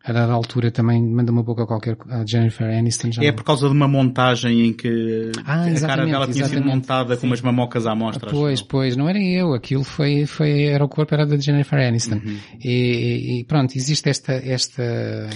a 0.09 0.13
dada 0.13 0.33
altura 0.33 0.71
também 0.71 1.01
manda 1.01 1.31
uma 1.31 1.43
boca 1.43 1.65
qualquer 1.65 1.97
a 2.09 2.25
Jennifer 2.25 2.67
Aniston. 2.67 3.09
É 3.19 3.27
não- 3.27 3.33
por 3.33 3.43
causa 3.43 3.67
de 3.67 3.73
uma 3.73 3.87
montagem 3.87 4.67
em 4.67 4.73
que 4.73 5.31
Ah, 5.45 5.65
a 5.65 5.79
cara 5.81 6.05
dela 6.05 6.27
tinha 6.27 6.45
sido 6.45 6.65
montada 6.65 7.15
com 7.17 7.27
umas 7.27 7.41
mamocas 7.41 7.85
à 7.85 7.95
mostra. 7.95 8.29
Pois, 8.29 8.61
pois, 8.61 8.95
não 8.95 9.07
era 9.07 9.19
eu, 9.19 9.53
aquilo 9.53 9.83
foi, 9.83 10.25
foi, 10.25 10.63
era 10.63 10.83
o 10.83 10.89
corpo, 10.89 11.13
era 11.13 11.25
da 11.25 11.37
Jennifer 11.37 11.79
Aniston. 11.79 12.15
Uhum. 12.15 12.37
E, 12.63 13.39
e 13.39 13.43
pronto, 13.45 13.75
existe 13.75 14.09
esta, 14.09 14.33
esta, 14.33 14.83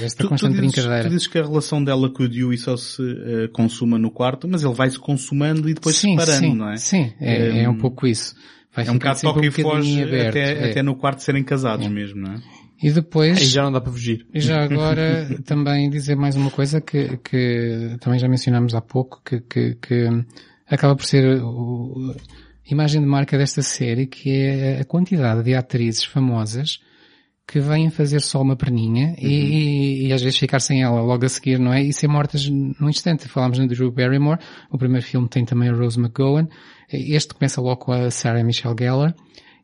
esta 0.02 0.18
Tu, 0.18 0.24
tu, 0.24 0.30
constante 0.30 0.54
dizes, 0.60 0.72
brincadeira. 0.74 1.04
tu 1.04 1.10
dizes 1.10 1.28
que 1.28 1.38
a 1.40 1.44
relação 1.44 1.84
dela 1.84 2.10
com 2.10 2.24
o 2.24 2.28
Dewey 2.30 2.58
só 2.58 2.76
se 2.78 3.02
eh, 3.02 3.48
consuma 3.52 3.98
no 3.98 4.12
quarto, 4.12 4.48
mas 4.48 4.64
ele 4.64 4.74
vai-se 4.74 5.00
consumando 5.00 5.70
e 5.70 5.74
depois 5.74 5.96
sim, 5.96 6.18
separando, 6.18 6.46
sim, 6.48 6.56
não 6.56 6.70
é? 6.70 6.78
sim, 6.78 7.12
é, 7.20 7.64
é 7.64 7.70
um 7.70 7.78
pouco 7.78 8.08
isso. 8.08 8.36
Vai 8.76 8.88
É 8.88 8.92
um 8.92 8.96
bocado 8.96 9.20
e 9.24 9.28
um 9.28 9.34
bocadinho 9.34 9.52
foge 9.52 10.02
aberto, 10.04 10.30
até, 10.30 10.54
é. 10.68 10.72
até 10.72 10.82
no 10.82 10.96
quarto 10.96 11.20
serem 11.22 11.44
casados 11.44 11.88
mesmo, 11.88 12.22
não 12.22 12.34
é? 12.34 12.38
E 12.84 12.92
depois, 12.92 13.38
Aí 13.38 13.46
já 13.46 13.64
não 13.64 13.72
dá 13.72 13.80
para 13.80 13.94
fugir. 13.94 14.28
E 14.34 14.42
já 14.42 14.62
agora 14.62 15.26
também 15.48 15.90
dizer 15.90 16.18
mais 16.18 16.36
uma 16.36 16.52
coisa 16.52 16.82
que, 16.82 17.16
que 17.18 17.96
também 18.02 18.20
já 18.20 18.28
mencionámos 18.28 18.76
há 18.76 18.82
pouco, 18.82 19.22
que, 19.24 19.40
que, 19.40 19.76
que 19.76 20.10
acaba 20.68 20.94
por 20.94 21.06
ser 21.06 21.40
a 21.40 22.70
imagem 22.70 23.00
de 23.00 23.08
marca 23.08 23.38
desta 23.38 23.62
série, 23.62 24.06
que 24.06 24.30
é 24.30 24.82
a 24.82 24.84
quantidade 24.84 25.44
de 25.44 25.56
atrizes 25.56 26.04
famosas 26.04 26.82
que 27.48 27.62
vêm 27.62 27.90
fazer 27.90 28.20
só 28.20 28.42
uma 28.42 28.58
perninha 28.58 29.16
e, 29.18 30.08
e 30.08 30.14
às 30.14 30.22
vezes 30.22 30.38
ficar 30.38 30.60
sem 30.60 30.84
ela 30.84 31.02
logo 31.02 31.26
a 31.26 31.30
seguir, 31.30 31.60
não 31.60 31.72
é? 31.72 31.82
E 31.82 31.94
ser 31.94 32.10
mortas 32.10 32.50
num 32.50 32.90
instante. 32.90 33.30
Falámos 33.30 33.60
na 33.60 33.66
Drew 33.66 33.94
Barrymore, 33.94 34.42
o 34.70 34.78
primeiro 34.78 35.06
filme 35.06 35.30
tem 35.30 35.46
também 35.46 35.70
a 35.70 35.74
Rose 35.74 35.98
McGowan, 35.98 36.50
este 36.92 37.34
começa 37.34 37.62
logo 37.62 37.78
com 37.78 37.94
a 37.94 38.12
Sarah 38.12 38.44
Michelle 38.44 38.76
Gellar 38.78 39.16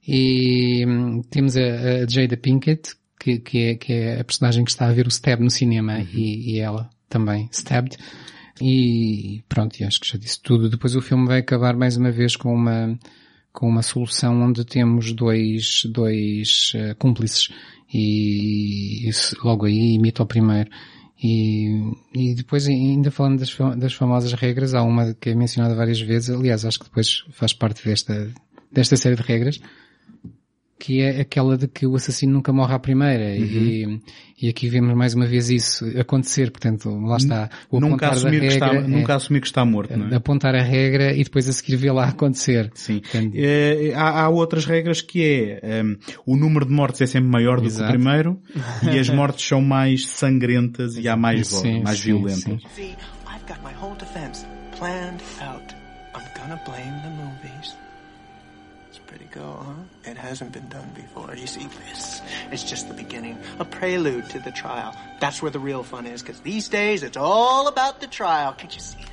e 0.08 0.86
hum, 0.86 1.22
temos 1.30 1.58
a, 1.58 1.62
a 1.62 2.08
Jada 2.08 2.38
Pinkett, 2.38 2.96
que, 3.20 3.40
que, 3.40 3.58
é, 3.60 3.76
que 3.76 3.94
é 3.94 4.20
a 4.22 4.24
personagem 4.24 4.64
que 4.64 4.72
está 4.72 4.88
a 4.88 4.94
ver 4.94 5.06
o 5.06 5.12
Stab 5.12 5.42
no 5.42 5.52
cinema 5.52 6.00
e, 6.00 6.54
e 6.54 6.60
ela 6.60 6.90
também 7.10 7.50
Stabbed. 7.52 7.98
E 8.62 9.44
pronto, 9.48 9.80
e 9.80 9.84
acho 9.84 10.00
que 10.00 10.08
já 10.10 10.18
disse 10.18 10.42
tudo. 10.42 10.70
Depois 10.70 10.96
o 10.96 11.02
filme 11.02 11.28
vai 11.28 11.40
acabar 11.40 11.76
mais 11.76 11.98
uma 11.98 12.12
vez 12.12 12.36
com 12.36 12.54
uma, 12.54 12.98
com 13.52 13.68
uma 13.68 13.82
solução 13.82 14.42
onde 14.42 14.66
temos 14.66 15.14
dois, 15.14 15.84
dois 15.86 16.74
eh, 16.76 16.94
cúmplices 16.96 17.50
e 17.94 19.08
isso 19.08 19.36
logo 19.44 19.66
aí 19.66 19.94
imita 19.96 20.24
o 20.24 20.26
primeiro. 20.26 20.70
E, 21.22 21.92
e 22.14 22.34
depois 22.34 22.68
ainda 22.68 23.12
falando 23.12 23.40
das, 23.40 23.56
das 23.78 23.94
famosas 23.94 24.34
regras, 24.34 24.74
há 24.74 24.82
uma 24.84 25.14
que 25.14 25.32
é 25.32 25.36
mencionada 25.36 25.76
várias 25.76 26.00
vezes, 26.00 26.30
aliás 26.30 26.64
acho 26.64 26.80
que 26.80 26.86
depois 26.86 27.26
faz 27.32 27.52
parte 27.52 27.84
desta, 27.84 28.32
desta 28.72 28.96
série 28.96 29.18
de 29.18 29.24
regras, 29.24 29.60
que 30.80 31.02
é 31.02 31.20
aquela 31.20 31.58
de 31.58 31.68
que 31.68 31.86
o 31.86 31.94
assassino 31.96 32.32
nunca 32.32 32.54
morre 32.54 32.74
à 32.74 32.80
primeira. 32.80 33.36
E, 33.36 34.00
e 34.42 34.48
aqui 34.48 34.70
vemos 34.70 34.96
mais 34.96 35.14
uma 35.14 35.28
vez 35.28 35.50
isso 35.50 35.86
acontecer, 36.00 36.50
portanto, 36.52 36.90
lá 37.02 37.18
está. 37.18 37.50
O 37.70 37.82
Nunca 37.82 38.08
apontar 38.08 38.10
da 38.12 38.16
assumir, 38.16 38.40
que 38.40 38.46
está, 38.48 38.68
regra, 38.68 38.86
é, 38.86 38.88
nunca 38.88 39.16
assumir 39.16 39.42
que 39.42 39.48
está 39.48 39.66
morto, 39.66 39.98
não 39.98 40.08
é? 40.08 40.16
apontar 40.16 40.56
a 40.56 40.62
regra 40.64 41.14
e 41.14 41.22
depois 41.24 41.50
a 41.50 41.52
seguir 41.52 41.76
vê-la 41.76 42.06
acontecer. 42.08 42.72
Sim. 42.74 43.00
Portanto, 43.02 43.34
Eh, 43.36 43.92
há, 43.94 44.22
há 44.24 44.30
outras 44.30 44.64
regras 44.66 45.02
que 45.02 45.22
é 45.22 45.60
ehm, 45.80 45.96
o 46.26 46.38
número 46.38 46.66
de 46.66 46.72
mortes 46.72 47.02
é 47.02 47.06
sempre 47.06 47.30
maior 47.30 47.58
do 47.58 47.64
que 47.64 47.68
Exato. 47.68 47.90
o 47.90 47.94
primeiro 47.94 48.40
e 48.90 48.98
as 48.98 49.10
mortes 49.10 49.46
são 49.46 49.62
mais 49.62 50.08
sangrentas 50.08 50.96
e 50.96 51.10
há 51.10 51.18
mais, 51.18 51.48
Sim, 51.48 51.84
mais 51.84 52.00
sim, 52.00 52.06
violentas. 52.06 52.42
sim. 52.44 52.60
See, 52.74 52.96
I've 53.28 53.46
got 53.48 53.60
my 53.66 53.74
whole 53.82 53.98
defense 54.00 54.46
planned 54.78 55.22
out. 55.42 55.76
I'm 56.16 56.24
gonna 56.42 56.60
blame 56.66 57.02
the 57.04 57.10
movies. 57.10 57.76
Cool, 59.32 59.64
huh? 59.64 60.10
It 60.10 60.18
hasn't 60.18 60.54
been 60.54 60.68
done 60.70 60.90
before. 60.96 61.36
You 61.36 61.46
see, 61.46 61.68
this 61.88 62.22
is 62.52 62.64
just 62.64 62.88
the 62.88 62.96
beginning, 62.96 63.38
a 63.60 63.66
prelude 63.66 64.28
to 64.32 64.40
the 64.40 64.52
trial. 64.52 64.96
That's 65.20 65.42
where 65.42 65.52
the 65.52 65.60
real 65.60 65.84
fun 65.84 66.08
is, 66.08 66.24
because 66.24 66.40
these 66.40 66.68
days 66.68 67.04
it's 67.04 67.18
all 67.18 67.68
about 67.68 68.02
the 68.02 68.08
trial. 68.08 68.54
Can't 68.54 68.74
you 68.74 68.82
see 68.82 69.00
it? 69.00 69.06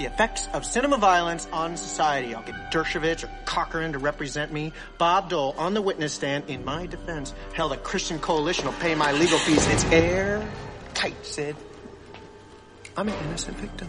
The 0.00 0.06
effects 0.06 0.48
of 0.52 0.64
cinema 0.64 0.96
violence 0.96 1.46
on 1.52 1.76
society. 1.76 2.34
I'll 2.34 2.42
get 2.42 2.72
Dershowitz 2.72 3.22
or 3.22 3.30
Cochran 3.44 3.92
to 3.92 4.00
represent 4.00 4.52
me. 4.52 4.72
Bob 4.98 5.28
Dole 5.30 5.54
on 5.56 5.72
the 5.72 5.82
witness 5.82 6.12
stand 6.12 6.50
in 6.50 6.64
my 6.64 6.86
defense. 6.86 7.32
Hell, 7.52 7.68
the 7.68 7.76
Christian 7.76 8.18
Coalition 8.18 8.66
will 8.66 8.72
pay 8.74 8.96
my 8.96 9.12
legal 9.12 9.38
fees. 9.38 9.64
It's 9.68 9.84
air 9.84 10.44
tight, 10.94 11.24
Sid. 11.24 11.54
I'm 12.96 13.08
an 13.08 13.14
innocent 13.26 13.56
victim. 13.58 13.88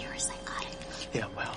You're 0.00 0.14
a 0.14 0.18
psychotic. 0.18 0.76
Yeah, 1.12 1.26
well, 1.36 1.54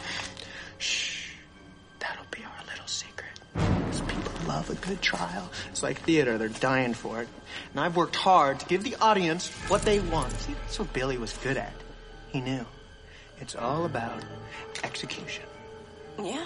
love 4.55 4.69
a 4.69 4.75
good 4.75 5.01
trial. 5.01 5.49
It's 5.69 5.83
like 5.83 5.99
theater, 6.01 6.37
they're 6.37 6.47
dying 6.47 6.93
for 6.93 7.21
it. 7.21 7.27
And 7.71 7.79
I've 7.81 7.97
worked 7.97 8.15
hard 8.15 8.59
to 8.61 8.65
give 8.65 8.83
the 8.83 8.95
audience 9.01 9.49
what 9.67 9.81
they 9.81 9.99
want. 9.99 10.31
See, 10.31 10.53
that's 10.53 10.79
what 10.79 10.93
Billy 10.93 11.17
was 11.17 11.33
good 11.43 11.57
at. 11.57 11.73
He 12.29 12.39
knew. 12.39 12.65
It's 13.41 13.55
all 13.55 13.83
about 13.85 14.23
execution. 14.83 15.43
Yeah. 16.17 16.45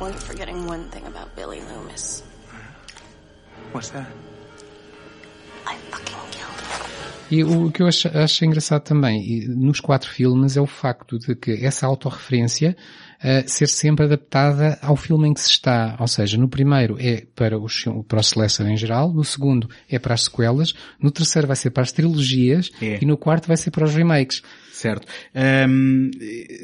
Well, 0.00 0.10
you're 0.10 0.18
forgetting 0.18 0.66
one 0.66 0.90
thing 0.90 1.06
about 1.06 1.36
Billy 1.36 1.60
Loomis. 1.60 2.24
What's 3.70 3.90
that? 3.90 4.10
I 5.64 5.76
fucking 5.76 6.30
killed 6.32 6.34
him. 6.34 6.57
E 7.30 7.44
o 7.44 7.70
que 7.70 7.82
eu 7.82 7.86
acho, 7.86 8.08
acho 8.08 8.44
engraçado 8.44 8.82
também, 8.82 9.46
nos 9.48 9.80
quatro 9.80 10.08
filmes, 10.08 10.56
é 10.56 10.60
o 10.60 10.66
facto 10.66 11.18
de 11.18 11.34
que 11.34 11.52
essa 11.64 11.86
autorreferência 11.86 12.76
eh, 13.22 13.42
ser 13.46 13.66
sempre 13.66 14.04
adaptada 14.06 14.78
ao 14.80 14.96
filme 14.96 15.28
em 15.28 15.34
que 15.34 15.40
se 15.40 15.50
está. 15.50 15.96
Ou 15.98 16.06
seja, 16.08 16.38
no 16.38 16.48
primeiro 16.48 16.96
é 17.00 17.24
para 17.34 17.58
os, 17.58 17.84
para 18.06 18.18
o 18.18 18.20
Slasher 18.20 18.66
em 18.66 18.76
geral, 18.76 19.12
no 19.12 19.24
segundo 19.24 19.68
é 19.90 19.98
para 19.98 20.14
as 20.14 20.22
sequelas, 20.24 20.72
no 21.00 21.10
terceiro 21.10 21.46
vai 21.46 21.56
ser 21.56 21.70
para 21.70 21.82
as 21.82 21.92
trilogias 21.92 22.70
É. 22.80 22.98
e 23.02 23.04
no 23.04 23.16
quarto 23.16 23.46
vai 23.48 23.56
ser 23.56 23.70
para 23.72 23.84
os 23.84 23.94
remakes. 23.94 24.42
Certo. 24.72 25.08
Ahm, 25.34 26.10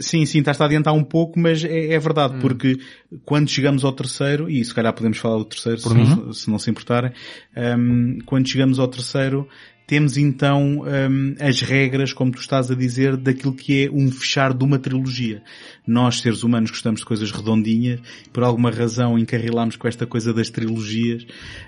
sim, 0.01 0.25
sim, 0.25 0.39
estás 0.39 0.61
a 0.61 0.65
adiantar 0.67 0.95
um 0.95 1.03
pouco, 1.03 1.39
mas 1.41 1.65
é, 1.65 1.89
é 1.93 1.99
Hum. 1.99 2.01
verdade, 2.01 2.35
porque 2.41 2.79
quando 3.25 3.49
chegamos 3.51 3.85
ao 3.85 3.93
terceiro, 3.93 4.49
e 4.49 4.65
se 4.65 4.73
calhar 4.73 4.93
podemos 4.93 5.19
falar 5.19 5.39
do 5.39 5.45
terceiro, 5.45 5.81
se, 5.81 5.93
não, 5.93 6.33
se 6.33 6.51
não 6.51 6.59
se 6.61 6.71
importarem, 6.71 7.11
ahm, 7.57 8.19
quando 8.25 8.49
chegamos 8.49 8.79
ao 8.79 8.87
terceiro, 8.87 9.49
temos 9.87 10.17
então 10.17 10.83
ahm, 10.87 11.35
as 11.41 11.61
regras, 11.61 12.13
como 12.13 12.31
tu 12.33 12.41
estás 12.41 12.71
a 12.71 12.75
dizer, 12.75 13.17
daquilo 13.17 13.53
que 13.53 13.85
é 13.85 13.91
um 13.91 14.11
fechar 14.11 14.55
de 14.55 14.65
uma 14.65 14.79
trilogia. 14.79 15.43
Nós, 15.87 16.21
seres 16.21 16.43
humanos, 16.43 16.71
gostamos 16.71 17.01
de 17.01 17.07
coisas 17.07 17.31
redondinhas, 17.31 18.01
por 18.33 18.43
alguma 18.43 18.71
razão 18.71 19.19
encarrilamos 19.19 19.77
com 19.77 19.87
esta 19.87 20.07
coisa 20.07 20.33
das 20.33 20.49
trilogias, 20.49 21.27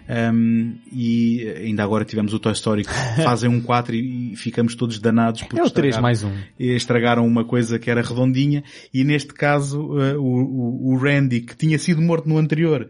ahm, 0.09 0.73
e 0.93 1.47
ainda 1.57 1.83
agora 1.83 2.05
tivemos 2.05 2.33
o 2.33 2.39
Toy 2.39 2.53
Story 2.53 2.85
que 2.85 2.91
fazem 3.23 3.51
um 3.51 3.61
4 3.61 3.95
e, 3.95 4.33
e 4.33 4.37
ficamos 4.37 4.75
todos 4.75 4.99
danados 4.99 5.43
por 5.43 5.59
É 5.59 5.63
o 5.63 5.71
3 5.71 5.89
estragar- 5.97 6.03
mais 6.03 6.23
um. 6.25 6.33
estragaram 6.59 7.27
uma 7.27 7.45
coisa 7.45 7.79
que 7.79 7.91
era 7.91 8.01
redondinha 8.03 8.65
e 8.93 9.05
neste 9.05 9.35
caso 9.35 9.81
o, 9.81 10.21
o- 10.21 10.93
o 10.95 10.97
Randy 10.97 11.41
que 11.43 11.57
tinha 11.57 11.79
sido 11.79 12.01
morto 12.01 12.29
no 12.29 12.39
anterior 12.39 12.89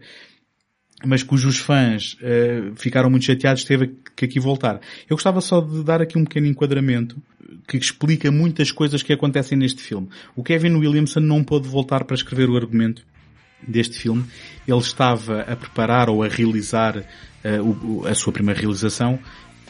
mas 1.05 1.21
cujos 1.23 1.57
fãs 1.57 2.17
eh, 2.21 2.71
ficaram 2.75 3.09
muito 3.09 3.25
chateados 3.25 3.63
teve 3.63 3.91
que 4.15 4.25
aqui 4.25 4.39
voltar. 4.39 4.79
Eu 5.09 5.15
gostava 5.15 5.41
só 5.41 5.61
de 5.61 5.83
dar 5.83 6.01
aqui 6.01 6.17
um 6.17 6.23
pequeno 6.23 6.47
enquadramento 6.47 7.17
que 7.67 7.77
explica 7.77 8.31
muitas 8.31 8.71
coisas 8.71 9.03
que 9.03 9.13
acontecem 9.13 9.57
neste 9.57 9.81
filme. 9.81 10.09
O 10.35 10.43
Kevin 10.43 10.73
Williamson 10.75 11.19
não 11.19 11.43
pôde 11.43 11.67
voltar 11.67 12.03
para 12.03 12.15
escrever 12.15 12.49
o 12.49 12.55
argumento 12.57 13.03
deste 13.67 13.97
filme. 13.99 14.23
Ele 14.67 14.77
estava 14.79 15.41
a 15.41 15.55
preparar 15.55 16.09
ou 16.09 16.23
a 16.23 16.27
realizar 16.27 17.03
o- 17.61 17.99
o- 18.01 18.07
a 18.07 18.13
sua 18.13 18.33
primeira 18.33 18.59
realização, 18.59 19.19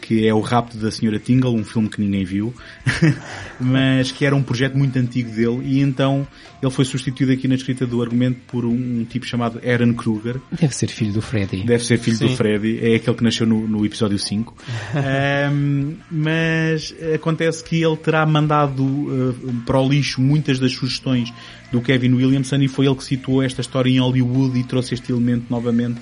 que 0.02 0.28
é 0.28 0.34
o 0.34 0.40
Rapto 0.40 0.78
da 0.78 0.90
Senhora 0.92 1.20
Tingle, 1.20 1.54
um 1.54 1.64
filme 1.64 1.90
que 1.90 2.00
ninguém 2.00 2.24
viu, 2.24 2.54
mas 3.60 4.12
que 4.12 4.26
era 4.26 4.36
um 4.36 4.44
projeto 4.44 4.78
muito 4.78 4.98
antigo 4.98 5.30
dele, 5.32 5.62
e 5.64 5.80
então 5.82 6.28
ele 6.62 6.72
foi 6.72 6.86
substituído 6.86 7.32
aqui 7.32 7.48
na 7.48 7.56
escrita 7.56 7.86
do 7.86 8.02
argumento 8.02 8.40
por 8.48 8.66
um, 8.66 9.00
um 9.00 9.06
tipo 9.06 9.26
chamado 9.26 9.60
Aaron 9.66 9.94
Kruger, 9.94 10.38
Deve 10.52 10.74
ser 10.74 10.88
filho 10.88 11.14
do 11.14 11.22
Freddy. 11.22 11.64
Deve 11.64 11.84
ser 11.84 12.00
filho 12.00 12.18
do 12.18 12.30
Sim. 12.30 12.36
Freddy, 12.36 12.80
é 12.82 12.96
aquele 12.96 13.16
que 13.16 13.24
nasceu 13.24 13.46
no, 13.46 13.68
no 13.68 13.86
episódio 13.86 14.18
5. 14.18 14.56
Ahm, 14.96 15.96
mas 16.10 16.94
acontece 17.14 17.64
que 17.64 17.82
ele 17.82 17.98
terá 17.98 18.26
mandado 18.26 18.84
uh, 18.84 19.36
para 19.66 19.80
o 19.80 19.88
lixo 19.88 20.22
muitas 20.22 20.60
das 20.60 20.74
sugestões 20.74 21.34
do 21.72 21.82
Kevin 21.82 22.14
Williamson 22.14 22.58
e 22.58 22.68
foi 22.68 22.86
ele 22.86 22.96
que 22.96 23.04
situou 23.04 23.44
esta 23.44 23.62
história 23.62 23.90
em 23.90 24.00
Hollywood 24.00 24.58
e 24.60 24.64
trouxe 24.64 24.94
este 24.94 25.12
elemento 25.12 25.46
novamente 25.50 26.00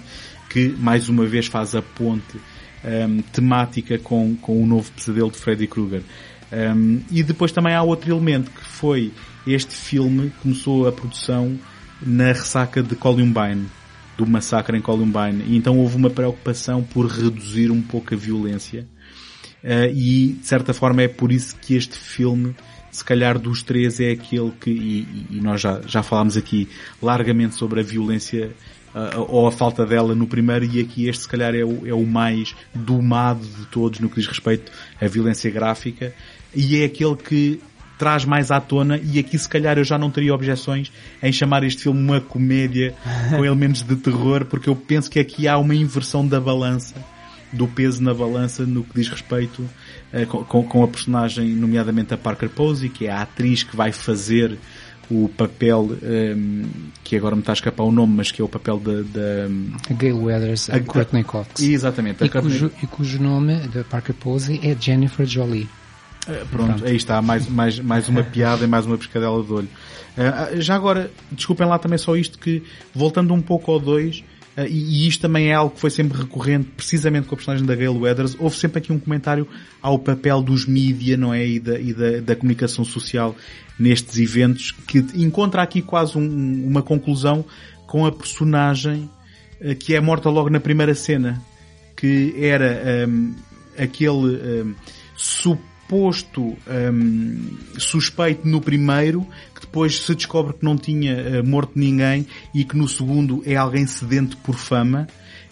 que 0.49 0.69
mais 0.79 1.09
uma 1.09 1.25
vez 1.25 1.47
faz 1.47 1.75
a 1.75 1.81
ponte 1.81 2.37
ahm, 2.86 3.21
temática 3.31 3.97
com, 3.97 4.36
com 4.36 4.61
o 4.61 4.67
novo 4.67 4.91
pesadelo 4.91 5.31
de 5.31 5.38
Freddy 5.38 5.67
Krueger. 5.67 6.03
Ahm, 6.51 6.99
e 7.11 7.23
depois 7.23 7.51
também 7.51 7.73
há 7.73 7.81
outro 7.81 8.11
elemento 8.11 8.51
que 8.51 8.63
foi 8.63 9.11
este 9.47 9.75
filme 9.75 10.31
começou 10.41 10.88
a 10.88 10.91
produção 10.91 11.59
na 12.01 12.27
ressaca 12.27 12.81
de 12.81 12.95
Columbine 12.95 13.67
do 14.17 14.25
massacre 14.25 14.77
em 14.77 14.81
Columbine. 14.81 15.43
E 15.47 15.57
então 15.57 15.77
houve 15.77 15.95
uma 15.97 16.09
preocupação 16.09 16.83
por 16.83 17.07
reduzir 17.07 17.71
um 17.71 17.81
pouco 17.81 18.13
a 18.13 18.17
violência. 18.17 18.88
Eh, 19.63 19.91
e, 19.93 20.33
de 20.39 20.45
certa 20.45 20.73
forma, 20.73 21.01
é 21.01 21.07
por 21.07 21.31
isso 21.31 21.55
que 21.57 21.75
este 21.75 21.97
filme, 21.97 22.55
se 22.91 23.03
calhar 23.03 23.38
dos 23.38 23.63
três, 23.63 23.99
é 23.99 24.11
aquele 24.11 24.51
que, 24.51 24.69
e, 24.69 25.25
e 25.31 25.41
nós 25.41 25.59
já, 25.59 25.81
já 25.86 26.03
falámos 26.03 26.38
aqui 26.38 26.69
largamente 27.01 27.55
sobre 27.55 27.81
a 27.81 27.83
violência 27.83 28.47
uh, 28.47 28.51
ou 29.27 29.45
a 29.47 29.51
falta 29.51 29.85
dela 29.85 30.15
no 30.15 30.25
primeiro 30.25 30.65
e 30.65 30.79
aqui 30.79 31.07
este 31.07 31.23
se 31.23 31.27
calhar 31.27 31.53
é 31.53 31.63
o, 31.63 31.85
é 31.85 31.93
o 31.93 32.05
mais 32.05 32.55
domado 32.73 33.45
de 33.45 33.65
todos 33.65 33.99
no 33.99 34.09
que 34.09 34.15
diz 34.15 34.28
respeito 34.28 34.71
à 35.01 35.07
violência 35.07 35.51
gráfica 35.51 36.13
e 36.55 36.78
é 36.78 36.86
aquele 36.86 37.15
que 37.15 37.59
traz 37.97 38.24
mais 38.24 38.51
à 38.51 38.61
tona 38.61 38.97
e 38.97 39.20
aqui 39.20 39.37
se 39.37 39.49
calhar 39.49 39.78
eu 39.78 39.83
já 39.83 39.97
não 39.97 40.09
teria 40.09 40.33
objeções 40.33 40.91
em 41.21 41.32
chamar 41.32 41.63
este 41.63 41.83
filme 41.83 41.99
uma 41.99 42.21
comédia 42.21 42.95
com 43.29 43.43
elementos 43.45 43.82
de 43.82 43.95
terror 43.97 44.45
porque 44.45 44.70
eu 44.70 44.75
penso 44.75 45.09
que 45.09 45.20
aqui 45.20 45.47
há 45.47 45.57
uma 45.57 45.75
inversão 45.75 46.25
da 46.25 46.39
balança 46.39 46.95
do 47.51 47.67
peso 47.67 48.03
na 48.03 48.13
balança 48.13 48.65
no 48.65 48.83
que 48.83 48.93
diz 48.95 49.09
respeito 49.09 49.61
uh, 50.13 50.45
com, 50.45 50.63
com, 50.63 50.83
a 50.83 50.87
personagem, 50.87 51.49
nomeadamente 51.49 52.13
a 52.13 52.17
Parker 52.17 52.49
Posey, 52.49 52.89
que 52.89 53.07
é 53.07 53.11
a 53.11 53.21
atriz 53.21 53.63
que 53.63 53.75
vai 53.75 53.91
fazer 53.91 54.57
o 55.09 55.29
papel 55.29 55.91
um, 56.01 56.63
que 57.03 57.15
agora 57.15 57.36
me 57.36 57.41
está 57.41 57.51
a 57.51 57.55
escapar 57.55 57.83
o 57.83 57.91
nome, 57.91 58.13
mas 58.15 58.32
que 58.32 58.41
é 58.41 58.45
o 58.45 58.49
papel 58.49 58.79
da, 58.79 59.01
da 59.01 59.95
Gail 59.95 60.17
Weathers, 60.17 60.69
a, 60.69 60.77
a 60.77 60.79
Courtney 60.79 61.23
Cox. 61.23 61.61
Exatamente. 61.61 62.23
E, 62.23 62.29
cujo, 62.29 62.71
e 62.82 62.87
cujo 62.87 63.21
nome 63.21 63.55
da 63.67 63.83
Parker 63.83 64.15
Posey 64.15 64.59
é 64.63 64.75
Jennifer 64.79 65.25
Jolie. 65.25 65.69
Uh, 66.27 66.45
pronto, 66.47 66.67
pronto, 66.67 66.86
aí 66.86 66.95
está, 66.95 67.21
mais, 67.21 67.47
mais, 67.47 67.79
mais 67.79 68.09
uma 68.09 68.23
piada 68.25 68.63
e 68.63 68.67
mais 68.67 68.86
uma 68.86 68.97
pescadela 68.97 69.43
de 69.43 69.53
olho. 69.53 69.69
Uh, 70.17 70.61
já 70.61 70.75
agora, 70.75 71.11
desculpem 71.32 71.67
lá 71.67 71.77
também 71.77 71.99
só 71.99 72.15
isto 72.15 72.39
que, 72.39 72.63
voltando 72.93 73.33
um 73.33 73.41
pouco 73.41 73.71
ao 73.71 73.79
2, 73.79 74.17
Uh, 74.17 74.34
e, 74.57 75.03
e, 75.03 75.07
isto 75.07 75.21
também 75.21 75.49
é 75.49 75.53
algo 75.53 75.73
que 75.73 75.82
foi 75.82 75.89
sempre 75.89 76.17
recorrente, 76.17 76.69
precisamente 76.77 77.27
com 77.27 77.36
a 77.36 77.37
personagem 77.37 77.65
da 77.65 77.75
Gail 77.75 77.97
Weathers. 77.97 78.36
Houve 78.39 78.55
sempre 78.55 78.79
aqui 78.79 78.93
um 78.93 78.99
comentário 78.99 79.47
ao 79.82 79.99
papel 79.99 80.41
dos 80.41 80.65
mídia, 80.65 81.17
não 81.17 81.33
é? 81.33 81.45
E 81.45 81.59
da, 81.59 81.79
e 81.79 81.93
da, 81.93 82.19
da 82.21 82.36
comunicação 82.36 82.86
social 82.86 83.36
nestes 83.77 84.17
eventos, 84.17 84.71
que 84.71 84.99
encontra 85.15 85.61
aqui 85.61 85.82
quase 85.82 86.17
um, 86.17 86.65
uma 86.65 86.82
conclusão 86.82 87.43
com 87.86 88.05
a 88.05 88.11
personagem 88.11 89.09
uh, 89.59 89.75
que 89.75 89.93
é 89.93 89.99
morta 89.99 90.29
logo 90.29 90.49
na 90.49 90.59
primeira 90.59 90.95
cena, 90.95 91.41
que 91.95 92.33
era 92.37 93.05
um, 93.07 93.33
aquele 93.77 94.63
um, 94.63 94.75
suposto 95.86 96.57
um, 96.67 97.57
suspeito 97.78 98.47
no 98.47 98.59
primeiro, 98.59 99.25
que 99.53 99.62
depois 99.62 99.99
se 99.99 100.16
descobre 100.16 100.53
que 100.53 100.66
não 100.66 100.75
tinha 100.75 101.41
uh, 101.41 101.47
morto 101.47 101.74
ninguém 101.75 102.25
e 102.53 102.63
que 102.63 102.75
no 102.75 102.87
segundo 102.87 103.43
é 103.45 103.55
alguém 103.55 103.86
sedento 103.86 104.36
por 104.37 104.55
fama 104.55 105.07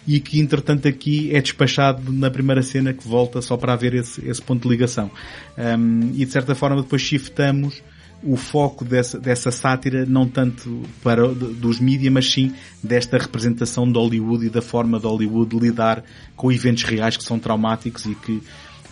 e 0.05 0.19
que 0.19 0.39
entretanto 0.39 0.87
aqui 0.87 1.33
é 1.33 1.41
despachado 1.41 2.11
na 2.11 2.29
primeira 2.29 2.61
cena 2.61 2.93
que 2.93 3.07
volta 3.07 3.41
só 3.41 3.55
para 3.55 3.73
haver 3.73 3.93
esse, 3.93 4.27
esse 4.27 4.41
ponto 4.41 4.63
de 4.63 4.69
ligação. 4.69 5.09
Um, 5.57 6.11
e 6.13 6.25
de 6.25 6.31
certa 6.31 6.55
forma 6.55 6.81
depois 6.81 7.01
shiftamos 7.01 7.81
o 8.25 8.37
foco 8.37 8.85
dessa, 8.85 9.19
dessa 9.19 9.51
sátira 9.51 10.05
não 10.05 10.27
tanto 10.27 10.83
para 11.03 11.27
dos 11.27 11.79
mídias, 11.79 12.11
mas 12.11 12.31
sim 12.31 12.53
desta 12.81 13.17
representação 13.17 13.89
de 13.89 13.97
Hollywood 13.97 14.45
e 14.45 14.49
da 14.49 14.61
forma 14.61 14.99
de 14.99 15.05
Hollywood 15.05 15.57
lidar 15.57 16.03
com 16.35 16.51
eventos 16.51 16.83
reais 16.83 17.17
que 17.17 17.23
são 17.23 17.37
traumáticos 17.37 18.05
e 18.05 18.15
que 18.15 18.41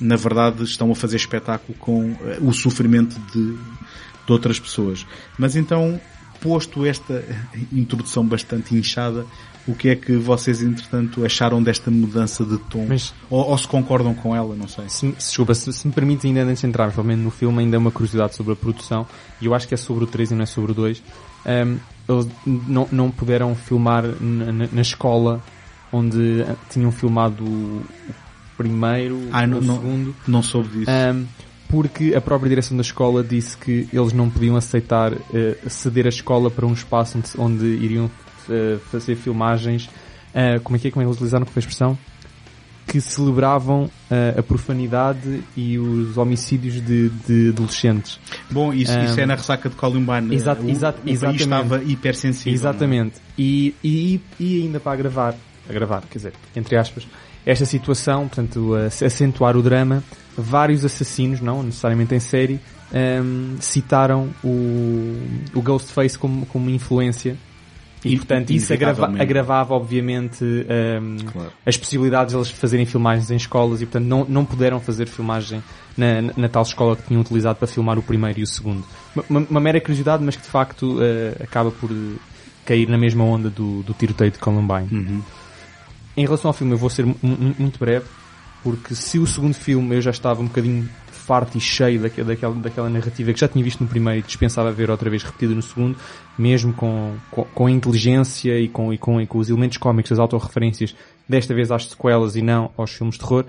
na 0.01 0.15
verdade 0.15 0.63
estão 0.63 0.91
a 0.91 0.95
fazer 0.95 1.15
espetáculo 1.15 1.77
com 1.77 2.15
eh, 2.23 2.39
o 2.41 2.51
sofrimento 2.51 3.17
de, 3.31 3.53
de 3.53 4.31
outras 4.31 4.59
pessoas. 4.59 5.05
Mas 5.37 5.55
então, 5.55 6.01
posto 6.41 6.85
esta 6.85 7.23
introdução 7.71 8.25
bastante 8.25 8.75
inchada, 8.75 9.25
o 9.67 9.75
que 9.75 9.89
é 9.89 9.95
que 9.95 10.17
vocês, 10.17 10.63
entretanto, 10.63 11.23
acharam 11.23 11.61
desta 11.61 11.91
mudança 11.91 12.43
de 12.43 12.57
tom? 12.57 12.87
Mas, 12.89 13.13
ou, 13.29 13.47
ou, 13.47 13.57
se 13.57 13.67
concordam 13.67 14.13
com 14.13 14.35
ela, 14.35 14.55
não 14.55 14.67
sei. 14.67 14.89
Se, 14.89 15.11
desculpa, 15.11 15.53
se, 15.53 15.71
se 15.71 15.87
me 15.87 15.93
permite 15.93 16.25
ainda 16.25 16.41
antes 16.41 16.61
de 16.61 16.67
entrar, 16.67 16.91
pelo 16.91 17.05
menos 17.05 17.23
no 17.23 17.31
filme, 17.31 17.59
ainda 17.59 17.77
uma 17.77 17.91
curiosidade 17.91 18.35
sobre 18.35 18.53
a 18.53 18.55
produção, 18.55 19.07
e 19.39 19.45
eu 19.45 19.53
acho 19.53 19.67
que 19.67 19.75
é 19.75 19.77
sobre 19.77 20.03
o 20.03 20.07
3 20.07 20.31
e 20.31 20.35
não 20.35 20.43
é 20.43 20.47
sobre 20.47 20.71
o 20.71 20.75
2. 20.75 21.03
Um, 21.45 21.77
eles 22.09 22.27
não, 22.45 22.87
não 22.91 23.11
puderam 23.11 23.55
filmar 23.55 24.03
na, 24.19 24.51
na, 24.51 24.67
na 24.71 24.81
escola 24.81 25.41
onde 25.93 26.45
tinham 26.69 26.91
filmado 26.91 27.43
o 27.43 27.83
primeiro, 28.57 29.27
ah, 29.31 29.45
não, 29.47 29.59
o 29.59 29.61
segundo. 29.61 30.05
Não, 30.07 30.15
não 30.27 30.43
soube 30.43 30.69
disso. 30.69 30.91
Um, 30.91 31.25
porque 31.67 32.13
a 32.13 32.19
própria 32.19 32.49
direção 32.49 32.75
da 32.75 32.81
escola 32.81 33.23
disse 33.23 33.57
que 33.57 33.87
eles 33.93 34.11
não 34.11 34.29
podiam 34.29 34.57
aceitar 34.57 35.13
uh, 35.13 35.19
ceder 35.69 36.05
a 36.05 36.09
escola 36.09 36.51
para 36.51 36.65
um 36.65 36.73
espaço 36.73 37.17
onde, 37.17 37.29
onde 37.37 37.65
iriam 37.65 38.05
uh, 38.05 38.79
fazer 38.91 39.15
filmagens. 39.15 39.85
Uh, 40.35 40.59
como 40.63 40.75
é 40.75 40.79
que 40.79 40.89
é? 40.89 40.91
Como 40.91 41.01
é 41.01 41.05
que 41.05 41.09
eles 41.09 41.15
utilizaram 41.15 41.45
com 41.45 41.53
a 41.55 41.59
expressão? 41.59 41.97
Que 42.87 42.99
celebravam 42.99 43.89
a 44.37 44.43
profanidade 44.43 45.41
e 45.55 45.79
os 45.79 46.17
homicídios 46.17 46.81
de, 46.81 47.07
de 47.09 47.49
adolescentes. 47.49 48.19
Bom, 48.49 48.73
isso, 48.73 48.91
um, 48.91 49.05
isso 49.05 49.17
é 49.17 49.25
na 49.25 49.35
ressaca 49.35 49.69
de 49.69 49.75
Columbine. 49.77 50.35
Exato, 50.35 50.61
o, 50.63 50.69
exato, 50.69 50.99
o 51.05 51.09
exatamente. 51.09 51.43
estava 51.43 51.83
hipersensível. 51.83 52.53
Exatamente. 52.53 53.21
E, 53.37 53.73
e, 53.81 54.19
e 54.37 54.63
ainda 54.63 54.77
para 54.77 54.91
agravar, 54.91 55.35
agravar, 55.69 56.03
quer 56.09 56.17
dizer, 56.17 56.33
entre 56.53 56.75
aspas, 56.75 57.07
esta 57.45 57.65
situação, 57.65 58.27
portanto, 58.27 58.73
acentuar 58.75 59.57
o 59.57 59.61
drama, 59.61 60.03
vários 60.37 60.85
assassinos, 60.85 61.41
não 61.41 61.63
necessariamente 61.63 62.13
em 62.15 62.19
série, 62.19 62.59
um, 62.93 63.55
citaram 63.59 64.29
o, 64.43 65.17
o 65.53 65.61
Ghostface 65.61 66.17
como, 66.17 66.45
como 66.45 66.69
influência 66.69 67.37
e, 68.03 68.17
portanto, 68.17 68.49
isso 68.49 68.73
agrava, 68.73 69.05
agravava, 69.05 69.73
obviamente, 69.75 70.43
um, 70.43 71.17
claro. 71.31 71.51
as 71.65 71.77
possibilidades 71.77 72.33
de 72.33 72.37
eles 72.37 72.49
fazerem 72.49 72.85
filmagens 72.85 73.29
em 73.29 73.35
escolas 73.35 73.81
e, 73.81 73.85
portanto, 73.85 74.07
não, 74.07 74.25
não 74.25 74.43
puderam 74.43 74.79
fazer 74.79 75.07
filmagem 75.07 75.61
na, 75.95 76.21
na, 76.21 76.33
na 76.35 76.49
tal 76.49 76.63
escola 76.63 76.95
que 76.95 77.03
tinham 77.03 77.21
utilizado 77.21 77.59
para 77.59 77.67
filmar 77.67 77.99
o 77.99 78.01
primeiro 78.01 78.39
e 78.39 78.43
o 78.43 78.47
segundo. 78.47 78.83
Uma, 79.29 79.45
uma 79.49 79.59
mera 79.59 79.79
curiosidade, 79.79 80.23
mas 80.23 80.35
que 80.35 80.41
de 80.41 80.49
facto 80.49 80.97
uh, 80.97 81.43
acaba 81.43 81.69
por 81.69 81.91
cair 82.65 82.89
na 82.89 82.97
mesma 82.97 83.23
onda 83.23 83.49
do, 83.49 83.83
do 83.83 83.93
tiroteio 83.93 84.31
de 84.31 84.39
Columbine. 84.39 84.87
Uhum. 84.91 85.21
Em 86.15 86.23
relação 86.23 86.49
ao 86.49 86.53
filme, 86.53 86.73
eu 86.73 86.77
vou 86.77 86.89
ser 86.89 87.05
muito 87.05 87.79
breve, 87.79 88.05
porque 88.63 88.93
se 88.95 89.17
o 89.17 89.25
segundo 89.25 89.53
filme 89.53 89.95
eu 89.95 90.01
já 90.01 90.11
estava 90.11 90.41
um 90.41 90.47
bocadinho 90.47 90.89
farto 91.21 91.57
e 91.57 91.61
cheio 91.61 92.01
daquela, 92.01 92.27
daquela, 92.27 92.55
daquela 92.55 92.89
narrativa 92.89 93.31
que 93.31 93.39
já 93.39 93.47
tinha 93.47 93.63
visto 93.63 93.81
no 93.81 93.87
primeiro 93.87 94.19
e 94.19 94.23
dispensava 94.23 94.71
ver 94.71 94.89
outra 94.89 95.09
vez 95.09 95.23
repetida 95.23 95.53
no 95.53 95.61
segundo, 95.61 95.97
mesmo 96.37 96.73
com, 96.73 97.15
com, 97.29 97.43
com 97.45 97.65
a 97.67 97.71
inteligência 97.71 98.59
e 98.59 98.67
com, 98.67 98.91
e, 98.91 98.97
com, 98.97 99.21
e 99.21 99.27
com 99.27 99.37
os 99.37 99.49
elementos 99.49 99.77
cómicos, 99.77 100.11
as 100.11 100.19
autorreferências, 100.19 100.95
desta 101.29 101.53
vez 101.53 101.71
às 101.71 101.85
sequelas 101.85 102.35
e 102.35 102.41
não 102.41 102.71
aos 102.75 102.91
filmes 102.91 103.15
de 103.15 103.21
terror, 103.21 103.45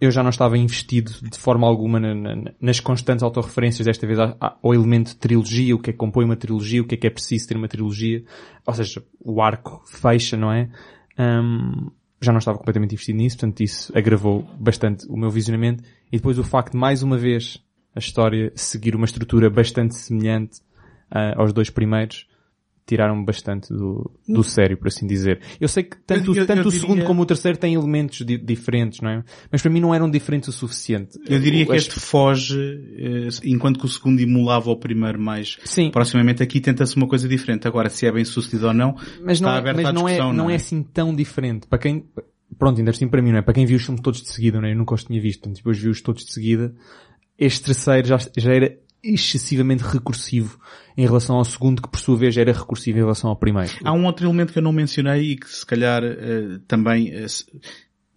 eu 0.00 0.10
já 0.10 0.22
não 0.22 0.30
estava 0.30 0.56
investido 0.56 1.12
de 1.22 1.38
forma 1.38 1.66
alguma 1.66 1.98
na, 1.98 2.14
na, 2.14 2.52
nas 2.60 2.78
constantes 2.78 3.22
autorreferências, 3.22 3.86
desta 3.86 4.06
vez 4.06 4.18
ao 4.18 4.74
elemento 4.74 5.08
de 5.08 5.16
trilogia, 5.16 5.74
o 5.74 5.78
que 5.78 5.90
é 5.90 5.92
que 5.92 5.98
compõe 5.98 6.24
uma 6.24 6.36
trilogia, 6.36 6.82
o 6.82 6.84
que 6.84 6.94
é 6.94 6.98
que 6.98 7.06
é 7.06 7.10
preciso 7.10 7.48
ter 7.48 7.56
uma 7.56 7.68
trilogia, 7.68 8.22
ou 8.66 8.74
seja, 8.74 9.02
o 9.20 9.42
arco 9.42 9.82
fecha, 9.86 10.36
não 10.36 10.52
é? 10.52 10.68
Um, 11.18 11.90
já 12.20 12.32
não 12.32 12.38
estava 12.38 12.58
completamente 12.58 12.92
investido 12.92 13.18
nisso, 13.18 13.36
portanto 13.36 13.60
isso 13.60 13.96
agravou 13.96 14.42
bastante 14.58 15.06
o 15.08 15.16
meu 15.16 15.30
visionamento. 15.30 15.84
E 16.12 16.16
depois 16.16 16.38
o 16.38 16.44
facto 16.44 16.72
de, 16.72 16.78
mais 16.78 17.02
uma 17.02 17.16
vez, 17.16 17.62
a 17.94 17.98
história 17.98 18.52
seguir 18.54 18.94
uma 18.96 19.04
estrutura 19.04 19.48
bastante 19.48 19.94
semelhante 19.94 20.60
uh, 21.12 21.40
aos 21.40 21.52
dois 21.52 21.70
primeiros, 21.70 22.26
tiraram-me 22.88 23.22
bastante 23.22 23.68
do, 23.68 24.10
do 24.26 24.42
sério, 24.42 24.78
por 24.78 24.88
assim 24.88 25.06
dizer. 25.06 25.40
Eu 25.60 25.68
sei 25.68 25.82
que 25.82 25.96
tanto, 26.06 26.32
eu, 26.32 26.42
eu, 26.42 26.46
tanto 26.46 26.60
eu 26.60 26.66
o 26.66 26.70
diria... 26.70 26.80
segundo 26.80 27.04
como 27.04 27.20
o 27.20 27.26
terceiro 27.26 27.58
têm 27.58 27.74
elementos 27.74 28.24
di 28.24 28.38
diferentes, 28.38 29.02
não 29.02 29.10
é? 29.10 29.24
Mas 29.52 29.60
para 29.60 29.70
mim 29.70 29.78
não 29.78 29.94
eram 29.94 30.10
diferentes 30.10 30.48
o 30.48 30.52
suficiente. 30.52 31.18
Eu 31.28 31.38
diria 31.38 31.66
que 31.66 31.72
este 31.72 32.00
foge, 32.00 32.58
eh, 32.96 33.28
enquanto 33.44 33.78
que 33.78 33.84
o 33.84 33.88
segundo 33.88 34.20
emulava 34.20 34.70
o 34.70 34.76
primeiro 34.76 35.20
mais 35.20 35.58
Sim. 35.66 35.90
proximamente, 35.90 36.42
aqui 36.42 36.60
tenta-se 36.60 36.96
uma 36.96 37.06
coisa 37.06 37.28
diferente. 37.28 37.68
Agora, 37.68 37.90
se 37.90 38.06
é 38.06 38.12
bem 38.12 38.24
sucedido 38.24 38.68
ou 38.68 38.72
não, 38.72 38.96
mas 39.22 39.38
não, 39.38 39.50
está 39.50 39.56
é, 39.56 39.58
aberto 39.58 39.76
mas 39.76 39.86
à 39.86 39.92
não 39.92 40.08
é, 40.08 40.12
discussão. 40.12 40.32
Não, 40.32 40.44
não 40.44 40.50
é? 40.50 40.54
é 40.54 40.56
assim 40.56 40.82
tão 40.82 41.14
diferente. 41.14 41.66
Para 41.66 41.78
quem, 41.78 42.06
pronto, 42.58 42.78
ainda 42.78 42.90
assim 42.90 43.06
para 43.06 43.20
mim, 43.20 43.32
não 43.32 43.38
é? 43.38 43.42
Para 43.42 43.52
quem 43.52 43.66
viu 43.66 43.76
os 43.76 43.84
filmes 43.84 44.00
todos 44.00 44.22
de 44.22 44.32
seguida, 44.32 44.58
não 44.62 44.66
é? 44.66 44.72
Eu 44.72 44.76
nunca 44.76 44.94
os 44.94 45.04
tinha 45.04 45.20
visto, 45.20 45.40
portanto, 45.40 45.56
depois 45.58 45.78
vi-os 45.78 46.00
todos 46.00 46.24
de 46.24 46.32
seguida. 46.32 46.74
Este 47.38 47.66
terceiro 47.66 48.08
já, 48.08 48.18
já 48.34 48.54
era 48.54 48.78
excessivamente 49.14 49.82
recursivo 49.82 50.58
em 50.96 51.06
relação 51.06 51.36
ao 51.36 51.44
segundo, 51.44 51.80
que 51.80 51.88
por 51.88 52.00
sua 52.00 52.16
vez 52.16 52.36
era 52.36 52.52
recursivo 52.52 52.98
em 52.98 53.02
relação 53.02 53.30
ao 53.30 53.36
primeiro. 53.36 53.72
Há 53.84 53.92
um 53.92 54.04
outro 54.04 54.26
elemento 54.26 54.52
que 54.52 54.58
eu 54.58 54.62
não 54.62 54.72
mencionei 54.72 55.32
e 55.32 55.36
que 55.36 55.48
se 55.48 55.64
calhar 55.64 56.02
uh, 56.02 56.58
também 56.66 57.10
uh, 57.14 57.26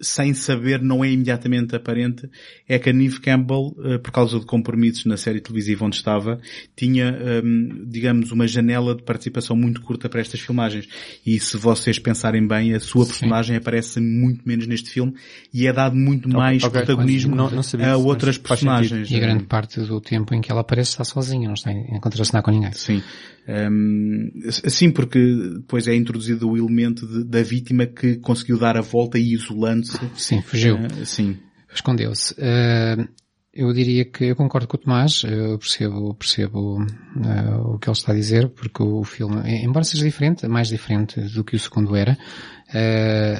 sem 0.01 0.33
saber, 0.33 0.81
não 0.81 1.03
é 1.03 1.11
imediatamente 1.11 1.75
aparente, 1.75 2.29
é 2.67 2.79
que 2.79 2.89
a 2.89 2.93
Neve 2.93 3.19
Campbell, 3.19 3.75
eh, 3.85 3.97
por 3.97 4.11
causa 4.11 4.39
de 4.39 4.45
compromissos 4.45 5.05
na 5.05 5.17
série 5.17 5.39
televisiva 5.39 5.85
onde 5.85 5.95
estava, 5.95 6.39
tinha, 6.75 7.05
ehm, 7.05 7.85
digamos, 7.87 8.31
uma 8.31 8.47
janela 8.47 8.95
de 8.95 9.03
participação 9.03 9.55
muito 9.55 9.81
curta 9.81 10.09
para 10.09 10.21
estas 10.21 10.39
filmagens. 10.39 10.87
E 11.25 11.39
se 11.39 11.57
vocês 11.57 11.99
pensarem 11.99 12.47
bem, 12.47 12.73
a 12.73 12.79
sua 12.79 13.05
personagem 13.05 13.55
Sim. 13.55 13.61
aparece 13.61 13.99
muito 13.99 14.47
menos 14.47 14.67
neste 14.67 14.89
filme 14.89 15.13
e 15.53 15.67
é 15.67 15.73
dado 15.73 15.95
muito 15.95 16.27
okay, 16.27 16.39
mais 16.39 16.63
okay, 16.63 16.81
protagonismo 16.81 17.35
não, 17.35 17.49
não 17.49 17.61
a 17.85 17.97
outras 17.97 18.37
personagens. 18.37 19.09
E 19.09 19.15
a 19.15 19.19
grande 19.19 19.43
parte 19.43 19.79
do 19.79 20.01
tempo 20.01 20.33
em 20.33 20.41
que 20.41 20.51
ela 20.51 20.61
aparece 20.61 20.91
está 20.91 21.03
sozinha, 21.03 21.47
não 21.47 21.53
está 21.53 21.71
em 21.71 21.99
contracenar 21.99 22.41
com 22.43 22.51
ninguém. 22.51 22.71
Sim. 22.73 23.01
Um, 23.47 24.31
sim, 24.49 24.91
porque 24.91 25.19
depois 25.57 25.87
é 25.87 25.95
introduzido 25.95 26.49
o 26.49 26.57
elemento 26.57 27.07
de, 27.07 27.23
da 27.23 27.41
vítima 27.41 27.85
que 27.85 28.17
conseguiu 28.17 28.57
dar 28.57 28.77
a 28.77 28.81
volta 28.81 29.17
e 29.17 29.33
isolando-se. 29.33 29.99
Sim, 30.15 30.41
fugiu. 30.41 30.75
Uh, 30.75 31.05
sim. 31.05 31.37
Escondeu-se. 31.73 32.33
Uh, 32.35 33.07
Eu 33.53 33.73
diria 33.73 34.05
que 34.05 34.25
eu 34.25 34.35
concordo 34.35 34.65
com 34.65 34.77
o 34.77 34.79
Tomás, 34.79 35.23
eu 35.25 35.57
percebo, 35.57 36.15
percebo 36.15 36.81
uh, 36.81 37.73
o 37.73 37.79
que 37.79 37.89
ele 37.89 37.97
está 37.97 38.13
a 38.13 38.15
dizer, 38.15 38.47
porque 38.47 38.81
o 38.81 39.03
filme, 39.03 39.41
embora 39.65 39.83
seja 39.83 40.05
diferente, 40.05 40.47
mais 40.47 40.69
diferente 40.69 41.19
do 41.19 41.43
que 41.43 41.57
o 41.57 41.59
segundo 41.59 41.93
era, 41.93 42.17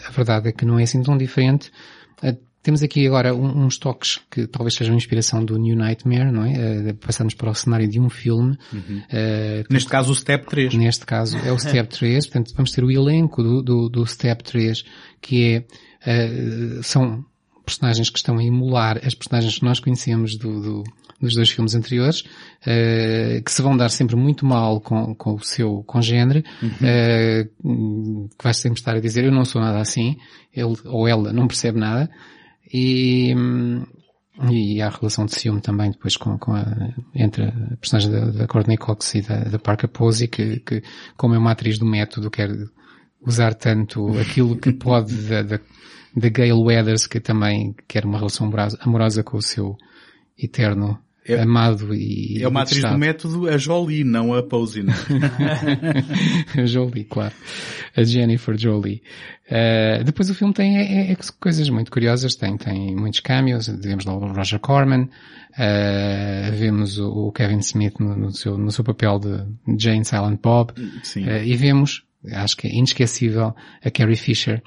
a 0.06 0.12
verdade 0.12 0.50
é 0.50 0.52
que 0.52 0.66
não 0.66 0.78
é 0.78 0.84
assim 0.84 1.02
tão 1.02 1.18
diferente. 1.18 1.72
Uh, 2.62 2.64
temos 2.64 2.84
aqui 2.84 3.08
agora 3.08 3.34
um, 3.34 3.66
uns 3.66 3.78
toques 3.78 4.20
que 4.30 4.48
talvez 4.48 4.76
sejam 4.76 4.96
inspiração 4.96 5.44
do 5.44 5.58
New 5.58 5.76
Nightmare, 5.76 6.32
não 6.32 6.46
é? 6.46 6.94
passamos 6.94 7.34
para 7.34 7.50
o 7.50 7.56
cenário 7.56 7.88
de 7.88 8.00
um 8.00 8.10
filme. 8.10 8.58
Uhum. 8.72 9.02
neste 9.70 9.90
caso 9.90 10.12
o 10.12 10.16
Step 10.16 10.48
3. 10.48 10.74
Neste 10.76 11.06
caso 11.06 11.38
é 11.38 11.52
o 11.52 11.58
Step 11.60 11.90
3, 11.90 12.28
portanto 12.28 12.54
vamos 12.56 12.72
ter 12.72 12.84
o 12.84 12.92
elenco 12.92 13.42
do, 13.42 13.62
do, 13.62 13.90
do 13.90 14.06
Step 14.06 14.44
3, 14.44 14.84
que 15.22 15.64
é, 16.06 16.82
são 16.84 17.26
personagens 17.66 18.10
que 18.10 18.18
estão 18.18 18.38
a 18.38 18.44
emular 18.44 19.00
as 19.06 19.14
personagens 19.14 19.58
que 19.58 19.66
nós 19.66 19.80
conhecemos 19.80 20.36
do, 20.36 20.62
do, 20.62 20.84
dos 21.22 21.36
dois 21.36 21.50
filmes 21.50 21.76
anteriores, 21.76 22.22
uh, 22.22 23.42
que 23.44 23.52
se 23.52 23.62
vão 23.62 23.78
dar 23.78 23.90
sempre 23.90 24.16
muito 24.16 24.46
mal 24.46 24.82
com, 24.82 25.14
com 25.16 25.36
o 25.36 25.44
seu 25.44 25.84
congênere, 25.84 26.44
uhum. 26.62 26.70
uh, 26.70 28.30
que 28.30 28.44
vai 28.44 28.54
sempre 28.54 28.80
estar 28.80 28.96
a 28.96 29.00
dizer 29.00 29.24
eu 29.24 29.32
não 29.32 29.46
sou 29.46 29.62
nada 29.62 29.80
assim, 29.80 30.18
ele 30.54 30.76
ou 30.86 31.08
ela 31.08 31.32
não 31.32 31.48
percebe 31.48 31.80
nada, 31.80 32.10
e, 32.74 33.34
e 34.50 34.82
há 34.82 34.88
a 34.88 34.90
relação 34.90 35.26
de 35.26 35.36
ciúme 35.36 35.62
também 35.62 35.92
depois 35.92 36.18
com, 36.18 36.38
com 36.38 36.54
a, 36.54 36.66
entre 37.14 37.46
a 37.46 37.78
personagem 37.80 38.12
da, 38.12 38.26
da 38.32 38.48
Courtney 38.48 38.78
Cox 38.78 39.16
e 39.16 39.22
da, 39.22 39.44
da 39.44 39.60
Parker 39.60 39.90
Posey, 39.90 40.28
que, 40.28 40.60
que 40.60 40.84
como 41.18 41.36
é 41.36 41.38
uma 41.38 41.52
atriz 41.52 41.78
do 41.78 41.86
método 41.86 42.32
quer 42.32 42.50
usar 43.26 43.54
tanto 43.54 44.18
aquilo 44.20 44.58
que 44.58 44.72
pode 44.72 45.16
da, 45.28 45.44
da 45.44 45.60
da 46.16 46.30
Gail 46.30 46.60
Weathers, 46.60 47.08
que 47.08 47.20
também 47.20 47.74
quer 47.88 48.06
uma 48.06 48.18
relação 48.18 48.52
amorosa 48.82 49.24
com 49.24 49.38
o 49.38 49.42
seu 49.42 49.78
eterno 50.38 51.00
é, 51.26 51.40
amado 51.42 51.94
e 51.94 52.42
É 52.42 52.48
uma 52.48 52.64
atriz 52.64 52.82
do 52.82 52.98
método 52.98 53.48
a 53.48 53.58
Jolie, 53.58 54.04
não 54.04 54.34
a 54.34 54.42
Posey, 54.42 54.84
não 54.84 54.94
A 56.58 56.66
Jolie, 56.66 57.04
claro. 57.04 57.34
A 57.96 58.04
Jennifer 58.04 58.58
Jolie. 58.58 59.04
Uh, 59.48 60.04
depois 60.04 60.30
o 60.30 60.34
filme 60.36 60.54
tem 60.54 60.78
é, 60.78 61.12
é, 61.12 61.18
coisas 61.40 61.70
muito 61.70 61.92
curiosas, 61.92 62.36
tem, 62.36 62.58
tem 62.58 62.96
muitos 62.96 63.20
cameos, 63.20 63.68
vemos 63.68 64.06
lá 64.06 64.14
o 64.14 64.34
Roger 64.34 64.60
Corman, 64.60 65.04
uh, 65.04 66.52
vemos 66.54 66.98
o, 66.98 67.28
o, 67.28 67.32
Kevin 67.34 67.60
Smith 67.60 68.00
no, 68.00 68.16
no, 68.16 68.32
seu, 68.32 68.58
no 68.58 68.72
seu 68.72 68.84
papel 68.84 69.20
de 69.20 69.78
Jane 69.78 70.06
Silent 70.06 70.40
Bob, 70.42 70.72
uh, 70.72 71.44
e 71.44 71.56
vemos, 71.56 72.04
acho 72.32 72.56
que 72.56 72.68
é 72.68 72.72
inesquecível, 72.74 73.54
a 73.84 73.92
Carrie 73.92 74.16
Fisher, 74.16 74.64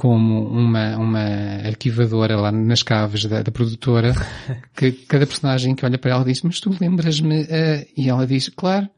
como 0.00 0.48
uma, 0.48 0.96
uma 0.96 1.20
arquivadora 1.66 2.34
lá 2.34 2.50
nas 2.50 2.82
caves 2.82 3.26
da, 3.26 3.42
da 3.42 3.52
produtora, 3.52 4.14
que 4.74 4.92
cada 4.92 5.26
personagem 5.26 5.74
que 5.74 5.84
olha 5.84 5.98
para 5.98 6.12
ela 6.12 6.24
diz, 6.24 6.40
mas 6.40 6.58
tu 6.58 6.74
lembras-me, 6.80 7.42
uh, 7.42 7.86
e 7.94 8.08
ela 8.08 8.26
diz, 8.26 8.48
claro, 8.48 8.88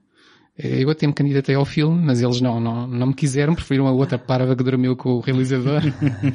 eu 0.57 0.89
até 0.91 1.05
me 1.05 1.12
candidatei 1.12 1.57
ao 1.57 1.65
filme, 1.65 2.01
mas 2.05 2.23
eles 2.23 2.41
não, 2.41 2.61
não, 2.61 2.87
não 2.87 3.07
me 3.09 3.15
quiseram, 3.15 3.53
preferiram 3.53 3.89
a 3.89 3.91
outra 3.91 4.16
parva 4.16 4.55
que 4.55 4.62
dormiu 4.62 4.95
com 4.95 5.15
o 5.15 5.20
realizador. 5.20 5.83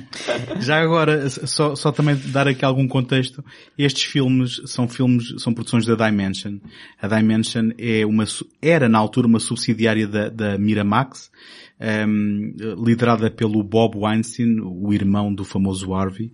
Já 0.60 0.82
agora, 0.82 1.30
só, 1.30 1.74
só 1.74 1.90
também 1.90 2.18
dar 2.26 2.46
aqui 2.46 2.66
algum 2.66 2.90
contexto, 2.90 3.42
estes 3.78 4.04
filmes 4.04 4.60
são 4.66 4.86
filmes, 4.86 5.34
são 5.38 5.54
produções 5.54 5.86
da 5.86 5.96
Dimension. 5.96 6.58
A 7.02 7.08
Dimension 7.08 7.70
é 7.78 8.06
uma, 8.06 8.26
era 8.62 8.90
na 8.90 8.98
altura 8.98 9.28
uma 9.28 9.40
subsidiária 9.40 10.06
da, 10.06 10.28
da 10.28 10.58
Miramax, 10.58 11.32
um, 11.80 12.54
liderada 12.84 13.30
pelo 13.30 13.64
Bob 13.64 13.98
Weinstein, 13.98 14.60
o 14.62 14.94
irmão 14.94 15.34
do 15.34 15.44
famoso 15.44 15.94
Harvey, 15.94 16.32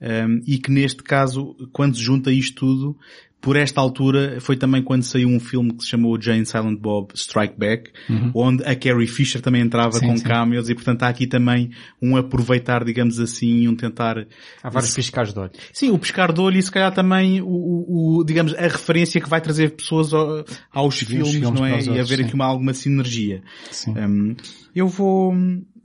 um, 0.00 0.42
e 0.46 0.58
que 0.58 0.70
neste 0.70 1.02
caso, 1.02 1.54
quando 1.72 1.96
se 1.96 2.02
junta 2.02 2.32
isto 2.32 2.54
tudo, 2.66 2.96
por 3.44 3.56
esta 3.56 3.78
altura 3.78 4.40
foi 4.40 4.56
também 4.56 4.82
quando 4.82 5.02
saiu 5.02 5.28
um 5.28 5.38
filme 5.38 5.74
que 5.74 5.84
se 5.84 5.90
chamou 5.90 6.18
Jane 6.18 6.46
Silent 6.46 6.80
Bob 6.80 7.12
Strike 7.14 7.54
Back, 7.58 7.90
uhum. 8.08 8.30
onde 8.34 8.64
a 8.64 8.74
Carrie 8.74 9.06
Fisher 9.06 9.42
também 9.42 9.60
entrava 9.60 9.98
sim, 9.98 10.06
com 10.06 10.16
sim. 10.16 10.24
cameos 10.24 10.70
e 10.70 10.74
portanto 10.74 11.02
há 11.02 11.08
aqui 11.08 11.26
também 11.26 11.70
um 12.00 12.16
aproveitar, 12.16 12.82
digamos 12.82 13.20
assim, 13.20 13.68
um 13.68 13.76
tentar... 13.76 14.26
Há 14.62 14.70
vários 14.70 14.94
piscares 14.94 15.34
de 15.34 15.38
olho. 15.38 15.50
Sim, 15.74 15.90
o 15.90 15.98
piscar 15.98 16.32
de 16.32 16.40
olho 16.40 16.58
e 16.58 16.62
se 16.62 16.70
calhar 16.70 16.90
também 16.94 17.42
o, 17.42 17.46
o, 17.46 18.18
o 18.20 18.24
digamos, 18.24 18.54
a 18.54 18.62
referência 18.62 19.20
que 19.20 19.28
vai 19.28 19.42
trazer 19.42 19.72
pessoas 19.72 20.14
ao, 20.14 20.42
aos 20.72 20.98
filmes, 21.00 21.32
filmes, 21.32 21.50
não 21.50 21.66
é? 21.66 21.82
e 21.82 22.00
haver 22.00 22.16
sim. 22.16 22.24
aqui 22.24 22.34
uma, 22.34 22.46
alguma 22.46 22.72
sinergia. 22.72 23.42
Um, 23.88 24.34
eu 24.74 24.88
vou, 24.88 25.34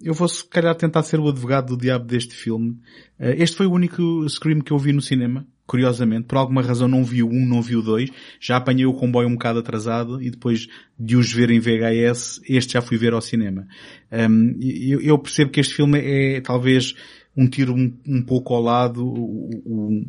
eu 0.02 0.14
vou 0.14 0.30
se 0.30 0.48
calhar 0.48 0.74
tentar 0.76 1.04
ser 1.04 1.20
o 1.20 1.28
advogado 1.28 1.76
do 1.76 1.78
diabo 1.78 2.06
deste 2.06 2.34
filme. 2.34 2.80
Uh, 3.20 3.36
este 3.36 3.58
foi 3.58 3.66
o 3.66 3.74
único 3.74 4.26
Scream 4.30 4.62
que 4.62 4.72
eu 4.72 4.78
vi 4.78 4.94
no 4.94 5.02
cinema 5.02 5.46
curiosamente, 5.70 6.26
por 6.26 6.40
alguma 6.40 6.64
razão 6.64 6.88
não 6.88 7.04
vi 7.04 7.22
o 7.22 7.30
1, 7.30 7.46
não 7.46 7.62
vi 7.62 7.76
o 7.76 7.82
2, 7.84 8.10
já 8.42 8.58
apanhei 8.58 8.88
o 8.88 8.94
comboio 8.94 9.28
um 9.28 9.34
bocado 9.34 9.60
atrasado 9.60 10.20
e 10.20 10.32
depois 10.32 10.68
de 11.00 11.16
os 11.16 11.32
ver 11.32 11.52
em 11.52 11.60
VHS, 11.60 12.42
este 12.50 12.74
já 12.74 12.82
fui 12.82 12.98
ver 12.98 13.14
ao 13.14 13.22
cinema. 13.22 13.68
Um, 14.12 14.58
eu, 14.60 15.00
eu, 15.00 15.20
percebo 15.20 15.52
que 15.52 15.60
este 15.60 15.76
filme 15.76 16.00
é 16.00 16.42
talvez 16.42 16.96
um 17.38 17.48
tiro 17.48 17.76
um, 17.76 17.94
um 18.08 18.20
pouco 18.24 18.56
ao 18.56 18.64
lado, 18.64 19.06
o, 19.06 19.52
o, 19.64 20.06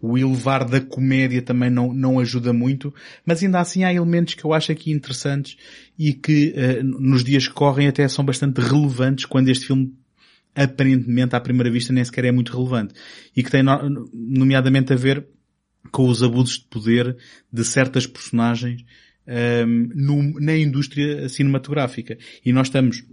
o, 0.00 0.18
elevar 0.18 0.64
da 0.64 0.80
comédia 0.80 1.42
também 1.42 1.68
não, 1.68 1.92
não 1.92 2.18
ajuda 2.18 2.50
muito, 2.50 2.92
mas 3.26 3.42
ainda 3.42 3.60
assim 3.60 3.84
há 3.84 3.92
elementos 3.92 4.32
que 4.32 4.44
eu 4.46 4.54
acho 4.54 4.72
aqui 4.72 4.90
interessantes 4.92 5.58
e 5.98 6.14
que 6.14 6.54
uh, 6.56 6.82
nos 6.82 7.22
dias 7.22 7.46
que 7.46 7.52
correm 7.52 7.86
até 7.86 8.08
são 8.08 8.24
bastante 8.24 8.62
relevantes 8.62 9.26
quando 9.26 9.50
este 9.50 9.66
filme 9.66 9.92
aparentemente 10.54 11.34
à 11.34 11.40
primeira 11.40 11.70
vista 11.70 11.92
nem 11.92 12.04
sequer 12.04 12.26
é 12.26 12.32
muito 12.32 12.52
relevante 12.56 12.94
e 13.34 13.42
que 13.42 13.50
tem 13.50 13.62
nomeadamente 14.12 14.92
a 14.92 14.96
ver 14.96 15.26
com 15.90 16.08
os 16.08 16.22
abusos 16.22 16.58
de 16.58 16.66
poder 16.66 17.16
de 17.52 17.64
certas 17.64 18.06
personagens 18.06 18.84
um, 19.26 19.88
no, 19.94 20.40
na 20.40 20.56
indústria 20.56 21.28
cinematográfica. 21.28 22.18
E 22.44 22.52
nós 22.52 22.68
estamos 22.68 23.04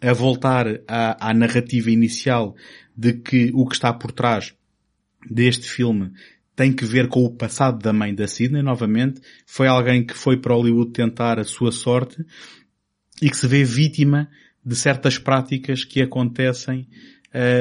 a 0.00 0.12
voltar 0.12 0.66
à, 0.86 1.30
à 1.30 1.34
narrativa 1.34 1.90
inicial 1.90 2.54
de 2.96 3.14
que 3.14 3.50
o 3.54 3.66
que 3.66 3.74
está 3.74 3.92
por 3.92 4.12
trás 4.12 4.54
deste 5.28 5.68
filme 5.68 6.12
tem 6.54 6.72
que 6.72 6.84
ver 6.84 7.08
com 7.08 7.24
o 7.24 7.30
passado 7.30 7.82
da 7.82 7.92
mãe 7.92 8.14
da 8.14 8.26
Sidney, 8.26 8.62
novamente. 8.62 9.20
Foi 9.44 9.66
alguém 9.66 10.04
que 10.04 10.14
foi 10.14 10.38
para 10.38 10.54
Hollywood 10.54 10.92
tentar 10.92 11.38
a 11.38 11.44
sua 11.44 11.70
sorte 11.70 12.24
e 13.20 13.28
que 13.28 13.36
se 13.36 13.46
vê 13.46 13.62
vítima 13.62 14.28
de 14.66 14.74
certas 14.74 15.16
práticas 15.16 15.84
que 15.84 16.02
acontecem 16.02 16.88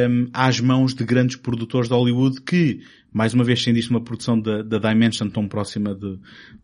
um, 0.10 0.28
às 0.34 0.60
mãos 0.60 0.96
de 0.96 1.06
grandes 1.06 1.36
produtores 1.36 1.88
de 1.88 1.94
Hollywood 1.94 2.42
que, 2.42 2.82
mais 3.14 3.32
uma 3.36 3.44
vez 3.44 3.62
sendo 3.62 3.78
isto 3.78 3.92
uma 3.92 4.02
produção 4.02 4.40
da, 4.40 4.64
da 4.64 4.80
Dimension 4.80 5.30
tão 5.30 5.48
próxima 5.48 5.94
de, 5.94 6.18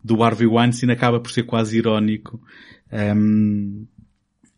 do 0.03 0.23
Harvey 0.23 0.47
Weinstein, 0.47 0.89
acaba 0.89 1.19
por 1.19 1.31
ser 1.31 1.43
quase 1.43 1.77
irónico. 1.77 2.41
Um, 2.91 3.85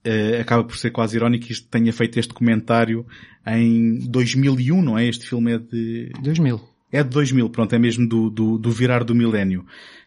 uh, 0.08 0.40
acaba 0.40 0.64
por 0.64 0.78
ser 0.78 0.92
quase 0.92 1.18
irónico 1.18 1.48
que 1.48 1.52
isto 1.52 1.68
tenha 1.68 1.92
feito 1.92 2.18
este 2.18 2.34
comentário 2.34 3.06
em 3.46 4.00
2001, 4.10 4.82
não 4.82 4.98
é? 4.98 5.06
Este 5.06 5.28
filme 5.28 5.52
é 5.52 5.58
de... 5.58 6.12
2000. 6.22 6.62
É 6.94 7.04
de 7.04 7.10
2000, 7.10 7.50
pronto, 7.50 7.74
é 7.74 7.80
mesmo 7.80 8.08
do, 8.08 8.30
do, 8.30 8.58
do 8.58 8.72
virar 8.72 9.04
do 9.04 9.16
milénio. 9.16 9.66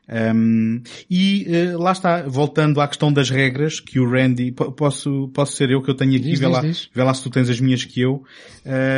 Um, 0.09 0.83
e 1.11 1.47
uh, 1.49 1.78
lá 1.78 1.91
está, 1.93 2.23
voltando 2.23 2.81
à 2.81 2.87
questão 2.87 3.12
das 3.12 3.28
regras, 3.28 3.81
que 3.81 3.99
o 3.99 4.09
Randy, 4.09 4.53
posso, 4.53 5.28
posso 5.35 5.53
ser 5.55 5.70
eu 5.70 5.83
que 5.83 5.91
eu 5.91 5.95
tenho 5.95 6.12
aqui, 6.12 6.31
diz, 6.31 6.39
vê, 6.39 6.47
diz, 6.47 6.55
lá, 6.55 6.61
diz. 6.61 6.91
vê 6.95 7.03
lá 7.03 7.12
se 7.12 7.23
tu 7.23 7.31
tens 7.31 7.51
as 7.51 7.61
minhas 7.61 7.85
que 7.85 8.01
eu. 8.01 8.23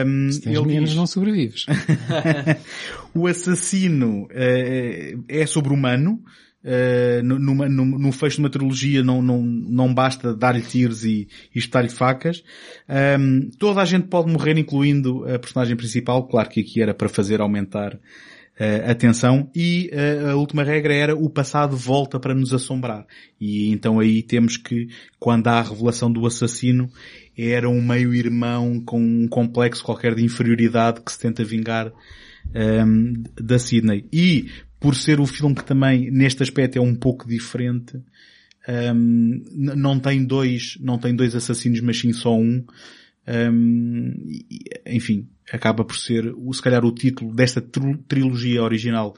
Um, 0.07 0.31
se 0.31 0.43
tens 0.43 0.61
minhas 0.61 0.95
não 0.95 1.07
sobrevives. 1.07 1.67
o 3.15 3.27
assassino 3.27 4.25
uh, 4.25 5.25
é 5.29 5.47
sobre-humano, 5.47 6.23
Uh, 6.61 7.23
numa, 7.23 7.69
num, 7.69 7.85
num 7.85 8.11
fecho 8.13 8.37
de 8.37 8.43
uma 8.43 8.51
trilogia 8.51 9.03
não, 9.03 9.23
não, 9.23 9.41
não 9.41 9.95
basta 9.95 10.35
dar-lhe 10.35 10.61
tiros 10.61 11.05
e, 11.05 11.29
e 11.55 11.59
espetar-lhe 11.59 11.89
facas. 11.89 12.43
Um, 13.19 13.49
toda 13.59 13.81
a 13.81 13.85
gente 13.85 14.09
pode 14.09 14.31
morrer, 14.31 14.59
incluindo 14.59 15.25
a 15.33 15.39
personagem 15.39 15.77
principal. 15.77 16.27
Claro 16.27 16.49
que 16.49 16.61
aqui 16.61 16.83
era 16.83 16.93
para 16.93 17.09
fazer 17.09 17.41
aumentar 17.41 17.97
uh, 18.59 18.91
atenção 18.91 19.51
e 19.55 19.91
uh, 19.93 20.31
a 20.31 20.35
última 20.37 20.65
regra 20.65 20.95
era 20.95 21.17
o 21.17 21.31
passado 21.31 21.77
volta 21.77 22.19
para 22.19 22.35
nos 22.35 22.53
assombrar. 22.53 23.07
E 23.41 23.71
então 23.71 24.01
aí 24.01 24.23
temos 24.23 24.57
que, 24.57 24.89
quando 25.19 25.47
há 25.49 25.61
a 25.61 25.63
revelação 25.63 26.11
do 26.11 26.27
assassino, 26.27 26.91
era 27.37 27.69
um 27.69 27.81
meio-irmão 27.81 28.81
com 28.85 29.01
um 29.01 29.29
complexo 29.29 29.85
qualquer 29.85 30.15
de 30.15 30.25
inferioridade 30.25 31.01
que 31.01 31.13
se 31.13 31.21
tenta 31.21 31.45
vingar 31.45 31.93
um, 32.55 32.61
ehm, 32.61 33.23
da 33.41 33.59
Sidney. 33.59 34.05
E, 34.13 34.49
por 34.81 34.95
ser 34.95 35.21
o 35.21 35.27
filme 35.27 35.55
que 35.55 35.65
também, 35.65 36.11
neste 36.11 36.43
aspecto, 36.43 36.79
é 36.79 36.81
um 36.81 36.95
pouco 36.95 37.29
diferente, 37.29 37.97
um, 38.69 38.73
ehm, 38.73 39.43
não 39.77 40.01
tem 40.01 40.25
dois, 40.25 40.77
não 40.81 40.99
tem 40.99 41.15
dois 41.15 41.35
assassinos, 41.35 41.81
mas 41.81 41.99
sim 42.01 42.13
só 42.13 42.37
um. 42.37 42.65
Um, 43.27 44.15
ehm, 44.15 44.15
enfim, 44.87 45.29
acaba 45.53 45.85
por 45.85 45.97
ser, 45.97 46.33
se 46.53 46.63
calhar, 46.63 46.85
o 46.85 46.93
título 46.93 47.35
desta 47.35 47.61
trilogia 47.61 48.63
original 48.63 49.15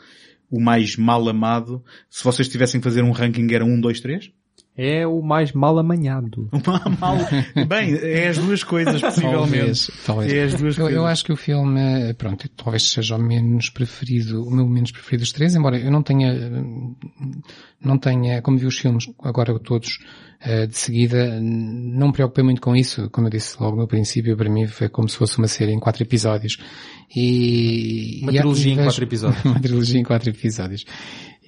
o 0.51 0.61
mais 0.61 0.97
mal 0.97 1.29
amado. 1.29 1.85
Se 2.09 2.25
vocês 2.25 2.49
tivessem 2.49 2.81
que 2.81 2.85
fazer 2.85 3.03
um 3.03 3.13
ranking 3.13 3.53
era 3.53 3.65
1, 3.65 3.81
2, 3.81 4.01
3? 4.01 4.33
É 4.83 5.07
o 5.07 5.21
mais 5.21 5.53
mal 5.53 5.79
amanhado. 5.79 6.49
Mal- 6.99 7.67
Bem, 7.67 7.95
é 8.03 8.29
as 8.29 8.39
duas 8.39 8.65
coisas, 8.65 8.99
possivelmente. 9.01 9.51
Talvez, 9.51 9.91
talvez. 10.07 10.33
É 10.33 10.43
as 10.45 10.55
duas 10.55 10.79
eu, 10.79 10.85
coisas. 10.85 10.97
eu 11.01 11.07
acho 11.07 11.25
que 11.25 11.33
o 11.33 11.37
filme, 11.37 11.79
eh, 11.81 12.13
pronto, 12.15 12.49
talvez 12.57 12.91
seja 12.91 13.17
o 13.17 13.19
menos 13.19 13.69
preferido, 13.69 14.43
o 14.43 14.51
meu 14.51 14.67
menos 14.67 14.91
preferido 14.91 15.23
dos 15.23 15.33
três, 15.33 15.55
embora 15.55 15.79
eu 15.79 15.91
não 15.91 16.03
tenha, 16.03 16.33
eh, 16.33 16.63
não 17.85 17.99
tenha, 17.99 18.41
como 18.41 18.57
vi 18.57 18.65
os 18.65 18.79
filmes 18.79 19.05
agora 19.23 19.59
todos 19.59 19.99
eh, 20.41 20.67
de 20.67 20.77
seguida, 20.77 21.39
não 21.41 22.07
me 22.07 22.13
preocupei 22.15 22.43
muito 22.43 22.63
com 22.63 22.75
isso. 22.75 23.11
Como 23.11 23.27
eu 23.27 23.31
disse 23.31 23.57
logo 23.61 23.77
no 23.77 23.87
princípio, 23.87 24.35
para 24.37 24.49
mim 24.49 24.67
foi 24.67 24.89
como 24.89 25.09
se 25.09 25.17
fosse 25.17 25.37
uma 25.37 25.49
série 25.49 25.73
em 25.73 25.79
quatro 25.79 26.03
episódios. 26.03 26.57
E, 27.15 28.21
Uma 28.23 28.33
e- 28.33 28.37
trilogia 28.37 28.71
e 28.71 28.75
em 28.75 28.83
quatro 28.83 29.05
episódios. 29.05 29.45
uma 29.45 29.61
trilogia 29.61 30.01
em 30.01 30.05
quatro 30.05 30.31
episódios. 30.31 30.85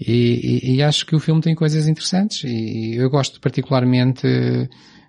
E, 0.01 0.61
e- 0.65 0.75
e 0.77 0.83
acho 0.83 1.07
que 1.07 1.15
o 1.15 1.21
filme 1.21 1.41
tem 1.41 1.55
coisas 1.55 1.87
interessantes 1.87 2.43
e 2.45 2.95
eu 2.97 3.09
gosto 3.11 3.41
particularmente 3.41 4.27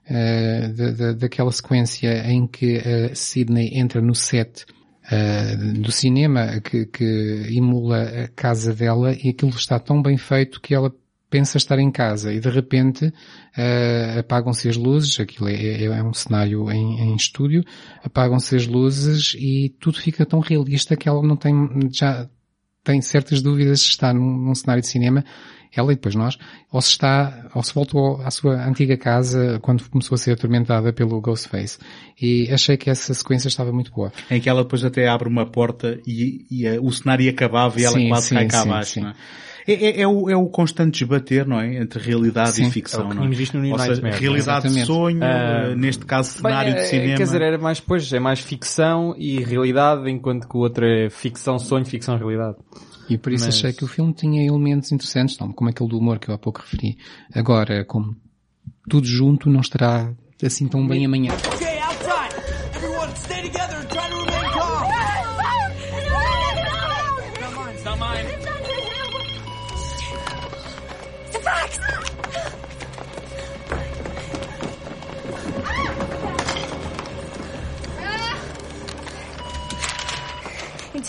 eh, 0.05 0.67
da- 0.75 0.91
da- 0.91 1.13
daquela 1.13 1.51
sequência 1.51 2.29
em 2.29 2.45
que 2.45 2.77
a 2.77 3.15
Sydney 3.15 3.71
entra 3.79 4.01
no 4.01 4.13
set 4.13 4.65
eh, 5.09 5.55
do 5.55 5.91
cinema 5.91 6.59
que, 6.61 6.85
que 6.85 7.47
emula 7.49 8.03
a 8.03 8.27
casa 8.29 8.73
dela 8.73 9.13
e 9.23 9.29
aquilo 9.29 9.51
está 9.51 9.79
tão 9.79 10.01
bem 10.01 10.17
feito 10.17 10.61
que 10.61 10.75
ela 10.75 10.93
pensa 11.33 11.57
estar 11.57 11.79
em 11.79 11.89
casa 11.89 12.31
e 12.31 12.39
de 12.39 12.47
repente 12.47 13.11
eh, 13.57 14.17
apagam-se 14.19 14.69
as 14.69 14.77
luzes, 14.77 15.19
aquilo 15.19 15.49
é, 15.49 15.55
é- 15.55 15.85
é 15.85 16.03
um 16.03 16.13
cenário 16.13 16.71
em, 16.71 16.99
em 16.99 17.15
estúdio, 17.15 17.63
apagam-se 18.03 18.55
as 18.55 18.67
luzes 18.67 19.33
e 19.39 19.75
tudo 19.79 19.99
fica 19.99 20.27
tão 20.27 20.39
realista 20.39 20.95
que 20.95 21.09
ela 21.09 21.23
não 21.23 21.35
tem 21.35 21.55
já 21.91 22.29
tem 22.83 23.01
certas 23.01 23.41
dúvidas 23.41 23.81
se 23.81 23.89
está 23.89 24.13
num, 24.13 24.37
num 24.45 24.53
cenário 24.53 24.81
de 24.81 24.87
cinema, 24.89 25.25
ela 25.75 25.91
e 25.91 25.95
depois 25.95 26.13
nós, 26.13 26.37
ou 26.71 26.79
se 26.81 26.89
está, 26.89 27.49
ou 27.55 27.63
se 27.63 27.73
voltou 27.73 28.21
à 28.21 28.29
sua 28.29 28.63
antiga 28.67 28.95
casa 28.95 29.57
quando 29.63 29.89
começou 29.89 30.13
a 30.13 30.17
ser 30.19 30.33
atormentada 30.33 30.93
pelo 30.93 31.19
Ghostface. 31.19 31.79
E 32.21 32.47
achei 32.51 32.77
que 32.77 32.91
essa 32.91 33.11
sequência 33.11 33.47
estava 33.47 33.71
muito 33.71 33.91
boa. 33.91 34.11
Em 34.29 34.39
que 34.39 34.47
ela 34.47 34.61
depois 34.61 34.85
até 34.85 35.07
abre 35.07 35.27
uma 35.27 35.47
porta 35.49 35.99
e, 36.05 36.45
e, 36.51 36.77
o 36.77 36.91
cenário 36.91 37.27
acabava 37.27 37.79
e 37.79 37.85
ela 37.85 37.97
Sim, 37.97 38.09
quase 38.09 38.27
sim, 38.27 38.35
cai 38.35 38.47
cá 38.47 38.61
sim, 38.61 38.69
abaixo. 38.69 38.91
sim. 38.91 39.01
não 39.01 39.09
é? 39.09 39.15
É, 39.67 39.73
é- 39.73 40.01
é 40.01 40.07
o, 40.07 40.29
é 40.29 40.35
o 40.35 40.47
constante 40.47 40.99
desbater, 40.99 41.45
não 41.47 41.59
é? 41.59 41.77
Entre 41.77 41.99
realidade 42.01 42.51
Sim. 42.51 42.67
e 42.67 42.71
ficção, 42.71 43.01
É 43.01 43.05
o 43.05 43.09
que 43.09 43.15
não 43.15 43.23
é? 43.25 43.29
visto 43.29 43.57
no 43.57 43.69
Ou 43.71 43.77
seja, 43.79 43.89
Nightmare, 43.91 44.15
é? 44.15 44.19
realidade 44.19 44.69
de 44.73 44.85
sonho, 44.85 45.23
eh, 45.23 45.75
neste 45.75 46.05
caso 46.05 46.29
cenário 46.31 46.73
Bem, 46.73 46.81
de 46.81 46.85
é, 46.87 46.89
cinema. 46.89 47.17
Quer 47.17 47.23
dizer, 47.23 47.41
era 47.41 47.57
mais, 47.57 47.79
pois, 47.79 48.11
é 48.13 48.19
mais 48.19 48.39
ficção 48.39 49.15
e 49.17 49.39
realidade, 49.43 50.09
enquanto 50.09 50.47
que 50.47 50.57
o 50.57 50.59
outro 50.59 50.85
é 50.85 51.09
ficção, 51.09 51.57
sonho, 51.59 51.85
ficção, 51.85 52.17
realidade. 52.17 52.57
E 53.09 53.17
por 53.17 53.31
isso 53.33 53.45
Mas- 53.45 53.55
achei 53.55 53.73
que 53.73 53.83
o 53.83 53.87
filme 53.87 54.13
tinha 54.13 54.45
elementos 54.45 54.91
interessantes, 54.91 55.37
não, 55.37 55.51
como 55.51 55.69
aquele 55.69 55.89
do 55.89 55.97
humor 55.97 56.19
que 56.19 56.29
eu 56.29 56.35
há 56.35 56.37
pouco 56.37 56.61
referi. 56.61 56.97
Agora, 57.33 57.83
como 57.85 58.15
tudo 58.89 59.05
junto 59.07 59.49
não 59.49 59.59
estará 59.61 60.13
assim 60.41 60.67
tão 60.67 60.85
bem 60.87 61.05
amanhã. 61.05 61.31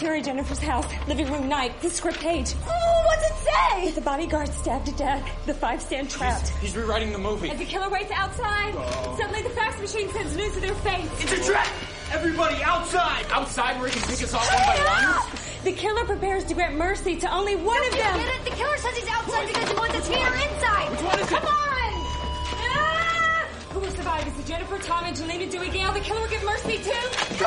Interior 0.04 0.22
Jennifer's 0.22 0.58
house, 0.58 0.86
living 1.08 1.32
room 1.32 1.48
night, 1.48 1.80
the 1.80 1.88
script 1.88 2.20
page. 2.20 2.52
Oh, 2.68 3.02
what's 3.06 3.24
it 3.24 3.48
say? 3.48 3.90
The 3.92 4.02
bodyguard 4.02 4.48
stabbed 4.48 4.84
to 4.84 4.92
death. 4.92 5.26
The 5.46 5.54
five 5.54 5.80
stand 5.80 6.10
trapped. 6.10 6.50
He's 6.60 6.76
rewriting 6.76 7.10
the 7.10 7.16
movie. 7.16 7.48
As 7.48 7.56
the 7.56 7.64
killer 7.64 7.88
waits 7.88 8.10
outside, 8.14 8.74
oh. 8.76 9.16
suddenly 9.18 9.40
the 9.40 9.48
fax 9.48 9.80
machine 9.80 10.10
sends 10.10 10.36
news 10.36 10.52
to 10.52 10.60
their 10.60 10.74
face. 10.74 11.08
It's 11.22 11.32
a 11.32 11.50
trap! 11.50 11.66
Everybody 12.12 12.62
outside! 12.62 13.24
Outside 13.30 13.80
where 13.80 13.88
he 13.88 13.98
can 13.98 14.06
pick 14.10 14.22
us 14.22 14.34
off 14.34 14.46
one 14.52 14.76
by 14.76 15.22
one? 15.24 15.40
The 15.64 15.72
killer 15.72 16.04
prepares 16.04 16.44
to 16.44 16.54
grant 16.54 16.76
mercy 16.76 17.16
to 17.16 17.34
only 17.34 17.56
one 17.56 17.82
of 17.86 17.92
them. 17.92 18.18
Get 18.18 18.28
it? 18.28 18.44
The 18.44 18.56
killer 18.56 18.76
says 18.76 18.94
he's 18.98 19.08
outside 19.08 19.46
because 19.46 19.70
he 19.70 19.74
wants 19.74 19.94
us 19.96 20.06
here 20.06 20.34
inside. 20.34 20.90
Which 20.90 21.02
one 21.02 21.18
is 21.18 21.30
Come 21.30 21.44
on! 21.46 21.83
Who 23.84 23.90
will 23.90 23.96
survive? 23.96 24.26
Is 24.26 24.38
it 24.38 24.46
Jennifer, 24.46 24.78
Tom, 24.78 25.04
Angelina, 25.04 25.44
Dewey, 25.44 25.68
Gale? 25.68 25.92
The 25.92 26.00
killer 26.00 26.22
will 26.22 26.28
get 26.28 26.42
mercy 26.42 26.78
too? 26.78 26.90
Outside! 26.90 27.44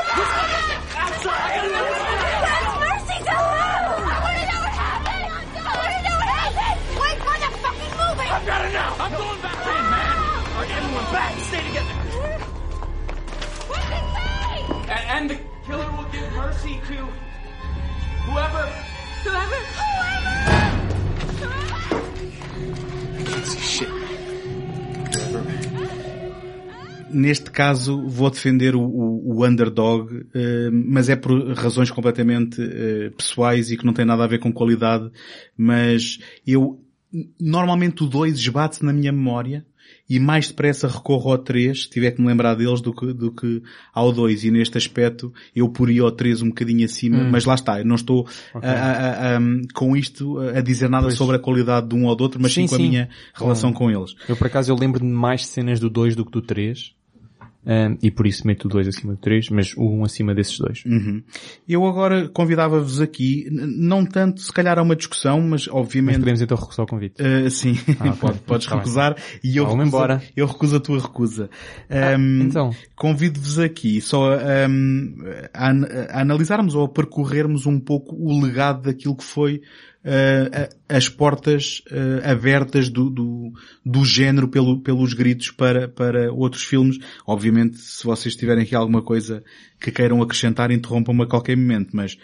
I 0.94 1.58
gotta 1.58 1.74
know 1.74 1.82
That's 2.46 2.78
mercy 2.78 3.18
to 3.26 3.34
who? 3.34 3.42
I 3.42 4.22
want 4.22 4.38
to 4.38 4.46
know 4.46 4.62
what 4.62 4.78
happened. 4.78 5.34
I 5.34 5.74
want 5.74 5.98
to 5.98 6.02
know 6.06 6.14
what 6.14 6.30
happened. 6.30 6.78
Wait 6.94 7.18
for 7.26 7.34
the 7.42 7.50
fucking 7.58 7.90
movie. 7.98 8.30
I've 8.30 8.46
gotta 8.46 8.70
know! 8.70 8.86
I'm 9.02 9.10
going 9.18 9.42
back 9.42 9.66
in, 9.66 9.82
man! 9.90 10.14
Alright, 10.54 10.78
everyone 10.78 11.10
back! 11.10 11.34
Stay 11.42 11.62
together! 11.66 11.96
What's 13.66 13.90
it 13.98 14.06
say? 14.14 14.62
And, 14.94 15.06
and 15.10 15.26
the 15.32 15.38
killer 15.66 15.90
will 15.98 16.06
give 16.12 16.32
mercy 16.34 16.78
to 16.86 16.98
whoever. 18.30 18.70
Whoever. 19.24 19.58
Neste 27.10 27.50
caso, 27.52 28.06
vou 28.08 28.30
defender 28.30 28.76
o, 28.76 28.82
o- 28.82 29.38
o 29.40 29.46
underdog, 29.46 30.26
eh, 30.34 30.70
mas 30.72 31.08
é 31.10 31.16
por 31.16 31.54
razões 31.54 31.90
completamente 31.90 32.62
eh, 32.62 33.12
pessoais 33.16 33.72
e 33.72 33.78
que 33.78 33.86
não 33.86 33.94
tem 33.94 34.06
nada 34.06 34.24
a 34.24 34.28
ver 34.28 34.40
com 34.40 34.52
qualidade, 34.52 35.10
mas 35.56 36.20
eu, 36.46 36.80
normalmente 37.40 38.04
o 38.04 38.08
2 38.08 38.36
esbate 38.38 38.84
na 38.84 38.92
minha 38.92 39.12
memória 39.12 39.66
e 40.10 40.20
mais 40.20 40.50
depressa 40.50 40.88
recorro 40.88 41.32
ao 41.32 41.38
3, 41.38 41.84
se 41.84 41.90
tiver 41.90 42.12
que 42.12 42.22
me 42.22 42.28
lembrar 42.28 42.56
deles, 42.56 42.82
do 42.82 42.94
que, 42.94 43.14
do 43.14 43.32
que 43.32 43.62
ao 43.94 44.12
2. 44.12 44.44
E 44.46 44.52
neste 44.52 44.78
aspecto, 44.78 45.34
eu 45.56 45.70
poria 45.70 46.04
o 46.04 46.12
3 46.12 46.42
um 46.42 46.50
bocadinho 46.50 46.84
acima, 46.86 47.24
mas 47.24 47.46
lá 47.46 47.56
está, 47.56 47.80
eu 47.80 47.86
não 47.86 47.96
estou 47.96 48.28
a- 48.54 48.60
a- 48.60 48.74
a- 48.74 49.38
a- 49.38 49.42
com 49.74 49.96
isto 49.96 50.40
a 50.40 50.60
dizer 50.62 50.90
nada 50.90 51.10
sobre 51.12 51.38
a 51.38 51.40
qualidade 51.40 51.88
de 51.88 51.96
um 51.96 52.06
ou 52.06 52.16
do 52.16 52.22
outro, 52.24 52.42
mas 52.42 52.54
sim, 52.54 52.64
Sim, 52.64 52.68
com 52.68 52.76
a 52.76 52.78
sim. 52.78 52.90
minha 52.90 53.10
relação 53.34 53.72
com 53.72 53.90
eles. 53.90 54.14
Eu, 54.28 54.36
por 54.36 54.48
acaso, 54.48 54.70
eu 54.72 54.76
lembro 54.76 55.00
de 55.00 55.06
mais 55.06 55.46
cenas 55.48 55.80
do 55.80 55.90
2 55.90 56.16
do 56.16 56.26
que 56.26 56.32
do 56.32 56.42
3. 56.42 56.97
Um, 57.68 57.98
e 58.02 58.10
por 58.10 58.26
isso 58.26 58.48
meto 58.48 58.66
o 58.66 58.70
2 58.70 58.88
acima 58.88 59.14
do 59.14 59.20
3, 59.20 59.50
mas 59.50 59.74
o 59.76 59.84
1 59.84 60.06
acima 60.06 60.34
desses 60.34 60.58
dois. 60.58 60.84
Uhum. 60.86 61.22
Eu 61.68 61.86
agora 61.86 62.30
convidava-vos 62.30 63.02
aqui, 63.02 63.46
não 63.52 64.06
tanto, 64.06 64.40
se 64.42 64.54
calhar 64.54 64.80
a 64.80 64.82
uma 64.82 64.96
discussão, 64.96 65.42
mas 65.42 65.68
Mas 65.68 65.76
obviamente... 65.76 66.20
podemos 66.20 66.42
então 66.42 66.56
recusar 66.58 66.86
o 66.86 66.88
convite. 66.88 67.16
Uh, 67.22 67.50
sim, 67.52 67.78
Ah, 68.00 68.12
Pode- 68.20 68.40
podes 68.40 68.66
tá 68.68 68.76
bem. 68.76 68.80
recusar 68.80 69.16
e 69.44 69.58
eu 69.58 69.66
Vamos 69.66 69.80
recuso, 69.86 69.98
embora. 69.98 70.24
eu 70.36 70.46
recuso 70.48 70.76
a 70.78 70.80
tua 70.80 71.00
recusa. 71.02 71.50
Um, 72.18 72.42
então. 72.44 72.72
Convido-vos 72.96 73.60
aqui 73.60 74.00
só 74.02 74.36
um, 74.70 75.16
a, 75.54 75.70
a 76.18 76.22
analisarmos 76.22 76.74
ou 76.76 76.86
a 76.86 76.90
percorrermos 76.90 77.66
um 77.66 77.80
pouco 77.80 78.16
o 78.16 78.42
legado 78.42 78.84
daquilo 78.84 79.16
que 79.16 79.24
foi 79.24 79.62
as 80.88 81.10
portas 81.10 81.82
uh, 81.92 82.30
abertas 82.30 82.90
do, 82.90 83.10
do, 83.10 83.52
do 83.86 84.06
género 84.06 84.48
pelo, 84.48 84.82
pelos 84.82 85.14
gritos 85.14 85.52
para, 85.52 85.88
para 85.88 86.32
outros 86.32 86.64
filmes. 86.64 86.98
Obviamente, 87.26 87.78
se 87.78 88.06
vocês 88.06 88.36
tiverem 88.36 88.64
aqui 88.64 88.76
alguma 88.76 89.02
coisa 89.02 89.44
que 89.80 89.92
queiram 89.92 90.22
acrescentar, 90.22 90.72
interrompam-me 90.72 91.24
a 91.24 91.28
qualquer 91.28 91.58
momento, 91.58 91.90
mas 91.94 92.18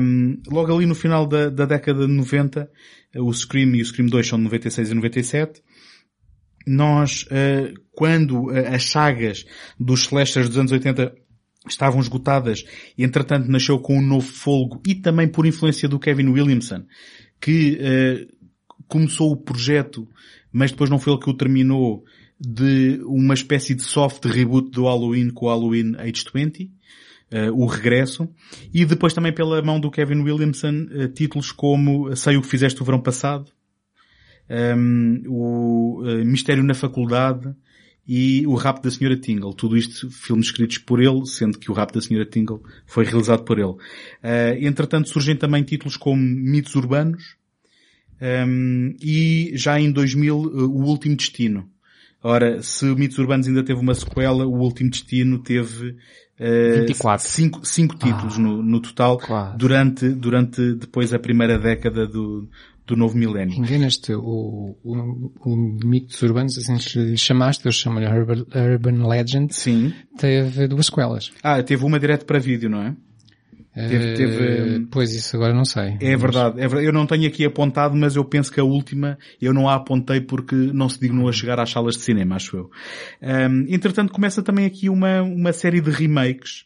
um, 0.00 0.40
logo 0.48 0.74
ali 0.74 0.86
no 0.86 0.94
final 0.94 1.26
da, 1.26 1.48
da 1.48 1.66
década 1.66 2.06
de 2.06 2.12
90, 2.12 2.70
o 3.16 3.32
Scream 3.32 3.74
e 3.74 3.82
o 3.82 3.84
Scream 3.84 4.08
2 4.08 4.26
são 4.26 4.38
de 4.38 4.44
96 4.44 4.90
e 4.90 4.94
97, 4.94 5.62
nós, 6.66 7.24
eh, 7.30 7.72
quando 7.92 8.50
eh, 8.52 8.74
as 8.74 8.90
sagas 8.90 9.46
dos 9.80 10.00
slashers 10.02 10.48
dos 10.48 10.58
anos 10.58 10.72
80 10.72 11.14
estavam 11.72 12.00
esgotadas, 12.00 12.64
entretanto 12.96 13.50
nasceu 13.50 13.78
com 13.78 13.98
um 13.98 14.06
novo 14.06 14.26
folgo 14.26 14.80
e 14.86 14.94
também 14.94 15.28
por 15.28 15.46
influência 15.46 15.88
do 15.88 15.98
Kevin 15.98 16.28
Williamson, 16.28 16.84
que 17.40 17.78
eh, 17.80 18.26
começou 18.86 19.32
o 19.32 19.36
projeto, 19.36 20.08
mas 20.52 20.70
depois 20.70 20.90
não 20.90 20.98
foi 20.98 21.12
ele 21.12 21.22
que 21.22 21.30
o 21.30 21.34
terminou, 21.34 22.04
de 22.40 23.00
uma 23.04 23.34
espécie 23.34 23.74
de 23.74 23.82
soft 23.82 24.24
reboot 24.24 24.70
do 24.70 24.84
Halloween 24.84 25.30
com 25.30 25.46
o 25.46 25.48
Halloween 25.48 25.96
Age 25.98 26.24
20, 26.32 26.70
eh, 27.30 27.50
o 27.50 27.66
regresso, 27.66 28.28
e 28.72 28.84
depois 28.84 29.12
também 29.12 29.32
pela 29.32 29.60
mão 29.60 29.80
do 29.80 29.90
Kevin 29.90 30.22
Williamson, 30.22 30.86
eh, 30.92 31.08
títulos 31.08 31.52
como 31.52 32.14
Sei 32.16 32.36
o 32.36 32.42
que 32.42 32.48
fizeste 32.48 32.80
o 32.80 32.84
verão 32.84 33.00
passado, 33.00 33.50
um, 34.50 35.22
o 35.26 36.02
uh, 36.02 36.24
Mistério 36.24 36.64
na 36.64 36.74
Faculdade 36.74 37.54
e 38.08 38.46
o 38.46 38.54
Rapto 38.54 38.88
da 38.88 38.90
Senhora 38.90 39.16
Tingle. 39.18 39.52
Tudo 39.52 39.76
isto 39.76 40.10
filmes 40.10 40.46
escritos 40.46 40.78
por 40.78 40.98
ele, 41.00 41.26
sendo 41.26 41.58
que 41.58 41.70
o 41.70 41.74
Rapto 41.74 41.98
da 41.98 42.04
Senhora 42.04 42.24
Tingle 42.24 42.62
foi 42.86 43.04
realizado 43.04 43.44
por 43.44 43.58
ele. 43.58 43.68
Uh, 43.68 43.78
entretanto 44.60 45.10
surgem 45.10 45.36
também 45.36 45.62
títulos 45.62 45.96
como 45.96 46.16
Mitos 46.16 46.74
Urbanos 46.74 47.36
um, 48.20 48.96
e 49.00 49.52
já 49.54 49.78
em 49.78 49.92
2000 49.92 50.36
uh, 50.36 50.48
O 50.70 50.84
Último 50.86 51.16
Destino. 51.16 51.68
Ora, 52.22 52.62
se 52.62 52.84
Mitos 52.86 53.18
Urbanos 53.18 53.46
ainda 53.46 53.62
teve 53.62 53.78
uma 53.78 53.94
sequela, 53.94 54.46
O 54.46 54.58
Último 54.58 54.90
Destino 54.90 55.38
teve 55.38 55.90
uh, 56.40 56.78
24. 56.80 57.28
cinco, 57.28 57.60
cinco 57.66 57.96
títulos 57.96 58.38
no, 58.38 58.62
no 58.62 58.80
total 58.80 59.18
Claro. 59.18 59.56
durante, 59.58 60.08
durante 60.08 60.74
depois 60.74 61.12
a 61.12 61.18
primeira 61.18 61.58
década 61.58 62.06
do, 62.06 62.48
do 62.88 62.96
novo 62.96 63.16
milénio. 63.16 63.56
Enganas-te, 63.58 64.12
o, 64.14 64.74
o, 64.82 65.32
o 65.44 65.56
mitos 65.86 66.20
urbanos, 66.22 66.56
assim 66.58 66.76
lhe 66.98 67.16
chamaste, 67.16 67.64
eu 67.66 67.70
chamo-lhe 67.72 68.06
Urban, 68.06 68.44
Urban 68.54 69.06
Legend, 69.06 69.54
Sim. 69.54 69.92
teve 70.16 70.66
duas 70.66 70.86
sequelas. 70.86 71.30
Ah, 71.42 71.62
teve 71.62 71.84
uma 71.84 72.00
direto 72.00 72.24
para 72.24 72.38
vídeo, 72.38 72.68
não 72.70 72.82
é? 72.82 72.96
Teve- 73.74 74.14
teve, 74.14 74.42
Eh, 74.42 74.80
Pois 74.90 75.14
isso 75.14 75.36
agora 75.36 75.54
não 75.54 75.64
sei. 75.64 75.96
É 76.00 76.16
verdade, 76.16 76.56
é 76.58 76.66
verdade. 76.66 76.86
Eu 76.86 76.92
não 76.92 77.06
tenho 77.06 77.28
aqui 77.28 77.44
apontado, 77.44 77.94
mas 77.94 78.16
eu 78.16 78.24
penso 78.24 78.50
que 78.50 78.58
a 78.58 78.64
última 78.64 79.16
eu 79.40 79.52
não 79.54 79.68
a 79.68 79.74
apontei 79.76 80.20
porque 80.20 80.54
não 80.56 80.88
se 80.88 80.98
dignou 80.98 81.28
a 81.28 81.32
chegar 81.32 81.60
às 81.60 81.70
salas 81.70 81.94
de 81.94 82.00
cinema, 82.02 82.34
acho 82.36 82.56
eu. 82.56 82.70
Ahm, 83.22 83.66
entretanto, 83.68 84.12
começa 84.12 84.42
também 84.42 84.64
aqui 84.66 84.88
uma, 84.88 85.22
uma 85.22 85.52
série 85.52 85.80
de 85.80 85.90
remakes 85.90 86.64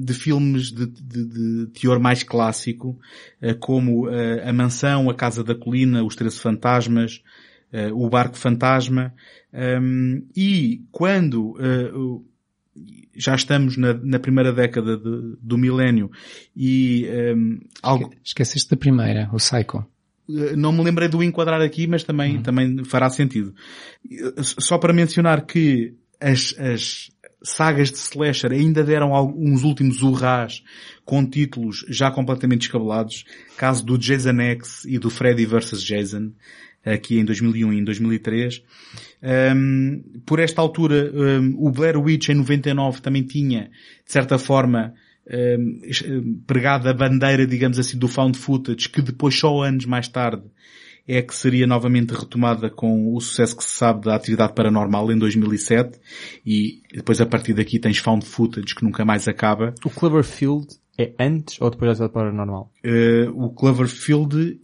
de 0.00 0.12
filmes 0.14 0.72
de, 0.72 0.86
de- 0.86 1.24
de 1.26 1.66
teor 1.80 1.98
mais 2.00 2.22
clássico, 2.22 2.98
ah, 3.40 3.54
como 3.54 4.08
ah, 4.08 4.48
A 4.48 4.52
Mansão, 4.52 5.08
A 5.08 5.14
Casa 5.14 5.44
da 5.44 5.54
Colina, 5.54 6.02
Os 6.02 6.16
Treze 6.16 6.38
Fantasmas, 6.38 7.22
ah, 7.72 7.90
O 7.94 8.08
Barco 8.10 8.36
Fantasma. 8.36 9.14
Ahm, 9.54 10.22
e 10.34 10.82
quando 10.90 11.54
já 13.14 13.34
estamos 13.34 13.76
na, 13.76 13.92
na 13.94 14.18
primeira 14.18 14.52
década 14.52 14.96
de- 14.96 15.36
do 15.40 15.58
milénio 15.58 16.10
e 16.56 17.06
ahm, 17.08 17.58
algo, 17.82 18.10
Esqueceste 18.24 18.70
da 18.70 18.76
primeira, 18.76 19.28
o 19.32 19.36
Psycho. 19.36 19.84
Não 20.56 20.72
me 20.72 20.82
lembrei 20.82 21.08
do 21.08 21.22
enquadrar 21.22 21.60
aqui, 21.60 21.86
mas 21.86 22.04
também, 22.04 22.40
também 22.40 22.82
fará 22.84 23.10
sentido. 23.10 23.54
Só 24.42 24.78
para 24.78 24.92
mencionar 24.92 25.44
que 25.44 25.94
as, 26.20 26.54
as 26.58 27.10
sagas 27.44 27.90
de 27.90 27.98
slasher 27.98 28.52
ainda 28.52 28.84
deram 28.84 29.14
alguns 29.14 29.62
últimos 29.64 30.02
urrás 30.02 30.62
com 31.04 31.24
títulos 31.24 31.84
já 31.88 32.10
completamente 32.10 32.60
descabelados. 32.60 33.24
Caso 33.56 33.84
do 33.84 33.98
Jason 33.98 34.40
X 34.40 34.84
e 34.84 34.98
do 34.98 35.10
Freddy 35.10 35.44
vs. 35.44 35.82
Jason, 35.82 36.32
aqui 36.84 37.18
em 37.18 37.24
2001 37.24 37.72
e 37.72 37.78
em 37.78 37.84
2003. 37.84 38.62
Um, 39.54 40.02
por 40.26 40.40
esta 40.40 40.60
altura, 40.60 41.12
um, 41.14 41.54
o 41.58 41.70
Blair 41.70 41.98
Witch 41.98 42.28
em 42.28 42.34
99 42.34 43.00
também 43.00 43.22
tinha, 43.22 43.70
de 44.04 44.12
certa 44.12 44.38
forma, 44.38 44.94
um, 45.30 46.42
a 46.88 46.92
bandeira, 46.92 47.46
digamos 47.46 47.78
assim, 47.78 47.98
do 47.98 48.08
found 48.08 48.36
footage, 48.36 48.88
que 48.88 49.00
depois 49.00 49.38
só 49.38 49.62
anos 49.62 49.86
mais 49.86 50.08
tarde 50.08 50.42
é 51.06 51.20
que 51.20 51.34
seria 51.34 51.66
novamente 51.66 52.12
retomada 52.12 52.70
com 52.70 53.14
o 53.14 53.20
sucesso 53.20 53.56
que 53.56 53.64
se 53.64 53.70
sabe 53.70 54.04
da 54.06 54.14
atividade 54.14 54.54
paranormal 54.54 55.10
em 55.10 55.18
2007 55.18 55.98
e 56.46 56.82
depois 56.94 57.20
a 57.20 57.26
partir 57.26 57.54
daqui 57.54 57.78
tens 57.78 57.98
found 57.98 58.24
footage 58.24 58.74
que 58.74 58.84
nunca 58.84 59.04
mais 59.04 59.26
acaba. 59.26 59.74
O 59.84 59.90
Cloverfield 59.90 60.66
é 60.98 61.12
antes 61.18 61.60
ou 61.60 61.70
depois 61.70 61.98
da 61.98 62.04
atividade 62.04 62.12
paranormal? 62.12 62.70
Uh, 62.84 63.44
o 63.44 63.50
Cloverfield, 63.50 64.60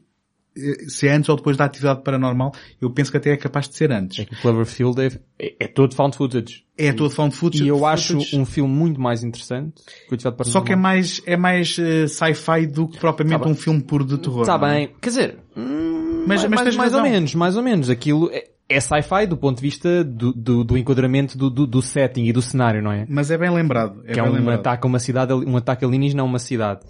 uh, 0.57 0.91
se 0.91 1.09
é 1.09 1.13
antes 1.13 1.29
ou 1.29 1.37
depois 1.37 1.57
da 1.57 1.65
atividade 1.65 2.03
paranormal, 2.03 2.53
eu 2.81 2.91
penso 2.91 3.11
que 3.11 3.17
até 3.17 3.31
é 3.31 3.37
capaz 3.37 3.69
de 3.69 3.75
ser 3.75 3.91
antes. 3.91 4.21
É 4.21 4.25
que 4.25 4.35
o 4.35 4.41
Cloverfield 4.41 5.01
é, 5.01 5.07
é, 5.39 5.57
é 5.61 5.67
todo 5.67 5.95
found 5.95 6.17
footage. 6.17 6.65
É 6.77 6.93
todo 6.93 7.11
found 7.11 7.35
footage. 7.35 7.65
E 7.65 7.69
eu 7.69 7.85
acho 7.85 8.13
footage. 8.13 8.39
um 8.39 8.45
filme 8.45 8.73
muito 8.73 9.01
mais 9.01 9.25
interessante 9.25 9.83
que 9.83 10.15
Atividade 10.15 10.37
Paranormal. 10.37 10.53
Só 10.53 10.61
que 10.61 10.73
é 10.73 10.77
mais, 10.77 11.21
é 11.27 11.37
mais 11.37 11.77
uh, 11.79 12.07
sci-fi 12.07 12.67
do 12.67 12.87
que 12.87 12.99
propriamente 12.99 13.43
Tá 13.43 13.49
um 13.49 13.57
filme 13.57 13.83
puro 13.83 14.05
de 14.05 14.19
terror. 14.19 14.43
Está 14.43 14.55
é? 14.55 14.59
bem. 14.59 14.95
Quer 15.01 15.09
dizer, 15.09 15.39
hum, 15.57 16.08
Mas- 16.29 16.41
mais, 16.43 16.51
mas 16.51 16.63
tens 16.63 16.77
mais 16.77 16.95
ou 16.95 17.03
menos, 17.03 17.35
mais 17.35 17.57
ou 17.57 17.63
menos. 17.63 17.91
Aquilo 17.91 18.31
é, 18.33 18.45
é 18.69 18.81
sci-fi 18.81 19.27
do 19.27 19.37
ponto 19.37 19.57
de 19.57 19.63
vista 19.63 20.05
do, 20.05 20.33
do, 20.33 20.63
do 20.63 20.77
enquadramento 20.79 21.37
do, 21.39 21.49
do, 21.51 21.67
do 21.67 21.81
setting 21.83 22.25
e 22.27 22.33
do 22.33 22.43
cenário, 22.43 22.83
não 22.83 22.93
é? 22.93 23.07
Mas 23.09 23.31
é 23.31 23.39
bem 23.39 23.51
lembrado. 23.51 24.03
É 24.05 24.13
que 24.13 24.21
é 24.21 24.23
bem 24.23 24.31
um 24.33 24.35
lembrado. 24.35 24.59
ataque 24.61 24.87
a 24.87 24.89
uma 24.89 24.99
cidade, 24.99 25.33
um 25.33 25.57
ataque 25.57 25.85
alienígena 25.85 26.23
a 26.23 26.25
uma 26.25 26.39
cidade. 26.39 26.81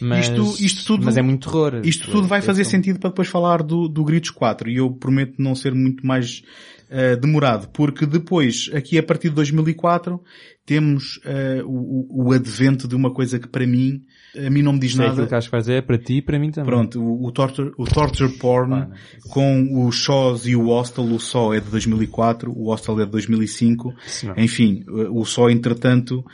Mas, 0.00 0.26
Isto- 0.28 0.62
isto 0.64 0.84
tudo- 0.86 1.04
mas 1.06 1.16
é 1.16 1.22
muito 1.22 1.48
terror. 1.48 1.80
Isto 1.84 2.10
tudo 2.10 2.26
vai 2.28 2.38
Esse 2.38 2.46
fazer 2.46 2.64
sentido 2.64 2.98
para 3.00 3.10
depois 3.10 3.26
falar 3.28 3.62
do, 3.62 3.88
do 3.88 4.04
Gritos 4.04 4.30
4 4.30 4.68
e 4.70 4.76
eu 4.76 4.90
prometo 4.92 5.34
não 5.38 5.54
ser 5.54 5.74
muito 5.74 6.06
mais 6.06 6.42
eh, 6.90 7.16
demorado, 7.16 7.68
porque 7.68 8.06
depois, 8.06 8.70
aqui 8.72 8.96
a 8.96 9.02
partir 9.02 9.28
de 9.28 9.34
2004, 9.34 10.22
temos 10.64 11.20
o, 11.66 12.24
o- 12.24 12.28
o 12.28 12.32
advento 12.32 12.86
de 12.88 12.94
uma 12.94 13.12
coisa 13.12 13.38
que 13.38 13.48
para 13.48 13.66
mim, 13.66 14.00
a 14.36 14.50
mim 14.50 14.62
não 14.62 14.72
me 14.72 14.78
diz 14.78 14.90
Isso 14.92 15.00
é 15.00 15.04
nada. 15.04 15.12
aquilo 15.14 15.26
que 15.28 15.34
acho 15.34 15.50
que 15.50 15.56
dizer, 15.58 15.74
é 15.74 15.80
para 15.82 15.98
ti 15.98 16.14
e 16.18 16.22
para 16.22 16.38
mim 16.38 16.50
também. 16.50 16.70
Pronto, 16.70 17.00
o, 17.02 17.26
o 17.26 17.32
torture, 17.32 17.72
o 17.78 17.84
torture 17.84 18.32
porn 18.38 18.74
Ah, 18.74 18.88
com 19.30 19.84
o 19.86 19.90
Shaws 19.92 20.46
e 20.46 20.54
o 20.56 20.66
Hostel, 20.68 21.04
o 21.04 21.18
Só 21.18 21.54
é 21.54 21.60
de 21.60 21.70
2004, 21.70 22.50
o 22.52 22.70
Hostel 22.70 23.00
é 23.00 23.04
de 23.04 23.10
2005. 23.12 23.94
Isso 24.06 24.26
não. 24.26 24.34
Enfim, 24.36 24.84
o 24.88 25.24
Só 25.24 25.48
entretanto 25.48 26.24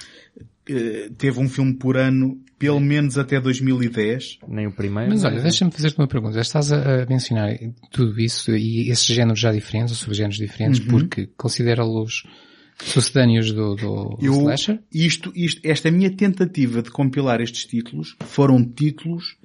eh, 0.68 1.10
teve 1.16 1.38
um 1.40 1.48
filme 1.48 1.74
por 1.74 1.96
ano, 1.96 2.38
pelo 2.58 2.80
menos 2.80 3.18
até 3.18 3.38
2010. 3.40 4.38
Nem 4.48 4.66
o 4.66 4.72
primeiro. 4.72 5.10
Mas 5.10 5.22
olha, 5.24 5.40
deixa-me 5.40 5.70
fazer-te 5.70 5.98
uma 5.98 6.08
pergunta. 6.08 6.34
Já 6.34 6.40
estás 6.40 6.72
a, 6.72 7.02
a 7.02 7.06
mencionar 7.06 7.50
tudo 7.92 8.18
isso 8.20 8.50
e 8.56 8.90
esses 8.90 9.06
géneros 9.06 9.38
já 9.38 9.52
diferentes, 9.52 9.92
ou 9.92 9.96
subgéneros 9.98 10.36
diferentes, 10.38 10.80
Uhum. 10.80 10.86
porque 10.88 11.28
considera-los 11.36 12.24
sucedâneos 12.82 13.52
do, 13.52 13.74
do, 13.74 14.18
Eu, 14.20 14.34
slasher? 14.34 14.80
isto, 14.92 15.32
isto, 15.34 15.60
esta 15.64 15.90
minha 15.90 16.10
tentativa 16.10 16.82
de 16.82 16.90
compilar 16.90 17.40
estes 17.40 17.64
títulos 17.64 18.16
foram 18.20 18.64
títulos 18.64 19.36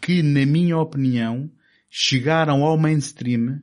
que, 0.00 0.22
na 0.22 0.46
minha 0.46 0.78
opinião, 0.78 1.50
chegaram 1.90 2.64
ao 2.64 2.78
mainstream 2.78 3.60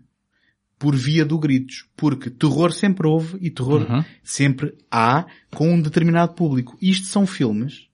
por 0.77 0.95
via 0.95 1.23
do 1.23 1.37
gritos. 1.39 1.85
Porque 1.95 2.29
terror 2.29 2.71
sempre 2.73 3.07
houve 3.07 3.37
e 3.41 3.49
terror 3.49 3.89
Uhum. 3.89 4.03
sempre 4.21 4.73
há 4.91 5.25
com 5.55 5.71
um 5.73 5.81
determinado 5.81 6.33
público. 6.33 6.77
Isto 6.81 7.07
são 7.07 7.25
filmes 7.25 7.87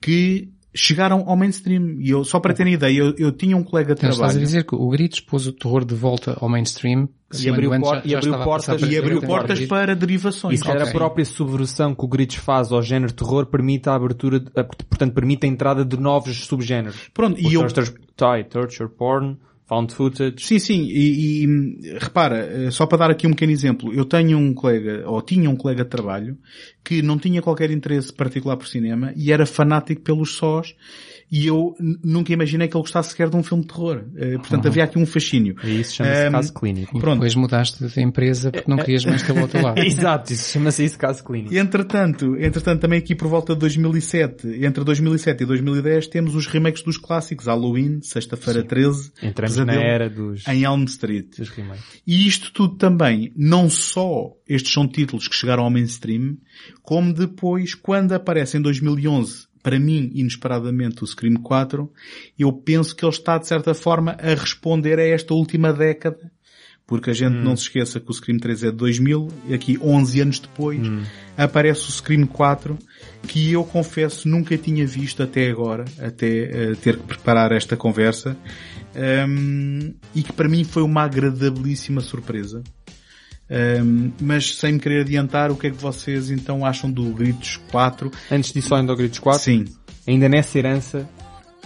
que 0.00 0.50
chegaram 0.74 1.24
ao 1.26 1.36
mainstream. 1.36 1.96
E 2.00 2.10
eu, 2.10 2.22
só 2.24 2.38
para 2.38 2.52
terem 2.54 2.74
ideia, 2.74 2.98
eu, 2.98 3.14
eu 3.16 3.32
tinha 3.32 3.56
um 3.56 3.64
colega 3.64 3.94
de 3.94 4.00
Então 4.00 4.10
estás 4.10 4.30
a 4.30 4.32
trabalho 4.32 4.46
dizer 4.46 4.64
que 4.64 4.74
o 4.74 4.88
Gritos 4.90 5.20
pôs 5.20 5.46
o 5.46 5.52
terror 5.52 5.84
de 5.84 5.94
volta 5.94 6.36
ao 6.38 6.48
mainstream 6.48 7.08
E 7.30 7.48
abriu 7.48 7.70
por- 7.78 8.00
e 8.06 8.14
abriu 8.14 8.32
portas- 8.42 8.82
e 8.82 8.96
abriu 8.98 9.20
portas 9.20 9.60
para 9.66 9.94
derivações. 9.94 10.54
E 10.54 10.56
se 10.58 10.64
calhar 10.64 10.82
Ok. 10.82 10.90
a 10.90 10.94
própria 10.96 11.24
subversão 11.26 11.94
que 11.94 12.04
o 12.04 12.08
Gritos 12.08 12.36
faz 12.36 12.72
ao 12.72 12.80
género 12.82 13.12
terror 13.12 13.44
permite 13.46 13.88
a 13.88 13.94
abertura, 13.94 14.40
de- 14.40 14.50
portanto 14.50 15.12
permite 15.12 15.44
a 15.44 15.48
entrada 15.48 15.84
de 15.84 15.98
novos 16.00 16.46
subgéneros. 16.46 17.10
Pronto, 17.12 17.36
O 17.36 17.40
e 17.50 17.54
eu, 17.54 17.60
torture, 18.48 18.88
porn, 18.88 19.36
found 19.66 19.92
footage. 19.92 20.36
Sim, 20.38 20.58
sim, 20.58 20.82
e, 20.88 21.44
e, 21.44 21.98
repara, 21.98 22.38
eh, 22.38 22.70
só 22.70 22.86
para 22.86 22.96
dar 22.98 23.10
aqui 23.10 23.26
um 23.26 23.30
pequeno 23.32 23.52
exemplo, 23.52 23.92
eu 23.92 24.06
tenho 24.06 24.38
um 24.38 24.54
colega, 24.54 25.02
ou 25.06 25.20
tinha 25.20 25.50
um 25.50 25.56
colega 25.56 25.84
de 25.84 25.90
trabalho, 25.90 26.38
que 26.82 27.02
não 27.02 27.18
tinha 27.18 27.42
qualquer 27.42 27.70
interesse 27.70 28.10
particular 28.10 28.56
por 28.56 28.66
cinema 28.66 29.12
e 29.14 29.30
era 29.30 29.44
fanático 29.44 30.00
pelos 30.00 30.34
sós 30.36 30.74
e 31.30 31.46
eu 31.46 31.74
nunca 32.02 32.32
imaginei 32.32 32.68
que 32.68 32.76
ele 32.76 32.82
gostasse 32.82 33.10
sequer 33.10 33.28
de 33.28 33.36
um 33.36 33.42
filme 33.42 33.62
de 33.62 33.68
terror. 33.68 34.04
Eh, 34.16 34.38
portanto, 34.38 34.66
havia 34.68 34.84
aqui 34.84 34.98
um 34.98 35.04
fascínio. 35.06 35.56
E 35.62 35.80
isso 35.80 35.94
chama-se 35.96 36.22
Ehm, 36.26 36.32
caso 36.32 36.52
clínico. 36.54 36.96
E 36.96 37.00
Pronto. 37.00 37.14
depois 37.16 37.34
mudaste 37.34 37.86
de 37.86 38.00
empresa 38.00 38.50
porque 38.50 38.70
não 38.70 38.78
querias 38.78 39.04
mais 39.04 39.22
ter 39.22 39.32
o 39.32 39.40
outro 39.40 39.62
lado. 39.62 39.78
Exato, 39.84 40.32
isso 40.32 40.50
chama-se 40.52 40.84
isso 40.84 40.98
caso 40.98 41.22
clínico. 41.24 41.52
E 41.52 41.58
entretanto, 41.58 42.36
entretanto, 42.36 42.80
também 42.80 42.98
aqui 42.98 43.14
por 43.14 43.28
volta 43.28 43.52
de 43.54 43.60
2007, 43.60 44.64
entre 44.64 44.84
2007 44.84 45.42
e 45.42 45.46
2010, 45.46 46.06
temos 46.08 46.34
os 46.34 46.46
remakes 46.46 46.82
dos 46.82 46.96
clássicos, 46.96 47.46
Halloween, 47.46 48.00
Sexta-feira 48.02 48.62
13, 48.62 49.12
Entramos 49.22 49.56
na 49.58 49.74
era 49.74 50.08
dos, 50.08 50.46
em 50.48 50.64
Elm 50.64 50.84
Street. 50.84 51.36
dos 51.38 51.48
remakes. 51.50 51.84
E 52.06 52.26
isto 52.26 52.52
tudo 52.52 52.76
também, 52.76 53.32
não 53.36 53.68
só 53.68 54.32
estes 54.48 54.72
são 54.72 54.88
títulos 54.88 55.28
que 55.28 55.34
chegaram 55.36 55.64
ao 55.64 55.70
mainstream, 55.70 56.36
como 56.82 57.12
depois, 57.12 57.74
quando 57.74 58.12
aparece 58.12 58.56
em 58.56 58.60
2011, 58.62 59.47
para 59.62 59.78
mim, 59.78 60.10
inesperadamente, 60.14 61.02
o 61.02 61.06
Scream 61.06 61.36
4, 61.36 61.90
eu 62.38 62.52
penso 62.52 62.94
que 62.94 63.04
ele 63.04 63.12
está, 63.12 63.38
de 63.38 63.46
certa 63.46 63.74
forma, 63.74 64.12
a 64.12 64.34
responder 64.34 64.98
a 64.98 65.06
esta 65.06 65.34
última 65.34 65.72
década. 65.72 66.30
Porque 66.86 67.10
a 67.10 67.12
gente 67.12 67.34
não 67.34 67.54
se 67.54 67.64
esqueça 67.64 68.00
que 68.00 68.10
o 68.10 68.14
Scream 68.14 68.38
3 68.38 68.64
é 68.64 68.70
de 68.70 68.76
2000, 68.78 69.28
e 69.48 69.54
aqui 69.54 69.78
11 69.78 70.20
anos 70.22 70.38
depois, 70.40 70.80
aparece 71.36 71.82
o 71.82 71.92
Scream 71.92 72.26
4, 72.26 72.78
que 73.24 73.52
eu 73.52 73.62
confesso 73.62 74.26
nunca 74.26 74.56
tinha 74.56 74.86
visto 74.86 75.22
até 75.22 75.50
agora, 75.50 75.84
até 75.98 76.70
eh, 76.70 76.74
ter 76.76 76.96
que 76.96 77.02
preparar 77.02 77.52
esta 77.52 77.76
conversa, 77.76 78.34
um, 79.28 79.94
e 80.14 80.22
que 80.22 80.32
para 80.32 80.48
mim 80.48 80.64
foi 80.64 80.82
uma 80.82 81.02
agradabilíssima 81.02 82.00
surpresa. 82.00 82.62
Um, 83.50 84.12
mas 84.20 84.56
sem 84.56 84.74
me 84.74 84.78
querer 84.78 85.00
adiantar, 85.00 85.50
o 85.50 85.56
que 85.56 85.68
é 85.68 85.70
que 85.70 85.76
vocês 85.76 86.30
então 86.30 86.66
acham 86.66 86.90
do 86.90 87.04
Gritos 87.14 87.58
4? 87.70 88.10
Antes 88.30 88.52
disso, 88.52 88.74
ainda 88.74 88.92
ao 88.92 88.96
Gritos 88.96 89.18
4, 89.18 89.40
Sim. 89.42 89.64
ainda 90.06 90.28
nessa 90.28 90.58
herança, 90.58 91.08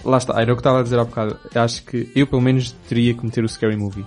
lá 0.03 0.17
está, 0.17 0.39
era 0.41 0.51
o 0.53 0.55
que 0.55 0.61
estava 0.61 0.79
a 0.79 0.83
dizer 0.83 0.97
há 0.99 1.03
bocado. 1.03 1.37
Acho 1.53 1.83
que 1.83 2.09
eu, 2.15 2.25
pelo 2.25 2.41
menos, 2.41 2.71
teria 2.87 3.13
que 3.13 3.25
meter 3.25 3.43
o 3.43 3.49
Scary 3.49 3.75
Movie. 3.75 4.05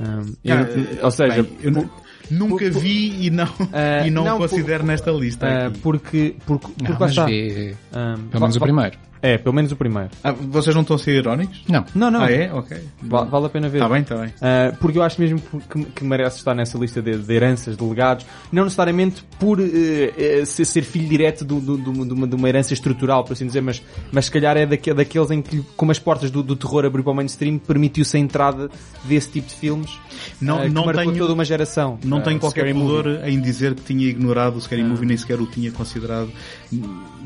Um, 0.00 0.34
eu- 0.44 0.56
Ah, 0.56 1.04
ou 1.06 1.10
seja, 1.10 1.42
bem, 1.42 1.52
eu 1.62 1.70
nu- 1.72 1.90
nunca 2.30 2.70
por- 2.70 2.80
vi 2.80 3.26
e 3.26 3.30
não, 3.30 3.48
Ah, 3.72 4.06
e 4.06 4.10
não, 4.10 4.24
não, 4.24 4.38
considero 4.38 4.84
nesta 4.84 5.10
lista. 5.10 5.66
aqui. 5.66 5.78
porque, 5.80 6.36
porque, 6.46 6.66
porque 6.68 6.92
Não, 6.92 7.00
lá 7.00 7.06
está. 7.08 7.24
vê, 7.24 7.74
Um, 7.92 8.28
pelo 8.28 8.40
menos 8.42 8.56
o 8.56 8.60
primeiro. 8.60 8.98
É, 9.20 9.36
pelo 9.38 9.54
menos 9.54 9.72
o 9.72 9.76
primeiro. 9.76 10.10
Ah, 10.22 10.32
vocês 10.32 10.74
não 10.74 10.82
estão 10.82 10.96
a 10.96 10.98
ser 10.98 11.12
irónicos? 11.16 11.62
Não. 11.68 11.84
Não, 11.94 12.10
não. 12.10 12.22
Ah, 12.22 12.30
é? 12.32 12.52
Ok. 12.52 12.76
Va- 13.02 13.24
vale 13.24 13.46
a 13.46 13.48
pena 13.48 13.68
ver. 13.68 13.78
Está 13.78 13.88
bem, 13.88 14.02
está 14.02 14.16
bem. 14.16 14.28
Uh, 14.28 14.76
porque 14.78 14.98
eu 14.98 15.02
acho 15.02 15.20
mesmo 15.20 15.40
que, 15.40 15.84
que 15.84 16.04
merece 16.04 16.38
estar 16.38 16.54
nessa 16.54 16.78
lista 16.78 17.02
de, 17.02 17.16
de 17.16 17.32
heranças, 17.34 17.76
de 17.76 17.82
legados, 17.84 18.24
não 18.52 18.64
necessariamente 18.64 19.24
por 19.38 19.58
uh, 19.58 19.62
uh, 19.62 20.46
ser, 20.46 20.64
ser 20.64 20.82
filho 20.82 21.08
direto 21.08 21.44
do- 21.44 21.60
do- 21.60 21.76
do- 21.76 22.04
de, 22.06 22.12
uma, 22.12 22.26
de 22.26 22.34
uma 22.34 22.48
herança 22.48 22.72
estrutural, 22.72 23.24
por 23.24 23.32
assim 23.32 23.46
dizer, 23.46 23.60
mas, 23.60 23.82
mas 24.12 24.26
se 24.26 24.30
calhar 24.30 24.56
é 24.56 24.66
daque- 24.66 24.94
daqueles 24.94 25.30
em 25.30 25.42
que, 25.42 25.62
como 25.76 25.90
as 25.90 25.98
portas 25.98 26.30
do, 26.30 26.42
do 26.42 26.54
terror 26.56 26.84
abriu 26.84 27.02
para 27.02 27.12
o 27.12 27.16
mainstream, 27.16 27.58
permitiu-se 27.58 28.16
a 28.16 28.20
entrada 28.20 28.70
desse 29.04 29.30
tipo 29.30 29.48
de 29.48 29.54
filmes 29.54 29.90
Não- 30.40 30.58
uh, 30.58 30.62
que 30.62 30.68
não 30.70 30.84
marcou 30.86 31.04
tenho- 31.06 31.18
toda 31.18 31.32
uma 31.34 31.44
geração. 31.44 31.98
Não 32.04 32.18
Uh, 32.18 32.22
tenho 32.22 32.38
qualquer 32.40 32.72
pudor 32.72 33.20
em 33.26 33.40
dizer 33.40 33.74
que 33.74 33.82
tinha 33.82 34.06
ignorado 34.08 34.56
o 34.56 34.60
Scary 34.60 34.82
Movie, 34.84 35.06
nem 35.06 35.16
sequer 35.16 35.40
o 35.40 35.46
tinha 35.46 35.70
considerado, 35.72 36.30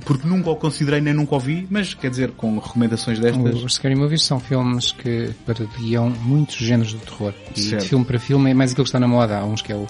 porque 0.05 0.27
nunca 0.27 0.51
o 0.51 0.57
considerei 0.57 1.01
nem 1.01 1.15
nunca 1.15 1.37
o 1.37 1.41
vi, 1.41 1.67
mas 1.71 1.82
quer 1.95 2.11
dizer, 2.11 2.33
com 2.33 2.59
recomendações 2.59 3.19
destas, 3.19 3.63
Os 3.63 3.75
Scary 3.75 3.95
Movies 3.95 4.25
são 4.25 4.41
filmes 4.41 4.93
que 4.93 5.31
parodiam 5.47 6.11
muitos 6.11 6.57
géneros 6.57 6.93
do 6.93 7.01
terror. 7.01 7.35
E 7.57 7.61
Certo. 7.61 7.83
de 7.83 7.89
filme 7.89 8.05
para 8.05 8.19
filme 8.19 8.51
é 8.51 8.55
mais 8.55 8.73
aquilo 8.73 8.85
que 8.85 8.89
está 8.89 9.01
na 9.01 9.09
moda. 9.09 9.39
Há 9.39 9.45
uns 9.45 9.63
que 9.63 9.73
é 9.73 9.77
o, 9.77 9.87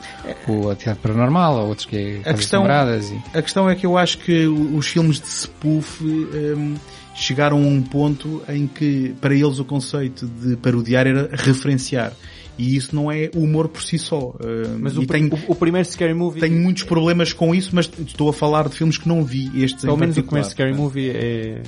o 0.48 0.70
Atividade 0.70 0.98
Paranormal, 1.00 1.58
há 1.58 1.62
outros 1.62 1.86
que 1.86 1.96
é 1.96 2.30
a 2.30 2.34
questão, 2.34 2.64
e... 2.66 3.38
a 3.38 3.42
questão 3.42 3.68
é 3.68 3.74
que 3.74 3.86
eu 3.86 3.96
acho 3.96 4.18
que 4.18 4.46
os 4.46 4.86
filmes 4.86 5.20
de 5.20 5.28
spoof 5.28 6.02
hum, 6.02 6.74
chegaram 7.14 7.58
a 7.58 7.66
um 7.66 7.82
ponto 7.82 8.42
em 8.48 8.66
que 8.66 9.14
para 9.20 9.34
eles 9.34 9.58
o 9.58 9.64
conceito 9.64 10.26
de 10.26 10.56
parodiar 10.56 11.06
era 11.06 11.30
referenciar. 11.32 12.12
E 12.58 12.76
isso 12.76 12.94
não 12.94 13.10
é 13.10 13.30
humor 13.34 13.68
por 13.68 13.82
si 13.82 13.98
só. 13.98 14.34
Hum, 14.44 14.78
Mas 14.80 14.96
o, 14.96 15.06
tenho, 15.06 15.32
o, 15.48 15.52
o 15.52 15.54
primeiro 15.54 15.88
Scary 15.88 16.14
Movie, 16.14 16.40
tenho 16.40 16.60
muitos 16.60 16.82
problemas 16.82 17.32
com 17.32 17.54
isso, 17.54 17.70
mas 17.72 17.90
estou 18.06 18.28
a 18.28 18.32
falar 18.32 18.68
de 18.68 18.76
filmes 18.76 18.98
que 18.98 19.08
não 19.08 19.24
vi 19.24 19.50
estes 19.62 19.84
pelo 19.84 19.96
menos 19.96 20.16
o 20.16 20.22
primeiro 20.22 20.48
Scary 20.48 20.74
Movie 20.74 21.10
é, 21.10 21.62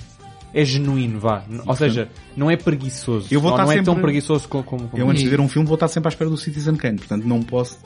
é 0.55 0.65
genuíno, 0.65 1.19
vá. 1.19 1.43
Ou 1.67 1.75
seja, 1.75 2.09
não 2.37 2.49
é 2.51 2.57
preguiçoso. 2.57 3.27
Eu 3.31 3.41
vou 3.41 3.51
não, 3.51 3.57
estar 3.57 3.67
não 3.67 3.73
é 3.73 3.83
tão 3.83 3.95
sempre- 3.95 4.03
preguiçoso 4.03 4.49
como... 4.49 4.63
como, 4.63 4.89
como 4.89 5.03
Eu 5.03 5.11
antes 5.11 5.23
de 5.23 5.29
ver 5.29 5.41
um 5.41 5.49
filme 5.49 5.67
vou 5.67 5.75
estar 5.75 5.89
sempre 5.89 6.09
à 6.09 6.11
espera 6.11 6.31
do 6.31 6.37
Citizen 6.37 6.77
Kane, 6.77 6.99
portanto 6.99 7.25
não 7.25 7.43
posso 7.43 7.79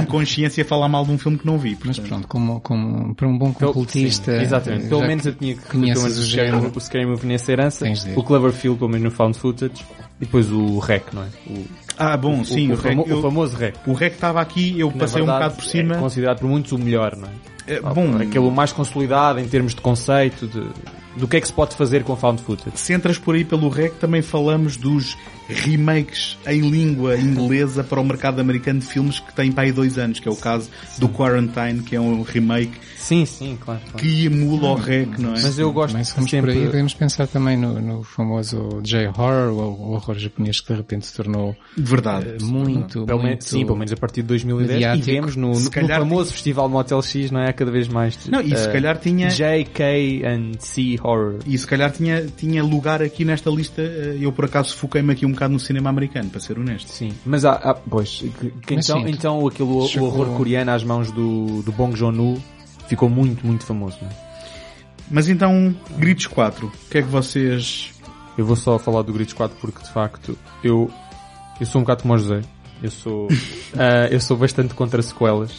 em, 0.00 0.04
consciência 0.06 0.64
falar 0.64 0.88
mal 0.88 1.04
de 1.04 1.10
um 1.10 1.18
filme 1.18 1.36
que 1.36 1.46
não 1.46 1.58
vi. 1.58 1.76
Mas 1.84 1.98
portanto. 1.98 2.08
pronto, 2.08 2.28
como, 2.28 2.60
como 2.60 3.14
para 3.14 3.26
um 3.26 3.36
bom 3.36 3.52
completista... 3.52 4.36
sim, 4.36 4.42
exatamente. 4.42 4.88
Pelo 4.88 5.02
menos 5.02 5.26
eu 5.26 5.34
tinha 5.34 5.56
que 5.56 5.76
menos 5.76 6.02
o 6.02 6.06
o 6.06 6.10
Scary, 6.10 6.50
o 6.52 6.80
Scary 6.80 7.06
Movie 7.06 7.26
nessa 7.26 7.50
herança, 7.52 7.84
o 8.14 8.22
Cloverfield 8.22 8.78
pelo 8.78 8.90
menos 8.90 9.04
no 9.04 9.10
Found 9.10 9.36
Footage, 9.36 9.84
e 10.20 10.24
depois 10.24 10.50
o 10.52 10.78
REC, 10.78 11.12
não 11.12 11.22
é? 11.22 11.28
O, 11.48 11.64
Ah, 11.98 12.16
bom, 12.16 12.40
o- 12.40 12.44
sim, 12.44 12.70
o, 12.70 12.74
o, 12.74 12.76
REC, 12.76 12.96
eu- 13.08 13.18
o 13.18 13.22
famoso 13.22 13.56
REC. 13.56 13.74
o 13.86 13.92
REC 13.92 14.14
estava 14.14 14.40
aqui, 14.40 14.78
eu 14.78 14.90
que, 14.90 14.98
passei 14.98 15.20
um 15.20 15.26
verdade, 15.26 15.44
bocado 15.44 15.62
por 15.62 15.68
cima. 15.68 15.94
É 15.96 15.98
considerado 15.98 16.38
por 16.40 16.48
muitos 16.48 16.72
o 16.72 16.78
melhor, 16.78 17.16
não 17.16 17.26
é? 17.28 17.30
É, 17.74 17.80
bom, 17.80 18.16
Aquele 18.16 18.50
mais 18.50 18.72
consolidado 18.72 19.38
em 19.40 19.46
termos 19.46 19.74
de 19.74 19.80
conceito, 19.82 20.46
de, 20.46 20.66
do 21.16 21.28
que 21.28 21.36
é 21.36 21.40
que 21.40 21.46
se 21.46 21.52
pode 21.52 21.76
fazer 21.76 22.02
com 22.02 22.16
Found 22.16 22.40
Footage. 22.42 22.78
se 22.78 22.94
entras 22.94 23.18
por 23.18 23.34
aí 23.34 23.44
pelo 23.44 23.68
REC, 23.68 23.92
também 23.98 24.22
falamos 24.22 24.76
dos 24.78 25.18
remakes 25.48 26.38
em 26.46 26.60
língua 26.62 27.16
inglesa 27.18 27.82
para 27.84 28.00
o 28.00 28.04
mercado 28.04 28.40
americano 28.40 28.80
de 28.80 28.86
filmes 28.86 29.18
que 29.18 29.34
tem 29.34 29.50
para 29.52 29.64
aí 29.64 29.72
dois 29.72 29.98
anos, 29.98 30.18
que 30.20 30.28
é 30.28 30.30
o 30.30 30.36
caso 30.36 30.70
do 30.98 31.08
Quarantine, 31.08 31.82
que 31.82 31.96
é 31.96 32.00
um 32.00 32.22
remake 32.22 32.72
Sim, 32.98 33.24
sim, 33.24 33.56
claro. 33.60 33.80
claro. 33.80 33.96
que 33.98 34.26
emula 34.26 34.70
o 34.72 34.74
REC, 34.74 35.18
não 35.18 35.30
é? 35.30 35.40
Mas 35.42 35.58
eu 35.58 35.72
gosto 35.72 35.96
se 36.04 36.12
formos 36.12 36.30
sempre... 36.30 36.52
por 36.52 36.58
aí, 36.60 36.66
podemos 36.66 36.94
pensar 36.94 37.26
também 37.26 37.56
no, 37.56 37.80
no 37.80 38.02
famoso 38.02 38.80
J-Horror, 38.82 39.52
o, 39.52 39.60
o 39.60 39.92
horror 39.92 40.18
japonês 40.18 40.60
que 40.60 40.72
de 40.72 40.78
repente 40.78 41.06
se 41.06 41.14
tornou 41.14 41.56
Verdade. 41.76 42.28
eh, 42.40 42.42
muito, 42.42 43.06
Pelo 43.06 43.18
menos, 43.18 43.22
muito... 43.30 43.44
sim, 43.44 43.64
pelo 43.64 43.78
menos 43.78 43.92
a 43.92 43.96
partir 43.96 44.22
de 44.22 44.28
2010 44.28 44.70
mediático. 44.72 45.08
e 45.08 45.12
vemos 45.12 45.36
no, 45.36 45.52
no, 45.58 45.70
calhar 45.70 46.00
no 46.00 46.06
famoso 46.08 46.32
festival 46.32 46.68
Motel 46.68 47.00
X, 47.02 47.30
não 47.30 47.40
é? 47.40 47.52
Cada 47.52 47.70
vez 47.70 47.88
mais. 47.88 48.18
Não, 48.28 48.40
e 48.40 48.48
se 48.56 48.68
eh, 48.68 48.72
calhar 48.72 48.98
tinha- 48.98 49.28
JK 49.28 50.24
and 50.26 50.52
C 50.58 50.96
Horror. 51.02 51.36
E 51.46 51.56
se 51.56 51.66
calhar 51.66 51.90
tinha, 51.92 52.26
tinha 52.36 52.62
lugar 52.64 53.00
aqui 53.02 53.24
nesta 53.24 53.48
lista, 53.48 53.80
eh, 53.80 54.18
eu 54.20 54.32
por 54.32 54.44
acaso 54.44 54.74
foquei-me 54.76 55.12
aqui 55.12 55.24
um 55.24 55.30
bocado 55.32 55.52
no 55.52 55.60
cinema 55.60 55.88
americano, 55.88 56.28
para 56.30 56.40
ser 56.40 56.58
honesto. 56.58 56.88
Sim, 56.88 57.12
mas 57.24 57.44
há, 57.44 57.52
há- 57.52 57.74
pois, 57.74 58.20
que- 58.40 58.50
que 58.50 58.74
Mas 58.74 58.88
então, 58.88 59.02
sim, 59.04 59.10
então 59.10 59.46
aquele 59.46 59.70
o- 59.70 59.86
chegou- 59.86 60.08
o 60.08 60.12
horror 60.20 60.36
coreano 60.36 60.70
às 60.72 60.82
mãos 60.82 61.10
do, 61.12 61.62
do 61.62 61.72
Bong 61.72 61.96
Joon-ho 61.96 62.42
ficou 62.88 63.08
muito, 63.08 63.46
muito 63.46 63.64
famoso, 63.64 63.98
não 64.02 64.08
é? 64.08 64.12
Mas 65.10 65.28
então, 65.28 65.74
Gritos 65.96 66.26
4, 66.26 66.66
o 66.66 66.70
que 66.90 66.98
é 66.98 67.02
que 67.02 67.08
vocês... 67.08 67.92
Eu 68.36 68.44
vou 68.44 68.54
só 68.56 68.78
falar 68.78 69.02
do 69.02 69.12
Gritos 69.12 69.34
4 69.34 69.56
porque 69.60 69.82
de 69.82 69.90
facto 69.90 70.38
eu, 70.62 70.90
eu 71.60 71.66
sou 71.66 71.80
um 71.80 71.84
bocado 71.84 72.02
como 72.02 72.14
o 72.14 72.18
José. 72.18 72.42
Eu 72.82 72.90
sou, 72.90 73.28
ah, 73.76 74.06
eu 74.10 74.20
sou 74.20 74.36
bastante 74.36 74.74
contra 74.74 75.02
sequelas. 75.02 75.50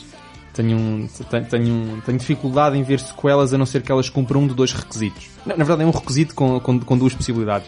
Tenho, 0.53 0.77
um, 0.77 1.07
tenho, 1.29 1.45
tenho, 1.45 1.73
um- 1.73 2.01
tenho 2.01 2.17
dificuldade 2.17 2.77
em 2.77 2.83
ver 2.83 2.99
sequelas 2.99 3.53
a 3.53 3.57
não 3.57 3.65
ser 3.65 3.81
que 3.81 3.91
elas 3.91 4.09
cumpram 4.09 4.41
um 4.43 4.47
de 4.47 4.53
dois 4.53 4.71
requisitos. 4.73 5.27
Na, 5.45 5.55
na 5.57 5.63
verdade 5.63 5.83
é 5.83 5.85
um 5.85 5.91
requisito 5.91 6.33
com, 6.35 6.59
com, 6.59 6.79
com 6.79 6.97
duas 6.97 7.13
possibilidades. 7.13 7.67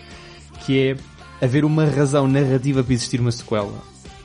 Que 0.65 0.95
é 1.41 1.45
haver 1.45 1.65
uma 1.65 1.85
razão 1.85 2.27
narrativa 2.27 2.83
para 2.83 2.93
existir 2.93 3.19
uma 3.19 3.31
sequela. 3.31 3.73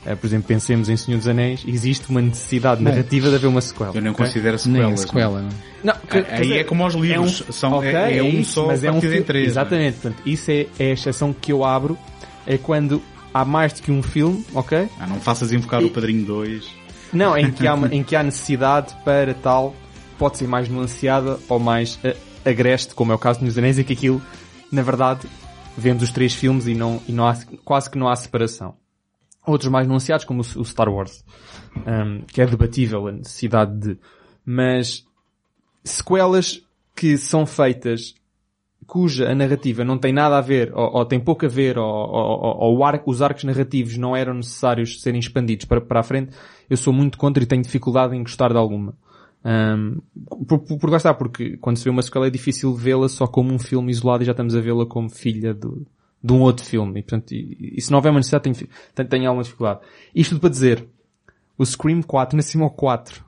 Ah, 0.09 0.15
por 0.15 0.25
exemplo, 0.25 0.47
pensemos 0.47 0.87
em 0.87 0.95
Senhor 0.95 1.17
dos 1.17 1.27
Anéis, 1.27 1.63
existe 1.67 2.09
uma 2.09 2.21
necessidade 2.21 2.81
narrativa 2.81 3.29
de 3.29 3.35
haver 3.35 3.47
uma 3.47 3.59
sequela. 3.59 3.91
Eu 3.93 4.01
não 4.01 4.11
ok? 4.11 4.25
considero 4.25 4.55
Nem 4.55 4.57
sequelas. 4.57 4.93
a 4.93 4.97
sequela, 5.07 5.41
não 5.41 5.49
é? 5.49 5.51
Não, 5.83 5.93
que- 5.95 6.07
quer 6.07 6.33
Aí 6.33 6.41
dizer, 6.43 6.57
é 6.59 6.63
como 6.63 6.83
aos 6.83 6.93
livros, 6.93 7.43
são, 7.49 7.73
ok, 7.73 7.89
é, 7.93 8.17
é 8.17 8.23
um 8.23 8.27
isso, 8.39 8.53
só 8.53 8.67
mas 8.67 8.83
é 8.83 8.91
um 8.91 9.01
filme. 9.01 9.21
três. 9.21 9.45
é? 9.45 9.49
Exatamente, 9.49 9.93
portanto, 9.99 10.21
isso 10.25 10.49
é, 10.51 10.65
é 10.79 10.89
a 10.91 10.93
exceção 10.93 11.33
que 11.33 11.51
eu 11.51 11.65
abro, 11.65 11.97
é 12.45 12.57
quando 12.57 13.01
há 13.33 13.43
mais 13.43 13.73
do 13.73 13.81
que 13.81 13.91
um 13.91 14.01
filme, 14.01 14.45
ok? 14.53 14.87
Ah, 14.99 15.05
não 15.07 15.19
faças 15.19 15.51
invocar 15.51 15.83
o 15.83 15.89
Padrinho 15.89 16.25
2. 16.25 16.65
Não, 17.11 17.37
em 17.37 17.51
que 17.51 17.67
há, 17.67 17.73
uma- 17.73 17.87
em 17.93 18.01
que 18.01 18.15
há 18.15 18.23
necessidade 18.23 18.95
para 19.03 19.33
tal, 19.33 19.75
pode 20.17 20.37
ser 20.37 20.47
mais 20.47 20.69
nuanceada 20.69 21.37
ou 21.49 21.59
mais 21.59 21.99
eh, 22.03 22.15
agreste, 22.45 22.95
como 22.95 23.11
é 23.11 23.15
o 23.15 23.19
caso 23.19 23.41
dos 23.41 23.57
Anéis, 23.57 23.77
em 23.77 23.83
que 23.83 23.91
aquilo, 23.93 24.21
na 24.71 24.81
verdade, 24.81 25.27
vemos 25.77 26.01
os 26.01 26.11
três 26.11 26.33
filmes 26.33 26.65
e 26.65 26.73
não, 26.73 27.01
e 27.07 27.11
não 27.11 27.27
há, 27.27 27.37
quase 27.65 27.89
que 27.89 27.97
não 27.97 28.07
há 28.07 28.15
separação. 28.15 28.73
Outros 29.47 29.71
mais 29.71 29.87
nuanceados, 29.87 30.25
como 30.25 30.41
o, 30.41 30.65
Star 30.65 30.89
Wars, 30.89 31.23
um, 31.77 32.21
que 32.25 32.41
é 32.41 32.45
debatível 32.45 33.07
a 33.07 33.11
necessidade 33.13 33.77
de, 33.79 33.97
mas 34.45 35.07
sequelas 35.83 36.61
que 36.93 37.17
são 37.17 37.45
feitas 37.45 38.13
cuja 38.85 39.29
a 39.29 39.35
narrativa 39.35 39.83
não 39.83 39.97
tem 39.97 40.13
nada 40.13 40.37
a 40.37 40.41
ver, 40.41 40.71
ou, 40.73 40.97
ou 40.97 41.05
tem 41.05 41.19
pouco 41.19 41.45
a 41.45 41.49
ver, 41.49 41.77
ou, 41.77 41.85
ou- 41.85 42.77
ou- 42.77 43.01
os 43.05 43.21
arcos 43.21 43.43
narrativos 43.43 43.97
não 43.97 44.15
eram 44.15 44.33
necessários 44.33 45.01
serem 45.01 45.19
expandidos 45.19 45.65
para, 45.65 45.81
para 45.81 45.99
a 45.99 46.03
frente, 46.03 46.31
eu 46.69 46.77
sou 46.77 46.93
muito 46.93 47.17
contra 47.17 47.43
e 47.43 47.45
tenho 47.45 47.61
dificuldade 47.61 48.15
em 48.15 48.21
gostar 48.23 48.49
de 48.51 48.57
alguma. 48.57 48.93
Um, 49.45 50.01
por, 50.45 50.59
por, 50.59 50.77
por 50.77 51.13
porque 51.17 51.57
quando 51.57 51.77
se 51.77 51.83
vê 51.83 51.89
uma 51.89 52.01
sequela 52.01 52.27
é 52.27 52.29
difícil 52.29 52.73
vê-la 52.73 53.07
só 53.07 53.27
como 53.27 53.53
um 53.53 53.59
filme 53.59 53.91
isolado 53.91 54.23
e 54.23 54.25
já 54.25 54.31
estamos 54.31 54.55
a 54.55 54.59
vê-la 54.59 54.85
como 54.85 55.09
filha 55.09 55.53
do, 55.53 55.85
de 56.23 56.33
um 56.33 56.41
outro 56.41 56.65
filme. 56.65 56.99
E, 56.99 57.03
portanto, 57.03 57.31
e, 57.31 57.75
e 57.77 57.81
se 57.81 57.91
não 57.91 57.97
houver 57.97 58.09
uma 58.09 58.19
necessidade, 58.19 58.43
tenho, 58.43 58.69
tenho, 58.95 59.09
tenho 59.09 59.27
alguma 59.27 59.43
dificuldade. 59.43 59.81
Isto 60.15 60.31
tudo 60.31 60.41
para 60.41 60.49
dizer, 60.49 60.87
o 61.57 61.65
Scream 61.65 62.01
4, 62.01 62.35
nasceu 62.35 62.63
ao 62.63 62.71
4, 62.71 63.23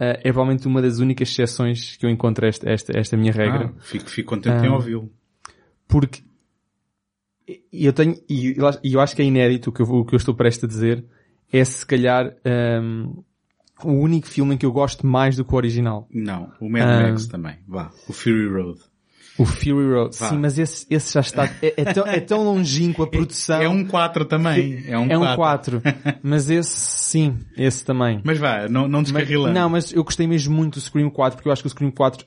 eh, 0.00 0.20
é 0.24 0.32
provavelmente 0.32 0.66
uma 0.66 0.80
das 0.82 0.98
únicas 0.98 1.28
exceções 1.30 1.96
que 1.96 2.06
eu 2.06 2.10
encontro 2.10 2.44
a 2.44 2.48
esta, 2.48 2.68
esta, 2.70 2.98
esta 2.98 3.16
minha 3.16 3.32
regra. 3.32 3.72
Ah, 3.76 3.80
fico, 3.80 4.08
fico 4.10 4.28
contente 4.30 4.64
em 4.64 4.68
Ah. 4.68 4.74
ouvi-lo. 4.74 5.10
Porque 5.88 6.22
eu 7.72 7.92
tenho, 7.92 8.14
e 8.28 8.54
eu 8.84 9.00
acho- 9.00 9.16
que 9.16 9.22
é 9.22 9.24
inédito 9.24 9.70
o 9.70 9.72
que 9.72 9.80
eu, 9.80 9.86
o 9.86 10.04
que 10.04 10.14
eu 10.14 10.18
estou 10.18 10.34
prestes 10.34 10.64
a 10.64 10.66
dizer, 10.68 11.04
é 11.50 11.64
se 11.64 11.84
calhar 11.86 12.36
hum, 12.82 13.22
o 13.82 13.92
único 13.92 14.26
filme 14.26 14.54
em 14.54 14.58
que 14.58 14.66
eu 14.66 14.72
gosto 14.72 15.06
mais 15.06 15.36
do 15.36 15.44
que 15.44 15.52
o 15.54 15.56
original. 15.56 16.06
Não, 16.12 16.52
o 16.60 16.68
Mad 16.68 16.82
Ah. 16.82 17.08
Max 17.08 17.26
também. 17.26 17.56
Vá, 17.66 17.90
o 18.06 18.12
Fury 18.12 18.46
Road. 18.48 18.80
O 19.38 19.44
Fury 19.44 19.92
Road. 19.92 20.16
Vá. 20.18 20.28
Sim, 20.30 20.38
mas 20.38 20.58
esse, 20.58 20.84
esse 20.90 21.14
já 21.14 21.20
está, 21.20 21.44
é, 21.62 21.74
é 21.76 21.84
tão, 21.92 22.06
é 22.06 22.18
tão 22.20 22.44
longínquo 22.44 23.02
a 23.04 23.06
produção. 23.10 23.60
É 23.62 23.68
um 23.68 23.84
4 23.84 24.24
também. 24.24 24.84
É 24.88 24.98
um 24.98 25.06
4. 25.08 25.12
É 25.12 25.18
um 25.32 25.36
4. 25.36 25.82
mas 26.22 26.50
esse, 26.50 26.70
sim, 26.70 27.38
esse 27.56 27.84
também. 27.84 28.20
Mas 28.24 28.38
vá, 28.38 28.68
não, 28.68 28.88
não 28.88 28.98
Mas- 29.00 29.12
descarrilando. 29.12 29.54
não, 29.54 29.68
mas 29.68 29.92
eu 29.92 30.02
gostei 30.02 30.26
mesmo 30.26 30.54
muito 30.54 30.74
do 30.74 30.80
Scream 30.80 31.08
4 31.08 31.36
porque 31.36 31.48
eu 31.48 31.52
acho 31.52 31.62
que 31.62 31.68
o 31.68 31.70
Scream 31.70 31.90
4 31.92 32.26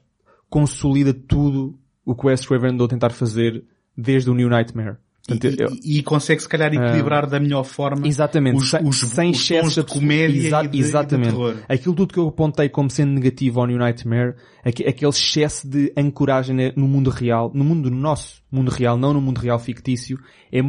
consolida 0.50 1.14
tudo 1.14 1.78
o 2.06 2.16
que 2.16 2.26
o 2.26 2.30
Wes 2.30 2.46
Craven 2.46 2.72
andou 2.72 2.86
a 2.86 2.90
tentar 2.90 3.10
fazer 3.12 3.64
desde 3.98 4.30
o 4.30 4.34
New 4.34 4.50
Nightmare. 4.50 4.98
Portanto, 5.40 5.60
eu- 5.62 5.78
E, 5.84 6.00
e 6.00 6.04
consegue 6.04 6.42
se 6.42 6.50
calhar 6.50 6.74
equilibrar 6.74 7.28
da 7.28 7.40
melhor 7.40 7.64
forma 7.64 8.08
Exatamente, 8.08 8.58
os, 8.58 8.70
sem, 8.70 8.84
os, 8.88 8.98
sem 9.00 9.32
os 9.32 9.48
tons 9.48 9.76
de 9.76 9.84
comédia 9.84 10.48
Exa- 10.48 10.64
e 10.64 10.68
de, 10.68 10.80
exatamente. 10.80 11.28
e 11.30 11.32
de 11.32 11.38
terror. 11.38 11.56
Aquilo 11.70 11.96
tudo 11.96 12.14
que 12.14 12.20
eu 12.20 12.28
apontei 12.28 12.70
como 12.70 12.90
sendo 12.90 13.12
negativo 13.14 13.60
ao 13.60 13.68
New 13.68 13.78
Nightmare, 13.78 14.36
aque- 14.64 14.84
aquele 14.88 15.10
excesso 15.12 15.68
de 15.68 15.92
ancoragem 15.98 16.74
no 16.76 16.88
mundo 16.88 17.10
real, 17.10 17.52
no 17.54 17.64
mundo 17.64 17.90
nosso 17.92 18.41
mundo 18.52 18.70
real, 18.70 18.98
não 18.98 19.14
no 19.14 19.22
mundo 19.22 19.38
real 19.40 19.58
fictício, 19.60 20.20
é, 20.52 20.60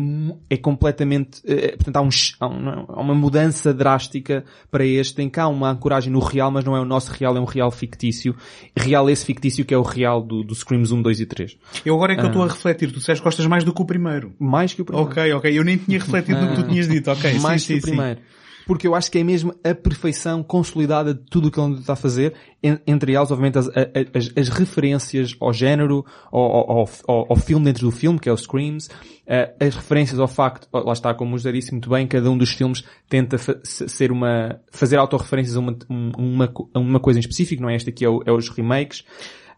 é 0.48 0.56
completamente, 0.56 1.40
eh, 1.44 1.76
portanto 1.76 1.96
há, 1.96 2.02
um, 2.02 2.08
há 2.40 2.46
um- 2.48 2.84
uma 3.02 3.14
mudança 3.14 3.74
drástica 3.74 4.44
para 4.70 4.84
este, 4.86 5.20
em 5.22 5.28
que 5.28 5.40
há 5.40 5.48
uma 5.48 5.70
ancoragem 5.70 6.12
no 6.12 6.20
real, 6.20 6.50
mas 6.50 6.64
não 6.64 6.76
é 6.76 6.80
o 6.80 6.84
nosso 6.84 7.10
real, 7.12 7.36
é 7.36 7.40
um 7.40 7.44
real 7.44 7.70
fictício. 7.70 8.34
Real 8.76 9.08
esse 9.10 9.24
fictício 9.24 9.64
que 9.64 9.74
é 9.74 9.76
o 9.78 9.82
real 9.82 10.22
do, 10.22 10.42
do 10.44 10.54
Screams 10.54 10.92
1, 10.92 11.02
2 11.02 11.20
e 11.20 11.26
3. 11.26 11.56
Eu 11.84 11.94
agora 11.96 12.12
é 12.12 12.16
que 12.16 12.20
eu 12.22 12.26
Ah. 12.26 12.28
estou 12.28 12.42
a 12.44 12.48
refletir. 12.48 12.92
Tu 12.92 12.98
disseste 13.00 13.22
gostas 13.22 13.46
mais 13.46 13.64
do 13.64 13.72
que 13.74 13.82
o 13.82 13.84
primeiro. 13.84 14.32
Mais 14.38 14.72
que 14.72 14.82
o 14.82 14.84
primeiro. 14.84 15.10
Ok, 15.10 15.32
ok. 15.32 15.58
Eu 15.58 15.64
nem 15.64 15.76
tinha 15.76 15.98
refletido 15.98 16.40
no 16.40 16.48
que 16.50 16.62
tu 16.62 16.62
tinhas 16.68 16.86
dito. 16.88 17.10
Ok, 17.10 17.38
mais 17.40 17.62
sim, 17.62 17.74
que 17.74 17.80
sim, 17.80 17.86
o 17.90 17.92
primeiro. 17.94 18.20
Porque 18.66 18.86
eu 18.86 18.94
acho 18.94 19.10
que 19.10 19.18
é 19.18 19.24
mesmo 19.24 19.54
a 19.64 19.74
perfeição 19.74 20.42
consolidada 20.42 21.14
de 21.14 21.20
tudo 21.30 21.48
o 21.48 21.50
que 21.50 21.60
ele 21.60 21.74
está 21.80 21.92
a 21.94 21.96
fazer, 21.96 22.34
en- 22.62 22.78
entre 22.86 23.12
elas, 23.14 23.30
obviamente, 23.30 23.58
as, 23.58 23.68
as, 23.68 24.32
as 24.36 24.48
referências 24.48 25.36
ao 25.40 25.52
género, 25.52 26.04
ao, 26.30 26.40
ao, 26.40 26.88
ao, 27.08 27.26
ao 27.30 27.36
filme 27.36 27.64
dentro 27.64 27.82
do 27.86 27.90
filme, 27.90 28.18
que 28.18 28.28
é 28.28 28.32
o 28.32 28.36
Screams, 28.36 28.88
eh, 29.26 29.54
as 29.60 29.74
referências 29.74 30.18
ao 30.18 30.28
facto, 30.28 30.68
lá 30.72 30.92
está, 30.92 31.12
como 31.14 31.34
o 31.34 31.38
José 31.38 31.52
disse 31.52 31.72
muito 31.72 31.88
bem, 31.90 32.06
cada 32.06 32.30
um 32.30 32.36
dos 32.38 32.50
filmes 32.50 32.84
tenta 33.08 33.36
ser 33.64 34.10
uma, 34.12 34.60
fazer 34.70 34.96
autorreferências 34.98 35.56
a 35.56 35.60
uma, 35.60 35.76
um- 35.90 36.12
uma, 36.16 36.52
uma 36.74 37.00
coisa 37.00 37.18
em 37.18 37.22
específico, 37.22 37.62
não 37.62 37.70
é? 37.70 37.76
Este 37.76 37.90
aqui 37.90 38.04
é, 38.04 38.08
o- 38.08 38.22
é 38.26 38.32
os 38.32 38.48
remakes. 38.48 39.04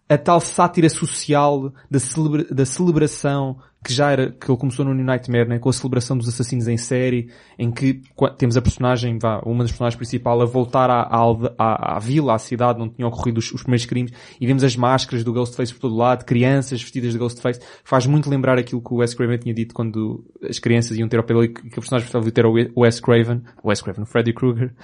A 0.08 0.18
tal 0.18 0.40
sátira 0.40 0.88
social 0.88 1.72
da, 1.90 1.98
celebra- 1.98 2.44
da 2.44 2.66
celebração 2.66 3.56
que 3.84 3.92
já 3.92 4.10
era, 4.10 4.32
que 4.32 4.50
ele 4.50 4.58
começou 4.58 4.82
no 4.82 4.94
New 4.94 5.04
Nightmare, 5.04 5.46
né? 5.46 5.58
com 5.58 5.68
a 5.68 5.72
celebração 5.72 6.16
dos 6.16 6.26
assassinos 6.26 6.66
em 6.66 6.76
série, 6.78 7.28
em 7.58 7.70
que 7.70 8.00
temos 8.38 8.56
a 8.56 8.62
personagem, 8.62 9.18
vá, 9.18 9.42
uma 9.44 9.62
das 9.62 9.72
personagens 9.72 9.96
principais 9.96 10.40
a 10.40 10.44
voltar 10.46 10.88
à, 10.88 11.02
à, 11.02 11.96
à, 11.96 11.98
vila, 11.98 12.34
à 12.34 12.38
cidade 12.38 12.80
onde 12.80 12.94
tinham 12.94 13.10
ocorrido 13.10 13.38
os, 13.38 13.52
os 13.52 13.60
primeiros 13.62 13.84
crimes, 13.84 14.10
e 14.40 14.46
vemos 14.46 14.64
as 14.64 14.74
máscaras 14.74 15.22
do 15.22 15.34
Ghostface 15.34 15.72
por 15.74 15.80
todo 15.80 15.96
lado, 15.96 16.24
crianças 16.24 16.80
vestidas 16.80 17.12
de 17.12 17.18
Ghostface, 17.18 17.60
faz 17.84 18.06
muito 18.06 18.30
lembrar 18.30 18.58
aquilo 18.58 18.80
que 18.80 18.94
o 18.94 18.96
Wes 18.96 19.12
Craven 19.12 19.36
tinha 19.38 19.54
dito 19.54 19.74
quando 19.74 20.24
as 20.48 20.58
crianças 20.58 20.96
iam 20.96 21.06
ter 21.06 21.18
ao 21.18 21.24
pelo 21.24 21.44
e 21.44 21.48
que 21.48 21.66
a 21.66 21.80
personagem 21.80 22.08
principal 22.08 22.32
ter 22.32 22.44
ao 22.46 22.54
Wes 22.82 23.00
Craven, 23.00 23.42
o 23.62 23.68
Wes 23.68 23.82
Craven, 23.82 24.04
o 24.04 24.06
Freddy 24.06 24.32
Krueger, 24.32 24.74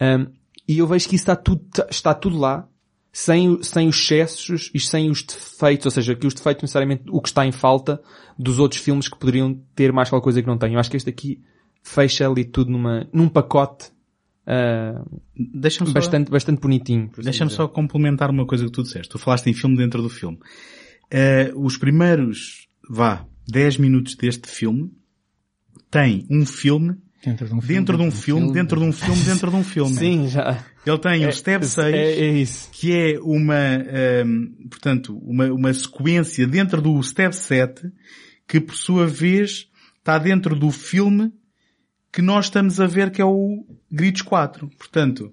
Um, 0.00 0.26
e 0.68 0.78
eu 0.78 0.86
vejo 0.86 1.08
que 1.08 1.14
isso 1.14 1.22
está 1.22 1.36
tudo, 1.36 1.62
está 1.90 2.12
tudo 2.12 2.38
lá, 2.38 2.68
sem, 3.16 3.62
sem 3.62 3.88
os 3.88 3.96
excessos 3.96 4.70
e 4.74 4.78
sem 4.78 5.10
os 5.10 5.22
defeitos, 5.22 5.86
ou 5.86 5.90
seja, 5.90 6.14
que 6.14 6.26
os 6.26 6.34
defeitos 6.34 6.64
necessariamente 6.64 7.04
o 7.08 7.18
que 7.22 7.28
está 7.28 7.46
em 7.46 7.50
falta 7.50 7.98
dos 8.38 8.58
outros 8.58 8.78
filmes 8.78 9.08
que 9.08 9.18
poderiam 9.18 9.58
ter 9.74 9.90
mais 9.90 10.08
aquela 10.08 10.20
coisa 10.20 10.42
que 10.42 10.46
não 10.46 10.58
têm. 10.58 10.74
Eu 10.74 10.78
acho 10.78 10.90
que 10.90 10.98
este 10.98 11.08
aqui 11.08 11.42
fecha 11.82 12.28
ali 12.28 12.44
tudo 12.44 12.70
numa, 12.70 13.08
num 13.14 13.26
pacote 13.26 13.86
ah, 14.46 15.02
Deixa-me 15.34 15.88
só, 15.88 15.94
bastante, 15.94 16.30
bastante 16.30 16.60
bonitinho. 16.60 17.08
assim 17.12 17.22
deixa-me 17.22 17.50
só 17.50 17.66
complementar 17.66 18.28
uma 18.30 18.46
coisa 18.46 18.66
que 18.66 18.70
tu 18.70 18.82
disseste. 18.82 19.08
Tu 19.08 19.18
falaste 19.18 19.48
em 19.48 19.54
filme 19.54 19.78
dentro 19.78 20.02
do 20.02 20.10
filme. 20.10 20.38
Eh, 21.10 21.50
os 21.56 21.78
primeiros, 21.78 22.68
vá, 22.86 23.26
10 23.48 23.78
minutos 23.78 24.14
deste 24.14 24.46
filme 24.46 24.92
tem 25.90 26.26
um 26.30 26.44
filme 26.44 26.98
Dentro 27.26 27.46
de 27.48 27.54
um 27.54 27.60
filme. 27.60 27.74
dentro 27.74 27.96
de 27.98 28.02
um 28.04 28.10
filme, 28.12 28.52
dentro 28.52 28.80
de 28.80 28.86
um 28.86 28.92
filme, 28.92 29.22
dentro 29.24 29.50
de 29.50 29.56
um 29.56 29.64
filme. 29.64 29.94
Sim, 29.94 30.28
já. 30.28 30.64
Ele 30.86 30.98
tem 30.98 31.26
o 31.26 31.32
Step 31.32 31.66
6, 31.66 31.86
É, 31.94 32.12
é 32.12 32.28
isso. 32.38 32.68
que 32.72 32.92
é 32.92 33.18
uma, 33.20 33.54
ehm, 33.56 34.46
portanto, 34.70 35.18
uma, 35.24 35.46
uma 35.52 35.74
sequência 35.74 36.46
dentro 36.46 36.80
do 36.80 37.02
Step 37.02 37.34
7, 37.34 37.82
que 38.46 38.60
por 38.60 38.76
sua 38.76 39.06
vez 39.06 39.66
está 39.98 40.16
dentro 40.18 40.54
do 40.54 40.70
filme 40.70 41.32
que 42.12 42.22
nós 42.22 42.46
estamos 42.46 42.80
a 42.80 42.86
ver 42.86 43.10
que 43.10 43.20
é 43.20 43.24
o 43.24 43.66
Gritos 43.90 44.22
4. 44.22 44.70
Portanto, 44.78 45.32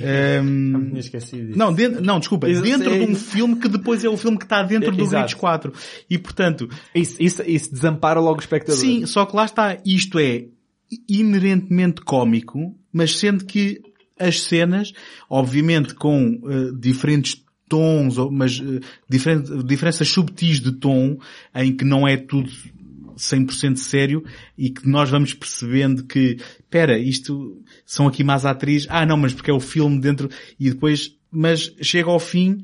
ehm, 0.00 0.96
esquecido 0.96 1.46
disso. 1.48 1.58
não, 1.58 1.72
dentro, 1.72 2.02
não, 2.02 2.18
desculpa, 2.18 2.48
Isso, 2.48 2.62
dentro 2.62 2.90
é 2.92 2.98
de 2.98 3.04
um 3.04 3.12
isso. 3.12 3.24
filme 3.30 3.56
que 3.56 3.68
depois 3.68 4.02
é 4.04 4.08
o 4.08 4.16
filme 4.16 4.38
que 4.38 4.44
está 4.44 4.62
dentro 4.62 4.88
É, 4.88 4.92
do 4.92 5.02
exato. 5.02 5.16
Gritos 5.26 5.34
4. 5.34 5.72
E 6.08 6.18
portanto, 6.18 6.68
Isso, 6.94 7.16
isso, 7.22 7.42
isso 7.46 7.72
desampara 7.72 8.18
logo 8.20 8.38
o 8.38 8.40
espectador. 8.40 8.80
Sim, 8.80 9.06
só 9.06 9.26
que 9.26 9.36
lá 9.36 9.44
está, 9.44 9.78
isto 9.84 10.18
é 10.18 10.46
inerentemente 11.08 12.02
cómico, 12.02 12.74
mas 12.92 13.18
sendo 13.18 13.44
que 13.44 13.80
as 14.18 14.42
cenas, 14.42 14.92
obviamente 15.28 15.94
com 15.94 16.40
eh, 16.44 16.70
diferentes 16.78 17.42
tons, 17.68 18.16
mas 18.30 18.62
diferen- 19.08 19.42
diferenças 19.64 20.08
subtis 20.08 20.60
de 20.60 20.72
tom, 20.72 21.18
em 21.54 21.76
que 21.76 21.84
não 21.84 22.06
é 22.06 22.16
tudo 22.16 22.50
100% 23.16 23.76
sério 23.76 24.24
e 24.56 24.70
que 24.70 24.88
nós 24.88 25.10
vamos 25.10 25.34
percebendo 25.34 26.04
que, 26.04 26.36
espera, 26.58 26.98
isto 26.98 27.62
são 27.84 28.06
aqui 28.06 28.22
mais 28.22 28.44
atrizes, 28.44 28.86
ah 28.90 29.06
não, 29.06 29.16
mas 29.16 29.32
porque 29.32 29.50
é 29.50 29.54
o 29.54 29.60
filme 29.60 30.00
dentro, 30.00 30.28
e 30.58 30.70
depois, 30.70 31.16
mas 31.30 31.74
chega 31.80 32.10
ao 32.10 32.20
fim 32.20 32.62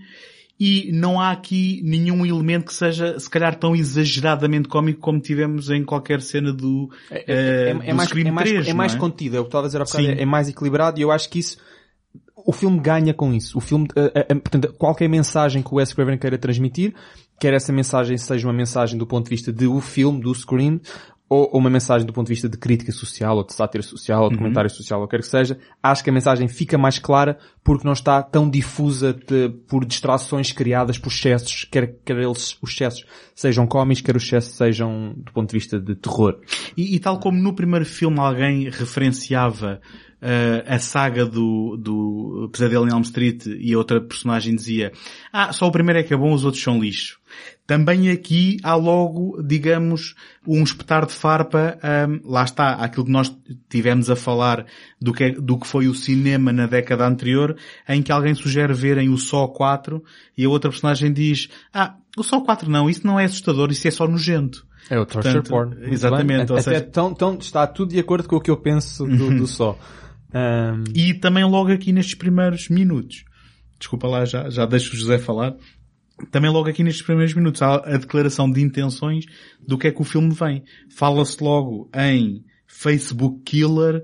e 0.60 0.92
não 0.92 1.18
há 1.18 1.30
aqui 1.30 1.80
nenhum 1.82 2.26
elemento 2.26 2.66
que 2.66 2.74
seja, 2.74 3.18
se 3.18 3.30
calhar, 3.30 3.58
tão 3.58 3.74
exageradamente 3.74 4.68
cómico 4.68 5.00
como 5.00 5.18
tivemos 5.18 5.70
em 5.70 5.82
qualquer 5.82 6.20
cena 6.20 6.52
do, 6.52 6.90
É, 7.10 7.24
eh, 7.26 7.70
é, 7.70 7.74
do 7.74 7.82
é 7.82 7.92
mais, 7.94 8.08
Scream 8.10 8.28
é 8.28 8.30
mais, 8.30 8.50
3, 8.50 8.68
é 8.68 8.74
mais 8.74 8.94
é? 8.94 8.98
contido, 8.98 9.36
é 9.38 9.40
o 9.40 9.44
que 9.44 9.48
estava 9.48 9.64
a 9.64 9.68
dizer 9.68 9.80
há 9.80 9.84
bocado, 9.84 10.06
é, 10.06 10.20
é 10.20 10.26
mais 10.26 10.50
equilibrado 10.50 11.00
e 11.00 11.02
eu 11.02 11.10
acho 11.10 11.30
que 11.30 11.38
isso, 11.38 11.56
o 12.36 12.52
filme 12.52 12.78
ganha 12.78 13.14
com 13.14 13.32
isso. 13.32 13.56
O 13.56 13.60
filme, 13.60 13.88
eh, 13.96 14.26
eh, 14.28 14.34
portanto, 14.34 14.74
qualquer 14.74 15.08
mensagem 15.08 15.62
que 15.62 15.72
o 15.72 15.76
Wes 15.76 15.94
Craven 15.94 16.18
queira 16.18 16.36
transmitir, 16.36 16.94
quer 17.40 17.54
essa 17.54 17.72
mensagem 17.72 18.18
seja 18.18 18.46
uma 18.46 18.52
mensagem 18.52 18.98
do 18.98 19.06
ponto 19.06 19.24
de 19.24 19.30
vista 19.30 19.50
de 19.50 19.66
o 19.66 19.80
filme, 19.80 20.20
do 20.20 20.34
Scream, 20.34 20.78
ou, 21.30 21.48
ou 21.52 21.60
uma 21.60 21.70
mensagem 21.70 22.04
do 22.04 22.12
ponto 22.12 22.26
de 22.26 22.32
vista 22.34 22.48
de 22.48 22.58
crítica 22.58 22.90
social, 22.90 23.36
ou 23.36 23.46
de 23.46 23.54
sátira 23.54 23.82
social, 23.84 24.24
ou 24.24 24.30
de 24.30 24.36
comentário 24.36 24.68
social, 24.68 25.00
ou 25.00 25.06
quer 25.06 25.20
que 25.20 25.26
seja, 25.28 25.56
acho 25.80 26.02
que 26.02 26.10
a 26.10 26.12
mensagem 26.12 26.48
fica 26.48 26.76
mais 26.76 26.98
clara 26.98 27.38
porque 27.62 27.84
não 27.86 27.92
está 27.92 28.20
tão 28.20 28.50
difusa 28.50 29.14
de- 29.14 29.48
por 29.68 29.84
distrações 29.84 30.50
criadas 30.50 30.98
por 30.98 31.10
excessos, 31.12 31.64
quer, 31.70 31.94
quer 32.04 32.18
eles, 32.18 32.58
os 32.60 32.72
excessos 32.72 33.06
sejam 33.34 33.64
cómicos, 33.66 34.02
quer 34.02 34.16
os 34.16 34.24
excessos 34.24 34.56
sejam 34.56 35.14
do 35.16 35.32
ponto 35.32 35.50
de 35.50 35.56
vista 35.56 35.78
de 35.78 35.94
terror. 35.94 36.40
E, 36.76 36.96
e 36.96 36.98
tal 36.98 37.20
como 37.20 37.40
no 37.40 37.54
primeiro 37.54 37.86
filme 37.86 38.18
alguém 38.18 38.68
referenciava 38.68 39.80
eh, 40.22 40.64
a 40.66 40.78
saga 40.78 41.24
do, 41.26 41.76
do 41.76 42.48
Pesadelo 42.52 42.86
em 42.86 42.90
Elm 42.92 43.02
Street 43.02 43.46
e 43.46 43.72
a 43.72 43.78
outra 43.78 44.00
personagem 44.00 44.54
dizia 44.54 44.92
ah, 45.32 45.52
só 45.52 45.66
o 45.66 45.72
primeiro 45.72 46.00
é 46.00 46.02
que 46.02 46.12
é 46.12 46.16
bom, 46.16 46.32
os 46.32 46.44
outros 46.44 46.62
são 46.62 46.78
lixo. 46.80 47.18
Também 47.66 48.10
aqui 48.10 48.56
há 48.64 48.74
logo, 48.74 49.40
digamos, 49.42 50.16
um 50.44 50.62
espetar 50.64 51.06
de 51.06 51.12
farpa, 51.12 51.78
ahm, 51.82 52.18
lá 52.24 52.42
está, 52.42 52.70
aquilo 52.72 53.04
que 53.06 53.12
nós 53.12 53.32
tivemos 53.68 54.10
a 54.10 54.16
falar 54.16 54.66
do 55.00 55.12
que, 55.12 55.24
é- 55.24 55.30
do 55.30 55.56
que 55.56 55.66
foi 55.68 55.86
o 55.86 55.94
cinema 55.94 56.52
na 56.52 56.66
década 56.66 57.06
anterior, 57.06 57.56
em 57.88 58.02
que 58.02 58.10
alguém 58.10 58.34
sugere 58.34 58.74
verem 58.74 59.08
o 59.08 59.16
Só 59.16 59.46
4 59.46 60.02
e 60.36 60.44
a 60.44 60.48
outra 60.48 60.68
personagem 60.70 61.12
diz, 61.12 61.48
ah, 61.72 61.94
o 62.18 62.24
Só 62.24 62.40
4 62.40 62.68
não, 62.68 62.90
isso 62.90 63.06
não 63.06 63.20
é 63.20 63.24
assustador, 63.24 63.70
isso 63.70 63.86
é 63.86 63.90
só 63.92 64.08
nogento. 64.08 64.66
É 64.90 64.98
o 64.98 65.06
torture 65.06 65.34
Portanto, 65.34 65.48
porn. 65.50 65.76
Muito 65.76 65.92
exatamente, 65.92 66.46
bem. 66.46 66.50
ou 66.50 66.58
Até 66.58 66.62
seja- 66.62 66.80
tão, 66.80 67.14
tão, 67.14 67.38
está 67.38 67.64
tudo 67.68 67.92
de 67.92 68.00
acordo 68.00 68.26
com 68.28 68.34
o 68.34 68.40
que 68.40 68.50
eu 68.50 68.56
penso 68.56 69.06
do, 69.06 69.30
do 69.36 69.46
só. 69.46 69.78
Ahm, 70.32 70.84
E 70.94 71.14
também 71.14 71.44
logo 71.44 71.70
aqui 71.72 71.92
nestes 71.92 72.14
primeiros 72.14 72.68
minutos, 72.68 73.24
desculpa 73.78 74.06
lá, 74.06 74.24
já, 74.24 74.48
já 74.50 74.66
deixo 74.66 74.94
o 74.94 74.96
José 74.96 75.18
falar, 75.18 75.54
também 76.30 76.50
logo 76.50 76.68
aqui 76.68 76.82
nestes 76.82 77.02
primeiros 77.02 77.34
minutos 77.34 77.62
há 77.62 77.76
a 77.76 77.96
declaração 77.96 78.50
de 78.50 78.60
intenções 78.60 79.24
do 79.66 79.78
que 79.78 79.88
é 79.88 79.90
que 79.90 80.00
o 80.00 80.04
filme 80.04 80.34
vem. 80.34 80.62
Fala-se 80.94 81.42
logo 81.42 81.90
em 81.94 82.44
Facebook 82.66 83.40
Killer, 83.44 84.02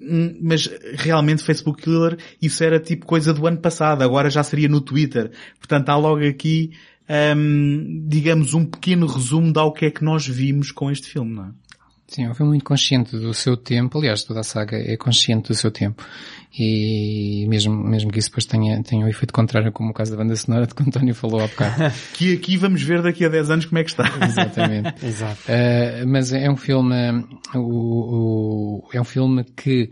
hum, 0.00 0.38
mas 0.42 0.68
realmente 0.94 1.42
Facebook 1.42 1.82
Killer, 1.82 2.16
isso 2.40 2.64
era 2.64 2.80
tipo 2.80 3.06
coisa 3.06 3.32
do 3.32 3.46
ano 3.46 3.58
passado, 3.58 4.02
agora 4.02 4.30
já 4.30 4.42
seria 4.42 4.68
no 4.68 4.80
Twitter. 4.80 5.30
Portanto, 5.58 5.88
há 5.90 5.96
logo 5.96 6.24
aqui, 6.26 6.70
hum, 7.36 8.04
digamos, 8.08 8.54
um 8.54 8.64
pequeno 8.64 9.06
resumo 9.06 9.52
de 9.52 9.58
ao 9.58 9.72
que 9.72 9.86
é 9.86 9.90
que 9.90 10.02
nós 10.02 10.26
vimos 10.26 10.72
com 10.72 10.90
este 10.90 11.08
filme, 11.08 11.34
não 11.34 11.44
é? 11.46 11.50
Sim, 12.14 12.24
é 12.24 12.30
um 12.30 12.34
filme 12.34 12.50
muito 12.50 12.64
consciente 12.64 13.16
do 13.16 13.34
seu 13.34 13.56
tempo. 13.56 13.98
Aliás, 13.98 14.22
toda 14.22 14.40
a 14.40 14.44
saga 14.44 14.76
é 14.76 14.96
consciente 14.96 15.48
do 15.48 15.54
seu 15.54 15.70
tempo. 15.70 16.04
E 16.56 17.44
mesmo, 17.48 17.74
mesmo 17.74 18.12
que 18.12 18.20
isso 18.20 18.28
depois 18.28 18.44
tenha, 18.44 18.80
tenha 18.84 19.04
um 19.04 19.08
efeito 19.08 19.32
contrário, 19.34 19.72
como 19.72 19.90
o 19.90 19.92
caso 19.92 20.12
da 20.12 20.18
banda 20.18 20.36
sonora 20.36 20.66
de 20.66 20.74
que 20.74 20.80
o 20.82 20.86
António 20.86 21.14
falou 21.14 21.40
há 21.40 21.48
bocado. 21.48 21.92
Que 22.14 22.34
aqui 22.34 22.56
vamos 22.56 22.82
ver 22.82 23.02
daqui 23.02 23.24
a 23.24 23.28
10 23.28 23.50
anos 23.50 23.64
como 23.66 23.78
é 23.78 23.84
que 23.84 23.90
está. 23.90 24.04
Exatamente. 24.24 24.94
Exato. 25.04 25.40
Uh, 25.42 26.06
mas 26.06 26.32
é 26.32 26.48
um 26.48 26.56
filme, 26.56 26.94
o, 27.54 27.58
o- 28.84 28.88
é 28.92 29.00
um 29.00 29.04
filme 29.04 29.42
que 29.42 29.90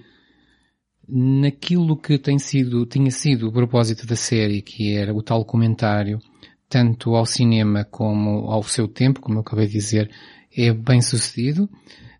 naquilo 1.08 1.96
que 1.96 2.18
tem 2.18 2.38
sido, 2.38 2.86
tinha 2.86 3.10
sido 3.10 3.48
o 3.48 3.52
propósito 3.52 4.06
da 4.06 4.16
série, 4.16 4.62
que 4.62 4.94
era 4.94 5.12
o 5.12 5.22
tal 5.22 5.44
comentário, 5.44 6.20
tanto 6.68 7.14
ao 7.16 7.26
cinema 7.26 7.84
como 7.84 8.48
ao 8.50 8.62
seu 8.62 8.86
tempo, 8.86 9.20
como 9.20 9.38
eu 9.38 9.40
acabei 9.40 9.66
de 9.66 9.72
dizer, 9.72 10.10
é 10.56 10.72
bem 10.72 11.02
sucedido. 11.02 11.68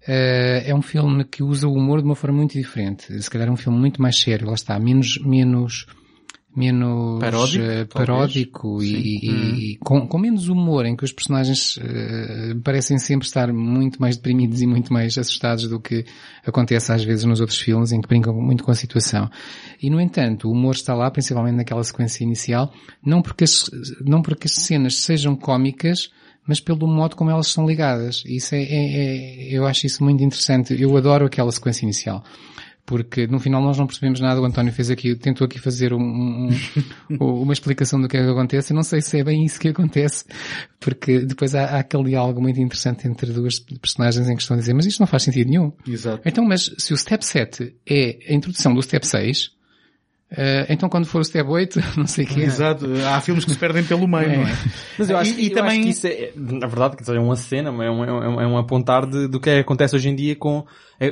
Uh, 0.03 0.63
é 0.67 0.75
um 0.75 0.83
filme 0.83 1.25
que 1.25 1.43
usa 1.43 1.69
o 1.69 1.73
humor 1.75 2.01
de 2.01 2.07
uma 2.07 2.17
forma 2.17 2.39
muito 2.39 2.53
diferente. 2.59 3.23
Se 3.23 3.31
calhar 3.31 3.47
é 3.49 3.51
um 3.53 3.57
filme 3.57 3.79
muito 3.79 4.03
mais 4.03 4.19
sério, 4.21 4.49
lá 4.49 4.55
está, 4.55 4.77
menos, 4.79 5.19
menos, 5.25 5.87
menos 6.55 7.21
Paródico, 7.21 7.65
eh, 7.65 7.85
talvez. 7.85 7.89
paródico 7.89 8.83
e, 8.83 8.95
e- 8.95 9.73
e 9.73 9.77
com, 9.79 10.07
com 10.07 10.19
menos 10.19 10.49
humor, 10.49 10.85
em 10.87 10.95
que 10.97 11.05
os 11.05 11.13
personagens 11.13 11.79
eh, 11.81 12.55
parecem 12.63 12.99
sempre 12.99 13.27
estar 13.27 13.53
muito 13.53 14.01
mais 14.01 14.17
deprimidos 14.17 14.61
e 14.61 14.67
muito 14.67 14.93
mais 14.93 15.17
assustados 15.17 15.69
do 15.69 15.81
que 15.81 16.05
acontece 16.45 16.93
às 16.93 17.03
vezes 17.05 17.25
nos 17.25 17.41
outros 17.41 17.59
filmes, 17.59 17.93
em 17.93 18.01
que 18.01 18.09
brincam 18.09 18.35
muito 18.35 18.65
com 18.65 18.71
a 18.71 18.75
situação. 18.75 19.31
E 19.81 19.89
no 19.89 20.01
entanto, 20.01 20.49
o 20.49 20.53
humor 20.53 20.75
está 20.75 20.95
lá, 20.95 21.11
principalmente 21.11 21.55
naquela 21.57 21.83
sequência 21.85 22.25
inicial, 22.25 22.73
não 23.03 23.23
porque 23.23 23.45
as, 23.45 23.71
não 24.05 24.21
porque 24.21 24.47
as 24.47 24.53
cenas 24.55 24.97
sejam 24.97 25.35
cómicas, 25.37 26.11
mas 26.47 26.61
pelo 26.61 26.87
modo 26.87 27.17
como 27.17 27.31
elas 27.31 27.49
são 27.49 27.67
ligadas. 27.67 28.23
Isso 28.27 28.55
é, 28.55 28.63
é- 28.63 28.67
é- 28.67 29.49
eu 29.57 29.67
acho 29.67 29.87
isso 29.87 30.03
muito 30.03 30.23
interessante. 30.23 30.75
Eu 30.81 30.97
adoro 30.97 31.27
aquela 31.27 31.51
sequência 31.53 31.85
inicial. 31.85 32.25
Porque 32.85 33.29
no 33.29 33.39
final 33.39 33.63
nós 33.63 33.79
não 33.79 33.87
percebemos 33.87 34.19
nada, 34.19 34.41
o 34.41 34.45
António 34.45 34.73
fez 34.73 34.91
aqui, 34.91 35.15
tentou 35.15 35.45
aqui 35.45 35.57
fazer 35.61 35.93
um, 35.95 36.01
um- 36.03 36.49
um- 37.11 37.17
uma 37.43 37.53
explicação 37.53 38.01
do 38.01 38.09
que 38.09 38.17
é 38.17 38.25
que 38.25 38.29
acontece, 38.29 38.73
eu 38.73 38.75
não 38.75 38.83
sei 38.83 39.01
se 39.01 39.17
é 39.21 39.23
bem 39.23 39.45
isso 39.45 39.61
que 39.61 39.69
acontece, 39.69 40.25
porque 40.81 41.21
depois 41.21 41.55
há, 41.55 41.63
há 41.65 41.79
aquele 41.79 42.11
diálogo 42.11 42.43
muito 42.43 42.61
interessante 42.61 43.07
entre 43.07 43.33
duas 43.33 43.61
personagens 43.61 44.29
em 44.29 44.35
que 44.35 44.43
estão 44.43 44.57
a 44.57 44.61
dizer, 44.61 44.75
mas 44.75 44.85
isto 44.85 44.99
não 44.99 45.07
faz 45.07 45.23
sentido 45.23 45.49
nenhum. 45.49 45.73
Exato. 45.87 46.23
Então, 46.27 46.45
mas 46.45 46.75
se 46.77 46.93
o 46.93 46.97
Step 46.97 47.25
7 47.25 47.73
é 47.89 48.19
a 48.29 48.35
introdução 48.35 48.75
do 48.75 48.83
Step 48.83 49.07
6, 49.07 49.53
eh, 50.37 50.67
então 50.69 50.89
quando 50.89 51.07
for 51.07 51.21
o 51.21 51.25
Step 51.25 51.49
8, 51.49 51.81
não 51.97 52.07
sei 52.07 52.25
o 52.25 52.29
que 52.29 52.41
Exato. 52.41 52.87
Há 53.07 53.21
filmes 53.21 53.45
que 53.45 53.51
se 53.53 53.59
perdem 53.59 53.85
pelo 53.85 54.07
meio, 54.09 54.31
É. 54.31 54.37
não 54.37 54.47
é? 54.49 54.53
Mas 54.99 55.11
eu 55.11 55.17
acho, 55.19 55.31
E- 55.31 55.35
que, 55.35 55.43
e 55.43 55.49
eu 55.49 55.55
também- 55.55 55.73
acho 55.73 55.83
que 55.83 55.89
isso 55.91 56.07
é, 56.07 56.33
na 56.37 56.67
verdade, 56.67 56.97
dizer, 56.99 57.17
é 57.17 57.21
uma 57.21 57.37
cena, 57.37 57.69
é 57.69 57.73
um, 57.91 58.05
é 58.05 58.13
um, 58.13 58.41
é 58.41 58.47
um 58.47 58.59
apontar 58.59 59.07
de, 59.07 59.29
do 59.29 59.39
que 59.41 59.51
é 59.51 59.55
que 59.55 59.61
acontece 59.61 59.95
hoje 59.97 60.09
em 60.09 60.15
dia 60.17 60.35
com 60.37 60.65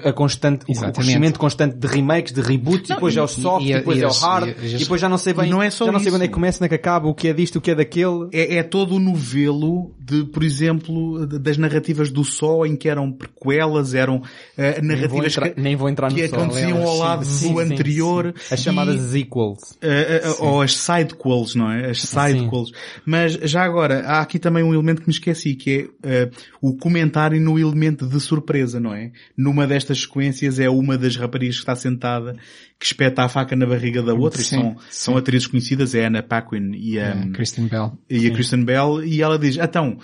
a, 0.08 0.12
constante, 0.12 0.64
o- 0.64 0.68
o 0.68 0.72
Exatamente. 0.72 0.94
crescimento 0.96 1.38
constante 1.38 1.76
de 1.76 1.86
remakes, 1.86 2.32
de 2.32 2.40
reboots, 2.40 2.90
e 2.90 2.94
depois 2.94 3.16
é 3.16 3.22
o 3.22 3.26
soft, 3.28 3.66
e- 3.66 3.70
e, 3.70 3.74
depois 3.74 3.98
e 3.98 4.02
é 4.02 4.06
o 4.06 4.10
hard, 4.12 4.48
e 4.62 4.74
e, 4.74 4.78
depois 4.78 5.00
já 5.00 5.08
não 5.08 5.18
sei 5.18 5.32
bem, 5.32 5.46
E 5.46 5.50
não 5.50 5.62
é 5.62 5.70
só 5.70 5.86
já 5.86 5.92
não 5.92 5.98
sei 5.98 6.08
isso. 6.08 6.16
onde 6.16 6.24
é 6.24 6.28
que 6.28 6.34
começa, 6.34 6.58
onde 6.58 6.66
é 6.66 6.68
que 6.68 6.74
acaba, 6.74 7.08
o 7.08 7.14
que 7.14 7.28
é 7.28 7.32
disto, 7.32 7.56
o 7.56 7.60
que 7.60 7.70
é 7.70 7.74
daquele. 7.74 8.28
É, 8.32 8.56
é 8.56 8.62
todo 8.62 8.96
o 8.96 8.98
novelo 8.98 9.92
de, 9.98 10.24
por 10.24 10.42
exemplo, 10.42 11.26
das 11.26 11.56
narrativas 11.56 12.10
do 12.10 12.24
Só, 12.24 12.64
em 12.66 12.76
que 12.76 12.88
eram 12.88 13.10
prequelas, 13.12 13.94
eram 13.94 14.22
eh, 14.56 14.80
Nem 14.80 14.96
vou 14.96 14.96
narrativas 14.96 15.32
entrar, 15.36 15.50
que, 15.50 15.60
nem 15.60 15.76
vou 15.76 15.88
entrar 15.88 16.12
que 16.12 16.22
no 16.22 16.28
sol. 16.28 16.38
aconteciam 16.40 16.82
ao 16.86 16.96
lado 16.98 17.24
sim, 17.24 17.52
do 17.54 17.58
sim, 17.60 17.72
anterior. 17.72 18.34
sim. 18.36 18.54
As 18.54 18.60
chamadas 18.62 19.14
e- 19.14 19.20
equals. 19.20 19.60
Uh, 19.82 20.42
uh, 20.42 20.46
ou 20.46 20.62
as 20.62 20.76
sidequels, 20.76 21.54
não 21.54 21.70
é? 21.70 21.90
As 21.90 22.00
sidequels. 22.02 22.72
Mas 23.04 23.32
já 23.32 23.62
agora, 23.64 24.00
há 24.06 24.20
aqui 24.20 24.38
também 24.38 24.62
um 24.62 24.72
elemento 24.74 25.00
que 25.02 25.08
me 25.08 25.12
esqueci, 25.14 25.54
que 25.54 25.90
é 26.02 26.24
uh, 26.24 26.30
o 26.60 26.76
comentário 26.76 27.40
no 27.40 27.58
elemento 27.58 28.06
de 28.06 28.18
surpresa, 28.20 28.80
não 28.80 28.92
é? 28.94 29.12
Numa 29.36 29.66
destas 29.80 30.02
sequências 30.02 30.58
é 30.58 30.68
uma 30.70 30.96
das 30.96 31.16
raparigas 31.16 31.56
que 31.56 31.62
está 31.62 31.74
sentada 31.74 32.34
que 32.78 32.86
espeta 32.86 33.22
a 33.24 33.28
faca 33.28 33.54
na 33.56 33.66
barriga 33.66 34.02
da 34.02 34.14
outra, 34.14 34.40
e 34.40 34.44
Sim, 34.44 34.56
são, 34.56 34.70
sim. 34.78 34.84
são 34.90 35.16
atrizes 35.16 35.46
conhecidas, 35.46 35.94
é 35.94 36.04
a 36.04 36.08
Anna 36.08 36.22
Paquin 36.22 36.72
e 36.74 36.98
a, 36.98 37.08
É, 37.08 37.28
Kristen 37.32 37.66
Bell. 37.66 37.98
e 38.08 38.26
a 38.26 38.32
Kristen 38.32 38.64
Bell, 38.64 39.04
e 39.04 39.20
ela 39.20 39.38
diz, 39.38 39.56
então, 39.58 39.98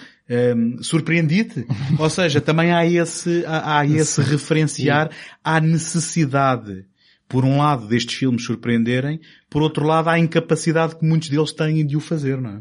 um, 0.57 0.83
surpreendi-te? 0.83 1.67
Ou 1.99 2.11
seja, 2.11 2.41
também 2.41 2.73
há 2.73 2.85
esse, 2.85 3.45
há, 3.47 3.79
há 3.79 3.87
esse 3.87 4.21
referenciar 4.21 5.11
à 5.43 5.61
necessidade, 5.61 6.85
por 7.29 7.45
um 7.45 7.59
lado, 7.59 7.89
destes 7.89 8.15
filmes 8.15 8.45
surpreenderem, 8.45 9.21
por 9.51 9.63
outro 9.63 9.85
lado, 9.87 10.09
à 10.09 10.19
incapacidade 10.19 10.97
que 10.97 11.05
muitos 11.07 11.29
deles 11.29 11.53
têm 11.53 11.85
de 11.87 11.97
o 11.97 12.01
fazer, 12.01 12.41
não 12.41 12.51
é? 12.51 12.61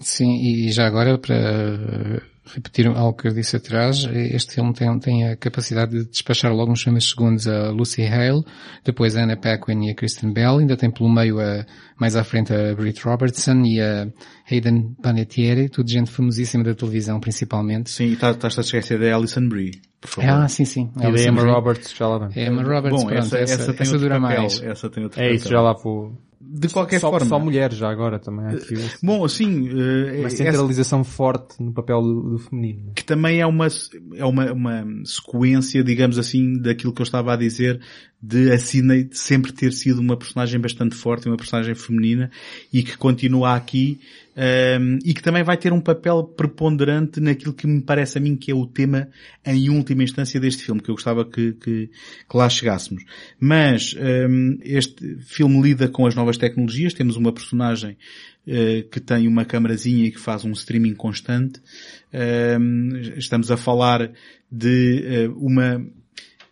Sim, 0.00 0.34
e 0.42 0.72
já 0.72 0.86
agora, 0.86 1.16
para 1.16 2.20
repetir 2.46 2.86
algo 2.86 3.14
que 3.16 3.28
eu 3.28 3.32
disse 3.32 3.56
atrás, 3.56 4.04
este 4.12 4.54
filme 4.54 4.72
tem, 4.74 4.98
tem 4.98 5.28
a 5.28 5.36
capacidade 5.36 5.92
de 5.92 6.04
despachar 6.10 6.52
logo 6.52 6.70
nos 6.70 6.82
primeiros 6.82 7.08
segundos 7.08 7.46
a 7.48 7.70
Lucy 7.70 8.02
Hale, 8.04 8.44
depois 8.84 9.16
a 9.16 9.22
Anna 9.24 9.36
Paquin 9.36 9.86
e 9.86 9.90
a 9.90 9.94
Kristen 9.94 10.32
Bell, 10.32 10.58
ainda 10.58 10.76
tem 10.76 10.90
pelo 10.90 11.08
meio 11.08 11.40
a, 11.40 11.64
mais 11.98 12.16
à 12.16 12.24
frente 12.24 12.52
a 12.52 12.74
Britt 12.74 13.02
Robertson 13.02 13.62
e 13.64 13.80
a 13.80 14.06
Hayden 14.50 14.94
Panettiere, 15.02 15.68
tudo 15.68 15.88
gente 15.90 16.10
famosíssima 16.10 16.62
da 16.64 16.74
televisão 16.74 17.18
principalmente. 17.20 17.90
Sim, 17.90 18.06
e 18.12 18.16
tá- 18.16 18.30
estás 18.32 18.58
a 18.58 18.60
esquecer 18.60 18.98
da 18.98 19.14
Alison 19.16 19.48
Brie, 19.48 19.80
por 20.00 20.08
favor. 20.10 20.30
Ah, 20.30 20.48
sim, 20.48 20.64
sim. 20.64 20.90
E 20.96 21.00
da 21.00 21.08
Emma 21.22 21.40
Brie. 21.42 21.52
Roberts, 21.52 21.94
já 21.96 22.06
lá 22.06 22.18
vamos. 22.18 22.36
Emma 22.36 22.62
Roberts, 22.62 23.02
Bom, 23.02 23.08
pronto, 23.08 23.18
essa, 23.24 23.38
essa, 23.38 23.54
essa, 23.54 23.72
tem 23.72 23.82
essa 23.86 23.98
dura 23.98 24.20
papel, 24.20 24.40
mais. 24.42 24.62
Essa 24.62 24.90
tem 24.90 25.04
outro 25.04 25.20
É 25.20 25.32
isso, 25.32 25.44
papel. 25.44 25.58
já 25.58 25.62
lá 25.62 25.72
vou... 25.82 26.12
De 26.56 26.68
qualquer 26.68 27.00
só, 27.00 27.10
forma. 27.10 27.26
Só 27.26 27.38
mulheres 27.40 27.76
já 27.76 27.90
agora 27.90 28.18
também. 28.18 28.46
Aqui 28.54 28.74
esse- 28.74 29.04
Bom, 29.04 29.24
assim, 29.24 29.68
eh, 29.68 30.18
uma 30.18 30.26
essa- 30.28 30.36
centralização 30.36 31.02
forte 31.02 31.60
no 31.60 31.72
papel 31.72 32.00
do, 32.00 32.30
do 32.30 32.38
feminino. 32.38 32.92
que 32.94 33.02
também 33.04 33.40
é 33.40 33.46
uma, 33.46 33.66
é 34.14 34.24
uma, 34.24 34.52
uma 34.52 34.86
sequência, 35.04 35.82
digamos 35.82 36.18
assim, 36.18 36.58
daquilo 36.60 36.92
que 36.92 37.02
eu 37.02 37.04
estava 37.04 37.32
a 37.32 37.36
dizer, 37.36 37.80
de 38.22 38.52
a 38.52 38.58
Sidney 38.58 39.08
sempre 39.12 39.52
ter 39.52 39.72
sido 39.72 39.98
uma 40.00 40.16
personagem 40.16 40.60
bastante 40.60 40.94
forte, 40.94 41.26
uma 41.28 41.36
personagem 41.36 41.74
feminina, 41.74 42.30
e 42.72 42.82
que 42.82 42.96
continua 42.96 43.54
aqui, 43.54 43.98
ehm, 44.36 44.98
e 45.04 45.14
que 45.14 45.22
também 45.22 45.42
vai 45.42 45.56
ter 45.56 45.72
um 45.72 45.80
papel 45.80 46.24
preponderante 46.24 47.20
naquilo 47.20 47.52
que 47.52 47.66
me 47.66 47.82
parece 47.82 48.18
a 48.18 48.20
mim 48.20 48.36
que 48.36 48.50
é 48.50 48.54
o 48.54 48.66
tema, 48.66 49.08
em 49.44 49.70
última 49.70 50.02
instância, 50.02 50.40
deste 50.40 50.64
filme, 50.64 50.80
que 50.80 50.90
eu 50.90 50.94
gostava 50.94 51.24
que, 51.24 51.52
que, 51.52 51.90
que 52.28 52.36
lá 52.36 52.48
chegássemos. 52.48 53.04
Mas, 53.38 53.94
ehm, 53.98 54.58
este 54.62 55.16
filme 55.20 55.60
lida 55.60 55.88
com 55.88 56.06
as 56.06 56.14
novas 56.14 56.36
tecnologias, 56.36 56.94
temos 56.94 57.16
uma 57.16 57.32
personagem 57.32 57.96
eh, 58.46 58.84
que 58.90 59.00
tem 59.00 59.26
uma 59.26 59.44
camarazinha 59.44 60.06
e 60.06 60.10
que 60.10 60.20
faz 60.20 60.44
um 60.44 60.52
streaming 60.52 60.94
constante. 60.94 61.60
Estamos 63.16 63.50
a 63.50 63.56
falar 63.56 64.12
de 64.52 65.02
eh, 65.06 65.28
uma 65.28 65.84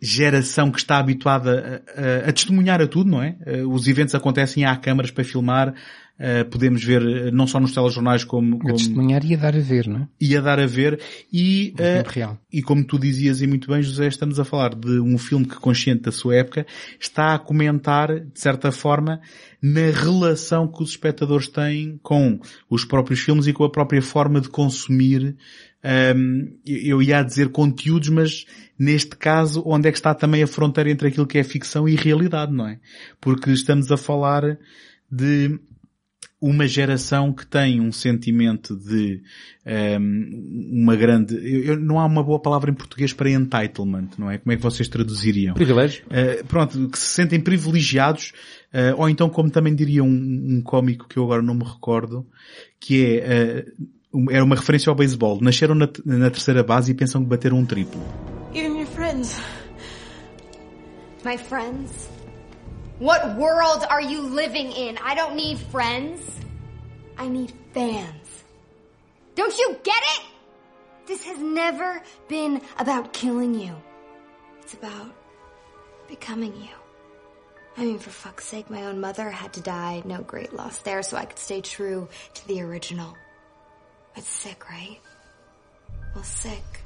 geração 0.01 0.73
que 0.73 0.79
está 0.79 0.99
habituada 0.99 1.85
a 2.27 2.33
testemunhar 2.33 2.81
a 2.81 2.89
tudo, 2.89 3.09
não 3.09 3.23
é? 3.23 3.37
Eh, 3.47 3.63
Os 3.65 3.87
eventos 3.87 4.15
acontecem, 4.15 4.65
há 4.65 4.75
câmaras 4.75 5.13
para 5.13 5.23
filmar, 5.23 5.75
eh, 6.19 6.45
podemos 6.45 6.85
ver 6.85 7.03
eh, 7.03 7.31
não 7.31 7.47
só 7.47 7.59
nos 7.59 7.73
telejornais 7.73 8.23
como, 8.23 8.57
A 8.57 8.61
como 8.61 8.75
testemunhar 8.75 9.25
e 9.25 9.35
a 9.35 9.39
dar 9.39 9.57
a 9.57 9.61
ver, 9.61 9.89
não 9.89 10.01
é? 10.01 10.09
e 10.21 10.37
a 10.37 10.41
dar 10.41 10.61
a 10.61 10.67
ver 10.67 11.01
e, 11.33 11.73
tempo 11.77 12.11
real. 12.11 12.39
e 12.53 12.63
como 12.63 12.85
tu 12.85 12.99
dizias 12.99 13.41
e 13.41 13.47
muito 13.47 13.69
bem 13.69 13.83
José, 13.83 14.07
estamos 14.07 14.39
a 14.39 14.45
falar 14.45 14.75
de 14.75 15.01
um 15.01 15.17
filme 15.19 15.47
que 15.47 15.57
consciente 15.57 16.03
da 16.03 16.13
sua 16.13 16.37
época 16.37 16.67
está 17.01 17.35
a 17.35 17.39
comentar, 17.39 18.21
de 18.21 18.39
certa 18.39 18.71
forma, 18.71 19.21
na 19.61 19.91
relação 19.91 20.69
que 20.69 20.83
os 20.83 20.91
espectadores 20.91 21.49
têm 21.49 21.99
com 22.03 22.39
os 22.69 22.85
próprios 22.85 23.21
filmes 23.21 23.47
e 23.47 23.53
com 23.53 23.65
a 23.65 23.71
própria 23.71 24.03
forma 24.03 24.41
de 24.41 24.49
consumir 24.49 25.37
hum, 26.15 26.57
eu 26.65 26.93
eu 26.93 27.03
ia 27.03 27.23
dizer 27.23 27.49
conteúdos, 27.49 28.11
mas 28.11 28.45
neste 28.79 29.17
caso, 29.17 29.63
onde 29.67 29.89
é 29.89 29.91
que 29.91 29.99
está 29.99 30.15
também 30.15 30.43
a 30.43 30.47
fronteira 30.47 30.91
entre 30.91 31.09
aquilo 31.09 31.27
que 31.27 31.39
é 31.39 31.43
ficção 31.43 31.89
e 31.89 31.97
realidade, 31.97 32.53
não 32.53 32.69
é? 32.69 32.79
Porque 33.21 33.51
estamos 33.51 33.91
a 33.91 33.97
falar 33.97 34.59
de 35.11 35.59
uma 36.43 36.67
geração 36.67 37.33
que 37.33 37.47
tem 37.47 37.81
um 37.81 37.93
sentimento 37.93 38.77
de 38.77 39.23
hum, 40.01 40.71
uma 40.73 40.97
grande, 40.97 41.35
eu- 41.37 41.63
eu- 41.75 41.81
não 41.81 42.01
há 42.01 42.05
uma 42.05 42.23
boa 42.23 42.41
palavra 42.41 42.69
em 42.71 42.75
português 42.75 43.13
para 43.13 43.31
entitlement, 43.31 44.09
não 44.19 44.29
é? 44.29 44.39
Como 44.39 44.53
é 44.53 44.57
que 44.57 44.63
vocês 44.63 44.89
traduziriam? 44.89 45.55
Privilégio. 45.55 46.05
Uh, 46.07 46.45
pronto, 46.47 46.89
que 46.89 46.99
se 46.99 47.07
sentem 47.15 47.39
privilegiados, 47.41 48.33
uh, 48.75 48.99
ou 49.01 49.09
então 49.09 49.29
como 49.31 49.49
também 49.51 49.73
diria 49.75 50.03
um, 50.03 50.09
um 50.09 50.61
cómico 50.61 51.07
que 51.09 51.17
eu 51.17 51.23
agora 51.23 51.43
não 51.43 51.55
me 51.55 51.65
recordo, 51.65 52.27
que 52.81 53.21
é, 53.21 53.65
uh, 54.13 54.19
um- 54.19 54.31
era 54.31 54.45
uma 54.45 54.57
referência 54.57 54.91
ao 54.91 54.97
beisebol. 54.97 55.39
Nasceram 55.41 55.77
na, 55.77 55.89
na 56.05 56.29
terceira 56.29 56.65
base 56.65 56.91
e 56.91 56.95
pensam 56.95 57.23
que 57.23 57.29
bateram 57.29 57.57
um 57.59 57.65
triplo. 57.65 58.03
Even 58.53 58.79
your 58.81 58.87
friends. 58.89 59.39
My 61.25 61.39
friends? 61.39 62.11
What 63.03 63.35
world 63.35 63.85
are 63.91 64.01
you 64.01 64.21
living 64.21 64.71
in? 64.71 64.97
I 64.99 65.17
don't 65.17 65.35
need 65.35 65.59
friends. 65.59 66.21
I 67.19 67.27
need 67.27 67.53
fans. 67.75 68.45
Don't 69.35 69.59
you 69.59 69.77
get 69.83 70.01
it? 70.01 70.23
This 71.07 71.25
has 71.25 71.37
never 71.41 72.01
been 72.29 72.63
about 72.79 73.13
killing 73.13 73.59
you. 73.59 73.75
It's 74.61 74.75
about 74.75 75.13
becoming 76.07 76.55
you. 76.55 76.71
I 77.77 77.87
mean, 77.87 77.99
for 77.99 78.11
fuck's 78.11 78.45
sake, 78.45 78.71
my 78.71 78.85
own 78.85 79.01
mother 79.01 79.29
had 79.31 79.53
to 79.55 79.61
die. 79.61 80.05
No 80.05 80.21
great 80.21 80.53
loss 80.53 80.79
there, 80.83 81.03
so 81.03 81.17
I 81.17 81.25
could 81.25 81.41
stay 81.41 81.61
true 81.61 82.09
to 82.35 82.47
the 82.47 82.63
original. 82.63 83.17
It's 84.15 84.29
sick, 84.29 84.71
right? 84.71 85.01
Well, 86.15 86.23
sick 86.23 86.85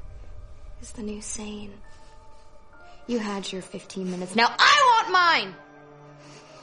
is 0.81 0.93
the 0.93 1.03
new 1.03 1.21
sane. 1.21 1.73
You 3.05 3.19
had 3.19 3.51
your 3.51 3.61
15 3.61 4.09
minutes. 4.09 4.35
Now 4.35 4.47
I 4.57 5.03
want 5.03 5.11
mine! 5.11 5.66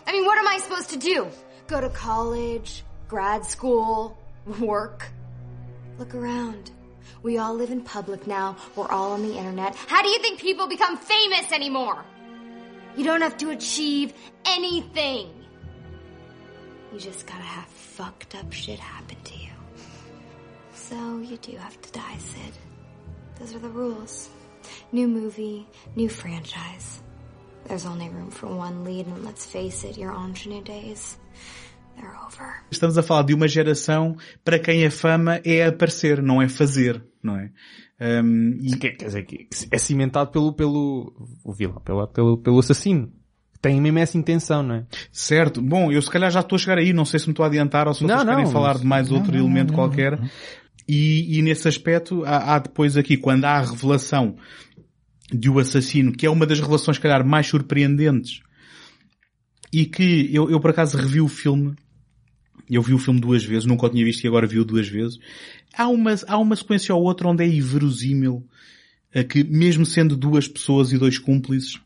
I 0.06 0.12
mean, 0.12 0.24
what 0.24 0.38
am 0.38 0.48
I 0.48 0.58
supposed 0.58 0.90
to 0.90 0.98
do? 0.98 1.28
Go 1.66 1.80
to 1.80 1.88
college, 1.88 2.84
grad 3.08 3.44
school, 3.44 4.18
work? 4.60 5.08
Look 5.98 6.14
around. 6.14 6.70
We 7.22 7.38
all 7.38 7.54
live 7.54 7.70
in 7.70 7.80
public 7.80 8.26
now. 8.26 8.56
We're 8.76 8.90
all 8.90 9.12
on 9.12 9.22
the 9.26 9.36
internet. 9.36 9.74
How 9.76 10.02
do 10.02 10.08
you 10.08 10.18
think 10.18 10.40
people 10.40 10.68
become 10.68 10.98
famous 10.98 11.52
anymore? 11.52 12.04
You 12.96 13.04
don't 13.04 13.22
have 13.22 13.38
to 13.38 13.50
achieve 13.50 14.12
anything. 14.44 15.30
You 16.92 17.00
just 17.00 17.26
gotta 17.26 17.42
have 17.42 17.66
fucked 17.66 18.34
up 18.34 18.52
shit 18.52 18.78
happen 18.78 19.16
to 19.24 19.36
you. 19.36 19.50
So 20.74 21.18
you 21.18 21.36
do 21.38 21.56
have 21.56 21.80
to 21.80 21.92
die, 21.92 22.18
Sid. 22.18 22.52
Those 23.38 23.54
are 23.54 23.58
the 23.58 23.70
rules. 23.70 24.28
New 24.92 25.08
movie, 25.08 25.66
new 25.96 26.08
franchise. 26.08 27.02
There's 27.66 27.86
only 27.86 28.08
room 28.08 28.30
for 28.30 28.48
one 28.48 28.84
lead, 28.84 29.06
and 29.08 29.24
let's 29.24 29.46
face 29.46 29.86
it, 29.86 29.98
your 29.98 30.12
ingenue 30.14 30.62
days, 30.62 31.18
they're 31.96 32.14
over. 32.26 32.62
Estamos 32.70 32.98
a 32.98 33.02
falar 33.02 33.22
de 33.22 33.34
uma 33.34 33.48
geração 33.48 34.16
para 34.44 34.58
quem 34.58 34.84
a 34.86 34.90
fama 34.90 35.40
é 35.44 35.64
aparecer, 35.66 36.22
não 36.22 36.42
é 36.42 36.48
fazer, 36.48 37.02
não 37.22 37.36
é? 37.38 37.50
Um, 38.00 38.58
e- 38.60 38.76
Que- 38.76 38.90
Quer 38.90 39.06
dizer, 39.06 39.22
que 39.24 39.48
é 39.70 39.78
cimentado 39.78 40.30
pelo, 40.30 40.52
pelo, 40.52 41.12
o 41.42 41.52
vilão, 41.54 41.80
pelo, 41.84 42.06
pelo, 42.08 42.38
pelo 42.38 42.58
assassino. 42.58 43.10
Tem 43.62 43.80
mesmo 43.80 43.98
essa 43.98 44.18
intenção, 44.18 44.62
não 44.62 44.74
é? 44.74 44.86
Certo. 45.10 45.62
Bom, 45.62 45.90
eu 45.90 46.02
se 46.02 46.10
calhar 46.10 46.30
já 46.30 46.40
estou 46.40 46.56
a 46.56 46.58
chegar 46.58 46.76
aí, 46.76 46.92
não 46.92 47.06
sei 47.06 47.18
se 47.18 47.26
me 47.26 47.32
estou 47.32 47.44
a 47.44 47.46
adiantar 47.48 47.88
ou 47.88 47.94
se 47.94 48.00
vocês 48.00 48.18
Não, 48.18 48.26
querem 48.26 48.44
não, 48.44 48.52
falar 48.52 48.76
de 48.76 48.84
mais 48.84 49.10
outro 49.10 49.34
elemento 49.34 49.72
qualquer. 49.72 50.18
E, 50.86 51.38
e 51.38 51.40
nesse 51.40 51.66
aspecto 51.66 52.22
há, 52.26 52.56
há 52.56 52.58
depois 52.58 52.94
aqui, 52.94 53.16
quando 53.16 53.46
há 53.46 53.52
a 53.52 53.62
revelação 53.62 54.36
de 55.32 55.48
o 55.50 55.58
assassino, 55.58 56.12
que 56.12 56.26
é 56.26 56.30
uma 56.30 56.46
das 56.46 56.60
revelações, 56.60 56.96
se 56.96 57.02
calhar, 57.02 57.24
mais 57.26 57.46
surpreendentes 57.46 58.40
e 59.72 59.86
que 59.86 60.30
eu, 60.32 60.50
eu 60.50 60.60
por 60.60 60.70
acaso 60.70 60.96
revi 60.96 61.20
o 61.20 61.28
filme 61.28 61.74
eu 62.70 62.80
vi 62.80 62.94
o 62.94 62.98
filme 62.98 63.20
duas 63.20 63.44
vezes, 63.44 63.66
nunca 63.66 63.86
o 63.86 63.90
tinha 63.90 64.04
visto 64.04 64.24
e 64.24 64.28
agora 64.28 64.46
vi-o 64.46 64.64
duas 64.64 64.88
vezes. 64.88 65.18
Há 65.76 65.86
uma, 65.88 66.14
há 66.26 66.38
uma 66.38 66.56
sequência 66.56 66.94
ou 66.94 67.02
outra 67.02 67.28
onde 67.28 67.44
é 67.44 67.46
inverosímil 67.46 68.46
eh, 69.12 69.22
que 69.22 69.44
mesmo 69.44 69.84
sendo 69.84 70.16
duas 70.16 70.48
pessoas 70.48 70.90
e 70.92 70.98
dois 70.98 71.18
cúmplices, 71.18 71.78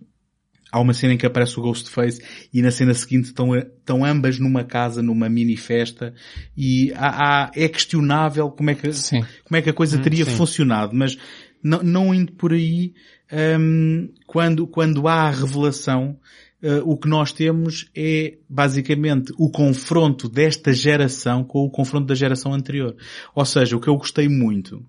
há 0.70 0.78
uma 0.78 0.94
cena 0.94 1.14
em 1.14 1.16
que 1.18 1.26
aparece 1.26 1.58
o 1.58 1.62
Ghostface 1.62 2.22
e 2.52 2.62
na 2.62 2.70
cena 2.70 2.94
seguinte 2.94 3.26
estão, 3.26 3.56
estão 3.56 4.04
ambas 4.04 4.38
numa 4.38 4.62
casa, 4.62 5.02
numa 5.02 5.28
mini 5.28 5.56
festa 5.56 6.14
e 6.56 6.92
há, 6.94 7.46
há- 7.46 7.50
é 7.56 7.68
questionável 7.68 8.50
como 8.50 8.70
é 8.70 8.74
que, 8.74 8.92
Sim. 8.92 9.24
como 9.44 9.56
é 9.56 9.62
que 9.62 9.70
a 9.70 9.74
coisa 9.74 9.98
teria 9.98 10.24
sim. 10.24 10.36
funcionado, 10.36 10.94
mas 10.94 11.18
não, 11.62 11.82
não 11.82 12.14
indo 12.14 12.32
por 12.32 12.52
aí, 12.52 12.94
hum, 13.32 14.08
quando, 14.26 14.66
quando 14.66 15.06
há 15.08 15.28
a 15.28 15.30
revelação, 15.30 16.18
eh, 16.60 16.80
o 16.84 16.96
que 16.96 17.08
nós 17.08 17.32
temos 17.32 17.88
é 17.94 18.38
basicamente 18.48 19.32
o 19.38 19.50
confronto 19.50 20.28
desta 20.28 20.72
geração 20.72 21.44
com 21.44 21.64
o 21.64 21.70
confronto 21.70 22.06
da 22.06 22.14
geração 22.14 22.52
anterior. 22.52 22.96
Ou 23.34 23.44
seja, 23.44 23.76
o 23.76 23.80
que 23.80 23.88
eu 23.88 23.96
gostei 23.96 24.28
muito 24.28 24.84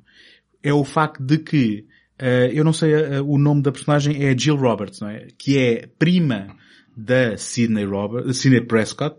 é 0.64 0.74
o 0.74 0.84
facto 0.84 1.24
de 1.24 1.38
que, 1.38 1.86
eh, 2.18 2.50
eu 2.54 2.64
não 2.64 2.74
sei 2.74 2.94
eh, 2.94 3.22
o 3.22 3.38
nome 3.38 3.62
da 3.62 3.72
personagem, 3.72 4.24
é 4.24 4.38
Jill 4.38 4.56
Roberts, 4.56 5.00
não 5.00 5.10
é? 5.10 5.28
Que 5.38 5.58
é 5.60 5.88
prima 6.00 6.56
da 6.98 7.38
Sidney, 7.38 7.86
Robert, 7.86 8.34
Sidney 8.34 8.62
Prescott, 8.66 9.16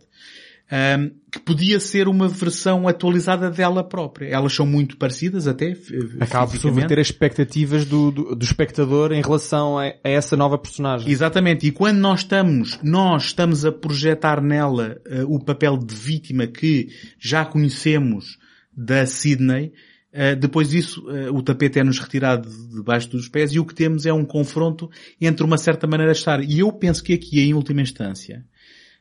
ehm, 0.71 1.11
que 1.31 1.39
podia 1.41 1.79
ser 1.81 2.09
uma 2.09 2.29
versão 2.29 2.89
atualizada 2.89 3.51
dela 3.51 3.83
própria. 3.83 4.29
Elas 4.29 4.53
são 4.53 4.67
muito 4.67 4.97
parecidas 4.97 5.47
até, 5.47 5.77
Acaba 6.19 6.51
por 6.51 6.59
subverter 6.59 6.99
as 6.99 7.07
expectativas 7.07 7.85
do, 7.85 8.11
do, 8.11 8.35
do 8.35 8.45
espectador 8.45 9.13
em 9.13 9.23
relação 9.23 9.79
a, 9.79 9.85
a 9.85 10.09
essa 10.09 10.37
nova 10.37 10.59
personagem. 10.59 11.11
Exatamente. 11.11 11.67
E 11.67 11.71
quando 11.71 11.99
nós 11.99 12.21
estamos, 12.21 12.79
nós 12.83 13.25
estamos 13.25 13.65
a 13.65 13.73
projetar 13.73 14.43
nela 14.43 15.01
eh, 15.07 15.25
o 15.27 15.39
papel 15.39 15.77
de 15.77 15.95
vítima 15.95 16.47
que 16.47 16.89
já 17.19 17.45
conhecemos 17.45 18.39
da 18.77 19.07
Sydney, 19.07 19.73
eh, 20.13 20.35
depois 20.35 20.71
disso 20.71 21.05
eh, 21.11 21.31
o 21.31 21.43
tapete 21.43 21.79
é-nos 21.79 21.99
retirado 22.01 22.49
de- 22.49 22.77
debaixo 22.77 23.09
dos 23.11 23.29
pés 23.29 23.53
e 23.53 23.61
o 23.61 23.65
que 23.65 23.75
temos 23.75 24.07
é 24.07 24.13
um 24.13 24.25
confronto 24.25 24.91
entre 25.21 25.45
uma 25.45 25.57
certa 25.59 25.87
maneira 25.87 26.13
de 26.13 26.19
estar. 26.19 26.43
E 26.43 26.59
eu 26.59 26.73
penso 26.73 27.03
que 27.05 27.13
aqui, 27.13 27.41
em 27.41 27.55
última 27.55 27.83
instância, 27.83 28.45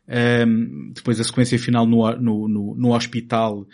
ehm, 0.09 0.91
depois 0.93 1.19
a 1.19 1.23
sequência 1.23 1.57
final 1.59 1.85
no, 1.85 2.11
no, 2.17 2.47
no, 2.47 2.75
no 2.75 2.95
hospital, 2.95 3.67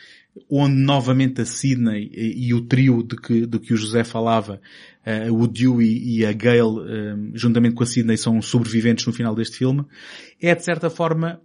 onde 0.50 0.76
novamente 0.76 1.42
a 1.42 1.46
Sydney 1.46 2.12
e, 2.14 2.48
e 2.48 2.54
o 2.54 2.62
trio 2.62 3.02
de 3.02 3.16
que, 3.16 3.46
de 3.46 3.60
que 3.60 3.74
o 3.74 3.78
José 3.78 4.04
falava, 4.04 4.62
eh, 5.06 5.32
o 5.32 5.48
Dewey 5.48 5.98
e 6.04 6.26
a 6.26 6.34
Gail, 6.34 6.86
eh, 6.88 7.16
juntamente 7.34 7.76
com 7.76 7.84
a 7.84 7.86
Sydney, 7.86 8.18
são 8.18 8.42
sobreviventes 8.42 9.06
no 9.06 9.14
final 9.14 9.34
deste 9.34 9.58
filme, 9.58 9.86
é 10.42 10.54
de 10.54 10.64
certa 10.64 10.90
forma, 10.90 11.42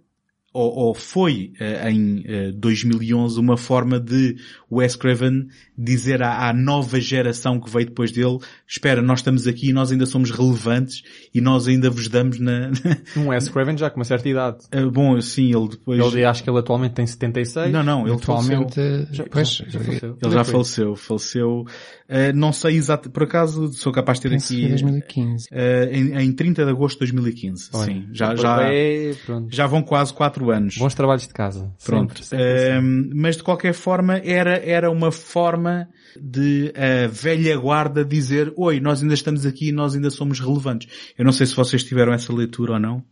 ou, 0.53 0.69
ou 0.87 0.93
foi 0.93 1.53
eh, 1.59 1.89
em 1.91 2.23
eh, 2.25 2.51
2011 2.51 3.39
uma 3.39 3.55
forma 3.55 3.99
de 3.99 4.35
Wes 4.71 4.95
Craven 4.95 5.47
dizer 5.77 6.21
à, 6.21 6.49
à 6.49 6.53
nova 6.53 6.99
geração 6.99 7.59
que 7.59 7.69
veio 7.69 7.85
depois 7.87 8.11
dele, 8.11 8.37
espera, 8.67 9.01
nós 9.01 9.19
estamos 9.19 9.47
aqui 9.47 9.69
e 9.69 9.73
nós 9.73 9.91
ainda 9.91 10.05
somos 10.05 10.29
relevantes 10.29 11.03
e 11.33 11.39
nós 11.41 11.67
ainda 11.67 11.89
vos 11.89 12.07
damos 12.07 12.39
na... 12.39 12.69
Um 13.17 13.27
Wes 13.29 13.49
Craven 13.49 13.77
já 13.77 13.89
com 13.89 13.97
uma 13.99 14.05
certa 14.05 14.27
idade. 14.29 14.57
Eh, 14.71 14.85
Bom, 14.85 15.19
sim, 15.21 15.55
ele 15.55 15.69
depois... 15.69 15.99
Ele, 16.13 16.25
acho 16.25 16.43
que 16.43 16.49
ele 16.49 16.59
atualmente 16.59 16.93
tem 16.93 17.07
76. 17.07 17.71
Não, 17.71 17.83
não, 17.83 18.05
ele 18.05 18.15
Atualmente, 18.15 18.75
faleceu. 18.75 19.07
Já- 19.11 19.25
pois, 19.31 19.47
já 19.67 19.79
faleceu. 19.79 20.17
Ele 20.21 20.33
já 20.33 20.43
faleceu, 20.43 20.95
faleceu, 20.95 21.65
eh, 22.09 22.33
não 22.33 22.51
sei 22.51 22.75
exato, 22.75 23.09
por 23.09 23.23
acaso 23.23 23.71
sou 23.73 23.91
capaz 23.91 24.19
de 24.19 24.23
ter 24.23 24.29
penso 24.29 24.53
aqui, 24.53 24.61
foi 24.61 24.69
2015. 24.69 25.47
eh, 25.51 25.89
em, 25.93 26.13
em 26.25 26.31
30 26.33 26.65
de 26.65 26.71
agosto 26.71 26.95
de 26.95 27.11
2015, 27.11 27.69
Olha, 27.73 27.85
sim, 27.85 28.07
já, 28.11 28.35
já, 28.35 28.69
já 29.49 29.65
vão 29.67 29.81
quase 29.81 30.13
4 30.13 30.40
anos. 30.49 30.77
Bons 30.77 30.95
trabalhos 30.95 31.27
de 31.27 31.33
casa. 31.33 31.71
Pronto. 31.85 32.23
Sempre, 32.23 32.23
sempre 32.23 32.53
assim. 32.53 32.67
Ehm, 32.69 33.09
mas 33.13 33.37
de 33.37 33.43
qualquer 33.43 33.73
forma 33.73 34.17
era, 34.17 34.57
era 34.57 34.89
uma 34.89 35.11
forma 35.11 35.87
de 36.19 36.73
a 36.75 37.07
velha 37.07 37.57
guarda 37.57 38.03
dizer, 38.03 38.51
oi, 38.55 38.79
nós 38.79 39.01
ainda 39.01 39.13
estamos 39.13 39.45
aqui 39.45 39.69
e 39.69 39.71
nós 39.71 39.95
ainda 39.95 40.09
somos 40.09 40.39
relevantes. 40.39 41.13
Eu 41.17 41.25
não 41.25 41.31
sei 41.31 41.45
se 41.45 41.55
vocês 41.55 41.83
tiveram 41.83 42.13
essa 42.13 42.33
leitura 42.33 42.73
ou 42.73 42.79
não. 42.79 43.03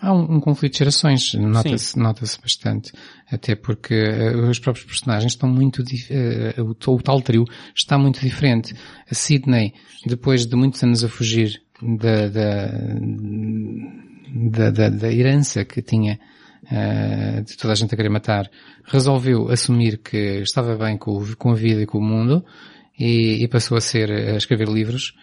Há 0.00 0.14
um, 0.14 0.36
um 0.36 0.40
conflito 0.40 0.72
de 0.72 0.78
gerações, 0.78 1.34
nota-se 1.34 1.98
nota-se 1.98 2.40
bastante. 2.40 2.90
Até 3.30 3.54
porque 3.54 3.94
eh, 3.94 4.34
os 4.34 4.58
próprios 4.58 4.86
personagens 4.86 5.32
estão 5.32 5.46
muito, 5.46 5.84
eh, 6.08 6.54
o, 6.58 6.70
o 6.70 7.02
tal 7.02 7.20
trio 7.20 7.44
está 7.74 7.98
muito 7.98 8.18
diferente. 8.20 8.74
A 9.10 9.14
Sydney, 9.14 9.74
depois 10.06 10.46
de 10.46 10.56
muitos 10.56 10.82
anos 10.82 11.04
a 11.04 11.08
fugir 11.08 11.60
da, 11.82 12.28
da, 12.28 12.70
da, 14.50 14.70
da, 14.70 14.88
da 14.88 15.12
herança 15.12 15.66
que 15.66 15.82
tinha 15.82 16.18
eh, 16.70 17.42
de 17.42 17.56
toda 17.56 17.72
a 17.72 17.76
gente 17.76 17.92
a 17.92 17.96
querer 17.96 18.10
matar, 18.10 18.50
resolveu 18.84 19.50
assumir 19.50 19.98
que 19.98 20.40
estava 20.40 20.76
bem 20.76 20.96
com, 20.96 21.20
com 21.36 21.50
a 21.50 21.54
vida 21.54 21.82
e 21.82 21.86
com 21.86 21.98
o 21.98 22.02
mundo 22.02 22.44
e, 22.98 23.42
e 23.42 23.48
passou 23.48 23.76
a 23.76 23.80
ser, 23.80 24.10
a 24.10 24.36
escrever 24.36 24.68
livros. 24.68 25.14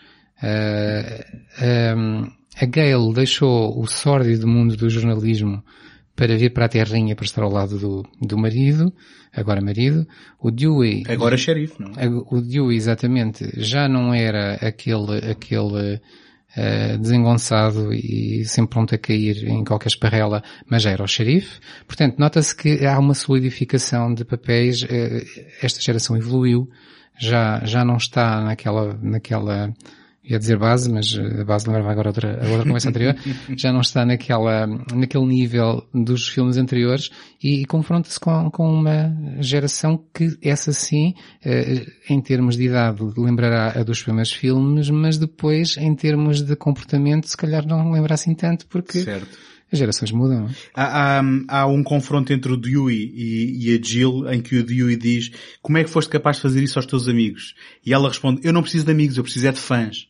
Eh, 0.41 1.25
ehm, 1.61 2.27
a 2.59 2.65
Gail 2.65 3.13
deixou 3.13 3.79
o 3.79 3.87
sórdido 3.87 4.47
mundo 4.47 4.75
do 4.75 4.89
jornalismo 4.89 5.63
para 6.15 6.35
vir 6.35 6.51
para 6.51 6.65
a 6.65 6.69
terrinha 6.69 7.15
para 7.15 7.25
estar 7.25 7.43
ao 7.43 7.51
lado 7.51 7.77
do, 7.77 8.03
do 8.19 8.37
marido, 8.37 8.91
agora 9.31 9.61
marido. 9.61 10.07
O 10.39 10.49
Dewey, 10.49 11.03
Agora 11.07 11.37
xerife, 11.37 11.79
não 11.79 11.91
é? 11.95 12.07
o 12.09 12.41
Dewey 12.41 12.75
exatamente 12.75 13.47
já 13.55 13.87
não 13.87 14.13
era 14.13 14.55
aquele, 14.55 15.19
aquele 15.29 16.01
eh, 16.55 16.97
desengonçado 16.97 17.93
e 17.93 18.43
sempre 18.45 18.71
pronto 18.71 18.95
a 18.95 18.97
cair 18.97 19.47
em 19.47 19.63
qualquer 19.63 19.89
esparrela, 19.89 20.41
mas 20.69 20.81
já 20.81 20.91
era 20.91 21.03
o 21.03 21.07
xerife. 21.07 21.59
Portanto, 21.85 22.17
nota-se 22.17 22.55
que 22.55 22.85
há 22.85 22.97
uma 22.97 23.13
solidificação 23.13 24.13
de 24.13 24.25
papéis, 24.25 24.83
eh, 24.89 25.23
esta 25.61 25.81
geração 25.81 26.15
evoluiu, 26.15 26.69
já, 27.19 27.63
já 27.65 27.83
não 27.83 27.97
está 27.97 28.41
naquela, 28.41 28.97
naquela, 29.01 29.73
ia 30.27 30.37
dizer 30.37 30.57
base, 30.57 30.91
mas 30.91 31.17
eh, 31.17 31.41
a 31.41 31.45
base 31.45 31.67
lembrava 31.67 31.91
agora 31.91 32.09
outra, 32.09 32.45
a 32.45 32.49
outra 32.49 32.63
conversa 32.63 32.89
anterior, 32.89 33.15
já 33.55 33.71
não 33.71 33.81
está 33.81 34.05
naquela, 34.05 34.67
naquele 34.93 35.25
nível 35.25 35.87
dos 35.93 36.27
filmes 36.27 36.57
anteriores 36.57 37.09
e, 37.41 37.65
confronta-se 37.65 38.19
com, 38.19 38.49
com 38.51 38.69
uma 38.69 39.15
geração 39.39 40.03
que 40.13 40.37
essa 40.41 40.73
sim, 40.73 41.13
eh, 41.43 41.85
em 42.09 42.19
termos 42.21 42.57
de 42.57 42.65
idade, 42.65 43.01
lembrará 43.17 43.79
a 43.79 43.83
dos 43.83 44.01
primeiros 44.03 44.33
filmes, 44.33 44.89
mas 44.89 45.17
depois, 45.17 45.77
em 45.77 45.95
termos 45.95 46.41
de 46.41 46.55
comportamento, 46.55 47.27
se 47.27 47.37
calhar 47.37 47.65
não 47.65 47.91
lembra 47.91 48.13
assim 48.13 48.35
tanto 48.35 48.67
porque 48.67 48.99
Certo. 48.99 49.37
as 49.71 49.79
gerações 49.79 50.11
mudam. 50.11 50.49
Há, 50.73 51.19
há, 51.19 51.23
há 51.47 51.67
um 51.67 51.83
confronto 51.83 52.33
entre 52.33 52.51
o 52.51 52.57
Dewey 52.57 53.13
e, 53.15 53.69
e 53.69 53.77
a 53.77 53.81
Jill 53.81 54.29
em 54.29 54.41
que 54.41 54.57
o 54.57 54.63
Dewey 54.63 54.97
diz 54.97 55.31
como 55.61 55.77
é 55.77 55.83
que 55.83 55.89
foste 55.89 56.09
capaz 56.09 56.37
de 56.37 56.41
fazer 56.41 56.63
isso 56.63 56.77
aos 56.77 56.85
teus 56.85 57.07
amigos? 57.07 57.55
E 57.85 57.93
ela 57.93 58.09
responde, 58.09 58.41
eu 58.43 58.51
não 58.51 58.61
preciso 58.61 58.85
de 58.85 58.91
amigos, 58.91 59.17
eu 59.17 59.23
preciso 59.23 59.47
é 59.47 59.51
de 59.51 59.59
fãs. 59.59 60.07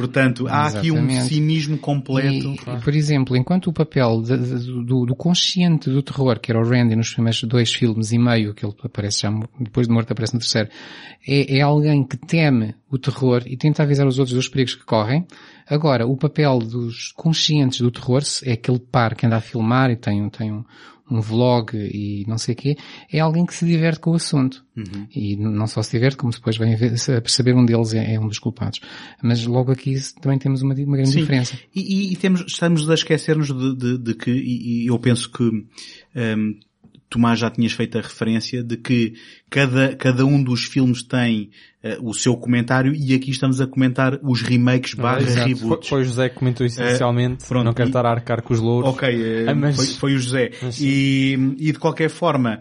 Portanto, 0.00 0.46
há 0.48 0.66
aqui 0.68 0.90
um 0.90 0.96
Exatamente. 0.96 1.24
cinismo 1.28 1.76
completo. 1.78 2.28
E, 2.28 2.54
e, 2.54 2.80
por 2.82 2.94
exemplo, 2.94 3.36
enquanto 3.36 3.66
o 3.68 3.72
papel 3.72 4.22
de- 4.22 4.38
de- 4.38 4.84
do, 4.84 5.04
do 5.04 5.14
consciente 5.14 5.90
do 5.90 6.02
terror, 6.02 6.40
que 6.40 6.50
era 6.50 6.58
o 6.58 6.66
Randy 6.66 6.96
nos 6.96 7.12
primeiros 7.12 7.42
dois 7.44 7.70
filmes 7.72 8.10
e 8.10 8.18
meio, 8.18 8.54
que 8.54 8.64
ele 8.64 8.74
aparece 8.82 9.20
já, 9.22 9.30
depois 9.60 9.86
de 9.86 9.92
morto 9.92 10.10
aparece 10.12 10.32
no 10.32 10.40
terceiro, 10.40 10.70
é, 11.28 11.58
é 11.58 11.60
alguém 11.60 12.02
que 12.02 12.16
teme 12.16 12.74
o 12.90 12.96
terror 12.98 13.42
e 13.46 13.56
tenta 13.56 13.82
avisar 13.82 14.06
os 14.06 14.18
outros 14.18 14.34
dos 14.34 14.48
perigos 14.48 14.74
que 14.74 14.84
correm. 14.84 15.26
Agora, 15.68 16.06
o 16.06 16.16
papel 16.16 16.58
dos 16.60 17.12
conscientes 17.12 17.80
do 17.82 17.90
terror, 17.90 18.22
é 18.44 18.52
aquele 18.52 18.78
par 18.78 19.14
que 19.14 19.26
anda 19.26 19.36
a 19.36 19.40
filmar 19.40 19.90
e 19.90 19.96
tem, 19.96 20.22
um- 20.22 20.30
tem 20.30 20.50
um, 20.50 20.64
um 21.10 21.20
vlog 21.20 21.76
e 21.76 22.24
não 22.28 22.38
sei 22.38 22.54
o 22.54 22.56
quê, 22.56 22.76
é 23.12 23.18
alguém 23.20 23.44
que 23.44 23.54
se 23.54 23.66
diverte 23.66 24.00
com 24.00 24.10
o 24.12 24.14
assunto. 24.14 24.64
E 25.14 25.34
n- 25.36 25.50
não 25.50 25.66
só 25.66 25.82
se 25.82 25.90
diverte, 25.92 26.16
como 26.16 26.32
depois 26.32 26.56
vem 26.56 26.74
a 26.74 26.78
perceber 27.20 27.54
um 27.54 27.64
deles 27.66 27.92
é, 27.92 28.14
é 28.14 28.20
um 28.20 28.28
dos 28.28 28.38
culpados. 28.38 28.80
Mas 29.22 29.44
logo 29.44 29.70
aqui 29.72 29.94
também 30.20 30.38
temos 30.38 30.62
uma, 30.62 30.74
uma 30.74 30.96
grande 30.96 31.10
Sim. 31.12 31.20
diferença. 31.20 31.58
E, 31.74 31.80
e- 31.80 32.12
e 32.12 32.16
temos, 32.16 32.44
estamos 32.46 32.88
a 32.88 32.94
esquecer-nos 32.94 33.48
de, 33.48 33.76
de- 33.76 33.98
de 33.98 34.14
que, 34.14 34.30
e, 34.30 34.84
e 34.84 34.86
eu 34.86 34.98
penso 34.98 35.30
que 35.30 35.42
hum, 35.42 36.58
Tomás 37.08 37.40
já 37.40 37.50
tinhas 37.50 37.72
feito 37.72 37.98
a 37.98 38.00
referência 38.00 38.62
de 38.62 38.76
que 38.76 39.14
cada, 39.50 39.96
cada 39.96 40.24
um 40.24 40.40
dos 40.40 40.62
filmes 40.64 41.02
tem 41.02 41.50
eh, 41.82 41.98
o 42.02 42.12
seu 42.14 42.36
comentário 42.36 42.92
e 42.94 43.14
aqui 43.14 43.30
estamos 43.30 43.60
a 43.60 43.66
comentar 43.66 44.18
os 44.22 44.42
remakes 44.42 44.94
barra 44.94 45.22
exato. 45.22 45.40
Foi, 45.40 45.54
reboots. 45.54 45.88
foi 45.88 46.00
o 46.02 46.04
José 46.04 46.28
que 46.28 46.34
comentou 46.36 46.66
isso 46.66 46.80
inicialmente. 46.82 47.44
pronto, 47.46 47.64
não 47.64 47.72
quero 47.72 47.88
e- 47.88 47.90
estar 47.90 48.04
a 48.06 48.10
arcar 48.10 48.42
com 48.42 48.52
os 48.52 48.60
louros. 48.60 48.90
Ok, 48.90 49.08
eh, 49.08 49.44
Ah, 49.48 49.54
mas- 49.54 49.76
foi, 49.76 49.86
foi 49.86 50.14
o 50.14 50.18
José. 50.18 50.50
Mas. 50.62 50.80
E, 50.80 51.32
e 51.58 51.72
de 51.72 51.78
qualquer 51.78 52.10
forma, 52.10 52.60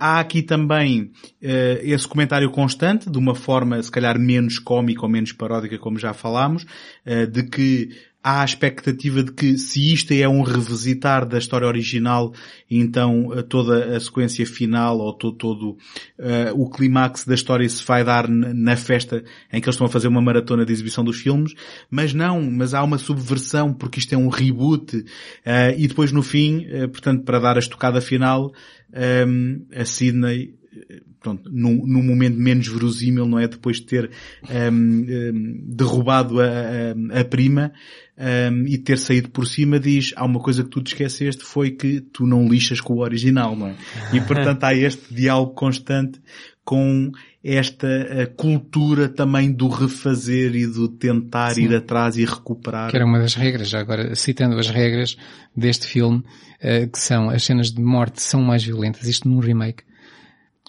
há 0.00 0.18
aqui 0.20 0.42
também 0.42 1.10
eh, 1.42 1.80
esse 1.84 2.06
comentário 2.08 2.50
constante, 2.50 3.08
de 3.10 3.18
uma 3.18 3.34
forma 3.34 3.82
se 3.82 3.90
calhar 3.90 4.18
menos 4.18 4.58
cómica 4.58 5.02
ou 5.02 5.08
menos 5.08 5.32
paródica, 5.32 5.78
como 5.78 5.98
já 5.98 6.12
falámos, 6.12 6.66
eh, 7.06 7.26
de 7.26 7.42
que 7.44 7.90
há 8.22 8.42
a 8.42 8.44
expectativa 8.44 9.22
de 9.22 9.32
que 9.32 9.56
se 9.56 9.92
isto 9.92 10.12
é 10.12 10.28
um 10.28 10.42
revisitar 10.42 11.26
da 11.26 11.38
história 11.38 11.66
original, 11.66 12.32
então 12.70 13.32
eh, 13.32 13.42
toda 13.42 13.96
a 13.96 14.00
sequência 14.00 14.44
final 14.44 14.98
ou 14.98 15.12
todo, 15.12 15.36
todo 15.36 15.70
uh, 15.70 16.52
o 16.54 16.68
clímax 16.68 17.24
da 17.24 17.34
história 17.34 17.68
se 17.68 17.84
vai 17.84 18.02
dar 18.04 18.28
na 18.28 18.76
festa 18.76 19.22
em 19.52 19.60
que 19.60 19.66
eles 19.66 19.74
estão 19.74 19.86
a 19.86 19.90
fazer 19.90 20.08
uma 20.08 20.20
maratona 20.20 20.66
de 20.66 20.72
exibição 20.72 21.04
dos 21.04 21.20
filmes, 21.20 21.54
mas 21.90 22.12
não, 22.12 22.42
mas 22.50 22.74
há 22.74 22.82
uma 22.82 22.98
subversão 22.98 23.72
porque 23.72 24.00
isto 24.00 24.12
é 24.14 24.18
um 24.18 24.28
reboot 24.28 24.96
uh, 24.96 25.04
e 25.76 25.86
depois 25.86 26.10
no 26.10 26.22
fim, 26.22 26.66
uh, 26.66 26.88
portanto 26.88 27.22
para 27.24 27.38
dar 27.38 27.56
a 27.56 27.60
estocada 27.60 28.00
final, 28.00 28.52
um, 29.26 29.64
a 29.74 29.84
Sydney 29.84 30.58
pronto, 31.20 31.50
num, 31.52 31.86
num, 31.86 32.02
momento 32.02 32.36
menos 32.36 32.68
verosímil, 32.68 33.26
não 33.26 33.38
é? 33.38 33.48
Depois 33.48 33.76
de 33.76 33.82
ter 33.84 34.10
um, 34.48 34.74
um, 34.74 35.60
derrubado 35.66 36.40
a, 36.40 36.46
a, 36.46 37.20
a 37.20 37.24
prima 37.24 37.72
um, 38.16 38.66
e 38.66 38.78
ter 38.78 38.98
saído 38.98 39.28
por 39.28 39.46
cima, 39.46 39.78
diz, 39.78 40.12
há 40.16 40.24
uma 40.24 40.40
coisa 40.40 40.62
que 40.62 40.70
tu 40.70 40.82
te 40.82 40.92
esqueceste, 40.92 41.44
foi 41.44 41.70
que 41.70 42.00
tu 42.00 42.26
não 42.26 42.48
lixas 42.48 42.80
com 42.80 42.94
o 42.94 43.00
original, 43.00 43.56
não 43.56 43.68
é? 43.68 43.74
E 44.12 44.20
portanto 44.20 44.64
há 44.64 44.74
este 44.74 45.14
diálogo 45.14 45.54
constante 45.54 46.20
com 46.64 47.10
esta 47.42 47.88
cultura 48.36 49.08
também 49.08 49.50
do 49.50 49.68
refazer 49.68 50.54
e 50.54 50.66
do 50.66 50.88
tentar 50.88 51.52
Sim. 51.52 51.62
ir 51.64 51.74
atrás 51.74 52.18
e 52.18 52.24
recuperar. 52.26 52.90
Que 52.90 52.96
era 52.96 53.06
uma 53.06 53.18
das 53.18 53.34
regras, 53.34 53.70
já 53.70 53.80
agora 53.80 54.14
citando 54.14 54.58
as 54.58 54.68
regras 54.68 55.16
deste 55.56 55.86
filme, 55.86 56.18
uh, 56.18 56.86
que 56.92 56.98
são 56.98 57.30
as 57.30 57.42
cenas 57.42 57.72
de 57.72 57.80
morte 57.80 58.20
são 58.20 58.42
mais 58.42 58.62
violentas, 58.62 59.06
isto 59.08 59.28
num 59.28 59.38
remake, 59.38 59.82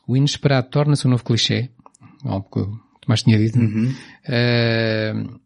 o 0.10 0.18
inesperado 0.18 0.68
torna-se 0.70 1.06
um 1.06 1.12
novo 1.12 1.24
clichê, 1.24 1.70
algo 2.26 2.50
que 2.52 2.60
o 2.60 2.80
Tomás 3.00 3.22
tinha 3.22 3.38
dito, 3.38 3.60
uhum. 3.60 3.94
uh, 4.26 5.40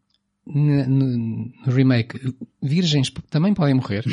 no, 0.48 0.88
no, 0.88 1.52
remake, 1.68 2.34
virgens 2.62 3.12
também 3.30 3.54
podem 3.54 3.74
morrer. 3.74 4.06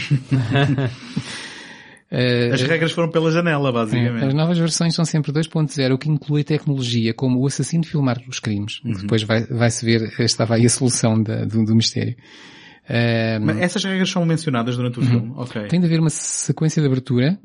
Uh, 2.11 2.51
As 2.53 2.63
regras 2.63 2.91
foram 2.91 3.09
pela 3.11 3.31
janela, 3.31 3.71
basicamente. 3.71 4.25
É, 4.25 4.27
as 4.27 4.35
novas 4.35 4.59
versões 4.59 4.93
são 4.93 5.05
sempre 5.05 5.31
2.0, 5.33 5.95
o 5.95 5.99
que 5.99 6.11
inclui 6.11 6.43
tecnologia 6.43 7.15
como 7.15 7.39
o 7.39 7.47
assassino 7.47 7.85
filmar 7.85 8.21
os 8.29 8.41
crimes. 8.41 8.81
Uhum. 8.85 8.95
Depois 8.95 9.23
vai-se 9.23 9.53
vai 9.55 9.71
ver, 9.71 10.21
estava 10.21 10.57
aí 10.57 10.67
a 10.67 10.69
solução 10.69 11.23
da, 11.23 11.45
do, 11.45 11.65
do, 11.65 11.77
mistério. 11.77 12.17
Uh, 12.89 13.39
Mas 13.41 13.59
essas 13.59 13.85
regras 13.85 14.11
são 14.11 14.27
mencionadas 14.27 14.77
durante 14.77 14.99
o 14.99 15.03
uhum. 15.03 15.09
filme? 15.09 15.33
Ok. 15.37 15.69
Tem 15.69 15.79
de 15.79 15.87
haver 15.87 16.01
uma 16.01 16.11
sequência 16.11 16.83
de 16.83 16.89
abertura 16.89 17.39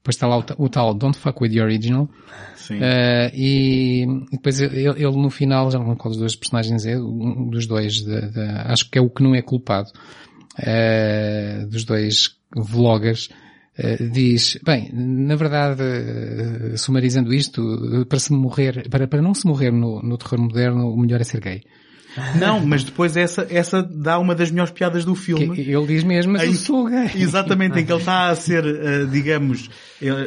depois 0.00 0.16
está 0.16 0.26
lá 0.26 0.38
o, 0.38 0.44
o, 0.56 0.68
tal 0.68 0.94
Don't 0.94 1.18
Fuck 1.18 1.42
With 1.42 1.50
The 1.50 1.62
Original. 1.62 2.08
Sim. 2.56 2.76
Uh, 2.78 3.30
e, 3.34 4.02
e, 4.02 4.36
depois 4.36 4.60
ele, 4.60 4.80
ele, 4.80 5.16
no 5.16 5.28
final, 5.28 5.70
já 5.70 5.78
não 5.78 5.86
lembro 5.86 5.98
qual 5.98 6.10
dos 6.10 6.18
dois 6.18 6.36
personagens 6.36 6.86
é, 6.86 6.98
um 6.98 7.50
dos 7.50 7.66
dois, 7.66 7.96
de, 7.96 8.30
de, 8.30 8.40
acho 8.64 8.90
que 8.90 8.98
é 8.98 9.02
o 9.02 9.10
que 9.10 9.22
não 9.22 9.34
é 9.34 9.42
culpado, 9.42 9.90
uh, 10.58 11.66
dos 11.66 11.84
dois 11.84 12.36
vloggers, 12.56 13.28
uh, 13.78 14.10
diz, 14.10 14.58
bem, 14.64 14.90
na 14.92 15.36
verdade, 15.36 15.82
sumarizando 16.76 17.34
isto, 17.34 18.06
para 18.08 18.18
se 18.18 18.32
morrer, 18.32 18.88
para, 18.88 19.06
para 19.06 19.20
não 19.20 19.34
se 19.34 19.46
morrer 19.46 19.70
no, 19.70 20.00
no 20.02 20.16
terror 20.16 20.40
moderno, 20.40 20.88
o 20.90 20.98
melhor 20.98 21.20
é 21.20 21.24
ser 21.24 21.40
gay. 21.40 21.62
Não, 22.38 22.64
mas 22.64 22.84
depois 22.84 23.16
essa, 23.16 23.46
essa 23.50 23.82
dá 23.82 24.18
uma 24.18 24.34
das 24.34 24.50
melhores 24.50 24.72
piadas 24.72 25.04
do 25.04 25.14
filme. 25.14 25.54
Que 25.54 25.70
ele 25.70 25.86
diz 25.86 26.04
mesmo, 26.04 26.32
mas 26.32 26.42
em, 26.42 26.46
eu 26.46 26.54
sou 26.54 26.86
gay. 26.86 27.10
Exatamente, 27.14 27.78
em 27.78 27.84
que 27.84 27.92
ele 27.92 28.00
está 28.00 28.28
a 28.28 28.36
ser, 28.36 28.64
uh, 28.64 29.06
digamos, 29.06 29.68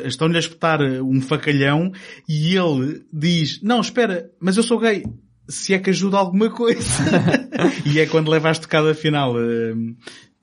estão-lhe 0.06 0.38
a 0.38 0.40
espetar 0.40 0.82
um 0.82 1.22
facalhão 1.22 1.92
e 2.28 2.56
ele 2.56 3.04
diz, 3.12 3.62
não, 3.62 3.82
espera, 3.82 4.30
mas 4.40 4.58
eu 4.58 4.64
sou 4.64 4.80
gay. 4.80 5.04
Se 5.48 5.74
é 5.74 5.80
que 5.80 5.90
ajuda 5.90 6.18
alguma 6.18 6.50
coisa. 6.50 6.82
e 7.86 8.00
é 8.00 8.06
quando 8.06 8.32
leva 8.32 8.50
a 8.50 8.52
estocada 8.52 8.94
final. 8.94 9.36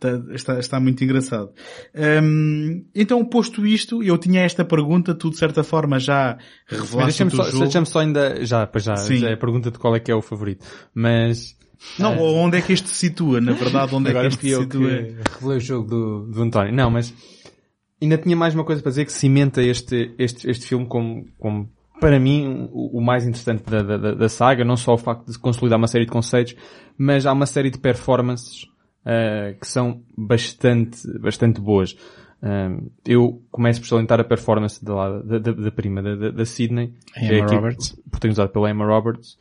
Está, 0.02 0.34
está, 0.34 0.58
está, 0.58 0.80
muito 0.80 1.04
engraçado. 1.04 1.50
Um, 1.94 2.86
então, 2.94 3.22
posto 3.22 3.66
isto, 3.66 4.02
eu 4.02 4.16
tinha 4.16 4.40
esta 4.40 4.64
pergunta, 4.64 5.14
tu 5.14 5.28
de 5.28 5.36
certa 5.36 5.62
forma 5.62 6.00
já 6.00 6.38
revelaste 6.66 7.22
deixa-me 7.22 7.30
só, 7.30 7.58
deixa 7.58 7.84
só 7.84 7.98
ainda, 7.98 8.42
já, 8.42 8.66
pois 8.66 8.82
já, 8.82 8.94
já 8.94 9.28
é 9.28 9.34
a 9.34 9.36
pergunta 9.36 9.70
de 9.70 9.78
qual 9.78 9.94
é 9.94 10.00
que 10.00 10.10
é 10.10 10.14
o 10.14 10.22
favorito. 10.22 10.64
Mas... 10.94 11.54
Não, 11.98 12.16
uh... 12.16 12.34
onde 12.36 12.56
é 12.56 12.62
que 12.62 12.72
este 12.72 12.88
se 12.88 12.94
situa, 12.94 13.42
na 13.42 13.52
verdade, 13.52 13.94
onde 13.94 14.08
Agora 14.08 14.28
é 14.28 14.30
que 14.30 14.36
este 14.36 14.54
se 14.54 14.62
situa? 14.62 14.90
revelei 15.34 15.58
o 15.58 15.60
jogo 15.60 15.88
do, 15.88 16.26
do 16.28 16.42
António. 16.42 16.74
Não, 16.74 16.90
mas 16.90 17.12
ainda 18.00 18.16
tinha 18.16 18.36
mais 18.36 18.54
uma 18.54 18.64
coisa 18.64 18.80
para 18.80 18.90
dizer 18.90 19.04
que 19.04 19.12
cimenta 19.12 19.62
este, 19.62 20.14
este, 20.18 20.50
este 20.50 20.66
filme 20.66 20.86
como, 20.86 21.26
como 21.38 21.70
para 22.00 22.18
mim, 22.18 22.68
o, 22.72 22.98
o 22.98 23.00
mais 23.02 23.26
interessante 23.26 23.62
da, 23.64 23.82
da, 23.82 24.14
da, 24.14 24.28
saga, 24.28 24.64
não 24.64 24.76
só 24.76 24.94
o 24.94 24.98
facto 24.98 25.30
de 25.30 25.38
consolidar 25.38 25.78
uma 25.78 25.86
série 25.86 26.06
de 26.06 26.10
conceitos, 26.10 26.56
mas 26.96 27.26
há 27.26 27.32
uma 27.32 27.46
série 27.46 27.70
de 27.70 27.78
performances 27.78 28.69
uh, 29.04 29.58
que 29.58 29.66
são 29.66 30.02
bastante, 30.16 31.06
bastante 31.18 31.60
boas. 31.60 31.92
Uh, 32.42 32.90
eu 33.04 33.42
começo 33.50 33.80
por 33.80 33.88
salientar 33.88 34.20
a 34.20 34.24
performance 34.24 34.82
da, 34.82 35.20
da, 35.20 35.38
da, 35.38 35.52
da 35.52 35.70
prima, 35.70 36.02
da, 36.02 36.30
da, 36.30 36.44
Sydney, 36.44 36.94
que 37.12 37.24
Emma 37.24 37.34
é 37.34 37.40
aqui, 37.42 37.54
Roberts. 37.54 38.00
protagonizada 38.10 38.48
pela 38.48 38.70
Emma 38.70 38.86
Roberts, 38.86 39.38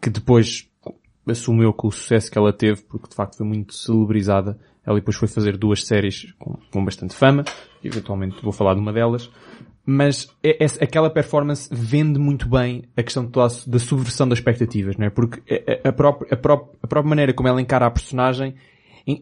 que 0.00 0.10
depois 0.10 0.68
assumiu 1.26 1.72
com 1.72 1.86
o 1.86 1.92
sucesso 1.92 2.30
que 2.30 2.36
ela 2.36 2.52
teve, 2.52 2.82
porque 2.82 3.08
de 3.08 3.14
facto 3.14 3.36
foi 3.36 3.46
muito 3.46 3.74
celebrizada. 3.74 4.58
Ela 4.84 4.98
depois 4.98 5.16
foi 5.16 5.28
fazer 5.28 5.56
duas 5.56 5.84
séries 5.84 6.34
com, 6.38 6.58
com 6.72 6.84
bastante 6.84 7.14
fama, 7.14 7.44
eventualmente 7.84 8.42
vou 8.42 8.52
falar 8.52 8.74
de 8.74 8.80
uma 8.80 8.92
delas, 8.92 9.30
mas 9.86 10.28
é, 10.42 10.64
é, 10.64 10.66
aquela 10.84 11.10
performance 11.10 11.68
vende 11.72 12.18
muito 12.18 12.48
bem 12.48 12.84
a 12.96 13.02
questão 13.02 13.26
toda 13.26 13.54
da 13.66 13.78
subversão 13.78 14.28
das 14.28 14.38
expectativas, 14.38 14.96
não 14.96 15.06
é? 15.06 15.10
Porque 15.10 15.40
a, 15.52 15.88
a, 15.88 15.90
a, 15.90 15.92
própria, 15.92 16.34
a, 16.34 16.36
própria, 16.36 16.78
a 16.82 16.86
própria 16.86 17.08
maneira 17.08 17.32
como 17.32 17.48
ela 17.48 17.60
encara 17.60 17.86
a 17.86 17.90
personagem 17.90 18.54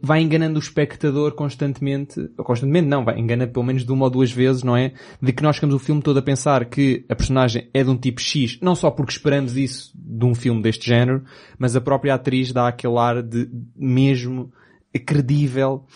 vai 0.02 0.20
enganando 0.20 0.56
o 0.56 0.62
espectador 0.62 1.32
constantemente, 1.32 2.28
constantemente 2.36 2.86
não, 2.86 3.04
vai 3.04 3.18
engana 3.18 3.46
pelo 3.46 3.64
menos 3.64 3.84
de 3.84 3.92
uma 3.92 4.04
ou 4.04 4.10
duas 4.10 4.30
vezes, 4.30 4.62
não 4.62 4.76
é? 4.76 4.92
De 5.20 5.32
que 5.32 5.42
nós 5.42 5.56
ficamos 5.56 5.74
o 5.74 5.78
filme 5.78 6.02
todo 6.02 6.18
a 6.18 6.22
pensar 6.22 6.64
que 6.66 7.04
a 7.08 7.16
personagem 7.16 7.68
é 7.72 7.82
de 7.82 7.90
um 7.90 7.96
tipo 7.96 8.20
X, 8.20 8.58
não 8.60 8.74
só 8.74 8.90
porque 8.90 9.12
esperamos 9.12 9.56
isso 9.56 9.92
de 9.94 10.24
um 10.24 10.34
filme 10.34 10.62
deste 10.62 10.86
género, 10.86 11.24
mas 11.58 11.74
a 11.76 11.80
própria 11.80 12.14
atriz 12.14 12.52
dá 12.52 12.68
aquele 12.68 12.98
ar 12.98 13.22
de 13.22 13.48
mesmo 13.76 14.52
credível. 15.06 15.86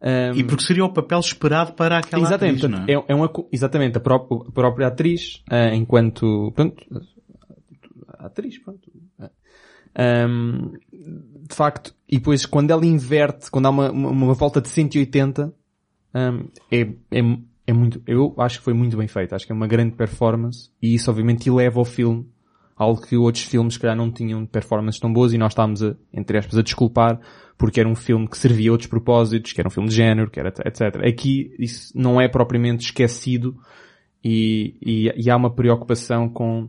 Um, 0.00 0.36
e 0.36 0.44
porque 0.44 0.62
seria 0.62 0.84
o 0.84 0.92
papel 0.92 1.18
esperado 1.20 1.72
para 1.72 1.98
aquela 1.98 2.22
exatamente, 2.22 2.66
atriz, 2.66 2.88
é? 2.88 2.92
É, 2.92 3.04
é? 3.08 3.14
uma, 3.14 3.30
exatamente, 3.50 3.96
a, 3.96 4.00
pró 4.00 4.16
a 4.16 4.52
própria 4.52 4.88
atriz, 4.88 5.42
uh, 5.50 5.74
enquanto, 5.74 6.52
pronto, 6.54 6.84
atriz, 8.18 8.58
pronto. 8.58 8.90
Um, 9.96 10.72
de 10.92 11.54
facto, 11.54 11.94
e 12.14 12.18
depois 12.18 12.46
quando 12.46 12.70
ela 12.70 12.86
inverte, 12.86 13.50
quando 13.50 13.66
há 13.66 13.70
uma, 13.70 13.90
uma, 13.90 14.10
uma 14.10 14.34
volta 14.34 14.60
de 14.60 14.68
180, 14.68 15.52
um, 16.14 16.48
é, 16.70 16.82
é, 17.10 17.38
é 17.66 17.72
muito, 17.72 18.00
eu 18.06 18.32
acho 18.38 18.60
que 18.60 18.64
foi 18.64 18.72
muito 18.72 18.96
bem 18.96 19.08
feito. 19.08 19.34
Acho 19.34 19.44
que 19.44 19.50
é 19.50 19.54
uma 19.54 19.66
grande 19.66 19.96
performance 19.96 20.70
e 20.80 20.94
isso 20.94 21.10
obviamente 21.10 21.48
eleva 21.48 21.80
o 21.80 21.84
filme 21.84 22.24
algo 22.76 23.00
que 23.00 23.16
outros 23.16 23.42
filmes, 23.42 23.74
se 23.74 23.80
calhar, 23.80 23.96
não 23.96 24.12
tinham 24.12 24.46
performances 24.46 25.00
tão 25.00 25.12
boas 25.12 25.32
e 25.32 25.38
nós 25.38 25.52
estávamos 25.52 25.82
a, 25.82 25.96
entre 26.12 26.38
aspas, 26.38 26.56
a 26.56 26.62
desculpar 26.62 27.20
porque 27.58 27.80
era 27.80 27.88
um 27.88 27.96
filme 27.96 28.28
que 28.28 28.38
servia 28.38 28.70
a 28.70 28.72
outros 28.72 28.88
propósitos, 28.88 29.52
que 29.52 29.60
era 29.60 29.66
um 29.66 29.70
filme 29.72 29.88
de 29.88 29.96
género, 29.96 30.30
que 30.30 30.38
era 30.38 30.50
etc. 30.50 31.04
Aqui 31.04 31.52
isso 31.58 31.92
não 31.96 32.20
é 32.20 32.28
propriamente 32.28 32.84
esquecido 32.84 33.56
e, 34.22 34.76
e, 34.80 35.12
e 35.16 35.30
há 35.30 35.36
uma 35.36 35.52
preocupação 35.52 36.28
com 36.28 36.68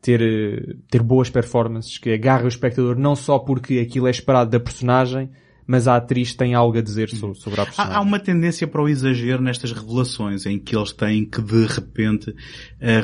ter, 0.00 0.20
eh, 0.22 0.76
ter 0.90 1.02
boas 1.02 1.28
performances, 1.30 1.98
que 1.98 2.12
agarra 2.12 2.44
o 2.44 2.48
espectador 2.48 2.96
não 2.96 3.16
só 3.16 3.38
porque 3.38 3.78
aquilo 3.78 4.06
é 4.06 4.10
esperado 4.10 4.50
da 4.50 4.60
personagem, 4.60 5.30
mas 5.68 5.86
a 5.86 5.96
atriz 5.96 6.34
tem 6.34 6.54
algo 6.54 6.78
a 6.78 6.80
dizer 6.80 7.10
sobre, 7.10 7.38
sobre 7.38 7.60
a 7.60 7.66
personagem. 7.66 7.94
Há, 7.94 7.98
há, 7.98 8.00
uma 8.00 8.18
tendência 8.18 8.66
para 8.66 8.82
o 8.82 8.88
exagero 8.88 9.42
nestas 9.42 9.70
revelações, 9.70 10.46
em 10.46 10.58
que 10.58 10.74
eles 10.74 10.92
têm 10.92 11.26
que 11.26 11.42
de 11.42 11.66
repente 11.66 12.30
uh, 12.30 12.34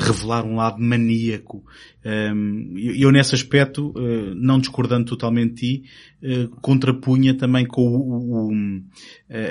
revelar 0.01 0.43
um 0.43 0.55
lado 0.55 0.81
maníaco. 0.81 1.63
Um, 2.03 2.75
eu 2.77 3.11
nesse 3.11 3.33
aspecto, 3.33 3.89
uh, 3.89 4.35
não 4.35 4.59
discordando 4.59 5.05
totalmente 5.05 5.53
de 5.53 5.55
ti, 5.55 5.83
uh, 6.23 6.49
contrapunha 6.61 7.35
também 7.35 7.65
com 7.67 7.81
o, 7.81 7.97
o, 7.97 8.51
o 8.51 8.81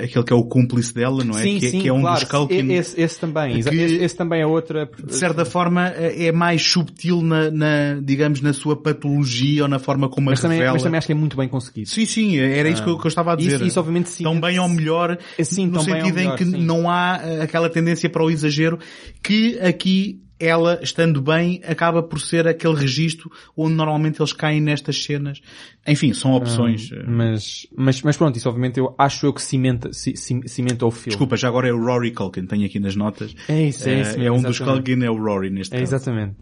aquele 0.03 0.23
que 0.23 0.31
é 0.31 0.35
o 0.35 0.43
cúmplice 0.43 0.93
dela, 0.93 1.23
não 1.23 1.37
é? 1.37 1.43
Sim, 1.43 1.59
que, 1.59 1.69
sim, 1.69 1.81
que 1.81 1.87
é 1.89 1.93
um 1.93 2.01
claro. 2.01 2.19
dos 2.19 2.29
Culkin. 2.29 2.71
Esse, 2.71 2.99
esse 2.99 3.19
também, 3.19 3.61
que, 3.61 3.69
esse, 3.69 3.95
esse, 3.95 4.15
também 4.15 4.41
é 4.41 4.47
outra. 4.47 4.89
De 5.05 5.15
certa 5.15 5.43
forma 5.43 5.87
é 5.87 6.31
mais 6.31 6.61
subtil 6.63 7.21
na, 7.21 7.51
na, 7.51 7.99
digamos, 8.01 8.39
na 8.39 8.53
sua 8.53 8.81
patologia 8.81 9.63
ou 9.63 9.69
na 9.69 9.79
forma 9.79 10.07
como 10.07 10.29
mas 10.29 10.39
a 10.39 10.43
também, 10.43 10.59
revela. 10.59 10.73
Mas 10.75 10.83
também 10.83 10.97
acho 10.97 11.07
que 11.07 11.13
é 11.13 11.15
muito 11.15 11.35
bem 11.35 11.49
conseguido. 11.49 11.89
Sim, 11.89 12.05
sim, 12.05 12.37
era 12.37 12.69
isso 12.69 12.81
ah. 12.81 12.85
que, 12.85 12.89
eu, 12.89 12.97
que, 13.05 13.07
eu, 13.07 13.09
estava 13.09 13.33
a 13.33 13.35
dizer. 13.35 13.55
Isso, 13.55 13.65
isso 13.65 13.79
obviamente 13.79 14.09
sim. 14.09 14.23
Tão 14.23 14.39
bem 14.39 14.59
ou 14.59 14.67
melhor, 14.67 15.17
sim, 15.41 15.67
no 15.67 15.79
sentido 15.81 16.15
melhor, 16.15 16.33
em 16.33 16.35
que 16.35 16.45
sim. 16.45 16.63
não 16.63 16.89
há 16.89 17.15
aquela 17.41 17.69
tendência 17.69 18.09
para 18.09 18.23
o 18.23 18.29
exagero 18.29 18.79
que 19.21 19.59
aqui 19.59 20.21
ela, 20.39 20.79
estando 20.81 21.21
bem, 21.21 21.61
acaba 21.65 22.03
por 22.03 22.19
ser 22.19 22.47
aquele 22.47 22.75
registro 22.75 23.31
onde 23.55 23.73
normalmente 23.73 24.21
eles 24.21 24.33
caem 24.33 24.59
nestas 24.59 25.03
cenas. 25.03 25.41
Enfim, 25.87 26.13
são 26.13 26.33
opções. 26.33 26.89
Ah, 26.91 27.03
mas, 27.07 27.67
mas, 27.75 28.01
mas 28.01 28.17
pronto, 28.17 28.37
isso 28.37 28.49
obviamente 28.49 28.79
eu 28.79 28.93
acho 28.97 29.25
eu 29.25 29.33
que 29.33 29.41
cimenta, 29.41 29.91
cimenta 29.93 30.85
o 30.85 30.91
filme. 30.91 31.11
Desculpa, 31.11 31.37
já 31.37 31.47
agora 31.47 31.69
é 31.69 31.73
o 31.73 31.83
Rory 31.83 32.11
Culkin, 32.11 32.45
tenho 32.45 32.65
aqui 32.65 32.79
nas 32.79 32.95
notas. 32.95 33.33
É 33.47 33.63
isso, 33.63 33.87
é 33.87 34.01
isso. 34.01 34.19
É, 34.19 34.25
é 34.25 34.31
um 34.31 34.41
dos 34.41 34.59
Culkin, 34.59 35.03
é 35.03 35.09
o 35.09 35.17
Rory 35.17 35.49
neste 35.49 35.73
é, 35.73 35.79
caso. 35.79 35.95
Exatamente. 35.95 36.35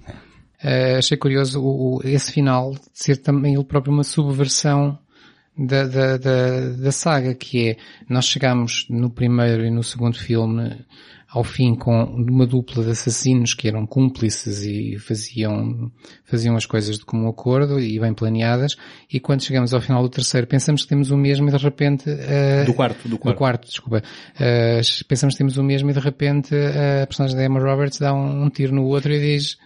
Uh, 0.64 0.98
achei 0.98 1.18
curioso 1.18 1.62
o, 1.62 2.00
esse 2.06 2.32
final 2.32 2.72
de 2.72 2.80
ser 2.94 3.18
também 3.18 3.54
ele 3.54 3.66
próprio 3.66 3.94
uma 3.94 4.04
subversão 4.04 4.98
da, 5.58 5.86
da, 5.86 6.18
da, 6.18 6.70
da 6.70 6.92
saga, 6.92 7.34
que 7.36 7.70
é, 7.70 7.78
nós 8.10 8.26
chegamos 8.26 8.86
no 8.90 9.10
primeiro 9.10 9.66
e 9.66 9.70
no 9.70 9.84
segundo 9.84 10.18
filme 10.18 10.86
ao 11.34 11.44
fim 11.44 11.74
com 11.74 12.04
uma 12.04 12.46
dupla 12.46 12.84
de 12.84 12.92
assassinos 12.92 13.56
que 13.56 13.68
eram 13.68 13.88
cúmplices 13.88 14.62
e 14.64 15.00
faziam, 15.00 15.92
faziam 16.26 16.56
as 16.56 16.68
coisas 16.68 17.00
de 17.00 17.06
comum 17.06 17.28
acordo 17.28 17.80
e 17.80 18.00
bem 18.00 18.14
planeadas, 18.14 18.76
e 19.12 19.20
quando 19.20 19.42
chegamos 19.42 19.74
ao 19.74 19.82
final 19.82 20.04
do 20.04 20.10
terceiro 20.10 20.46
pensamos 20.46 20.84
que 20.84 20.90
temos 20.90 21.10
o 21.10 21.18
mesmo 21.18 21.50
e 21.50 21.52
de 21.52 21.58
repente... 21.58 22.08
Uh, 22.08 22.66
Do 22.66 22.76
quarto, 22.76 23.10
do 23.10 23.18
quarto. 23.18 23.36
Do 23.36 23.38
quarto, 23.40 23.68
desculpa. 23.68 24.04
Uh, 24.36 25.06
pensamos 25.08 25.34
que 25.34 25.40
temos 25.40 25.58
o 25.58 25.64
mesmo 25.64 25.90
e 25.90 25.94
de 25.94 26.00
repente 26.00 26.54
uh, 26.54 27.02
a 27.02 27.08
personagem 27.08 27.36
da 27.36 27.44
Emma 27.44 27.60
Roberts 27.60 27.98
dá 27.98 28.14
um, 28.14 28.44
um 28.44 28.50
tiro 28.50 28.76
no 28.76 28.84
outro 28.84 29.12
e 29.12 29.20
diz... 29.20 29.58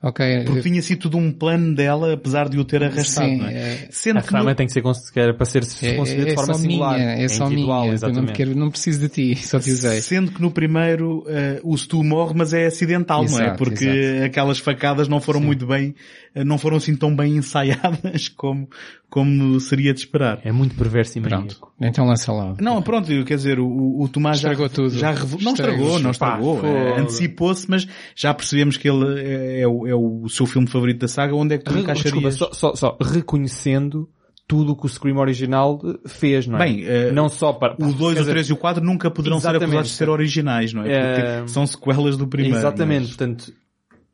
Ok, 0.00 0.44
Porque 0.44 0.62
tinha 0.62 0.80
sido 0.80 1.00
tudo 1.00 1.18
um 1.18 1.32
plano 1.32 1.74
dela, 1.74 2.12
apesar 2.12 2.48
de 2.48 2.56
o 2.56 2.64
ter 2.64 2.84
arrastado, 2.84 3.26
Sim, 3.30 3.38
não 3.38 3.48
é? 3.48 3.52
é- 3.54 3.88
Sendo 3.90 4.18
A 4.20 4.22
que 4.22 4.32
no- 4.32 4.54
tem 4.54 4.64
que 4.66 4.72
ser 4.72 4.80
considerada 4.80 5.34
para 5.34 5.44
ser 5.44 5.64
é, 5.82 5.94
concebida 5.96 6.22
é 6.22 6.28
de 6.30 6.34
forma 6.36 6.54
só 6.54 6.60
singular. 6.60 6.98
minha, 7.00 7.10
é 7.14 7.28
só 7.28 7.46
individual, 7.46 7.80
minha, 7.80 7.86
eu 7.86 7.88
não, 7.88 7.94
exatamente. 7.94 8.32
quero, 8.32 8.54
não 8.54 8.70
preciso 8.70 9.00
de 9.00 9.08
ti, 9.08 9.34
só 9.44 9.58
te 9.58 9.72
usei. 9.72 10.00
Sendo 10.00 10.30
que 10.30 10.40
no 10.40 10.52
primeiro 10.52 11.24
eh, 11.26 11.60
o 11.64 11.76
Stu 11.76 12.04
morre, 12.04 12.32
mas 12.36 12.52
é 12.52 12.66
acidental, 12.66 13.24
não 13.24 13.40
é? 13.40 13.42
Exato, 13.46 13.58
Porque 13.58 13.84
exato. 13.86 14.24
aquelas 14.26 14.58
facadas 14.60 15.08
não 15.08 15.20
foram 15.20 15.40
muito 15.40 15.66
bem, 15.66 15.96
não 16.44 16.58
foram 16.58 16.76
assim 16.78 16.94
tão 16.96 17.14
bem 17.14 17.36
ensaiadas 17.38 18.28
como, 18.28 18.68
como 19.10 19.58
seria 19.60 19.92
de 19.94 20.00
esperar. 20.00 20.40
É 20.44 20.52
muito 20.52 20.74
perverso 20.74 21.18
e 21.18 21.20
Pronto, 21.22 21.36
maníaco. 21.40 21.72
então 21.80 22.06
lança 22.06 22.32
lá. 22.32 22.54
Não, 22.60 22.80
pronto, 22.82 23.06
quer 23.24 23.36
dizer, 23.36 23.58
o, 23.60 24.00
o 24.02 24.08
Tomás 24.08 24.38
já, 24.40 24.50
Estragou 24.52 24.68
tudo. 24.68 24.98
já 24.98 25.10
revo- 25.12 25.38
não 25.42 25.52
Estragou. 25.52 25.74
estragou, 25.86 25.98
não 26.00 26.10
estragou, 26.10 26.60
eh, 26.64 27.00
antecipou-se, 27.00 27.70
mas 27.70 27.86
já 28.16 28.32
percebemos 28.34 28.76
que 28.76 28.88
ele 28.88 29.20
é, 29.20 29.60
é 29.62 29.68
o, 29.68 29.86
é 29.86 29.94
o 29.94 30.28
seu 30.28 30.46
filme 30.46 30.66
favorito 30.68 31.00
da 31.00 31.08
saga, 31.08 31.34
onde 31.34 31.54
é 31.54 31.58
que 31.58 31.64
tu 31.64 31.72
Re- 31.74 31.80
encaixarias? 31.80 32.12
Desculpa, 32.34 32.54
só, 32.54 32.74
só, 32.74 32.74
só 32.74 32.96
reconhecendo 33.00 34.08
tudo 34.46 34.72
o 34.72 34.76
que 34.76 34.86
o 34.86 34.88
Scream 34.88 35.18
original 35.18 35.78
eh, 35.84 36.08
fez, 36.08 36.46
não 36.46 36.56
é? 36.58 36.64
Bem, 36.64 36.82
eh, 36.86 37.12
não 37.12 37.28
só 37.28 37.52
para... 37.52 37.74
O 37.74 37.92
2, 37.92 37.96
quer 37.98 38.04
o 38.04 38.14
dizer, 38.22 38.30
3 38.32 38.46
e 38.48 38.52
o 38.54 38.56
4 38.56 38.82
nunca 38.82 39.10
poderão 39.10 39.38
ser 39.38 39.54
acusados 39.54 39.90
de 39.90 39.94
ser 39.96 40.08
originais, 40.08 40.72
não 40.72 40.82
é? 40.84 40.84
Porque 40.84 41.20
Eh, 41.26 41.42
são 41.48 41.66
sequelas 41.66 42.16
do 42.16 42.26
primeiro. 42.26 42.56
Exatamente, 42.56 43.00
mas- 43.00 43.08
portanto, 43.08 43.52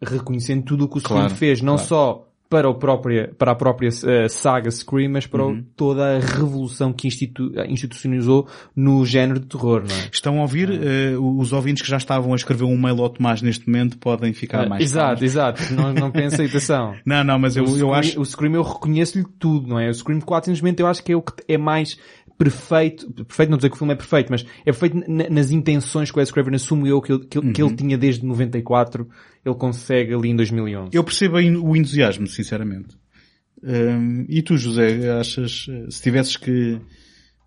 reconhecendo 0.05 0.63
tudo 0.65 0.85
o 0.85 0.89
que 0.89 0.97
o 0.99 1.01
Scream 1.01 1.21
Claro, 1.21 1.35
fez, 1.35 1.61
não 1.63 1.75
claro. 1.75 1.89
só 1.89 2.29
para, 2.49 2.69
o 2.69 2.75
própria, 2.75 3.33
para 3.37 3.51
a 3.51 3.55
própria 3.55 3.89
eh, 3.89 4.29
saga 4.29 4.71
Scream, 4.71 5.11
mas 5.11 5.27
para 5.27 5.45
Uhum. 5.45 5.65
toda 5.75 6.17
a 6.17 6.21
revolução 6.21 6.93
que 6.93 7.09
institu, 7.09 7.51
institucionalizou 7.69 8.47
no 8.77 9.05
género 9.05 9.41
de 9.41 9.47
terror, 9.47 9.83
não 9.89 9.95
é? 9.97 10.09
Estão 10.13 10.39
a 10.39 10.43
ouvir, 10.43 10.71
eh, 10.71 11.17
os 11.19 11.53
ouvintes 11.53 11.83
que 11.83 11.89
já 11.91 11.97
estavam 11.97 12.33
a 12.33 12.37
escrever 12.37 12.65
um 12.65 12.79
mail 12.81 13.01
ao 13.03 13.09
Tomás 13.09 13.43
neste 13.43 13.67
momento 13.67 13.99
podem 13.99 14.33
ficar 14.33 14.65
Eh, 14.67 14.69
mais 14.69 14.85
exato, 14.85 15.25
exato. 15.25 15.63
Não, 15.75 15.93
não 15.93 16.11
pensa 16.13 16.45
atenção. 16.45 16.95
Não, 17.05 17.25
não, 17.25 17.39
mas 17.41 17.57
eu, 17.57 17.65
o, 17.65 17.67
eu 17.67 17.73
Scream, 17.75 17.95
acho... 17.95 18.21
o 18.21 18.25
Scream 18.25 18.55
eu 18.55 18.63
reconheço-lhe 18.63 19.25
tudo, 19.39 19.67
não 19.67 19.81
é? 19.81 19.89
O 19.89 19.95
Scream 19.95 20.21
4 20.21 20.47
simplesmente 20.55 20.81
eu 20.81 20.87
acho 20.87 21.03
que 21.03 21.11
é 21.13 21.17
o 21.17 21.23
que 21.23 21.33
é 21.49 21.59
mais 21.59 21.99
perfeito, 22.39 23.11
perfeito 23.25 23.51
não 23.51 23.57
dizer 23.59 23.69
que 23.71 23.77
o 23.77 23.79
filme 23.79 23.93
é 23.95 23.97
perfeito, 23.97 24.29
mas 24.31 24.45
é 24.61 24.65
perfeito 24.73 24.97
na- 25.09 25.29
nas 25.31 25.51
intenções 25.51 26.11
que 26.11 26.17
o 26.19 26.21
Wes 26.21 26.31
Craven 26.31 26.55
assumo 26.55 26.87
eu 26.87 27.01
que, 27.01 27.13
ele- 27.13 27.25
que, 27.27 27.39
ele- 27.39 27.53
que 27.53 27.63
Uhum. 27.63 27.69
ele 27.69 27.77
tinha 27.77 27.99
desde 27.99 28.25
94, 28.27 29.09
ele 29.45 29.55
consegue 29.55 30.13
ali 30.15 30.31
em 30.31 30.37
2011. 30.37 30.91
Eu 30.93 31.05
percebo 31.05 31.37
aí 31.37 31.55
o 31.57 31.77
entusiasmo, 31.77 32.27
sinceramente. 32.27 32.97
Hum, 33.63 34.27
e 34.29 34.43
tu, 34.43 34.57
José, 34.59 35.11
achas, 35.19 35.67
se 35.89 36.03
tivesses 36.03 36.37
que 36.37 36.79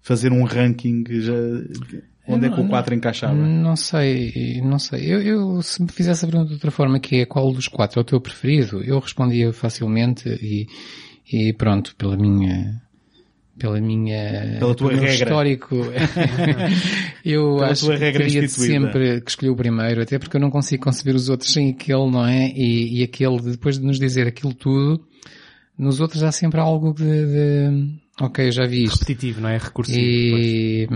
fazer 0.02 0.32
um 0.32 0.44
ranking, 0.46 1.04
já, 1.10 1.34
onde 2.28 2.48
é 2.48 2.50
que 2.50 2.60
o 2.60 2.68
4 2.68 2.96
encaixava? 2.96 3.34
Não 3.36 3.76
sei, 3.76 4.62
não 4.64 4.80
sei. 4.80 5.02
Eu, 5.14 5.22
eu, 5.22 5.62
se 5.62 5.82
me 5.82 5.90
fizesse 5.90 6.26
a 6.26 6.28
pergunta 6.28 6.48
de 6.50 6.56
outra 6.56 6.72
forma, 6.72 7.00
que 7.00 7.18
é 7.18 7.26
qual 7.26 7.52
dos 7.54 7.68
quatro 7.68 8.00
é 8.00 8.02
o 8.02 8.06
teu 8.06 8.20
preferido, 8.20 8.82
eu 8.84 9.00
respondia 9.00 9.52
facilmente 9.54 10.28
e, 10.42 10.66
e 11.32 11.54
pronto, 11.54 11.96
pela 11.98 12.18
minha, 12.18 12.82
pela 13.58 13.80
minha, 13.82 14.58
Pela 14.60 14.76
tua 14.76 14.92
regra. 14.92 15.12
histórico, 15.14 15.76
eu 17.26 17.56
Pela 17.56 17.68
acho 17.72 17.88
que 17.92 17.98
teria 17.98 18.48
sempre 18.48 19.22
que 19.22 19.30
escolher 19.32 19.50
o 19.52 19.56
primeiro, 19.56 20.02
até 20.02 20.18
porque 20.20 20.38
eu 20.38 20.42
não 20.42 20.50
consigo 20.50 20.84
conceber 20.84 21.16
os 21.16 21.30
outros 21.30 21.52
sem 21.52 21.70
aquele, 21.72 22.10
não 22.10 22.26
é? 22.26 22.50
E, 22.56 23.00
e 23.00 23.04
aquele, 23.04 23.40
depois 23.42 23.80
de 23.80 23.86
nos 23.86 24.00
dizer 24.00 24.28
aquilo 24.28 24.54
tudo, 24.54 25.06
nos 25.78 26.00
outros 26.00 26.24
há 26.24 26.32
sempre 26.32 26.60
algo 26.60 26.94
de, 26.94 27.04
de 27.04 28.00
ok, 28.20 28.48
eu 28.48 28.52
já 28.52 28.66
vi 28.66 28.84
isto. 28.86 29.00
Repetitivo, 29.02 29.42
não 29.42 29.50
é? 29.50 29.58
Recursivo. 29.58 30.00
E, 30.00 30.88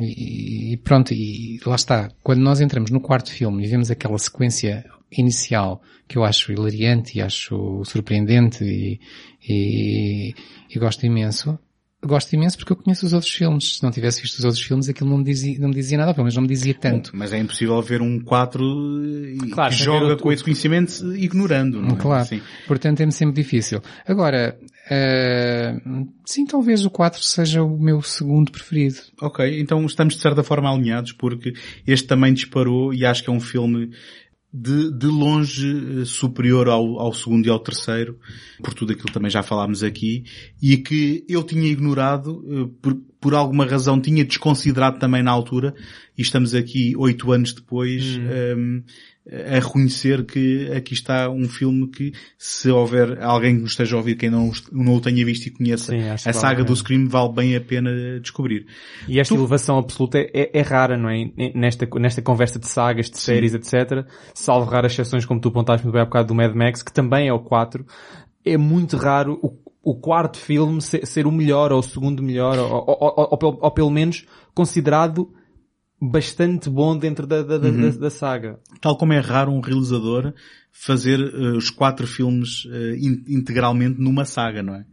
e- 0.00 0.72
e 0.72 0.76
pronto, 0.78 1.12
e 1.12 1.60
lá 1.66 1.74
está. 1.74 2.10
Quando 2.22 2.40
nós 2.40 2.60
entramos 2.60 2.90
no 2.90 3.00
quarto 3.00 3.30
filme 3.30 3.64
e 3.64 3.68
vemos 3.68 3.90
aquela 3.90 4.18
sequência 4.18 4.84
inicial 5.10 5.82
que 6.08 6.16
eu 6.16 6.24
acho 6.24 6.50
hilariante 6.52 7.18
e 7.18 7.20
acho 7.22 7.82
surpreendente 7.84 8.64
e, 8.64 8.98
e, 9.46 10.34
e 10.74 10.78
gosto 10.78 11.04
imenso, 11.04 11.58
gosto 12.04 12.32
imenso 12.34 12.56
porque 12.58 12.72
eu 12.72 12.76
conheço 12.76 13.06
os 13.06 13.12
outros 13.12 13.32
filmes. 13.32 13.76
Se 13.76 13.82
não 13.82 13.90
tivesse 13.90 14.20
visto 14.22 14.38
os 14.38 14.44
outros 14.44 14.62
filmes, 14.62 14.88
aquilo 14.88 15.08
não 15.10 15.18
me 15.18 15.24
dizia, 15.24 15.58
não 15.58 15.68
me 15.68 15.74
dizia 15.74 15.96
nada, 15.98 16.12
pelo 16.12 16.24
menos 16.24 16.34
não 16.34 16.42
me 16.42 16.48
dizia 16.48 16.74
tanto. 16.74 17.10
Mas 17.14 17.32
é 17.32 17.38
impossível 17.38 17.80
ver 17.82 18.02
um 18.02 18.18
4 18.20 18.62
e- 19.04 19.50
Claro, 19.52 19.72
que 19.74 19.82
joga 19.82 20.14
o- 20.14 20.16
com 20.18 20.32
esse 20.32 20.42
conhecimento 20.42 21.14
ignorando, 21.16 21.80
não 21.80 21.94
é? 21.94 21.96
Claro. 21.96 22.26
Sim. 22.26 22.40
Portanto, 22.66 23.00
é-me 23.00 23.12
sempre 23.12 23.42
difícil. 23.42 23.80
Agora, 24.06 24.58
eh, 24.90 25.74
sim, 26.24 26.44
talvez 26.46 26.84
o 26.84 26.90
4 26.90 27.22
seja 27.22 27.62
o 27.62 27.78
meu 27.78 28.02
segundo 28.02 28.50
preferido. 28.50 28.96
Ok, 29.20 29.60
então 29.60 29.84
estamos 29.86 30.14
de 30.14 30.20
certa 30.20 30.42
forma 30.42 30.70
alinhados 30.72 31.12
porque 31.12 31.52
este 31.86 32.06
também 32.06 32.32
disparou 32.34 32.92
e 32.92 33.04
acho 33.06 33.22
que 33.24 33.30
é 33.30 33.32
um 33.32 33.40
filme 33.40 33.90
de, 34.52 34.90
de 34.90 35.06
longe 35.06 36.02
eh, 36.02 36.04
superior 36.04 36.68
ao, 36.68 37.00
ao 37.00 37.14
segundo 37.14 37.46
e 37.46 37.50
ao 37.50 37.58
terceiro, 37.58 38.18
por 38.62 38.74
tudo 38.74 38.92
aquilo 38.92 39.06
que 39.06 39.12
também 39.12 39.30
já 39.30 39.42
falámos 39.42 39.82
aqui, 39.82 40.24
e 40.60 40.76
que 40.76 41.24
eu 41.26 41.42
tinha 41.42 41.66
ignorado, 41.66 42.44
eh, 42.46 42.68
por, 42.82 42.94
por 43.18 43.34
alguma 43.34 43.64
razão 43.64 43.98
tinha 43.98 44.24
desconsiderado 44.24 44.98
também 44.98 45.22
na 45.22 45.30
altura, 45.30 45.74
e 46.18 46.20
estamos 46.20 46.54
aqui 46.54 46.94
oito 46.98 47.32
anos 47.32 47.54
depois, 47.54 48.18
ehm, 48.18 48.82
a 49.30 49.60
reconhecer 49.60 50.24
que 50.24 50.68
aqui 50.72 50.94
está 50.94 51.30
um 51.30 51.48
filme 51.48 51.86
que, 51.86 52.12
se 52.36 52.68
houver 52.70 53.22
alguém 53.22 53.54
que 53.54 53.62
nos 53.62 53.70
esteja 53.70 53.94
a 53.94 53.98
ouvir 53.98 54.16
que 54.16 54.26
ainda 54.26 54.36
não, 54.36 54.48
o- 54.48 54.52
não 54.72 54.94
o 54.96 55.00
tenha 55.00 55.24
visto 55.24 55.46
e 55.46 55.50
conheça 55.50 55.92
Sim, 55.92 56.08
a 56.08 56.32
saga 56.32 56.56
vale 56.56 56.64
do. 56.66 56.74
Scream, 56.76 57.08
vale 57.08 57.32
bem 57.32 57.54
a 57.54 57.60
pena 57.60 57.90
descobrir. 58.20 58.66
E 59.06 59.20
esta 59.20 59.34
Tu- 59.34 59.40
elevação 59.40 59.78
absoluta 59.78 60.18
é, 60.18 60.50
é 60.52 60.60
rara, 60.62 60.96
não 60.98 61.08
é? 61.08 61.30
Nesta, 61.54 61.86
nesta 62.00 62.20
conversa 62.20 62.58
de 62.58 62.66
sagas, 62.66 63.08
de 63.10 63.18
séries, 63.18 63.54
etc. 63.54 64.04
Salvo 64.34 64.68
raras 64.68 64.92
exceções, 64.92 65.24
como 65.24 65.40
tu 65.40 65.48
apontaste 65.50 65.84
muito 65.86 65.94
bem 65.94 66.02
há 66.02 66.06
bocado 66.06 66.28
do 66.28 66.34
Mad 66.34 66.52
Max, 66.54 66.82
que 66.82 66.92
também 66.92 67.28
é 67.28 67.32
o 67.32 67.38
4. 67.38 67.86
É 68.44 68.56
muito 68.56 68.96
raro 68.96 69.38
o, 69.40 69.56
o 69.92 69.94
quarto 69.94 70.36
filme 70.36 70.82
ser, 70.82 71.06
ser 71.06 71.26
o 71.28 71.32
melhor, 71.32 71.72
ou 71.72 71.78
o 71.78 71.82
segundo 71.82 72.22
melhor, 72.24 72.58
ou, 72.58 72.84
ou- 72.88 73.28
ou- 73.40 73.58
ou 73.62 73.70
pelo 73.70 73.90
menos 73.90 74.26
considerado 74.52 75.32
bastante 76.10 76.68
bom 76.68 76.96
dentro 76.98 77.26
da, 77.26 77.42
da, 77.42 77.56
Uhum. 77.58 77.80
da- 77.90 77.96
da 77.96 78.10
saga. 78.10 78.58
Tal 78.80 78.96
como 78.96 79.12
é 79.12 79.20
raro 79.20 79.52
um 79.52 79.60
realizador 79.60 80.34
fazer 80.72 81.20
eh, 81.20 81.56
os 81.56 81.70
quatro 81.70 82.06
filmes 82.06 82.66
eh, 82.70 82.96
in- 82.98 83.22
integralmente 83.28 84.00
numa 84.00 84.24
saga, 84.24 84.62
não 84.62 84.74
é? 84.74 84.84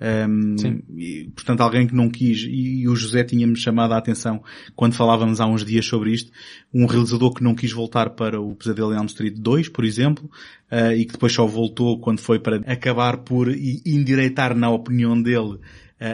Ehm, 0.00 0.56
Sim. 0.58 0.82
e, 0.96 1.30
portanto, 1.34 1.60
alguém 1.60 1.86
que 1.86 1.94
não 1.94 2.08
quis, 2.10 2.42
e, 2.44 2.80
e 2.82 2.88
o 2.88 2.96
José 2.96 3.22
tinha-me 3.24 3.56
chamado 3.56 3.92
a 3.92 3.98
atenção 3.98 4.42
quando 4.74 4.94
falávamos 4.94 5.40
há 5.40 5.46
uns 5.46 5.64
dias 5.64 5.86
sobre 5.86 6.12
isto, 6.12 6.32
um 6.72 6.86
realizador 6.86 7.32
que 7.32 7.44
não 7.44 7.54
quis 7.54 7.70
voltar 7.72 8.10
para 8.10 8.40
o 8.40 8.54
Pesadelo 8.56 8.92
em 8.92 8.96
Elm 8.96 9.06
Street 9.06 9.34
2, 9.38 9.68
por 9.68 9.84
exemplo, 9.84 10.28
eh, 10.70 10.96
e 10.96 11.04
que 11.04 11.12
depois 11.12 11.32
só 11.32 11.46
voltou 11.46 12.00
quando 12.00 12.18
foi 12.20 12.38
para 12.38 12.56
acabar 12.66 13.18
por 13.18 13.48
endireitar 13.50 14.56
na 14.56 14.70
opinião 14.70 15.20
dele 15.20 15.58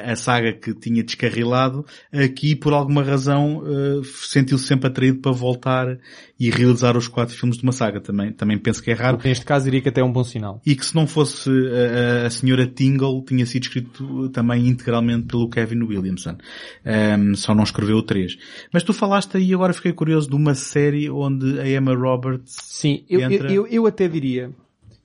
a 0.09 0.12
a 0.12 0.17
saga 0.17 0.53
que 0.53 0.75
tinha 0.75 1.03
descarrilado, 1.03 1.85
aqui 2.12 2.55
por 2.55 2.73
alguma 2.73 3.03
razão 3.03 3.62
eh, 3.67 4.01
sentiu-se 4.05 4.65
sempre 4.67 4.89
atraído 4.89 5.19
para 5.21 5.33
voltar 5.33 5.99
e 6.39 6.51
realizar 6.51 6.97
os 6.97 7.07
quatro 7.09 7.35
filmes 7.37 7.57
de 7.59 7.62
uma 7.62 7.73
saga 7.73 8.01
também. 8.01 8.33
Também 8.33 8.57
penso 8.59 8.83
que 8.83 8.91
é 8.91 8.95
raro. 8.95 9.17
O 9.17 9.21
que 9.21 9.29
neste 9.29 9.45
caso 9.45 9.65
diria 9.67 9.81
que 9.81 9.89
até 9.89 10.01
é 10.01 10.05
um 10.05 10.12
bom 10.12 10.25
sinal. 10.25 10.61
E 10.65 10.75
que 10.75 10.85
se 10.87 10.95
não 10.95 11.07
fosse 11.07 11.51
a, 11.51 12.25
a- 12.25 12.27
a 12.27 12.31
senhora 12.31 12.67
Tingle, 12.67 13.23
tinha 13.25 13.45
sido 13.47 13.62
escrito 13.65 14.29
também 14.31 14.67
integralmente 14.69 15.27
pelo 15.27 15.49
Kevin 15.51 15.83
Williamson. 15.83 16.37
Ehm, 16.85 17.35
só 17.35 17.55
não 17.55 17.65
escreveu 17.65 17.97
o 17.99 18.03
3. 18.03 18.37
Mas 18.73 18.83
tu 18.83 18.93
falaste 18.93 19.37
aí, 19.37 19.53
agora 19.53 19.73
fiquei 19.73 19.93
curioso, 19.93 20.29
de 20.29 20.35
uma 20.37 20.55
série 20.55 21.11
onde 21.11 21.59
a 21.61 21.69
Emma 21.69 21.95
Roberts... 21.95 22.57
Sim, 22.62 23.05
eu, 23.09 23.21
eu, 23.21 23.31
entra- 23.31 23.53
eu, 23.53 23.67
eu 23.67 23.87
até 23.87 24.09
diria, 24.09 24.51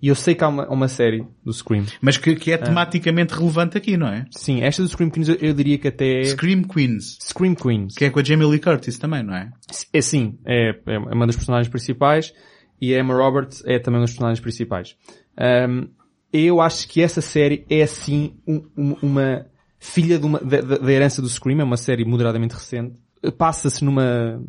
e 0.01 0.07
eu 0.09 0.15
sei 0.15 0.35
que 0.35 0.43
há 0.43 0.47
uma, 0.47 0.67
uma 0.69 0.87
série 0.87 1.25
do 1.43 1.51
Scream. 1.53 1.85
Mas 2.01 2.17
que, 2.17 2.35
que 2.35 2.51
é 2.51 2.57
tematicamente 2.57 3.33
relevante 3.33 3.77
aqui, 3.77 3.97
não 3.97 4.07
é? 4.07 4.25
Sim, 4.31 4.61
esta 4.61 4.83
do 4.83 4.89
Scream 4.89 5.09
Queens 5.09 5.29
eu, 5.29 5.35
eu 5.35 5.53
diria 5.53 5.77
que 5.77 5.87
até 5.87 6.21
é 6.21 6.23
Scream 6.25 6.63
Queens. 6.63 7.17
Scream 7.21 7.55
Queens. 7.55 7.95
Que 7.95 8.05
é 8.05 8.09
com 8.09 8.19
a 8.19 8.23
Jamie 8.23 8.45
Lee 8.47 8.59
Curtis 8.59 8.97
também, 8.99 9.23
não 9.23 9.33
é? 9.35 9.51
É 9.93 10.01
sim, 10.01 10.37
é, 10.45 10.75
é 10.85 10.97
uma 10.99 11.25
das 11.25 11.35
personagens 11.35 11.69
principais 11.69 12.33
e 12.79 12.93
a 12.93 12.99
Emma 12.99 13.13
Roberts 13.15 13.63
é 13.65 13.79
também 13.79 13.99
uma 13.99 14.05
das 14.05 14.11
personagens 14.11 14.39
principais. 14.39 14.95
Ahm, 15.37 15.87
eu 16.31 16.59
acho 16.59 16.87
que 16.89 17.01
essa 17.01 17.21
série 17.21 17.65
é 17.69 17.85
sim 17.87 18.35
um- 18.45 18.63
um- 18.77 18.97
uma 19.01 19.45
filha 19.79 20.19
de 20.19 20.25
uma- 20.25 20.39
da, 20.39 20.59
da- 20.61 20.77
da 20.77 20.91
herança 20.91 21.21
do 21.21 21.29
Scream, 21.29 21.61
é 21.61 21.63
uma 21.63 21.77
série 21.77 22.03
moderadamente 22.03 22.53
recente. 22.53 22.95
Passa-se 23.37 23.83
numa, 23.85 24.41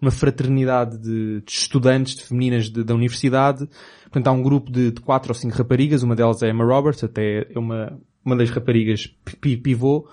numa 0.00 0.10
fraternidade 0.10 0.96
de, 0.98 1.40
de 1.42 1.52
estudantes, 1.52 2.16
de 2.16 2.24
femininas 2.24 2.70
de- 2.70 2.82
da 2.82 2.94
universidade. 2.94 3.68
Portanto, 4.12 4.26
há 4.28 4.32
um 4.32 4.42
grupo 4.42 4.70
de, 4.70 4.90
de 4.90 5.00
quatro 5.00 5.30
ou 5.30 5.34
cinco 5.34 5.56
raparigas, 5.56 6.02
uma 6.02 6.14
delas 6.14 6.42
é 6.42 6.50
Emma 6.50 6.64
Roberts, 6.64 7.02
até 7.02 7.46
é 7.50 7.58
uma, 7.58 7.98
uma 8.24 8.36
das 8.36 8.50
raparigas 8.50 9.06
pi- 9.40 9.56
pivô. 9.56 10.06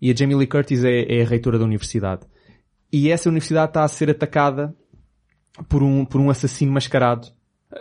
E 0.00 0.10
a 0.10 0.14
Jamie 0.14 0.34
Lee 0.34 0.46
Curtis 0.46 0.82
é, 0.84 1.02
é 1.02 1.22
a 1.22 1.26
reitora 1.26 1.58
da 1.58 1.64
universidade. 1.64 2.22
E 2.90 3.10
essa 3.10 3.28
universidade 3.28 3.70
está 3.70 3.84
a 3.84 3.88
ser 3.88 4.10
atacada 4.10 4.74
por 5.68 5.82
um, 5.82 6.04
por 6.04 6.20
um 6.20 6.30
assassino 6.30 6.72
mascarado. 6.72 7.28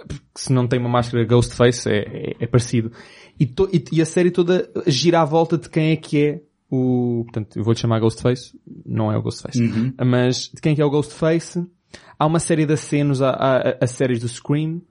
Porque 0.07 0.23
se 0.35 0.53
não 0.53 0.67
tem 0.67 0.79
uma 0.79 0.89
máscara 0.89 1.25
Ghostface, 1.25 1.89
é, 1.89 1.99
é, 1.99 2.35
é 2.41 2.47
parecido. 2.47 2.91
E, 3.39 3.45
to- 3.45 3.69
e- 3.73 3.83
e 3.91 4.01
a 4.01 4.05
série 4.05 4.29
toda 4.29 4.69
gira 4.87 5.21
à 5.21 5.25
volta 5.25 5.57
de 5.57 5.67
quem 5.69 5.91
é 5.91 5.95
que 5.95 6.17
é 6.23 6.41
o... 6.69 7.23
Portanto, 7.25 7.57
eu 7.57 7.63
vou-lhe 7.63 7.79
chamar 7.79 7.99
Ghostface. 7.99 8.57
Não 8.85 9.11
é 9.11 9.17
o 9.17 9.21
Ghostface. 9.21 9.59
Mas 10.05 10.49
de 10.53 10.61
quem 10.61 10.73
é 10.73 10.75
que 10.75 10.81
é 10.81 10.85
o 10.85 10.89
Ghostface. 10.89 11.65
Há 12.19 12.25
uma 12.25 12.39
série 12.39 12.65
de 12.65 12.73
acenos 12.73 13.21
a, 13.21 13.31
a, 13.31 13.77
a 13.81 13.87
séries 13.87 14.19
do 14.19 14.27
Scream. 14.29 14.81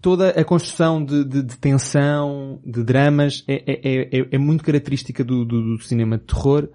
Toda 0.00 0.30
a 0.30 0.44
construção 0.44 1.04
de, 1.04 1.24
de, 1.24 1.42
de 1.42 1.58
tensão, 1.58 2.60
de 2.64 2.82
dramas, 2.82 3.44
é, 3.46 3.62
é, 3.66 4.18
é, 4.18 4.28
é 4.32 4.38
muito 4.38 4.64
característica 4.64 5.22
do, 5.22 5.44
do, 5.44 5.76
do 5.76 5.82
cinema 5.82 6.18
de 6.18 6.24
terror. 6.24 6.68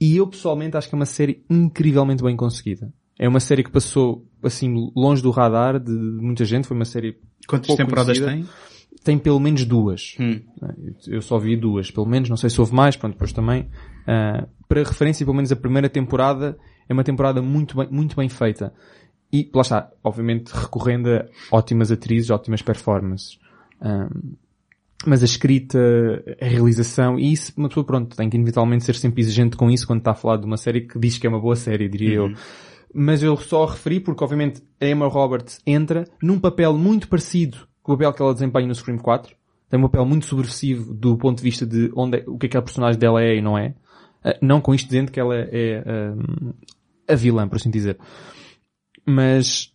E 0.00 0.16
eu 0.16 0.26
pessoalmente 0.26 0.76
acho 0.76 0.88
que 0.88 0.94
é 0.94 0.98
uma 0.98 1.06
série 1.06 1.44
incrivelmente 1.50 2.22
bem 2.22 2.34
conseguida. 2.34 2.92
É 3.18 3.28
uma 3.28 3.40
série 3.40 3.62
que 3.62 3.70
passou, 3.70 4.26
assim, 4.42 4.90
longe 4.96 5.22
do 5.22 5.30
radar 5.30 5.78
de 5.78 5.92
muita 5.92 6.44
gente. 6.44 6.66
Foi 6.66 6.74
uma 6.74 6.86
série 6.86 7.18
Quantas 7.46 7.76
temporadas 7.76 8.18
conhecida. 8.18 8.46
tem? 8.46 8.70
Tem 9.04 9.18
pelo 9.18 9.38
menos 9.38 9.64
duas. 9.66 10.16
Hum. 10.18 10.40
Eu 11.06 11.20
só 11.20 11.38
vi 11.38 11.56
duas, 11.56 11.90
pelo 11.90 12.06
menos. 12.06 12.30
Não 12.30 12.36
sei 12.36 12.48
se 12.48 12.58
houve 12.58 12.74
mais, 12.74 12.96
pronto, 12.96 13.12
depois 13.12 13.32
também. 13.32 13.68
Ah, 14.06 14.48
para 14.66 14.82
referência, 14.82 15.24
pelo 15.26 15.36
menos 15.36 15.52
a 15.52 15.56
primeira 15.56 15.88
temporada 15.88 16.56
é 16.88 16.92
uma 16.92 17.04
temporada 17.04 17.40
muito 17.40 17.76
bem, 17.76 17.88
muito 17.90 18.16
bem 18.16 18.28
feita. 18.28 18.72
E, 19.32 19.48
lá 19.54 19.62
está, 19.62 19.90
obviamente 20.02 20.50
recorrendo 20.50 21.08
a 21.08 21.26
ótimas 21.52 21.92
atrizes, 21.92 22.30
ótimas 22.30 22.62
performances. 22.62 23.38
Ah, 23.80 24.08
mas 25.06 25.22
a 25.22 25.24
escrita, 25.24 25.78
a 26.40 26.44
realização, 26.44 27.18
e 27.18 27.32
isso, 27.32 27.52
uma 27.56 27.68
pessoa, 27.68 27.86
pronto, 27.86 28.14
tem 28.14 28.28
que 28.28 28.36
inevitavelmente 28.36 28.84
ser 28.84 28.94
sempre 28.94 29.22
exigente 29.22 29.56
com 29.56 29.70
isso 29.70 29.86
quando 29.86 30.00
está 30.00 30.10
a 30.10 30.14
falar 30.14 30.36
de 30.36 30.44
uma 30.44 30.58
série 30.58 30.82
que 30.82 30.98
diz 30.98 31.16
que 31.16 31.26
é 31.26 31.30
uma 31.30 31.40
boa 31.40 31.56
série, 31.56 31.88
diria 31.88 32.16
eu. 32.16 32.34
Mas 32.92 33.22
eu 33.22 33.36
só 33.36 33.64
referi 33.64 34.00
porque, 34.00 34.22
obviamente, 34.22 34.62
a 34.80 34.86
Emma 34.86 35.06
Roberts 35.06 35.60
entra 35.66 36.04
num 36.22 36.38
papel 36.38 36.76
muito 36.76 37.08
parecido 37.08 37.58
com 37.82 37.92
o 37.92 37.96
papel 37.96 38.12
que 38.12 38.20
ela 38.22 38.34
desempenha 38.34 38.66
no 38.66 38.74
Scream 38.74 38.98
4. 38.98 39.34
Tem 39.70 39.78
um 39.78 39.84
papel 39.84 40.04
muito 40.04 40.26
subversivo 40.26 40.92
do 40.92 41.16
ponto 41.16 41.38
de 41.38 41.44
vista 41.44 41.64
de 41.64 41.90
onde 41.94 42.18
é- 42.18 42.24
o 42.26 42.36
que 42.36 42.46
é 42.46 42.48
que 42.48 42.56
a 42.56 42.62
personagem 42.62 42.98
dela 42.98 43.22
é 43.22 43.36
e 43.36 43.40
não 43.40 43.56
é. 43.56 43.74
Ah, 44.22 44.36
não 44.42 44.60
com 44.60 44.74
isto 44.74 44.86
dizendo 44.88 45.10
que 45.12 45.20
ela 45.20 45.34
é 45.36 45.82
ah, 45.86 47.12
a 47.12 47.14
vilã, 47.14 47.48
por 47.48 47.56
assim 47.56 47.70
dizer. 47.70 47.96
Mas, 49.06 49.72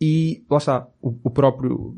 e 0.00 0.42
lá 0.50 0.58
está, 0.58 0.88
o, 1.00 1.14
o 1.24 1.30
próprio, 1.30 1.96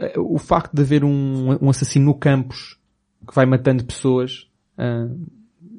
eh, 0.00 0.18
o 0.18 0.38
facto 0.38 0.74
de 0.74 0.82
haver 0.82 1.04
um, 1.04 1.58
um 1.64 1.70
assassino 1.70 2.06
no 2.06 2.14
campus 2.14 2.78
que 3.26 3.34
vai 3.34 3.46
matando 3.46 3.84
pessoas, 3.84 4.48
ah, 4.78 5.08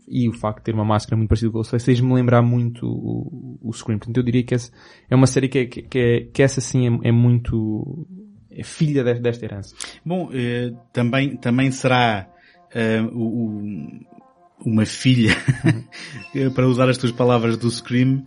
e 0.07 0.29
o 0.29 0.33
facto 0.33 0.59
de 0.59 0.65
ter 0.65 0.73
uma 0.75 0.85
máscara 0.85 1.17
muito 1.17 1.29
parecida 1.29 1.51
com 1.51 1.57
o 1.57 1.59
Ghostface 1.61 1.85
fez-me 1.85 2.13
lembrar 2.13 2.41
muito 2.43 2.85
o, 2.87 3.57
o 3.61 3.73
Scream. 3.73 3.97
Portanto, 3.97 4.17
eu 4.17 4.23
diria 4.23 4.43
que 4.43 4.53
essa 4.53 4.71
é 5.09 5.15
uma 5.15 5.25
série 5.27 5.49
que, 5.49 5.65
que, 5.65 5.81
que 5.81 5.99
é, 5.99 6.21
que 6.31 6.43
essa 6.43 6.61
sim 6.61 6.85
é, 7.03 7.09
é 7.09 7.11
muito, 7.11 8.07
é 8.51 8.63
filha 8.63 9.03
de- 9.03 9.19
desta 9.19 9.45
herança. 9.45 9.75
Bom, 10.05 10.29
eh, 10.31 10.71
também, 10.93 11.35
também 11.37 11.71
será 11.71 12.29
eh, 12.71 13.01
o- 13.01 13.47
o- 13.47 13.99
uma 14.63 14.85
filha, 14.85 15.35
para 16.53 16.67
usar 16.67 16.87
as 16.89 16.97
tuas 16.97 17.11
palavras 17.11 17.57
do 17.57 17.69
Scream, 17.69 18.23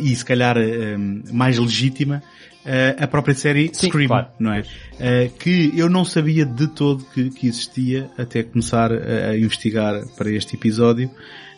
e 0.00 0.14
se 0.14 0.24
calhar 0.24 0.56
eh, 0.56 0.96
mais 1.32 1.58
legítima, 1.58 2.22
eh, 2.64 2.96
a 2.98 3.06
própria 3.06 3.34
série 3.34 3.70
Sim, 3.72 3.88
Scream, 3.88 4.08
claro. 4.08 4.28
não 4.38 4.52
é? 4.52 4.62
Eh, 5.00 5.30
que 5.38 5.72
eu 5.76 5.88
não 5.88 6.04
sabia 6.04 6.46
de 6.46 6.68
todo 6.68 7.04
que, 7.12 7.30
que 7.30 7.48
existia 7.48 8.10
até 8.16 8.42
começar 8.42 8.92
a, 8.92 9.30
a 9.30 9.38
investigar 9.38 10.06
para 10.16 10.30
este 10.30 10.54
episódio, 10.54 11.10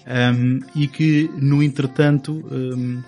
um, 0.06 0.60
e 0.74 0.86
que, 0.86 1.30
no 1.36 1.62
entretanto, 1.62 2.44
um, 2.50 3.02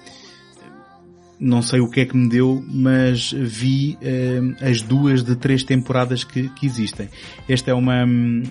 não 1.38 1.60
sei 1.60 1.80
o 1.80 1.90
que 1.90 2.00
é 2.00 2.06
que 2.06 2.16
me 2.16 2.28
deu, 2.28 2.64
mas 2.66 3.32
vi 3.32 3.98
um, 4.02 4.54
as 4.66 4.80
duas 4.80 5.22
de 5.22 5.36
três 5.36 5.62
temporadas 5.62 6.24
que, 6.24 6.48
que 6.50 6.66
existem. 6.66 7.08
Esta 7.48 7.70
é 7.70 7.74
uma, 7.74 8.04
hum, 8.04 8.42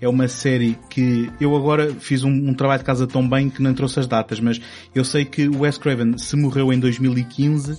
é 0.00 0.08
uma 0.08 0.28
série 0.28 0.78
que 0.88 1.30
eu 1.40 1.56
agora 1.56 1.94
fiz 1.94 2.22
um, 2.24 2.30
um 2.30 2.54
trabalho 2.54 2.80
de 2.80 2.84
casa 2.84 3.06
tão 3.06 3.28
bem 3.28 3.50
que 3.50 3.62
não 3.62 3.74
trouxe 3.74 4.00
as 4.00 4.06
datas, 4.06 4.40
mas 4.40 4.60
eu 4.94 5.04
sei 5.04 5.24
que 5.24 5.48
o 5.48 5.60
Wes 5.60 5.78
Craven 5.78 6.16
se 6.18 6.36
morreu 6.36 6.72
em 6.72 6.78
2015, 6.78 7.78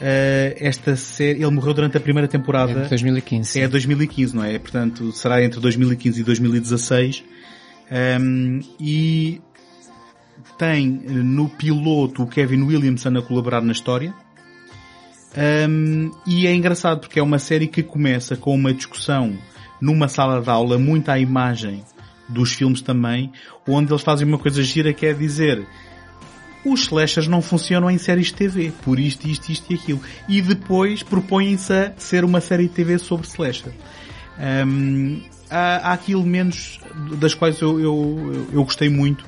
eh, 0.00 0.56
esta 0.60 0.94
série, 0.94 1.42
ele 1.42 1.50
morreu 1.50 1.74
durante 1.74 1.96
a 1.96 2.00
primeira 2.00 2.28
temporada. 2.28 2.72
É 2.72 2.82
de 2.82 2.88
2015. 2.88 3.60
É 3.60 3.68
2015, 3.68 4.36
não 4.36 4.44
é? 4.44 4.58
Portanto, 4.58 5.10
será 5.12 5.42
entre 5.42 5.60
2015 5.60 6.20
e 6.20 6.24
2016. 6.24 7.24
Um, 8.20 8.60
e 8.78 9.40
tem 10.56 11.02
eh, 11.06 11.10
no 11.10 11.48
piloto 11.48 12.22
o 12.22 12.26
Kevin 12.26 12.62
Williamson 12.62 13.16
a 13.18 13.22
colaborar 13.22 13.62
na 13.62 13.72
história. 13.72 14.14
Um, 15.68 16.10
e 16.26 16.46
é 16.46 16.54
engraçado 16.54 17.00
porque 17.00 17.18
é 17.18 17.22
uma 17.22 17.38
série 17.38 17.66
que 17.66 17.82
começa 17.82 18.36
com 18.36 18.54
uma 18.54 18.72
discussão 18.72 19.36
numa 19.80 20.08
sala 20.08 20.40
de 20.40 20.50
aula 20.50 20.78
muito 20.78 21.10
à 21.10 21.18
imagem 21.18 21.84
dos 22.28 22.52
filmes 22.52 22.80
também, 22.80 23.32
onde 23.66 23.92
eles 23.92 24.02
fazem 24.02 24.26
uma 24.26 24.38
coisa 24.38 24.62
gira 24.62 24.92
que 24.92 25.06
é 25.06 25.12
dizer 25.12 25.66
os 26.64 26.82
slashers 26.82 27.28
não 27.28 27.40
funcionam 27.40 27.90
em 27.90 27.98
séries 27.98 28.26
de 28.26 28.34
TV, 28.34 28.72
por 28.82 28.98
isto, 28.98 29.26
isto, 29.26 29.50
isto 29.50 29.72
e 29.72 29.76
aquilo. 29.76 30.00
E 30.28 30.42
depois 30.42 31.02
propõem-se 31.02 31.72
a 31.72 31.92
ser 31.96 32.24
uma 32.24 32.40
série 32.40 32.64
de 32.64 32.74
TV 32.74 32.98
sobre 32.98 33.26
slasher. 33.26 33.72
Hum, 34.66 35.22
há, 35.50 35.90
há 35.90 35.92
aqui 35.92 36.12
elementos 36.12 36.80
das 37.18 37.34
quais 37.34 37.60
eu, 37.60 37.80
eu, 37.80 38.48
eu 38.52 38.64
gostei 38.64 38.88
muito, 38.88 39.24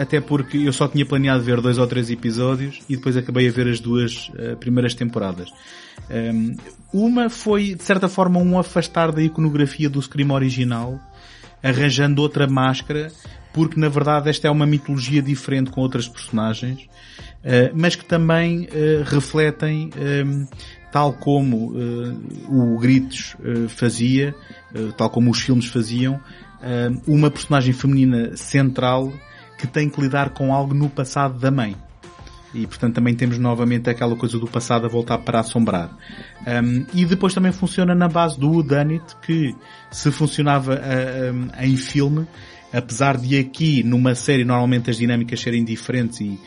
até 0.00 0.20
porque 0.20 0.58
eu 0.58 0.72
só 0.72 0.88
tinha 0.88 1.06
planeado 1.06 1.42
ver 1.42 1.60
dois 1.60 1.78
ou 1.78 1.86
três 1.86 2.10
episódios 2.10 2.80
e 2.88 2.96
depois 2.96 3.16
acabei 3.16 3.48
a 3.48 3.52
ver 3.52 3.68
as 3.68 3.80
duas 3.80 4.30
eh, 4.36 4.54
primeiras 4.56 4.94
temporadas. 4.94 5.50
Uma 6.92 7.30
foi, 7.30 7.74
de 7.74 7.82
certa 7.82 8.08
forma, 8.08 8.38
um 8.40 8.58
afastar 8.58 9.12
da 9.12 9.22
iconografia 9.22 9.88
do 9.88 10.02
Scream 10.02 10.30
original, 10.32 10.98
arranjando 11.62 12.20
outra 12.20 12.46
máscara, 12.46 13.10
porque 13.52 13.78
na 13.78 13.88
verdade 13.88 14.28
esta 14.28 14.48
é 14.48 14.50
uma 14.50 14.66
mitologia 14.66 15.22
diferente 15.22 15.70
com 15.70 15.80
outras 15.80 16.08
personagens, 16.08 16.88
eh, 17.42 17.70
mas 17.74 17.94
que 17.94 18.04
também 18.04 18.68
eh, 18.72 19.02
refletem, 19.06 19.90
tal 20.92 21.12
como 21.12 21.72
o 22.48 22.78
Gritos 22.78 23.36
fazia, 23.68 24.34
tal 24.96 25.10
como 25.10 25.30
os 25.30 25.40
filmes 25.40 25.66
faziam, 25.66 26.20
uma 27.06 27.30
personagem 27.30 27.72
feminina 27.72 28.36
central 28.36 29.12
que 29.58 29.66
tem 29.66 29.88
que 29.88 30.00
lidar 30.00 30.30
com 30.30 30.52
algo 30.52 30.74
no 30.74 30.88
passado 30.88 31.38
da 31.38 31.50
mãe. 31.50 31.76
E 32.54 32.66
portanto 32.66 32.94
também 32.94 33.14
temos 33.14 33.36
novamente 33.36 33.90
aquela 33.90 34.14
coisa 34.14 34.38
do 34.38 34.46
passado 34.46 34.86
a 34.86 34.88
voltar 34.88 35.18
para 35.18 35.40
assombrar. 35.40 35.90
Um, 36.46 36.86
e 36.94 37.04
depois 37.04 37.34
também 37.34 37.50
funciona 37.50 37.94
na 37.94 38.08
base 38.08 38.38
do 38.38 38.48
Whodunit, 38.48 39.04
que 39.22 39.54
se 39.90 40.10
funcionava 40.12 40.74
uh, 40.74 41.34
um, 41.34 41.48
em 41.64 41.76
filme, 41.76 42.26
apesar 42.72 43.16
de 43.16 43.38
aqui 43.38 43.82
numa 43.82 44.14
série 44.14 44.44
normalmente 44.44 44.88
as 44.88 44.96
dinâmicas 44.96 45.40
serem 45.40 45.64
diferentes 45.64 46.20
e 46.20 46.38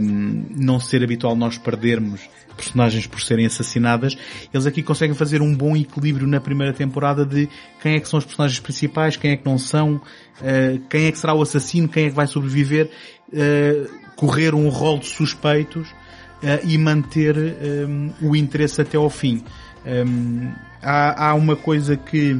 um, 0.00 0.46
não 0.50 0.78
ser 0.78 1.02
habitual 1.02 1.34
nós 1.34 1.58
perdermos 1.58 2.20
personagens 2.52 3.06
por 3.06 3.20
serem 3.20 3.46
assassinadas, 3.46 4.16
eles 4.52 4.66
aqui 4.66 4.82
conseguem 4.82 5.14
fazer 5.14 5.42
um 5.42 5.54
bom 5.54 5.76
equilíbrio 5.76 6.26
na 6.26 6.40
primeira 6.40 6.72
temporada 6.72 7.24
de 7.24 7.48
quem 7.80 7.94
é 7.94 8.00
que 8.00 8.08
são 8.08 8.18
os 8.18 8.24
personagens 8.24 8.60
principais, 8.60 9.16
quem 9.16 9.32
é 9.32 9.36
que 9.36 9.44
não 9.44 9.58
são, 9.58 9.94
uh, 9.96 10.78
quem 10.88 11.06
é 11.06 11.12
que 11.12 11.18
será 11.18 11.34
o 11.34 11.42
assassino, 11.42 11.88
quem 11.88 12.06
é 12.06 12.08
que 12.10 12.16
vai 12.16 12.26
sobreviver, 12.26 12.90
uh, 13.32 14.14
correr 14.16 14.54
um 14.54 14.68
rol 14.68 14.98
de 14.98 15.06
suspeitos 15.06 15.88
uh, 15.88 16.64
e 16.64 16.76
manter 16.78 17.36
um, 17.36 18.12
o 18.20 18.36
interesse 18.36 18.80
até 18.80 18.96
ao 18.96 19.10
fim. 19.10 19.42
Um, 19.84 20.52
há, 20.82 21.28
há 21.28 21.34
uma 21.34 21.56
coisa 21.56 21.96
que 21.96 22.38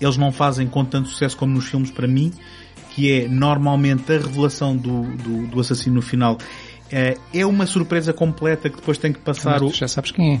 eles 0.00 0.16
não 0.16 0.30
fazem 0.30 0.66
com 0.66 0.84
tanto 0.84 1.08
sucesso 1.08 1.36
como 1.36 1.54
nos 1.54 1.66
filmes 1.66 1.90
para 1.90 2.06
mim, 2.06 2.32
que 2.90 3.12
é 3.12 3.28
normalmente 3.28 4.12
a 4.12 4.18
revelação 4.18 4.76
do, 4.76 5.02
do, 5.16 5.46
do 5.48 5.60
assassino 5.60 5.96
no 5.96 6.02
final 6.02 6.38
é, 6.90 7.16
é 7.32 7.46
uma 7.46 7.66
surpresa 7.66 8.12
completa 8.12 8.68
que 8.68 8.76
depois 8.76 8.98
tem 8.98 9.12
que 9.12 9.20
passar 9.20 9.60
Mas 9.60 9.62
o... 9.62 9.74
Já 9.74 9.88
sabes 9.88 10.10
quem 10.10 10.34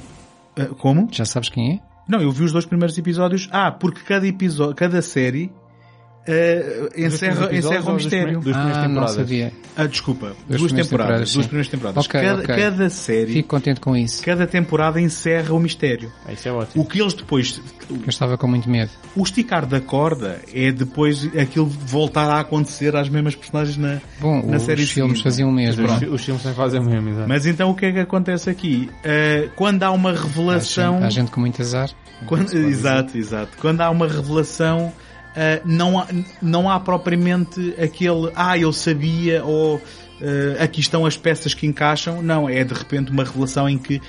é? 0.56 0.62
Uh, 0.62 0.74
como? 0.74 1.08
Já 1.10 1.24
sabes 1.24 1.48
quem 1.48 1.74
é? 1.74 1.80
Não, 2.08 2.20
eu 2.20 2.30
vi 2.30 2.44
os 2.44 2.52
dois 2.52 2.64
primeiros 2.64 2.96
episódios. 2.96 3.48
Ah, 3.50 3.70
porque 3.72 4.00
cada 4.02 4.26
episódio, 4.26 4.74
cada 4.74 5.02
série 5.02 5.50
uh, 6.28 7.00
encerra, 7.00 7.54
encerra 7.54 7.90
um 7.90 7.94
mistério. 7.94 8.40
Dos 8.40 8.52
primeiras 8.52 8.76
ah, 8.76 8.80
não 8.80 8.88
temporadas. 8.88 9.14
sabia. 9.16 9.52
Ah, 9.76 9.86
desculpa. 9.86 10.26
Das 10.48 10.58
duas 10.58 10.62
primeiras 10.72 10.88
temporadas. 10.88 10.88
temporadas, 10.88 11.32
duas 11.34 11.46
primeiras 11.46 11.68
temporadas. 11.68 12.04
Ok, 12.06 12.20
cada, 12.20 12.42
ok. 12.42 12.56
cada 12.56 12.90
série, 12.90 13.32
Fico 13.32 13.48
contente 13.48 13.80
com 13.80 13.96
isso. 13.96 14.22
cada 14.22 14.46
temporada 14.46 15.00
encerra 15.00 15.54
o 15.54 15.60
mistério. 15.60 16.10
Ah, 16.26 16.32
Isso 16.32 16.48
é 16.48 16.52
ótimo. 16.52 16.82
O 16.82 16.86
que 16.86 17.00
eles 17.00 17.14
depois, 17.14 17.60
Eu 17.90 17.98
estava 18.08 18.36
com 18.38 18.46
muito 18.46 18.68
medo. 18.70 18.90
o 19.14 19.22
esticar 19.22 19.66
da 19.66 19.80
corda 19.80 20.40
é 20.52 20.72
depois 20.72 21.28
aquilo 21.36 21.66
voltar 21.66 22.28
a 22.30 22.40
acontecer 22.40 22.96
às 22.96 23.08
mesmas 23.08 23.34
personagens 23.34 23.76
na, 23.76 24.00
Bom, 24.20 24.42
na 24.46 24.56
os 24.56 24.62
série 24.62 24.86
filmes 24.86 25.18
seguinte. 25.18 25.22
faziam 25.24 25.48
o 25.48 25.52
mesmo. 25.52 25.84
Os, 25.84 26.00
não? 26.00 26.12
os 26.14 26.24
filmes 26.24 26.42
também 26.42 26.56
fazem 26.56 26.80
o 26.80 26.84
mesmo, 26.84 27.08
exato. 27.10 27.28
Mas 27.28 27.46
então 27.46 27.70
o 27.70 27.74
que 27.74 27.86
é 27.86 27.92
que 27.92 27.98
acontece 28.00 28.48
aqui? 28.50 28.90
Uh, 29.04 29.50
quando 29.56 29.82
há 29.82 29.90
uma 29.90 30.10
Há 30.10 30.14
revelação... 30.14 30.94
gente, 30.94 31.04
há 31.04 31.10
gente 31.10 31.30
com 31.30 31.40
muito 31.40 31.60
azar. 31.60 31.90
Quando- 32.26 32.54
exato, 32.56 33.18
exato. 33.18 33.50
Quando 33.60 33.80
há 33.82 33.90
uma 33.90 34.06
revelação, 34.08 34.86
Uh, 34.88 35.05
não, 35.64 35.98
há, 35.98 36.06
não 36.40 36.70
há 36.70 36.80
propriamente 36.80 37.74
aquele, 37.78 38.32
ah, 38.34 38.56
eu 38.56 38.72
sabia, 38.72 39.44
ou 39.44 39.80
uh, 40.20 40.62
aqui 40.62 40.80
estão 40.80 41.04
as 41.04 41.16
peças 41.16 41.54
que 41.54 41.66
encaixam. 41.66 42.22
Não, 42.22 42.48
é 42.48 42.64
de 42.64 42.74
repente 42.74 43.10
uma 43.10 43.24
revelação 43.24 43.68
em 43.68 43.78
que 43.78 44.00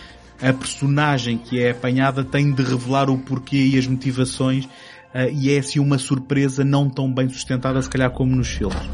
a 0.41 0.53
personagem 0.53 1.37
que 1.37 1.61
é 1.61 1.71
apanhada 1.71 2.23
tem 2.23 2.51
de 2.51 2.63
revelar 2.63 3.09
o 3.09 3.17
porquê 3.17 3.57
e 3.57 3.77
as 3.77 3.87
motivações 3.87 4.65
uh, 4.65 5.29
e 5.31 5.51
é 5.53 5.59
assim 5.59 5.79
uma 5.79 5.97
surpresa 5.97 6.63
não 6.63 6.89
tão 6.89 7.11
bem 7.11 7.27
sustentada 7.29 7.81
se 7.81 7.89
calhar 7.89 8.11
como 8.11 8.35
nos 8.35 8.47
filmes. 8.47 8.77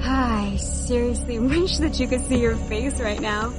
I 0.00 0.56
seriously 0.58 1.38
wish 1.38 1.78
that 1.78 2.00
you 2.00 2.08
could 2.08 2.24
see 2.26 2.40
your 2.40 2.56
face 2.68 3.00
right 3.00 3.20
now. 3.20 3.52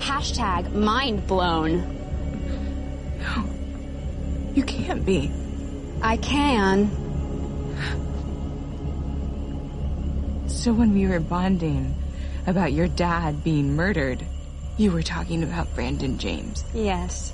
Hashtag 0.00 0.72
mind 0.74 1.26
blown. 1.26 1.82
You 4.54 4.64
can't 4.64 5.04
be. 5.04 5.30
I 6.02 6.16
can. 6.16 7.07
So 10.46 10.72
when 10.72 10.92
we 10.92 11.06
were 11.06 11.20
bonding 11.20 11.94
about 12.46 12.72
your 12.72 12.88
dad 12.88 13.44
being 13.44 13.76
murdered, 13.76 14.24
you 14.76 14.90
were 14.90 15.02
talking 15.02 15.42
about 15.42 15.74
Brandon 15.74 16.18
James. 16.18 16.64
Yes. 16.74 17.32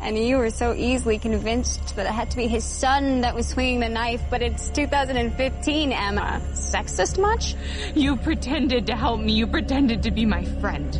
And 0.00 0.18
you 0.18 0.36
were 0.36 0.50
so 0.50 0.74
easily 0.74 1.18
convinced 1.18 1.96
that 1.96 2.06
it 2.06 2.12
had 2.12 2.30
to 2.32 2.36
be 2.36 2.46
his 2.46 2.64
son 2.64 3.22
that 3.22 3.34
was 3.34 3.48
swinging 3.48 3.80
the 3.80 3.88
knife, 3.88 4.22
but 4.30 4.42
it's 4.42 4.68
2015, 4.70 5.92
Emma. 5.92 6.40
Sexist 6.52 7.18
much? 7.18 7.54
You 7.94 8.16
pretended 8.16 8.86
to 8.88 8.96
help 8.96 9.20
me. 9.20 9.32
You 9.32 9.46
pretended 9.46 10.02
to 10.02 10.10
be 10.10 10.26
my 10.26 10.44
friend. 10.44 10.94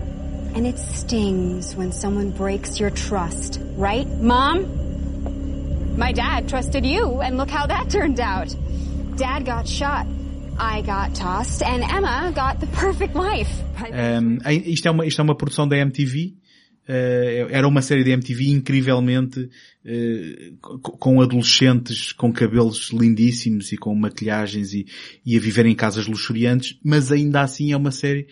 And 0.55 0.67
it 0.67 0.79
stings 0.79 1.77
when 1.77 1.93
someone 1.93 2.31
breaks 2.31 2.81
your 2.81 2.91
trust, 2.91 3.61
right, 3.77 4.07
Mom? 4.07 4.86
My 5.97 6.12
dad 6.12 6.47
trusted 6.47 6.85
you, 6.85 7.23
and 7.23 7.39
look 7.39 7.51
how 7.51 7.66
that 7.66 7.89
turned 7.89 8.20
out. 8.20 8.55
Dad 9.16 9.47
got 9.47 9.66
shot. 9.66 10.06
I 10.59 10.82
got 10.82 11.14
tossed, 11.14 11.62
and 11.62 11.82
Emma 11.82 12.32
got 12.35 12.60
the 12.60 12.66
perfect 12.66 13.14
life. 13.14 13.51
Um, 13.93 14.39
isto, 14.44 14.89
é 14.89 14.90
uma, 14.90 15.06
isto 15.06 15.20
é 15.20 15.24
uma 15.24 15.35
produção 15.35 15.66
da 15.66 15.77
MTV. 15.78 16.35
Uh, 16.89 17.48
era 17.51 17.66
uma 17.66 17.81
série 17.81 18.05
da 18.05 18.10
MTV 18.10 18.51
incrivelmente 18.51 19.40
uh, 19.40 20.78
com 20.81 21.20
adolescentes 21.20 22.12
com 22.12 22.32
cabelos 22.32 22.90
lindíssimos 22.93 23.73
e 23.73 23.77
com 23.77 23.94
maquilhagens 23.94 24.73
e, 24.73 24.86
e 25.24 25.36
a 25.36 25.40
viver 25.40 25.66
em 25.66 25.74
casas 25.74 26.06
luxuriantes, 26.06 26.78
mas 26.85 27.10
ainda 27.10 27.40
assim 27.40 27.73
é 27.73 27.77
uma 27.77 27.90
série 27.90 28.28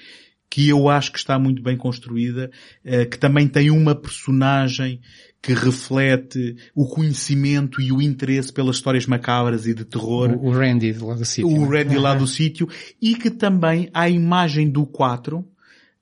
que 0.48 0.68
eu 0.68 0.88
acho 0.88 1.10
que 1.10 1.18
está 1.18 1.36
muito 1.36 1.62
bem 1.62 1.76
construída, 1.76 2.50
uh, 2.84 3.08
que 3.08 3.18
também 3.18 3.48
tem 3.48 3.70
uma 3.70 3.94
personagem 3.94 5.00
que 5.44 5.52
reflete 5.52 6.56
o 6.74 6.86
conhecimento 6.86 7.78
e 7.78 7.92
o 7.92 8.00
interesse 8.00 8.50
pelas 8.50 8.76
histórias 8.76 9.06
macabras 9.06 9.66
e 9.66 9.74
de 9.74 9.84
terror. 9.84 10.30
O, 10.30 10.46
o 10.46 10.50
Randy 10.50 10.94
lá 10.94 11.14
do 11.14 11.24
sítio. 11.26 11.48
O 11.48 11.68
Randy 11.68 11.98
lá 11.98 12.14
do 12.14 12.26
sítio. 12.26 12.66
E 13.00 13.14
que 13.14 13.30
também 13.30 13.90
a 13.92 14.08
imagem 14.08 14.70
do 14.70 14.86
4 14.86 15.44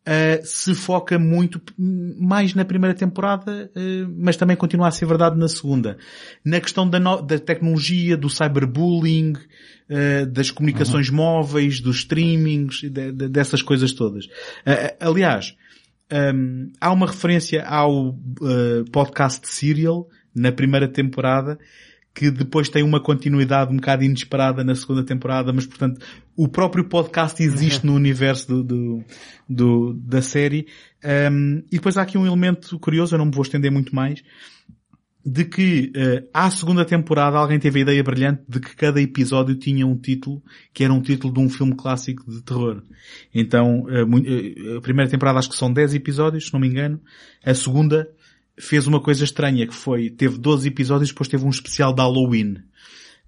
Uh, 0.02 0.44
se 0.44 0.74
foca 0.74 1.16
muito 1.16 1.62
mais 1.78 2.56
na 2.56 2.64
primeira 2.64 2.92
temporada, 2.92 3.70
uh, 3.70 4.12
mas 4.18 4.36
também 4.36 4.56
continua 4.56 4.88
a 4.88 4.90
ser 4.90 5.06
verdade 5.06 5.38
na 5.38 5.46
segunda. 5.46 5.96
Na 6.44 6.60
questão 6.60 6.90
da, 6.90 6.98
no 6.98 7.22
da 7.22 7.38
tecnologia, 7.38 8.16
do 8.16 8.28
cyberbullying, 8.28 9.34
uh, 9.34 10.26
das 10.26 10.50
comunicações 10.50 11.08
uhum. 11.08 11.14
móveis, 11.14 11.80
dos 11.80 11.98
streamings, 11.98 12.80
de, 12.80 12.90
de, 12.90 13.28
dessas 13.28 13.62
coisas 13.62 13.92
todas. 13.92 14.26
aliás, 14.98 15.54
um, 16.12 16.70
há 16.80 16.92
uma 16.92 17.06
referência 17.06 17.64
ao 17.64 18.14
podcast 18.92 19.48
Serial 19.48 20.08
na 20.34 20.52
primeira 20.52 20.88
temporada 20.88 21.58
que 22.14 22.30
depois 22.30 22.68
tem 22.68 22.82
uma 22.82 23.00
continuidade 23.00 23.72
um 23.72 23.76
bocado 23.76 24.04
inesperada 24.04 24.62
na 24.62 24.74
segunda 24.74 25.04
temporada, 25.04 25.52
mas 25.52 25.66
portanto 25.66 26.04
o 26.36 26.46
próprio 26.46 26.88
podcast 26.88 27.42
existe 27.42 27.84
no 27.86 27.94
universo 27.94 28.46
do, 28.48 28.62
do, 28.62 29.04
do 29.48 29.94
da 29.94 30.20
série. 30.20 30.66
Um, 31.04 31.62
e 31.70 31.76
depois 31.76 31.96
há 31.96 32.02
aqui 32.02 32.18
um 32.18 32.26
elemento 32.26 32.78
curioso, 32.78 33.14
eu 33.14 33.18
não 33.18 33.26
me 33.26 33.32
vou 33.32 33.42
estender 33.42 33.70
muito 33.70 33.94
mais, 33.94 34.22
de 35.24 35.44
que 35.44 35.92
uh, 35.96 36.28
à 36.34 36.50
segunda 36.50 36.84
temporada 36.84 37.38
alguém 37.38 37.58
teve 37.58 37.78
a 37.78 37.82
ideia 37.82 38.02
brilhante 38.02 38.42
de 38.48 38.58
que 38.58 38.74
cada 38.74 39.00
episódio 39.00 39.54
tinha 39.54 39.86
um 39.86 39.96
título 39.96 40.42
que 40.74 40.82
era 40.82 40.92
um 40.92 41.00
título 41.00 41.32
de 41.32 41.38
um 41.38 41.48
filme 41.48 41.74
clássico 41.76 42.28
de 42.28 42.42
terror. 42.42 42.82
Então, 43.32 43.84
uh, 43.84 44.78
a 44.78 44.80
primeira 44.80 45.10
temporada 45.10 45.38
acho 45.38 45.48
que 45.48 45.56
são 45.56 45.72
10 45.72 45.94
episódios, 45.94 46.46
se 46.46 46.52
não 46.52 46.60
me 46.60 46.68
engano. 46.68 47.00
A 47.44 47.54
segunda 47.54 48.08
fez 48.58 48.86
uma 48.86 49.00
coisa 49.00 49.24
estranha 49.24 49.66
que 49.66 49.74
foi, 49.74 50.10
teve 50.10 50.38
12 50.38 50.68
episódios 50.68 51.10
depois 51.10 51.28
teve 51.28 51.44
um 51.44 51.50
especial 51.50 51.94
de 51.94 52.02
Halloween. 52.02 52.56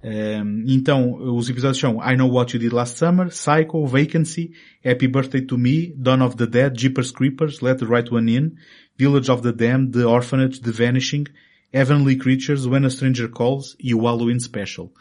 Um, 0.02 0.64
então, 0.66 1.14
os 1.34 1.48
episódios 1.48 1.78
são 1.78 1.96
I 1.96 2.14
Know 2.14 2.30
What 2.30 2.54
You 2.54 2.60
Did 2.60 2.74
Last 2.74 2.98
Summer, 2.98 3.30
Psycho, 3.30 3.86
Vacancy, 3.86 4.52
Happy 4.84 5.08
Birthday 5.08 5.40
to 5.40 5.56
Me, 5.56 5.94
Dawn 5.96 6.20
of 6.22 6.36
the 6.36 6.46
Dead, 6.46 6.78
Jeepers 6.78 7.10
Creepers, 7.10 7.62
Let 7.62 7.78
the 7.78 7.86
Right 7.86 8.12
One 8.12 8.30
In, 8.30 8.52
Village 8.98 9.30
of 9.30 9.42
the 9.42 9.52
Damned, 9.52 9.92
The 9.94 10.04
Orphanage, 10.04 10.60
The 10.60 10.72
Vanishing, 10.72 11.26
Heavenly 11.74 12.14
Creatures, 12.14 12.68
When 12.68 12.86
a 12.86 12.90
Stranger 12.90 13.28
Calls 13.28 13.76
e 13.80 13.92
o 13.92 14.02
Halloween 14.02 14.38
Special. 14.38 14.92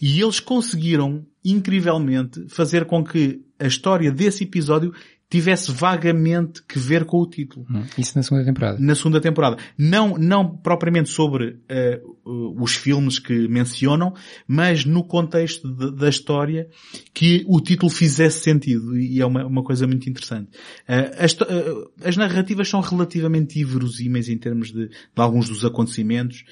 E 0.00 0.20
eles 0.20 0.38
conseguiram, 0.38 1.26
incrivelmente, 1.44 2.46
fazer 2.48 2.84
com 2.84 3.02
que 3.02 3.42
a 3.58 3.66
história 3.66 4.12
desse 4.12 4.44
episódio 4.44 4.94
tivesse 5.30 5.70
vagamente 5.70 6.60
que 6.66 6.76
ver 6.76 7.04
com 7.04 7.18
o 7.18 7.26
título. 7.26 7.64
Hum, 7.70 7.84
isso 7.96 8.18
na 8.18 8.22
segunda 8.24 8.44
temporada. 8.44 8.78
Na 8.80 8.94
segunda 8.96 9.20
temporada. 9.20 9.56
Não, 9.78 10.18
não 10.18 10.56
propriamente 10.56 11.08
sobre 11.08 11.50
uh, 11.70 12.56
os 12.60 12.74
filmes 12.74 13.20
que 13.20 13.46
mencionam, 13.46 14.12
mas 14.46 14.84
no 14.84 15.04
contexto 15.04 15.72
de, 15.72 15.94
da 15.94 16.08
história 16.08 16.68
que 17.14 17.44
o 17.46 17.60
título 17.60 17.90
fizesse 17.90 18.40
sentido 18.40 18.98
e 18.98 19.20
é 19.20 19.24
uma, 19.24 19.46
uma 19.46 19.62
coisa 19.62 19.86
muito 19.86 20.10
interessante. 20.10 20.48
Uh, 20.88 21.14
as, 21.16 21.32
uh, 21.34 21.92
as, 22.04 22.16
narrativas 22.16 22.68
são 22.68 22.80
relativamente 22.80 23.60
inverosímeis 23.60 24.28
em 24.28 24.36
termos 24.36 24.72
de, 24.72 24.88
de 24.88 24.94
alguns 25.14 25.48
dos 25.48 25.64
acontecimentos 25.64 26.44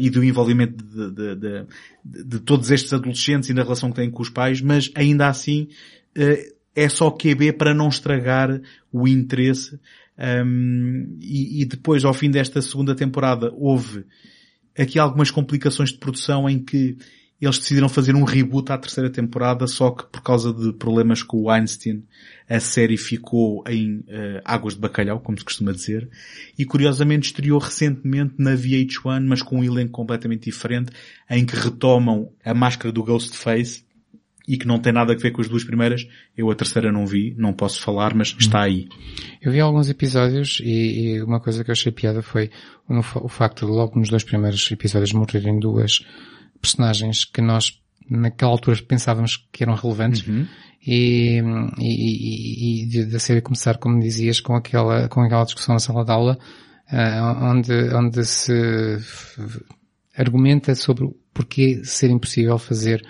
e 0.00 0.10
do 0.10 0.22
envolvimento 0.22 0.84
de, 0.84 1.36
de, 1.36 1.66
de, 2.24 2.40
todos 2.40 2.72
estes 2.72 2.92
adolescentes 2.92 3.48
e 3.48 3.54
da 3.54 3.62
relação 3.62 3.88
que 3.88 3.96
têm 3.96 4.10
com 4.10 4.20
os 4.20 4.28
pais, 4.28 4.60
mas 4.60 4.90
ainda 4.96 5.28
assim 5.28 5.68
é 6.80 6.88
só 6.88 7.10
QB 7.10 7.52
para 7.52 7.74
não 7.74 7.88
estragar 7.88 8.60
o 8.90 9.06
interesse. 9.06 9.78
Um, 10.18 11.18
e, 11.20 11.62
e, 11.62 11.64
depois, 11.64 12.04
ao 12.04 12.14
fim 12.14 12.30
desta 12.30 12.60
segunda 12.62 12.94
temporada, 12.94 13.52
houve 13.54 14.04
aqui 14.78 14.98
algumas 14.98 15.30
complicações 15.30 15.90
de 15.90 15.98
produção 15.98 16.48
em 16.48 16.58
que 16.58 16.96
eles 17.40 17.58
decidiram 17.58 17.88
fazer 17.88 18.14
um 18.14 18.24
reboot 18.24 18.70
à 18.70 18.76
terceira 18.76 19.08
temporada, 19.08 19.66
só 19.66 19.90
que 19.90 20.04
por 20.04 20.22
causa 20.22 20.52
de 20.52 20.74
problemas 20.74 21.22
com 21.22 21.38
o 21.38 21.50
Einstein, 21.50 22.04
a 22.48 22.60
série 22.60 22.98
ficou 22.98 23.64
em 23.66 24.00
uh, 24.00 24.42
águas 24.44 24.74
de 24.74 24.80
bacalhau, 24.80 25.20
como 25.20 25.38
se 25.38 25.44
costuma 25.44 25.72
dizer, 25.72 26.08
e 26.58 26.66
curiosamente 26.66 27.28
estreou 27.28 27.58
recentemente 27.58 28.34
na 28.38 28.52
VH1, 28.52 29.24
mas 29.26 29.40
com 29.40 29.58
um 29.60 29.64
elenco 29.64 29.92
completamente 29.92 30.44
diferente, 30.44 30.92
em 31.30 31.46
que 31.46 31.56
retomam 31.56 32.30
a 32.44 32.52
máscara 32.52 32.92
do 32.92 33.02
Ghostface, 33.02 33.84
e 34.50 34.58
que 34.58 34.66
não 34.66 34.80
tem 34.80 34.92
nada 34.92 35.12
a 35.12 35.16
ver 35.16 35.30
com 35.30 35.40
as 35.40 35.48
duas 35.48 35.62
primeiras. 35.62 36.08
Eu 36.36 36.50
a 36.50 36.54
terceira 36.56 36.90
não 36.90 37.06
vi, 37.06 37.36
não 37.38 37.52
posso 37.52 37.80
falar, 37.80 38.12
mas 38.16 38.34
está 38.36 38.62
aí. 38.62 38.88
Eu 39.40 39.52
vi 39.52 39.60
alguns 39.60 39.88
episódios 39.88 40.60
e, 40.64 41.18
e 41.18 41.22
uma 41.22 41.38
coisa 41.38 41.62
que 41.62 41.70
eu 41.70 41.72
achei 41.72 41.92
piada 41.92 42.20
foi 42.20 42.50
o, 42.88 42.98
o 42.98 43.28
facto 43.28 43.64
de 43.64 43.70
logo 43.70 43.96
nos 43.96 44.08
dois 44.08 44.24
primeiros 44.24 44.68
episódios 44.72 45.12
morrerem 45.12 45.60
duas 45.60 46.04
personagens 46.60 47.24
que 47.24 47.40
nós 47.40 47.80
naquela 48.10 48.50
altura 48.50 48.76
pensávamos 48.82 49.46
que 49.52 49.62
eram 49.62 49.76
relevantes 49.76 50.26
uhum. 50.26 50.44
e, 50.84 51.40
e, 51.78 52.88
e, 52.98 53.04
da 53.04 53.20
série 53.20 53.40
começar, 53.40 53.78
como 53.78 54.00
dizias, 54.00 54.40
com 54.40 54.56
aquela, 54.56 55.08
com 55.08 55.20
aquela 55.20 55.44
discussão 55.44 55.74
na 55.74 55.78
sala 55.78 56.04
de 56.04 56.10
aula 56.10 56.36
uh, 56.92 57.44
onde, 57.44 57.94
onde 57.94 58.24
se 58.24 58.98
argumenta 60.16 60.74
sobre 60.74 61.08
porquê 61.32 61.82
ser 61.84 62.10
impossível 62.10 62.58
fazer 62.58 63.00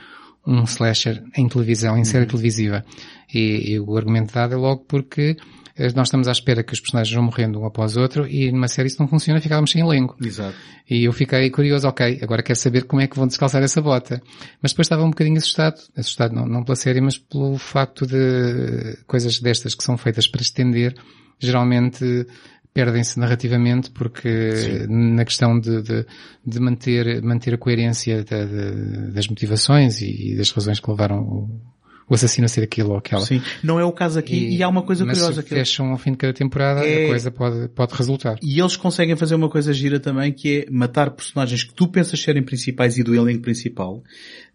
um 0.46 0.64
slasher 0.64 1.22
em 1.36 1.48
televisão, 1.48 1.96
em 1.96 2.04
série 2.04 2.24
uhum. 2.24 2.30
televisiva. 2.30 2.84
E, 3.32 3.72
e, 3.72 3.80
o 3.80 3.96
argumento 3.96 4.32
dado 4.34 4.54
é 4.54 4.56
logo 4.56 4.84
porque 4.88 5.36
eh, 5.76 5.92
nós 5.94 6.08
estamos 6.08 6.26
à 6.28 6.32
espera 6.32 6.62
que 6.62 6.72
os 6.72 6.80
personagens 6.80 7.14
vão 7.14 7.24
morrendo 7.24 7.60
um 7.60 7.66
após 7.66 7.96
outro 7.96 8.26
e 8.26 8.50
numa 8.50 8.68
série 8.68 8.88
isso 8.88 9.00
não 9.00 9.08
funciona, 9.08 9.40
ficávamos 9.40 9.70
sem 9.70 9.80
elenco. 9.80 10.16
Exato. 10.20 10.56
E 10.88 11.04
eu 11.04 11.12
fiquei 11.12 11.48
curioso, 11.50 11.86
ok, 11.86 12.18
agora 12.22 12.42
quero 12.42 12.58
saber 12.58 12.84
como 12.84 13.00
é 13.00 13.06
que 13.06 13.16
vão 13.16 13.26
descalçar 13.26 13.62
essa 13.62 13.80
bota. 13.80 14.20
Mas 14.60 14.72
depois 14.72 14.86
estava 14.86 15.04
um 15.04 15.10
bocadinho 15.10 15.36
assustado, 15.36 15.80
assustado 15.96 16.34
não, 16.34 16.46
não 16.46 16.64
pela 16.64 16.76
série, 16.76 17.00
mas 17.00 17.16
pelo 17.16 17.56
facto 17.58 18.06
de 18.06 18.98
coisas 19.06 19.38
destas 19.40 19.74
que 19.74 19.84
são 19.84 19.96
feitas 19.96 20.26
para 20.26 20.42
estender, 20.42 20.94
geralmente 21.38 22.26
perdem-se 22.72 23.18
narrativamente 23.18 23.90
porque 23.90 24.52
Sim. 24.56 25.14
na 25.14 25.24
questão 25.24 25.58
de, 25.58 25.82
de, 25.82 26.06
de, 26.46 26.60
manter, 26.60 27.22
manter 27.22 27.54
a 27.54 27.58
coerência 27.58 28.24
de, 28.24 29.12
das 29.12 29.26
motivações 29.26 30.00
e, 30.00 30.36
das 30.36 30.50
razões 30.50 30.78
que 30.78 30.88
levaram 30.88 31.20
o, 31.20 31.60
o 32.08 32.14
assassino 32.14 32.44
a 32.44 32.48
ser 32.48 32.62
aquilo 32.62 32.90
ou 32.90 32.96
aquela. 32.96 33.24
Sim. 33.24 33.42
Não 33.62 33.80
é 33.80 33.84
o 33.84 33.92
caso 33.92 34.18
aqui. 34.18 34.56
E, 34.56 34.62
há 34.62 34.68
uma 34.68 34.82
coisa 34.82 35.04
mas 35.04 35.18
curiosa 35.18 35.42
se 35.42 35.48
que 35.48 35.54
fecham 35.54 35.90
ao 35.90 35.98
fim 35.98 36.12
de 36.12 36.18
cada 36.18 36.32
temporada, 36.32 36.86
É- 36.86 37.04
a 37.04 37.08
coisa 37.08 37.30
pode, 37.30 37.68
pode 37.68 37.94
resultar. 37.94 38.36
E 38.42 38.60
eles 38.60 38.76
conseguem 38.76 39.16
fazer 39.16 39.34
uma 39.34 39.48
coisa 39.48 39.72
gira 39.72 39.98
também, 39.98 40.32
que 40.32 40.60
é 40.60 40.70
matar 40.70 41.10
personagens 41.10 41.64
que 41.64 41.74
tu 41.74 41.88
pensas 41.88 42.20
serem 42.20 42.42
principais 42.42 42.96
e 42.96 43.02
do 43.02 43.14
elenco 43.14 43.42
principal, 43.42 44.02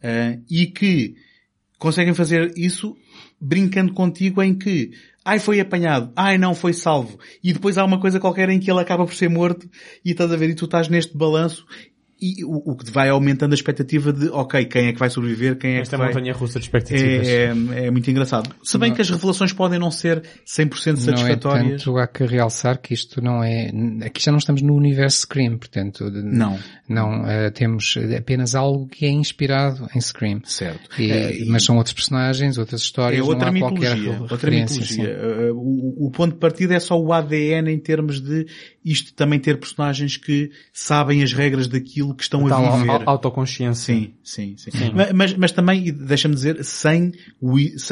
ah, 0.01 0.37
e 0.49 0.67
que 0.67 1.15
conseguem 1.77 2.13
fazer 2.13 2.53
isso 2.55 2.95
brincando 3.39 3.93
contigo 3.93 4.41
em 4.41 4.55
que, 4.55 4.91
ai 5.25 5.39
foi 5.39 5.59
apanhado, 5.59 6.13
ai 6.15 6.37
não 6.37 6.53
foi 6.53 6.71
salvo, 6.71 7.17
e 7.43 7.51
depois 7.51 7.77
há 7.79 7.83
uma 7.83 7.99
coisa 7.99 8.19
qualquer 8.19 8.47
em 8.49 8.59
que 8.59 8.69
ele 8.69 8.79
acaba 8.79 9.05
por 9.05 9.15
ser 9.15 9.27
morto, 9.27 9.67
e 10.05 10.11
estás 10.11 10.31
a 10.31 10.37
ver, 10.37 10.51
e 10.51 10.55
tu 10.55 10.65
estás 10.65 10.87
neste 10.87 11.17
balanço, 11.17 11.65
e 12.21 12.43
o, 12.45 12.71
o 12.71 12.75
que 12.77 12.89
vai 12.91 13.09
aumentando 13.09 13.51
a 13.51 13.55
expectativa 13.55 14.13
de, 14.13 14.29
ok, 14.29 14.65
quem 14.65 14.87
é 14.87 14.93
que 14.93 14.99
vai 14.99 15.09
sobreviver, 15.09 15.57
quem 15.57 15.75
é 15.75 15.79
Esta 15.81 15.97
que 15.97 16.03
vai... 16.03 16.07
montanha 16.13 16.33
russa 16.33 16.59
de 16.59 16.65
expectativas. 16.65 17.27
É, 17.27 17.45
é, 17.73 17.85
é 17.87 17.91
muito 17.91 18.09
engraçado. 18.09 18.49
Se 18.63 18.77
bem 18.77 18.93
que 18.93 19.01
as 19.01 19.09
revelações 19.09 19.51
podem 19.51 19.77
não 19.77 19.91
ser 19.91 20.21
100% 20.45 20.85
Não 20.85 20.93
é 20.93 20.95
satisfatórias. 20.97 21.83
tanto, 21.83 21.97
há 21.97 22.07
que 22.07 22.23
realçar 22.25 22.79
que 22.79 22.93
isto 22.93 23.21
não 23.21 23.43
é, 23.43 23.69
aqui 24.05 24.21
já 24.23 24.31
não 24.31 24.39
estamos 24.39 24.61
no 24.61 24.73
universo 24.75 25.19
Scream, 25.21 25.57
portanto, 25.57 26.09
Não. 26.11 26.57
não, 26.87 27.27
eh, 27.27 27.49
temos 27.51 27.95
apenas 28.17 28.55
algo 28.55 28.87
que 28.87 29.05
é 29.05 29.09
inspirado 29.09 29.87
em 29.95 29.99
Scream. 29.99 30.41
Certo. 30.45 30.89
E- 31.01 31.11
É, 31.11 31.37
e- 31.41 31.45
mas 31.49 31.63
são 31.65 31.75
outros 31.77 31.93
personagens, 31.93 32.57
outras 32.57 32.81
histórias, 32.81 33.19
É 33.19 33.23
outra 33.29 33.51
não 33.51 33.57
há 33.57 33.59
qualquer 33.69 33.97
Outra 34.21 34.35
referência. 34.35 34.79
mitologia. 34.79 35.19
sim. 35.19 35.49
Uh, 35.51 35.55
O, 35.55 36.07
o 36.07 36.11
ponto 36.11 36.33
de 36.33 36.39
partida 36.39 36.73
é 36.75 36.79
só 36.79 36.99
o 36.99 37.11
ADN 37.11 37.71
em 37.71 37.79
termos 37.79 38.21
de 38.21 38.45
isto 38.85 39.13
também 39.15 39.39
ter 39.39 39.57
personagens 39.57 40.15
que 40.15 40.51
sabem 40.71 41.23
as 41.23 41.33
regras 41.33 41.67
daquilo 41.67 42.13
que 42.13 42.21
estão 42.21 42.45
a 42.45 42.49
viver. 42.77 42.91
au- 43.07 43.09
autoconsciência. 43.09 43.93
Sim, 44.23 44.55
sim, 44.55 44.69
sim. 44.71 44.91
Ma- 44.93 45.11
Mas, 45.11 45.33
mas 45.35 45.51
também, 45.51 45.91
deixa-me 45.91 46.35
dizer, 46.35 46.63
sem, 46.63 47.11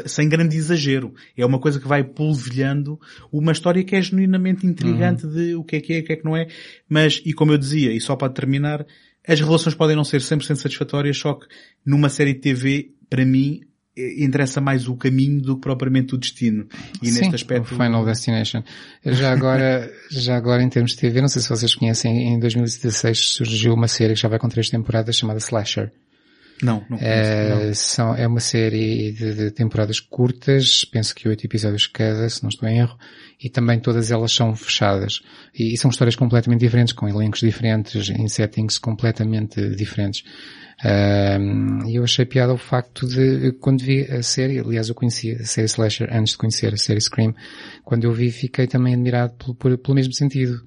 sem 0.05 0.29
grande 0.29 0.55
exagero. 0.55 1.13
É 1.35 1.43
uma 1.45 1.59
coisa 1.59 1.79
que 1.79 1.87
vai 1.87 2.03
polvilhando 2.03 2.99
uma 3.31 3.51
história 3.51 3.83
que 3.83 3.95
é 3.95 4.01
genuinamente 4.01 4.67
intrigante 4.67 5.25
de 5.27 5.55
o 5.55 5.63
que 5.63 5.77
é 5.77 5.81
que 5.81 5.93
é, 5.93 5.99
o 5.99 6.03
que 6.03 6.13
é 6.13 6.15
que 6.15 6.25
não 6.25 6.37
é. 6.37 6.47
Mas, 6.87 7.21
e 7.25 7.33
como 7.33 7.51
eu 7.51 7.57
dizia, 7.57 7.91
e 7.91 7.99
só 7.99 8.15
para 8.15 8.31
terminar, 8.31 8.85
as 9.27 9.39
relações 9.39 9.73
podem 9.73 9.95
não 9.95 10.03
ser 10.03 10.21
100% 10.21 10.55
satisfatórias, 10.55 11.17
só 11.17 11.33
que 11.33 11.47
numa 11.85 12.09
série 12.09 12.33
de 12.33 12.39
TV, 12.39 12.91
para 13.09 13.25
mim, 13.25 13.61
interessa 13.95 14.59
mais 14.59 14.87
o 14.87 14.95
caminho 14.95 15.41
do 15.41 15.55
que 15.55 15.61
propriamente 15.61 16.15
o 16.15 16.17
destino. 16.17 16.67
E 17.01 17.11
Sim, 17.11 17.19
neste 17.19 17.35
aspecto... 17.35 17.73
o 17.73 17.77
Final 17.77 18.05
Destination. 18.05 18.63
Já 19.05 19.31
agora, 19.31 19.91
já 20.09 20.35
agora 20.35 20.63
em 20.63 20.69
termos 20.69 20.91
de 20.91 20.97
TV, 20.97 21.21
não 21.21 21.27
sei 21.27 21.41
se 21.41 21.49
vocês 21.49 21.75
conhecem, 21.75 22.33
em 22.33 22.39
2016 22.39 23.35
surgiu 23.35 23.73
uma 23.73 23.87
série 23.87 24.13
que 24.13 24.21
já 24.21 24.27
vai 24.27 24.39
com 24.39 24.49
três 24.49 24.69
temporadas 24.69 25.15
chamada 25.15 25.39
Slasher. 25.39 25.91
Não, 26.61 26.85
não 26.89 26.97
conheço. 26.97 27.05
É, 27.05 27.73
são, 27.73 28.15
é 28.15 28.27
uma 28.27 28.39
série 28.39 29.11
de, 29.11 29.33
de 29.33 29.51
temporadas 29.51 29.99
curtas, 29.99 30.85
penso 30.85 31.13
que 31.13 31.27
oito 31.27 31.45
episódios 31.45 31.87
cada, 31.87 32.29
se 32.29 32.41
não 32.43 32.49
estou 32.49 32.69
em 32.69 32.79
erro, 32.79 32.97
e 33.43 33.49
também 33.49 33.79
todas 33.79 34.11
elas 34.11 34.31
são 34.31 34.55
fechadas. 34.55 35.21
E, 35.53 35.73
e 35.73 35.77
são 35.77 35.89
histórias 35.91 36.15
completamente 36.15 36.61
diferentes, 36.61 36.93
com 36.93 37.07
elencos 37.07 37.41
diferentes, 37.41 38.09
em 38.09 38.27
settings 38.27 38.77
completamente 38.77 39.75
diferentes. 39.75 40.23
Um, 40.85 41.87
E 41.87 41.95
eu 41.95 42.03
achei 42.03 42.25
piada 42.25 42.53
o 42.53 42.57
facto 42.57 43.07
de, 43.07 43.51
quando 43.53 43.81
vi 43.83 44.01
a 44.09 44.21
série, 44.23 44.59
aliás 44.59 44.89
eu 44.89 44.95
conhecia 44.95 45.37
a 45.37 45.45
série 45.45 45.67
Slasher 45.67 46.09
antes 46.11 46.31
de 46.33 46.37
conhecer 46.37 46.73
a 46.73 46.77
série 46.77 46.99
Scream, 46.99 47.33
quando 47.83 48.03
eu 48.05 48.11
vi 48.13 48.31
fiquei 48.31 48.67
também 48.67 48.93
admirado 48.93 49.33
pelo, 49.33 49.55
por- 49.55 49.77
pelo 49.77 49.95
mesmo 49.95 50.13
sentido. 50.13 50.61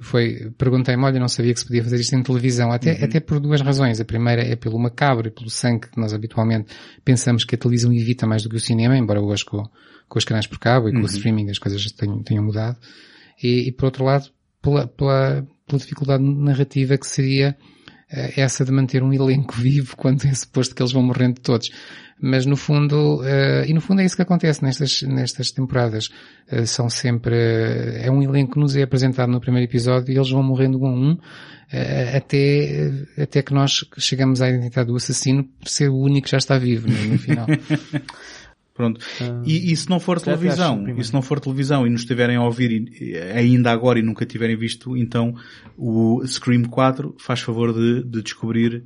Foi, 0.00 0.52
perguntei-me, 0.56 1.02
olha, 1.02 1.18
não 1.18 1.28
sabia 1.28 1.52
que 1.52 1.58
se 1.58 1.66
podia 1.66 1.82
fazer 1.82 1.96
isto 1.96 2.14
em 2.14 2.22
televisão, 2.22 2.70
até, 2.70 3.04
até 3.04 3.18
por 3.18 3.40
duas 3.40 3.60
razões. 3.60 4.00
A 4.00 4.04
primeira 4.04 4.42
é 4.42 4.54
pelo 4.54 4.78
macabro 4.78 5.26
e 5.26 5.30
pelo 5.30 5.50
sangue 5.50 5.88
que 5.88 6.00
nós 6.00 6.14
habitualmente 6.14 6.72
pensamos 7.04 7.44
que 7.44 7.56
a 7.56 7.58
televisão 7.58 7.92
evita 7.92 8.26
mais 8.26 8.42
do 8.42 8.48
que 8.48 8.56
o 8.56 8.60
cinema, 8.60 8.96
embora 8.96 9.20
hoje 9.20 9.44
com, 9.44 9.68
com 10.08 10.18
os 10.18 10.24
canais 10.24 10.46
por 10.46 10.58
cabo 10.58 10.88
e 10.88 10.92
com 10.92 11.00
o 11.00 11.06
streaming 11.06 11.50
as 11.50 11.58
coisas 11.58 11.84
tenham, 11.92 12.22
tenham 12.22 12.44
mudado. 12.44 12.76
E, 13.42 13.68
e 13.68 13.72
por 13.72 13.86
outro 13.86 14.04
lado, 14.04 14.30
pela, 14.62 14.86
pela, 14.86 15.46
pela 15.66 15.78
dificuldade 15.78 16.22
narrativa 16.22 16.96
que 16.96 17.06
seria 17.06 17.56
essa 18.10 18.64
de 18.64 18.72
manter 18.72 19.02
um 19.02 19.12
elenco 19.12 19.54
vivo 19.54 19.94
quando 19.98 20.24
é 20.24 20.34
suposto 20.34 20.74
que 20.74 20.82
eles 20.82 20.92
vão 20.92 21.02
morrendo 21.02 21.40
todos. 21.40 21.70
Mas 22.20 22.44
no 22.46 22.56
fundo, 22.56 23.22
eh, 23.24 23.66
e 23.68 23.72
no 23.72 23.80
fundo 23.80 24.00
é 24.00 24.04
isso 24.04 24.16
que 24.16 24.22
acontece 24.22 24.62
nestas, 24.64 25.02
nestas 25.02 25.52
temporadas. 25.52 26.10
Eh, 26.50 26.66
são 26.66 26.90
sempre, 26.90 27.36
eh, 27.36 28.06
é 28.06 28.10
um 28.10 28.20
elenco 28.20 28.54
que 28.54 28.58
nos 28.58 28.74
é 28.74 28.82
apresentado 28.82 29.30
no 29.30 29.40
primeiro 29.40 29.70
episódio 29.70 30.12
e 30.12 30.16
eles 30.16 30.30
vão 30.30 30.42
morrendo 30.42 30.82
um 30.82 30.86
a 30.86 30.90
um, 30.90 31.18
eh, 31.70 32.16
até, 32.16 33.22
até 33.22 33.40
que 33.40 33.54
nós 33.54 33.84
chegamos 33.98 34.42
à 34.42 34.48
identidade 34.48 34.88
do 34.88 34.96
assassino 34.96 35.44
por 35.44 35.68
ser 35.68 35.90
o 35.90 35.96
único 35.96 36.24
que 36.24 36.30
já 36.32 36.38
está 36.38 36.58
vivo 36.58 36.88
no, 36.88 37.04
no 37.04 37.18
final. 37.18 37.46
Pronto. 38.78 39.00
E, 39.44 39.72
e 39.72 39.76
se 39.76 39.90
não 39.90 39.98
for 39.98 40.20
calhar 40.20 40.38
televisão, 40.38 40.76
e 41.00 41.04
se 41.04 41.12
não 41.12 41.20
for 41.20 41.40
televisão 41.40 41.84
e 41.86 41.90
nos 41.90 42.02
estiverem 42.02 42.36
a 42.36 42.44
ouvir 42.44 42.70
e- 42.70 43.10
e 43.12 43.16
ainda 43.18 43.72
agora 43.72 43.98
e 43.98 44.02
nunca 44.02 44.24
tiverem 44.24 44.56
visto, 44.56 44.96
então 44.96 45.34
o 45.76 46.22
Scream 46.24 46.62
4 46.62 47.14
faz 47.18 47.40
favor 47.40 47.74
de, 47.74 48.04
de 48.04 48.22
descobrir 48.22 48.84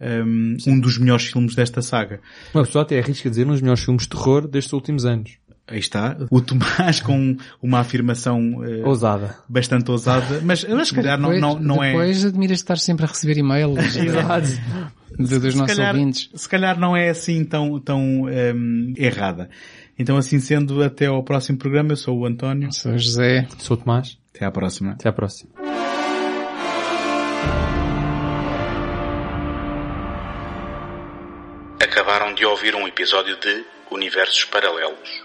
um, 0.00 0.56
um 0.66 0.80
dos 0.80 0.96
melhores 0.98 1.26
filmes 1.26 1.54
desta 1.54 1.82
saga. 1.82 2.20
Uma 2.54 2.64
pessoa 2.64 2.82
até 2.82 2.98
arrisca 2.98 3.28
dizer 3.28 3.46
um 3.46 3.50
dos 3.50 3.60
melhores 3.60 3.84
filmes 3.84 4.02
de 4.04 4.08
terror 4.10 4.46
destes 4.48 4.72
últimos 4.72 5.04
anos. 5.04 5.32
Aí 5.72 5.78
está, 5.78 6.16
o 6.30 6.40
Tomás 6.42 7.00
com 7.02 7.34
uma 7.62 7.80
afirmação 7.80 8.62
eh, 8.62 8.82
Ousada. 8.86 9.36
bastante 9.48 9.90
ousada, 9.90 10.40
mas, 10.44 10.62
mas 10.64 10.88
se 10.88 10.94
calhar 10.94 11.18
não, 11.18 11.30
depois, 11.30 11.40
não, 11.40 11.58
não 11.76 11.82
é... 11.82 11.92
depois 11.92 12.24
admiras 12.26 12.58
estar 12.58 12.76
sempre 12.76 13.06
a 13.06 13.08
receber 13.08 13.38
e-mails 13.38 13.78
de- 13.94 14.02
de- 15.26 15.38
dos 15.38 15.52
se 15.54 15.58
nossos 15.58 15.76
calhar, 15.76 15.94
ouvintes. 15.94 16.28
se 16.34 16.48
calhar 16.48 16.78
não 16.78 16.94
é 16.94 17.08
assim 17.08 17.42
tão, 17.42 17.80
tão 17.80 18.00
um, 18.24 18.92
errada. 18.98 19.48
Então 19.98 20.18
assim 20.18 20.38
sendo, 20.40 20.82
até 20.82 21.06
ao 21.06 21.22
próximo 21.22 21.56
programa, 21.56 21.92
eu 21.92 21.96
sou 21.96 22.18
o 22.18 22.26
António. 22.26 22.70
Sou 22.72 22.92
o 22.92 22.98
José. 22.98 23.46
Sou 23.58 23.76
o 23.76 23.80
Tomás. 23.80 24.18
Até 24.34 24.44
à 24.44 24.50
próxima. 24.50 24.92
Até 24.92 25.08
à 25.08 25.12
próxima. 25.12 25.50
Acabaram 31.80 32.32
de 32.34 32.44
ouvir 32.46 32.74
um 32.74 32.86
episódio 32.86 33.36
de 33.40 33.64
Universos 33.90 34.44
Paralelos, 34.44 35.24